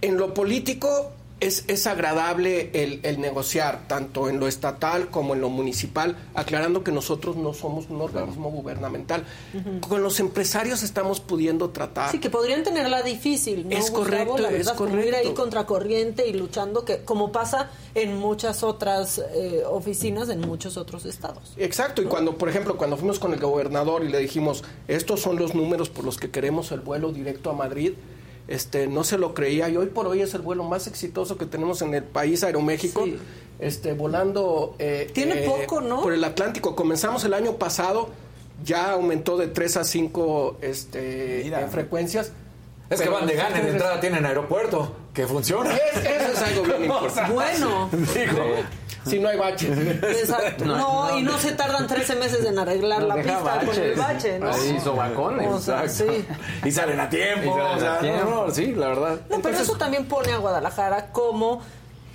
en 0.00 0.16
lo 0.16 0.32
político 0.34 1.10
es, 1.40 1.64
es 1.68 1.86
agradable 1.86 2.70
el, 2.72 3.00
el 3.02 3.20
negociar, 3.20 3.86
tanto 3.86 4.28
en 4.28 4.40
lo 4.40 4.48
estatal 4.48 5.08
como 5.08 5.34
en 5.34 5.40
lo 5.40 5.48
municipal, 5.48 6.16
aclarando 6.34 6.82
que 6.82 6.92
nosotros 6.92 7.36
no 7.36 7.54
somos 7.54 7.88
un 7.88 8.00
organismo 8.00 8.50
gubernamental. 8.50 9.24
Con 9.88 10.02
los 10.02 10.20
empresarios 10.20 10.82
estamos 10.82 11.20
pudiendo 11.20 11.70
tratar. 11.70 12.10
Sí, 12.10 12.18
que 12.18 12.30
podrían 12.30 12.62
tenerla 12.62 13.02
difícil, 13.02 13.68
¿no? 13.68 13.76
Es 13.76 13.90
Gustavo? 13.90 14.04
correcto, 14.04 14.38
la 14.38 14.48
es 14.48 14.52
verdad, 14.52 14.72
ir 14.72 14.78
correcto. 14.78 15.16
ahí 15.16 15.34
contracorriente 15.34 16.28
y 16.28 16.32
luchando, 16.32 16.84
que 16.84 17.04
como 17.04 17.32
pasa 17.32 17.70
en 17.94 18.16
muchas 18.16 18.62
otras 18.62 19.22
eh, 19.34 19.62
oficinas 19.68 20.28
en 20.28 20.40
muchos 20.40 20.76
otros 20.76 21.04
estados. 21.04 21.52
Exacto, 21.56 22.02
y 22.02 22.06
cuando, 22.06 22.36
por 22.36 22.48
ejemplo, 22.48 22.76
cuando 22.76 22.96
fuimos 22.96 23.18
con 23.18 23.32
el 23.32 23.40
gobernador 23.40 24.04
y 24.04 24.08
le 24.08 24.18
dijimos, 24.18 24.64
estos 24.88 25.20
son 25.20 25.38
los 25.38 25.54
números 25.54 25.88
por 25.88 26.04
los 26.04 26.16
que 26.16 26.30
queremos 26.30 26.72
el 26.72 26.80
vuelo 26.80 27.12
directo 27.12 27.50
a 27.50 27.52
Madrid, 27.52 27.92
este, 28.48 28.86
no 28.88 29.04
se 29.04 29.18
lo 29.18 29.34
creía 29.34 29.68
y 29.68 29.76
hoy 29.76 29.86
por 29.86 30.06
hoy 30.06 30.22
es 30.22 30.34
el 30.34 30.40
vuelo 30.40 30.64
más 30.64 30.86
exitoso 30.86 31.36
que 31.38 31.46
tenemos 31.46 31.82
en 31.82 31.94
el 31.94 32.02
país, 32.02 32.42
Aeroméxico, 32.42 33.04
Sí. 33.04 33.18
este, 33.58 33.92
volando 33.92 34.74
eh, 34.78 35.10
Tiene 35.12 35.44
eh, 35.44 35.46
poco, 35.46 35.80
¿no? 35.80 36.02
por 36.02 36.12
el 36.12 36.24
Atlántico. 36.24 36.74
Comenzamos 36.74 37.24
el 37.24 37.34
año 37.34 37.56
pasado, 37.56 38.08
ya 38.64 38.92
aumentó 38.92 39.36
de 39.36 39.48
3 39.48 39.76
a 39.76 39.84
5 39.84 40.56
este, 40.62 41.46
eh, 41.46 41.66
frecuencias. 41.70 42.32
Es 42.90 43.02
que 43.02 43.08
van 43.10 43.26
de 43.26 43.34
gana, 43.34 43.60
de 43.60 43.68
entrada 43.70 44.00
tienen 44.00 44.24
aeropuerto, 44.24 44.96
que 45.18 45.26
funciona. 45.26 45.74
Es- 45.74 45.96
eso 46.04 46.32
es 46.32 46.42
algo 46.42 46.62
bien 46.62 46.84
importante. 46.92 47.32
Bueno, 47.32 47.88
Digo, 47.92 48.44
Si 49.04 49.18
no 49.18 49.28
hay 49.28 49.36
bache. 49.36 49.66
exacto. 50.02 50.64
No, 50.64 51.18
y 51.18 51.22
no 51.22 51.36
se 51.38 51.52
tardan 51.52 51.86
13 51.88 52.14
meses 52.16 52.44
en 52.44 52.56
arreglar 52.58 53.02
la 53.02 53.16
Nos 53.16 53.24
deja 53.26 53.38
pista 53.38 53.58
con 53.66 53.68
el 53.82 53.94
baches. 53.96 53.98
bache, 53.98 54.38
¿no? 54.38 54.50
Ahí, 54.52 54.80
sobacones. 54.80 55.48
O 55.48 55.58
sea, 55.60 55.88
sí. 55.88 56.04
Y 56.64 56.70
salen 56.70 57.00
a 57.00 57.08
tiempo. 57.08 57.46
Y 57.46 57.48
salen 57.50 57.76
o 57.76 57.80
sea, 57.80 57.94
a 57.94 57.98
tiempo. 57.98 58.30
no, 58.30 58.46
no, 58.46 58.54
sí, 58.54 58.72
la 58.76 58.88
verdad. 58.88 59.20
No, 59.28 59.40
pero 59.40 59.58
eso 59.58 59.76
también 59.76 60.04
pone 60.06 60.32
a 60.32 60.36
Guadalajara 60.38 61.06
como 61.10 61.62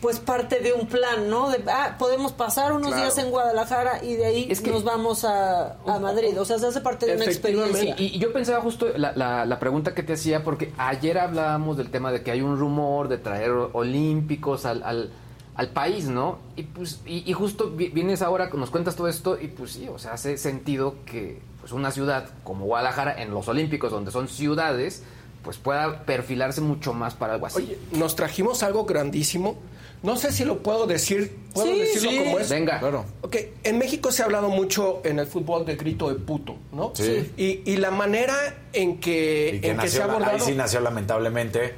pues 0.04 0.20
parte 0.20 0.60
de 0.60 0.74
un 0.74 0.86
plan, 0.88 1.30
¿no? 1.30 1.50
De, 1.50 1.64
ah, 1.72 1.96
podemos 1.98 2.32
pasar 2.34 2.74
unos 2.74 2.90
Claro. 2.90 3.02
días 3.04 3.18
en 3.18 3.32
Guadalajara 3.32 4.04
y 4.04 4.16
de 4.16 4.26
ahí 4.26 4.48
Es 4.52 4.60
que- 4.62 4.70
nos 4.70 4.84
vamos 4.84 5.24
a, 5.26 5.78
a 5.88 5.98
Madrid. 6.00 6.40
O 6.40 6.46
sea, 6.46 6.60
se 6.60 6.68
hace 6.68 6.82
parte 6.82 7.06
de 7.08 7.16
una 7.16 7.26
experiencia. 7.26 7.96
Y, 7.98 8.16
y 8.16 8.20
yo 8.20 8.32
pensaba 8.34 8.60
justo 8.62 8.88
la, 8.98 9.14
la- 9.16 9.46
la 9.46 9.60
pregunta 9.60 9.96
que 9.96 10.04
te 10.04 10.14
hacía, 10.14 10.44
porque 10.44 10.74
ayer 10.78 11.18
hablábamos 11.18 11.78
del 11.78 11.90
tema 11.90 12.12
de 12.12 12.22
que 12.22 12.30
hay 12.32 12.42
un 12.42 12.60
rumor 12.60 13.08
de 13.08 13.18
traer 13.18 13.52
olímpicos 13.72 14.66
al, 14.66 14.84
al, 14.84 15.12
al 15.56 15.70
país, 15.70 16.06
¿no? 16.10 16.40
Y 16.58 16.64
pues 16.64 17.00
y, 17.06 17.24
y 17.30 17.34
justo 17.34 17.70
vi- 17.72 17.88
vienes 17.90 18.22
ahora, 18.22 18.50
nos 18.54 18.70
cuentas 18.70 18.96
todo 18.98 19.08
esto 19.08 19.40
y 19.40 19.48
pues 19.48 19.72
sí, 19.72 19.88
o 19.88 19.98
sea, 20.00 20.14
hace 20.14 20.38
sentido 20.38 20.96
que 21.06 21.42
pues 21.62 21.72
una 21.72 21.92
ciudad 21.92 22.26
como 22.44 22.66
Guadalajara, 22.66 23.22
en 23.22 23.32
los 23.32 23.48
olímpicos, 23.48 23.90
donde 23.90 24.12
son 24.12 24.28
ciudades, 24.28 25.02
pues 25.44 25.58
pueda 25.58 26.04
perfilarse 26.06 26.60
mucho 26.60 26.94
más 26.94 27.14
para 27.14 27.34
algo 27.36 27.46
así. 27.46 27.58
Oye, 27.64 27.78
nos 27.94 28.16
trajimos 28.18 28.64
algo 28.64 28.84
grandísimo. 28.86 29.56
No 30.04 30.18
sé 30.18 30.32
si 30.34 30.44
lo 30.46 30.60
puedo 30.62 30.86
decir. 30.86 31.36
¿Puedo 31.54 31.68
Sí, 31.74 31.80
decirlo 31.80 32.12
sí. 32.12 32.18
como 32.20 32.40
es? 32.40 32.50
Venga. 32.50 32.80
Claro. 32.80 33.06
Ok, 33.22 33.38
en 33.64 33.78
México 33.78 34.12
se 34.12 34.22
ha 34.22 34.26
hablado 34.26 34.50
mucho 34.50 35.02
en 35.06 35.18
el 35.20 35.28
fútbol 35.28 35.66
de 35.66 35.76
grito 35.78 36.10
de 36.10 36.16
puto, 36.16 36.58
¿no? 36.74 36.92
Sí. 36.94 37.32
Y, 37.38 37.62
y 37.72 37.78
la 37.78 37.90
manera 37.92 38.36
en 38.74 39.00
que, 39.00 39.60
en 39.64 39.78
que 39.78 39.88
se 39.88 40.02
ha 40.04 40.08
la- 40.08 40.14
ahí 40.14 40.20
abordado... 40.24 40.46
sí 40.46 40.54
nació 40.56 40.82
lamentablemente. 40.82 41.74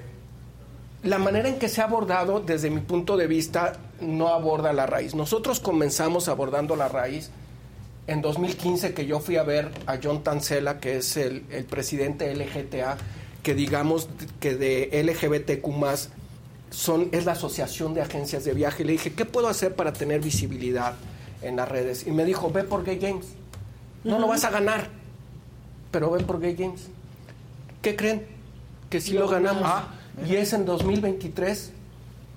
La 1.03 1.19
manera 1.19 1.47
en 1.49 1.59
que 1.59 1.69
se 1.69 1.81
ha 1.81 1.83
abordado, 1.83 2.39
desde 2.39 2.71
mi 2.71 2.81
punto 2.81 3.15
de 3.15 3.27
vista, 3.27 3.73
no 4.01 4.29
aborda 4.29 4.73
la 4.73 4.87
raíz. 4.87 5.13
Nosotros 5.13 5.59
comenzamos 5.59 6.27
abordando 6.27 6.75
la 6.75 6.87
raíz 6.87 7.29
en 8.07 8.21
2015, 8.23 8.95
que 8.95 9.05
yo 9.05 9.19
fui 9.19 9.37
a 9.37 9.43
ver 9.43 9.69
a 9.85 9.99
John 10.01 10.23
Tancela, 10.23 10.79
que 10.79 10.97
es 10.97 11.15
el, 11.17 11.43
el 11.51 11.65
presidente 11.65 12.33
LGTA, 12.33 12.97
que 13.43 13.53
digamos 13.53 14.09
que 14.39 14.55
de 14.55 14.89
LGBTQ 15.03 15.67
son, 16.69 17.09
es 17.11 17.25
la 17.25 17.33
Asociación 17.33 17.93
de 17.93 18.01
Agencias 18.01 18.43
de 18.45 18.53
Viaje. 18.53 18.83
Le 18.83 18.93
dije, 18.93 19.13
¿qué 19.13 19.25
puedo 19.25 19.47
hacer 19.47 19.75
para 19.75 19.93
tener 19.93 20.21
visibilidad 20.21 20.93
en 21.41 21.55
las 21.55 21.69
redes? 21.69 22.05
Y 22.07 22.11
me 22.11 22.25
dijo, 22.25 22.51
ve 22.51 22.63
por 22.63 22.83
Gay 22.83 22.97
Games. 22.97 23.25
No 24.03 24.19
lo 24.19 24.27
vas 24.27 24.43
a 24.43 24.49
ganar, 24.49 24.89
pero 25.91 26.11
ven 26.11 26.25
por 26.25 26.39
Gay 26.39 26.55
Games. 26.55 26.87
¿Qué 27.81 27.95
creen? 27.95 28.25
Que 28.89 29.01
sí 29.01 29.13
Lo 29.13 29.21
lo, 29.21 29.27
ganamos. 29.29 29.63
ganamos. 29.63 29.89
y 30.27 30.35
es 30.35 30.53
en 30.53 30.65
2023 30.65 31.71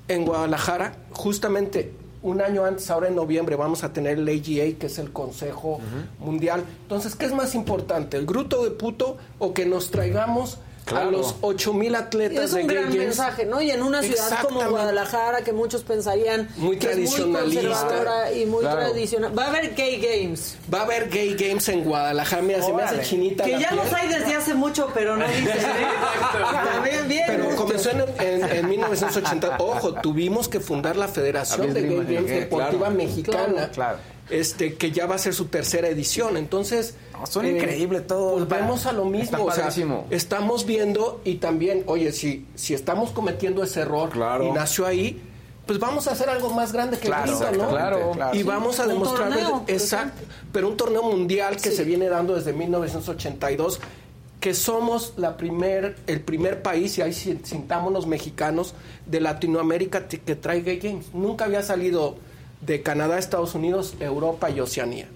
en 0.08 0.24
Guadalajara, 0.24 0.94
justamente 1.10 1.92
un 2.22 2.40
año 2.40 2.64
antes, 2.64 2.90
ahora 2.90 3.08
en 3.08 3.14
noviembre, 3.14 3.54
vamos 3.56 3.84
a 3.84 3.92
tener 3.92 4.18
el 4.18 4.28
AGA, 4.28 4.78
que 4.78 4.86
es 4.86 4.98
el 4.98 5.12
Consejo 5.12 5.80
Mundial. 6.18 6.64
Entonces, 6.82 7.14
¿qué 7.14 7.26
es 7.26 7.32
más 7.32 7.54
importante? 7.54 8.16
¿El 8.16 8.26
gruto 8.26 8.64
de 8.64 8.70
puto 8.70 9.18
o 9.38 9.54
que 9.54 9.66
nos 9.66 9.90
traigamos 9.90 10.58
Claro. 10.88 11.08
a 11.08 11.12
los 11.12 11.34
8 11.42 11.72
mil 11.74 11.92
Y 11.92 11.94
atletas 11.96 12.44
es 12.44 12.52
de 12.54 12.62
un 12.62 12.66
Gay 12.66 12.76
gran 12.76 12.88
Games? 12.90 13.04
mensaje, 13.06 13.44
¿no? 13.46 13.60
Y 13.60 13.70
en 13.70 13.82
una 13.82 14.02
ciudad 14.02 14.42
como. 14.42 14.62
Guadalajara, 14.68 15.42
que 15.42 15.52
muchos 15.52 15.82
pensarían 15.82 16.48
Muy 16.56 16.76
que 16.78 16.90
es 16.90 16.96
muy 16.98 17.06
tradicionalista. 17.06 17.68
conservadora 17.68 18.32
y 18.32 18.46
muy 18.46 18.60
Claro. 18.60 18.80
tradicional. 18.80 19.38
Va 19.38 19.44
a 19.44 19.48
haber 19.48 19.74
gay 19.74 20.00
games. 20.00 20.56
Va 20.72 20.80
a 20.80 20.82
haber 20.82 21.08
Gay 21.08 21.34
Games 21.34 21.68
en 21.68 21.84
Guadalajara. 21.84 22.42
Mira, 22.42 22.62
se 22.62 22.72
me 22.72 22.82
hace 22.82 23.02
chinita 23.02 23.44
Que 23.44 23.52
la 23.52 23.58
ya 23.60 23.68
piel. 23.70 23.80
los 23.84 23.92
hay 23.92 24.08
desde 24.08 24.34
hace 24.34 24.54
mucho, 24.54 24.88
pero 24.94 25.16
no 25.16 25.26
dicen. 25.26 25.48
¿eh? 25.48 25.52
También 26.74 27.08
bien. 27.08 27.24
Pero 27.26 27.56
comenzó 27.56 27.90
en, 27.90 28.04
en- 28.20 28.44
en 28.56 28.68
1980. 28.68 29.56
Ojo, 29.58 29.94
tuvimos 29.94 30.48
que 30.48 30.60
fundar 30.60 30.96
la 30.96 31.08
Federación 31.08 31.72
de 31.74 31.82
Gay 31.82 31.96
Games 32.14 32.30
Deportiva 32.30 32.78
claro. 32.78 32.94
Mexicana. 32.94 33.70
Claro. 33.72 33.98
Este, 34.30 34.74
que 34.74 34.90
ya 34.90 35.06
va 35.06 35.14
a 35.14 35.18
ser 35.18 35.34
su 35.34 35.46
tercera 35.46 35.88
edición. 35.88 36.36
Entonces. 36.36 36.94
son 37.28 37.46
increíble 37.46 38.00
todo. 38.00 38.32
Volvemos 38.38 38.86
a 38.86 38.92
lo 38.92 39.04
mismo. 39.04 39.24
Está 39.24 39.40
o 39.42 39.50
sea, 39.50 39.64
padrísimo. 39.64 40.06
estamos 40.10 40.64
viendo 40.66 41.20
y 41.24 41.36
también, 41.36 41.82
oye, 41.86 42.12
si, 42.12 42.46
si 42.54 42.74
estamos 42.74 43.10
cometiendo 43.10 43.62
ese 43.64 43.80
error 43.80 44.10
Claro. 44.10 44.44
y 44.46 44.52
nació 44.52 44.86
ahí, 44.86 45.20
pues 45.66 45.78
vamos 45.80 46.06
a 46.08 46.12
hacer 46.12 46.30
algo 46.30 46.50
más 46.50 46.72
grande 46.72 46.96
que 46.98 47.08
Claro, 47.08 47.24
el 47.32 47.38
grito, 47.38 47.44
¿no? 47.58 47.70
exactamente, 47.70 48.12
claro. 48.14 48.34
Y 48.36 48.42
vamos 48.44 48.78
a 48.80 48.86
demostrar. 48.86 49.32
exacto. 49.66 50.22
Pero 50.52 50.68
un 50.68 50.76
torneo 50.76 51.02
mundial 51.02 51.56
que 51.56 51.70
Sí. 51.70 51.76
se 51.76 51.84
viene 51.84 52.08
dando 52.08 52.34
desde 52.36 52.52
1982 52.52 53.80
que 54.40 54.54
somos 54.54 55.14
la 55.16 55.36
primer, 55.36 55.96
el 56.06 56.20
primer 56.20 56.62
país, 56.62 56.96
y 56.98 57.02
ahí 57.02 57.12
sin- 57.12 57.44
sintámonos 57.44 58.06
mexicanos, 58.06 58.74
de 59.06 59.20
Latinoamérica 59.20 60.06
que 60.06 60.36
trae 60.36 60.60
Gay 60.62 60.78
Games. 60.78 61.06
Nunca 61.12 61.46
había 61.46 61.62
salido 61.64 62.16
de 62.60 62.82
Canadá, 62.82 63.18
Estados 63.18 63.54
Unidos, 63.54 63.94
Europa 64.00 64.50
y 64.50 64.60
Oceanía. 64.60 65.08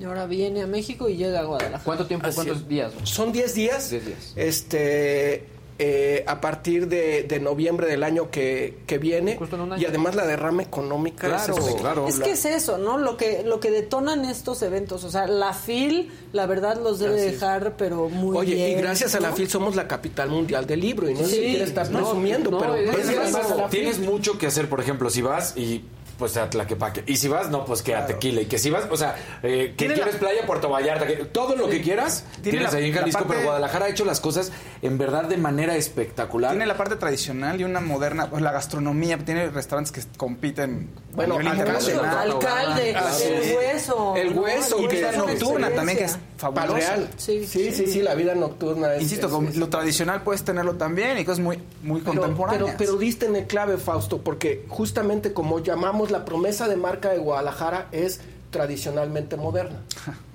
Y 0.00 0.04
ahora 0.04 0.26
viene 0.26 0.62
a 0.62 0.66
México 0.66 1.08
y 1.08 1.16
llega 1.16 1.40
a 1.40 1.44
Guadalajara. 1.44 1.82
¿Cuánto 1.84 2.06
tiempo, 2.06 2.26
Así 2.26 2.36
cuántos 2.36 2.58
es. 2.58 2.68
días? 2.68 2.92
Son 3.04 3.32
10 3.32 3.54
días. 3.54 3.90
10 3.90 4.06
días. 4.06 4.32
Este, 4.36 5.44
eh, 5.80 6.24
a 6.26 6.40
partir 6.40 6.88
de, 6.88 7.22
de 7.24 7.38
noviembre 7.40 7.86
del 7.86 8.02
año 8.04 8.30
que, 8.30 8.78
que 8.86 8.98
viene. 8.98 9.36
Justo 9.36 9.56
en 9.56 9.62
un 9.62 9.72
año. 9.72 9.82
Y 9.82 9.86
además 9.86 10.14
la 10.16 10.26
derrama 10.26 10.62
económica 10.62 11.28
Claro, 11.28 11.42
es 11.42 11.48
espectacular. 11.58 11.94
claro. 11.94 12.08
Es 12.08 12.18
que 12.20 12.30
es 12.32 12.44
eso, 12.44 12.78
¿no? 12.78 12.96
Lo 12.98 13.16
que 13.16 13.42
lo 13.44 13.60
que 13.60 13.70
detonan 13.70 14.24
estos 14.24 14.62
eventos, 14.62 15.04
o 15.04 15.10
sea, 15.10 15.26
la 15.28 15.52
FIL, 15.52 16.10
la 16.32 16.46
verdad 16.46 16.80
los 16.82 16.98
debe 16.98 17.20
dejar, 17.20 17.76
pero 17.76 18.08
muy 18.08 18.36
Oye, 18.36 18.54
bien. 18.54 18.70
y 18.70 18.74
gracias 18.74 19.14
a 19.14 19.20
la 19.20 19.30
¿no? 19.30 19.36
FIL 19.36 19.48
somos 19.48 19.76
la 19.76 19.86
capital 19.88 20.30
mundial 20.30 20.66
del 20.66 20.80
libro 20.80 21.08
y 21.08 21.14
no 21.14 21.24
Sí. 21.24 21.36
quiere 21.38 21.62
estar 21.64 21.88
No, 21.90 21.98
presumiendo, 22.00 22.50
no, 22.50 22.58
pero 22.58 22.74
es- 22.76 22.88
es 22.98 23.10
gracias 23.10 23.50
a 23.50 23.54
la 23.56 23.68
FIL. 23.68 23.80
Tienes 23.80 23.98
mucho 24.00 24.36
que 24.38 24.46
hacer, 24.48 24.68
por 24.68 24.80
ejemplo, 24.80 25.10
si 25.10 25.22
vas 25.22 25.56
y 25.56 25.82
pues 26.18 26.36
a 26.36 26.50
Tlaquepaque. 26.50 27.04
Y 27.06 27.16
si 27.16 27.28
vas, 27.28 27.48
no, 27.48 27.64
pues 27.64 27.82
que 27.82 27.94
a 27.94 28.04
Tequila. 28.06 28.40
Y 28.40 28.46
que 28.46 28.58
si 28.58 28.70
vas, 28.70 28.86
o 28.90 28.96
sea, 28.96 29.14
eh, 29.42 29.74
que 29.76 29.86
quieres 29.86 30.14
la- 30.14 30.18
playa, 30.18 30.44
Puerto 30.46 30.68
Vallarta, 30.68 31.06
que 31.06 31.16
todo 31.26 31.54
lo 31.56 31.68
que 31.68 31.80
quieras, 31.80 32.24
Tiene 32.42 32.58
tienes 32.58 32.72
la- 32.72 32.78
ahí 32.80 32.88
en 32.88 32.94
Jalisco, 32.94 33.20
parte- 33.20 33.34
pero 33.34 33.44
Guadalajara 33.46 33.86
ha 33.86 33.88
hecho 33.88 34.04
las 34.04 34.18
cosas 34.20 34.50
en 34.82 34.98
verdad 34.98 35.24
de 35.24 35.36
manera 35.36 35.76
espectacular. 35.76 36.50
Tiene 36.50 36.66
la 36.66 36.76
parte 36.76 36.96
tradicional 36.96 37.60
y 37.60 37.64
una 37.64 37.80
moderna, 37.80 38.28
pues 38.28 38.42
la 38.42 38.50
gastronomía, 38.52 39.16
tiene 39.18 39.48
restaurantes 39.50 39.92
que 39.92 40.02
compiten 40.18 40.90
Bueno, 41.14 41.36
a 41.36 41.38
nivel 41.38 41.52
alcalde, 41.60 41.78
internacional. 41.92 42.30
Alcalde, 42.32 42.94
Así 42.96 43.24
el 43.24 43.34
es. 43.34 43.56
hueso. 43.56 44.16
El 44.16 44.34
¿no? 44.34 44.42
hueso, 44.42 44.78
El 44.78 44.84
es 44.96 45.14
una 45.14 45.26
nocturna 45.26 45.70
también, 45.70 45.98
que 45.98 46.04
es 46.04 46.18
fabulosa. 46.36 46.96
Sí, 47.16 47.46
Sí, 47.46 47.70
sí, 47.72 47.86
sí, 47.86 48.02
la 48.02 48.14
vida 48.14 48.34
nocturna 48.34 48.94
es. 48.94 49.02
Insisto, 49.02 49.26
es- 49.28 49.32
con 49.32 49.46
es- 49.48 49.56
lo 49.56 49.68
tradicional 49.68 50.22
puedes 50.22 50.42
tenerlo 50.44 50.74
también 50.74 51.16
y 51.18 51.24
cosas 51.24 51.40
muy, 51.40 51.58
muy 51.82 52.00
Pero, 52.00 52.20
contemporáneas. 52.20 52.62
pero, 52.64 52.76
pero 52.78 52.96
diste 52.98 53.26
en 53.26 53.36
el 53.36 53.46
clave, 53.46 53.76
Fausto, 53.78 54.18
porque 54.18 54.64
justamente 54.68 55.32
como 55.32 55.60
llamamos 55.60 56.07
la 56.10 56.24
promesa 56.24 56.68
de 56.68 56.76
marca 56.76 57.10
de 57.10 57.18
Guadalajara 57.18 57.88
es 57.92 58.20
tradicionalmente 58.50 59.36
moderna. 59.36 59.80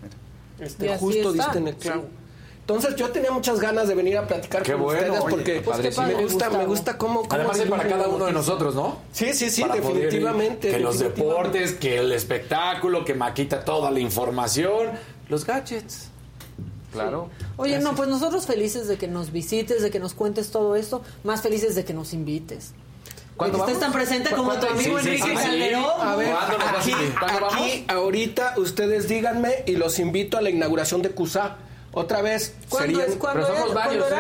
Este, 0.60 0.86
Y 0.86 0.90
así 0.90 1.00
justo 1.04 1.32
está, 1.32 1.44
diste 1.46 1.58
en 1.58 1.68
el 1.68 1.74
sí. 1.74 1.80
clavo. 1.80 2.06
Entonces 2.60 2.96
yo 2.96 3.10
tenía 3.10 3.32
muchas 3.32 3.60
ganas 3.60 3.88
de 3.90 3.96
venir 3.96 4.18
a 4.18 4.26
platicar 4.28 4.64
Qué 4.64 4.74
con 4.74 4.84
bueno, 4.84 5.02
ustedes 5.02 5.22
oye, 5.22 5.30
porque 5.36 5.62
Pues 5.62 5.98
me 5.98 6.14
gusta, 6.14 6.50
me 6.52 6.66
gusta 6.66 6.98
cómo, 6.98 7.24
cómo 7.24 7.34
Además 7.34 7.60
es 7.60 7.68
para 7.70 7.90
cada 7.90 8.08
uno 8.08 8.26
de 8.28 8.32
nosotros, 8.32 8.74
¿no? 8.74 9.00
Sí, 9.12 9.34
sí, 9.34 9.50
sí, 9.50 9.64
Para 9.64 9.76
poder 9.76 9.96
ir, 9.98 10.04
definitivamente. 10.04 10.72
que 10.72 10.80
los 10.80 11.00
deportes, 11.00 11.74
que 11.74 11.98
el 11.98 12.12
espectáculo, 12.14 13.04
que 13.04 13.16
Maquita 13.16 13.66
toda 13.66 13.92
la 13.92 14.00
información, 14.00 14.92
los 15.28 15.44
gadgets. 15.46 16.08
Claro. 16.94 17.30
Oye, 17.58 17.80
no, 17.80 17.96
pues 17.96 18.08
nosotros 18.08 18.46
felices 18.46 18.88
de 18.88 18.98
que 18.98 19.08
nos 19.10 19.32
visites, 19.32 19.82
de 19.82 19.90
que 19.90 20.00
nos 20.00 20.14
cuentes 20.14 20.52
todo 20.52 20.76
esto, 20.78 21.02
más 21.26 21.42
felices 21.42 21.76
de 21.76 21.84
que 21.84 21.94
nos 21.94 22.14
invites. 22.14 22.72
De 23.34 23.38
¿Cuándo 23.38 23.58
que 23.66 23.72
estés 23.72 23.80
vamos? 23.82 23.94
tan 23.94 24.02
presente 24.02 24.30
¿Cu- 24.30 24.36
como 24.36 24.54
tu 24.54 24.68
amigo 24.68 25.00
Sí, 25.00 25.08
Enrique 25.08 25.24
sí, 25.28 25.38
sí. 25.38 25.44
Calderón. 25.44 25.86
A 26.02 26.16
ver, 26.16 26.32
¿Cuándo 26.32 26.58
nos 26.58 26.66
vas 26.66 26.76
a 26.76 26.80
aquí, 26.80 26.94
aquí, 27.52 27.86
ahorita, 27.88 28.54
ustedes 28.58 29.08
díganme 29.08 29.64
y 29.66 29.76
los 29.76 29.98
invito 30.00 30.38
a 30.38 30.42
la 30.42 30.50
inauguración 30.52 31.02
de 31.02 31.10
CUSA. 31.12 31.58
Otra 31.94 32.22
vez, 32.22 32.56
¿Cuándo 32.70 32.88
serían, 33.00 33.12
es? 33.12 33.18
¿Cuándo 33.18 33.44
Pero 33.44 33.54
somos 33.56 33.70
es? 33.70 33.76
varios. 33.76 34.12
¿eh? 34.12 34.16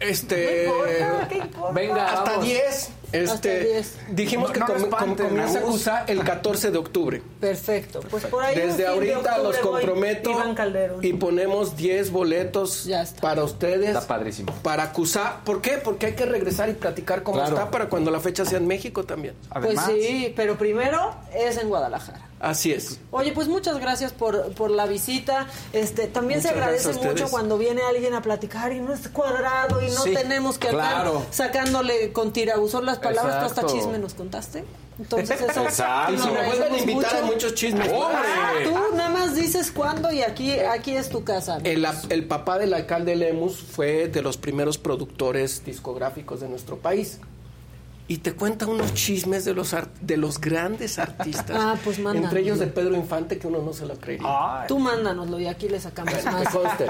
este, 0.00 0.66
No 0.68 0.72
importa, 0.86 1.28
¿qué 1.28 1.36
importa? 1.38 1.72
Venga, 1.72 2.06
hasta 2.12 2.30
vamos. 2.30 2.44
10. 2.44 2.88
Este, 3.12 3.30
Hasta 3.32 3.48
10. 3.50 3.96
Dijimos 4.10 4.48
No- 4.48 4.52
que 4.54 4.60
no 4.60 4.66
lo 4.66 4.90
com- 4.90 5.16
comienza 5.16 6.04
el 6.06 6.22
14 6.24 6.70
de 6.70 6.78
octubre. 6.78 7.22
Perfecto. 7.40 8.00
Pues 8.10 8.26
por 8.26 8.42
ahí 8.44 8.54
Desde 8.54 8.78
de 8.82 8.86
ahorita 8.86 9.38
los 9.38 9.56
comprometo 9.58 10.30
Iván 10.30 10.54
Calderón. 10.54 11.04
y 11.04 11.12
ponemos 11.14 11.76
10 11.76 12.10
boletos 12.10 12.84
Ya 12.84 13.02
está. 13.02 13.20
para 13.22 13.44
ustedes. 13.44 13.88
Está 13.88 14.06
padrísimo. 14.06 14.52
Para 14.62 14.92
CUSA. 14.92 15.40
¿Por 15.44 15.62
qué? 15.62 15.78
Porque 15.82 16.06
hay 16.06 16.12
que 16.14 16.26
regresar 16.26 16.68
y 16.68 16.74
platicar 16.74 17.22
cómo 17.22 17.38
Claro. 17.38 17.56
está 17.56 17.70
para 17.70 17.88
cuando 17.88 18.10
la 18.10 18.20
fecha 18.20 18.44
sea 18.44 18.58
en 18.58 18.66
México 18.66 19.04
también. 19.04 19.34
Pues 19.52 19.64
Además, 19.78 19.86
sí, 19.86 20.32
pero 20.36 20.58
primero 20.58 21.14
es 21.34 21.56
en 21.56 21.68
Guadalajara. 21.68 22.27
Así 22.40 22.72
es. 22.72 23.00
Oye, 23.10 23.32
pues 23.32 23.48
muchas 23.48 23.78
gracias 23.78 24.12
por, 24.12 24.52
por 24.54 24.70
la 24.70 24.86
visita. 24.86 25.46
Este, 25.72 26.06
también 26.06 26.38
Muchas 26.40 26.52
se 26.52 26.58
agradece 26.58 26.90
a 26.90 26.92
mucho 26.92 27.28
cuando 27.30 27.58
viene 27.58 27.82
alguien 27.82 28.14
a 28.14 28.22
platicar 28.22 28.72
y 28.72 28.80
no 28.80 28.92
es 28.92 29.08
cuadrado 29.08 29.82
y 29.82 29.90
no 29.90 30.02
Sí, 30.02 30.14
tenemos 30.14 30.58
que 30.58 30.68
andar 30.68 31.02
claro. 31.02 31.26
sacándole 31.30 32.12
con 32.12 32.32
tirabuzón 32.32 32.86
las 32.86 32.98
palabras, 32.98 33.40
tú 33.40 33.46
hasta 33.46 33.60
Exacto. 33.62 33.74
chisme 33.74 33.98
nos 33.98 34.14
contaste. 34.14 34.64
Entonces 35.00 35.40
eso 35.40 35.62
Exacto. 35.62 36.14
Y 36.14 36.18
si 36.18 36.28
me 36.28 36.46
vuelven 36.46 36.72
a 36.74 36.78
invitar 36.78 37.14
hay 37.16 37.22
muchos 37.22 37.54
chismes. 37.54 37.88
Ah, 37.92 38.52
tú 38.64 38.96
nada 38.96 39.10
más 39.10 39.34
dices 39.34 39.70
cuándo 39.70 40.12
y 40.12 40.22
aquí, 40.22 40.58
aquí 40.58 40.96
es 40.96 41.08
tu 41.08 41.22
casa. 41.24 41.58
El, 41.64 41.86
el 42.08 42.26
papá 42.26 42.58
del 42.58 42.74
alcalde 42.74 43.14
Lemus 43.14 43.60
fue 43.62 44.08
de 44.08 44.22
los 44.22 44.36
primeros 44.36 44.76
productores 44.78 45.64
discográficos 45.64 46.40
de 46.40 46.48
nuestro 46.48 46.78
país. 46.78 47.18
Y 48.10 48.18
te 48.18 48.32
cuenta 48.32 48.66
unos 48.66 48.94
chismes 48.94 49.44
de 49.44 49.52
los 49.52 49.74
ar- 49.74 49.90
de 50.00 50.16
los 50.16 50.40
grandes 50.40 50.98
artistas. 50.98 51.50
Ah, 51.60 51.76
pues 51.84 51.98
mándanos. 51.98 52.30
Entre 52.30 52.40
ellos 52.40 52.58
de 52.58 52.66
Pedro 52.66 52.96
Infante, 52.96 53.38
que 53.38 53.46
uno 53.46 53.60
no 53.60 53.74
se 53.74 53.84
lo 53.84 53.96
creería. 53.96 54.64
Tú 54.66 54.78
mándanoslo 54.78 55.38
y 55.38 55.46
aquí 55.46 55.68
le 55.68 55.78
sacamos 55.78 56.14
más. 56.24 56.34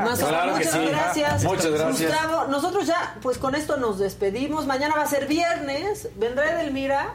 más 0.00 0.18
Claro 0.20 0.52
que 0.54 0.58
muchas 0.64 0.72
sí. 0.72 0.86
gracias. 0.88 1.44
Muchas 1.44 1.70
gracias. 1.72 2.12
Gustavo, 2.12 2.46
nosotros 2.48 2.86
ya, 2.86 3.18
pues 3.20 3.36
con 3.38 3.56
esto 3.56 3.76
nos 3.78 3.98
despedimos. 3.98 4.66
Mañana 4.66 4.94
va 4.96 5.02
a 5.02 5.06
ser 5.08 5.26
viernes. 5.26 6.08
Vendrá 6.16 6.52
Edelmira. 6.52 7.14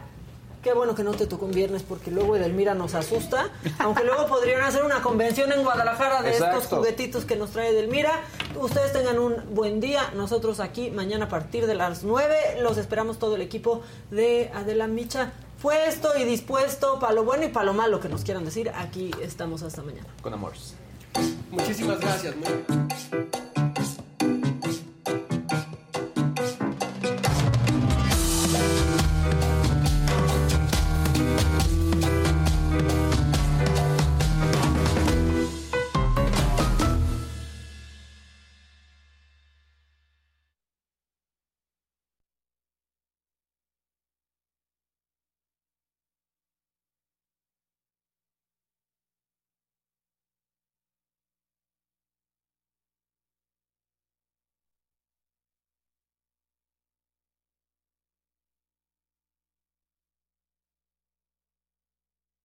Qué 0.63 0.73
bueno 0.73 0.95
que 0.95 1.03
no 1.03 1.11
te 1.11 1.27
tocó 1.27 1.45
un 1.45 1.51
viernes 1.51 1.83
porque 1.83 2.09
luego 2.09 2.37
Edelmira 2.37 2.73
nos 2.73 2.95
asusta. 2.95 3.49
Aunque 3.79 4.03
luego 4.05 4.27
podrían 4.27 4.61
hacer 4.61 4.83
una 4.85 5.01
convención 5.01 5.51
en 5.51 5.61
Guadalajara 5.61 6.21
de 6.21 6.31
estos 6.31 6.67
juguetitos 6.67 7.25
que 7.25 7.35
nos 7.35 7.51
trae 7.51 7.69
Edelmira. 7.71 8.21
Ustedes 8.59 8.93
tengan 8.93 9.19
un 9.19 9.53
buen 9.53 9.81
día. 9.81 10.11
Nosotros 10.15 10.61
aquí 10.61 10.89
mañana 10.89 11.25
a 11.25 11.29
partir 11.29 11.67
de 11.67 11.75
las 11.75 12.03
9 12.03 12.61
los 12.61 12.77
esperamos 12.77 13.19
todo 13.19 13.35
el 13.35 13.41
equipo 13.41 13.81
de 14.09 14.51
Adela 14.53 14.87
Micha. 14.87 15.33
Puesto 15.61 16.17
y 16.17 16.23
dispuesto 16.23 16.97
para 16.99 17.11
lo 17.13 17.23
bueno 17.25 17.43
y 17.43 17.49
para 17.49 17.65
lo 17.65 17.73
malo 17.73 17.99
que 17.99 18.07
nos 18.07 18.23
quieran 18.23 18.45
decir. 18.45 18.71
Aquí 18.73 19.11
estamos 19.21 19.63
hasta 19.63 19.81
mañana. 19.81 20.07
Con 20.21 20.33
amor. 20.33 20.53
Muchísimas 21.51 21.99
gracias. 21.99 22.35
muy- 22.37 23.52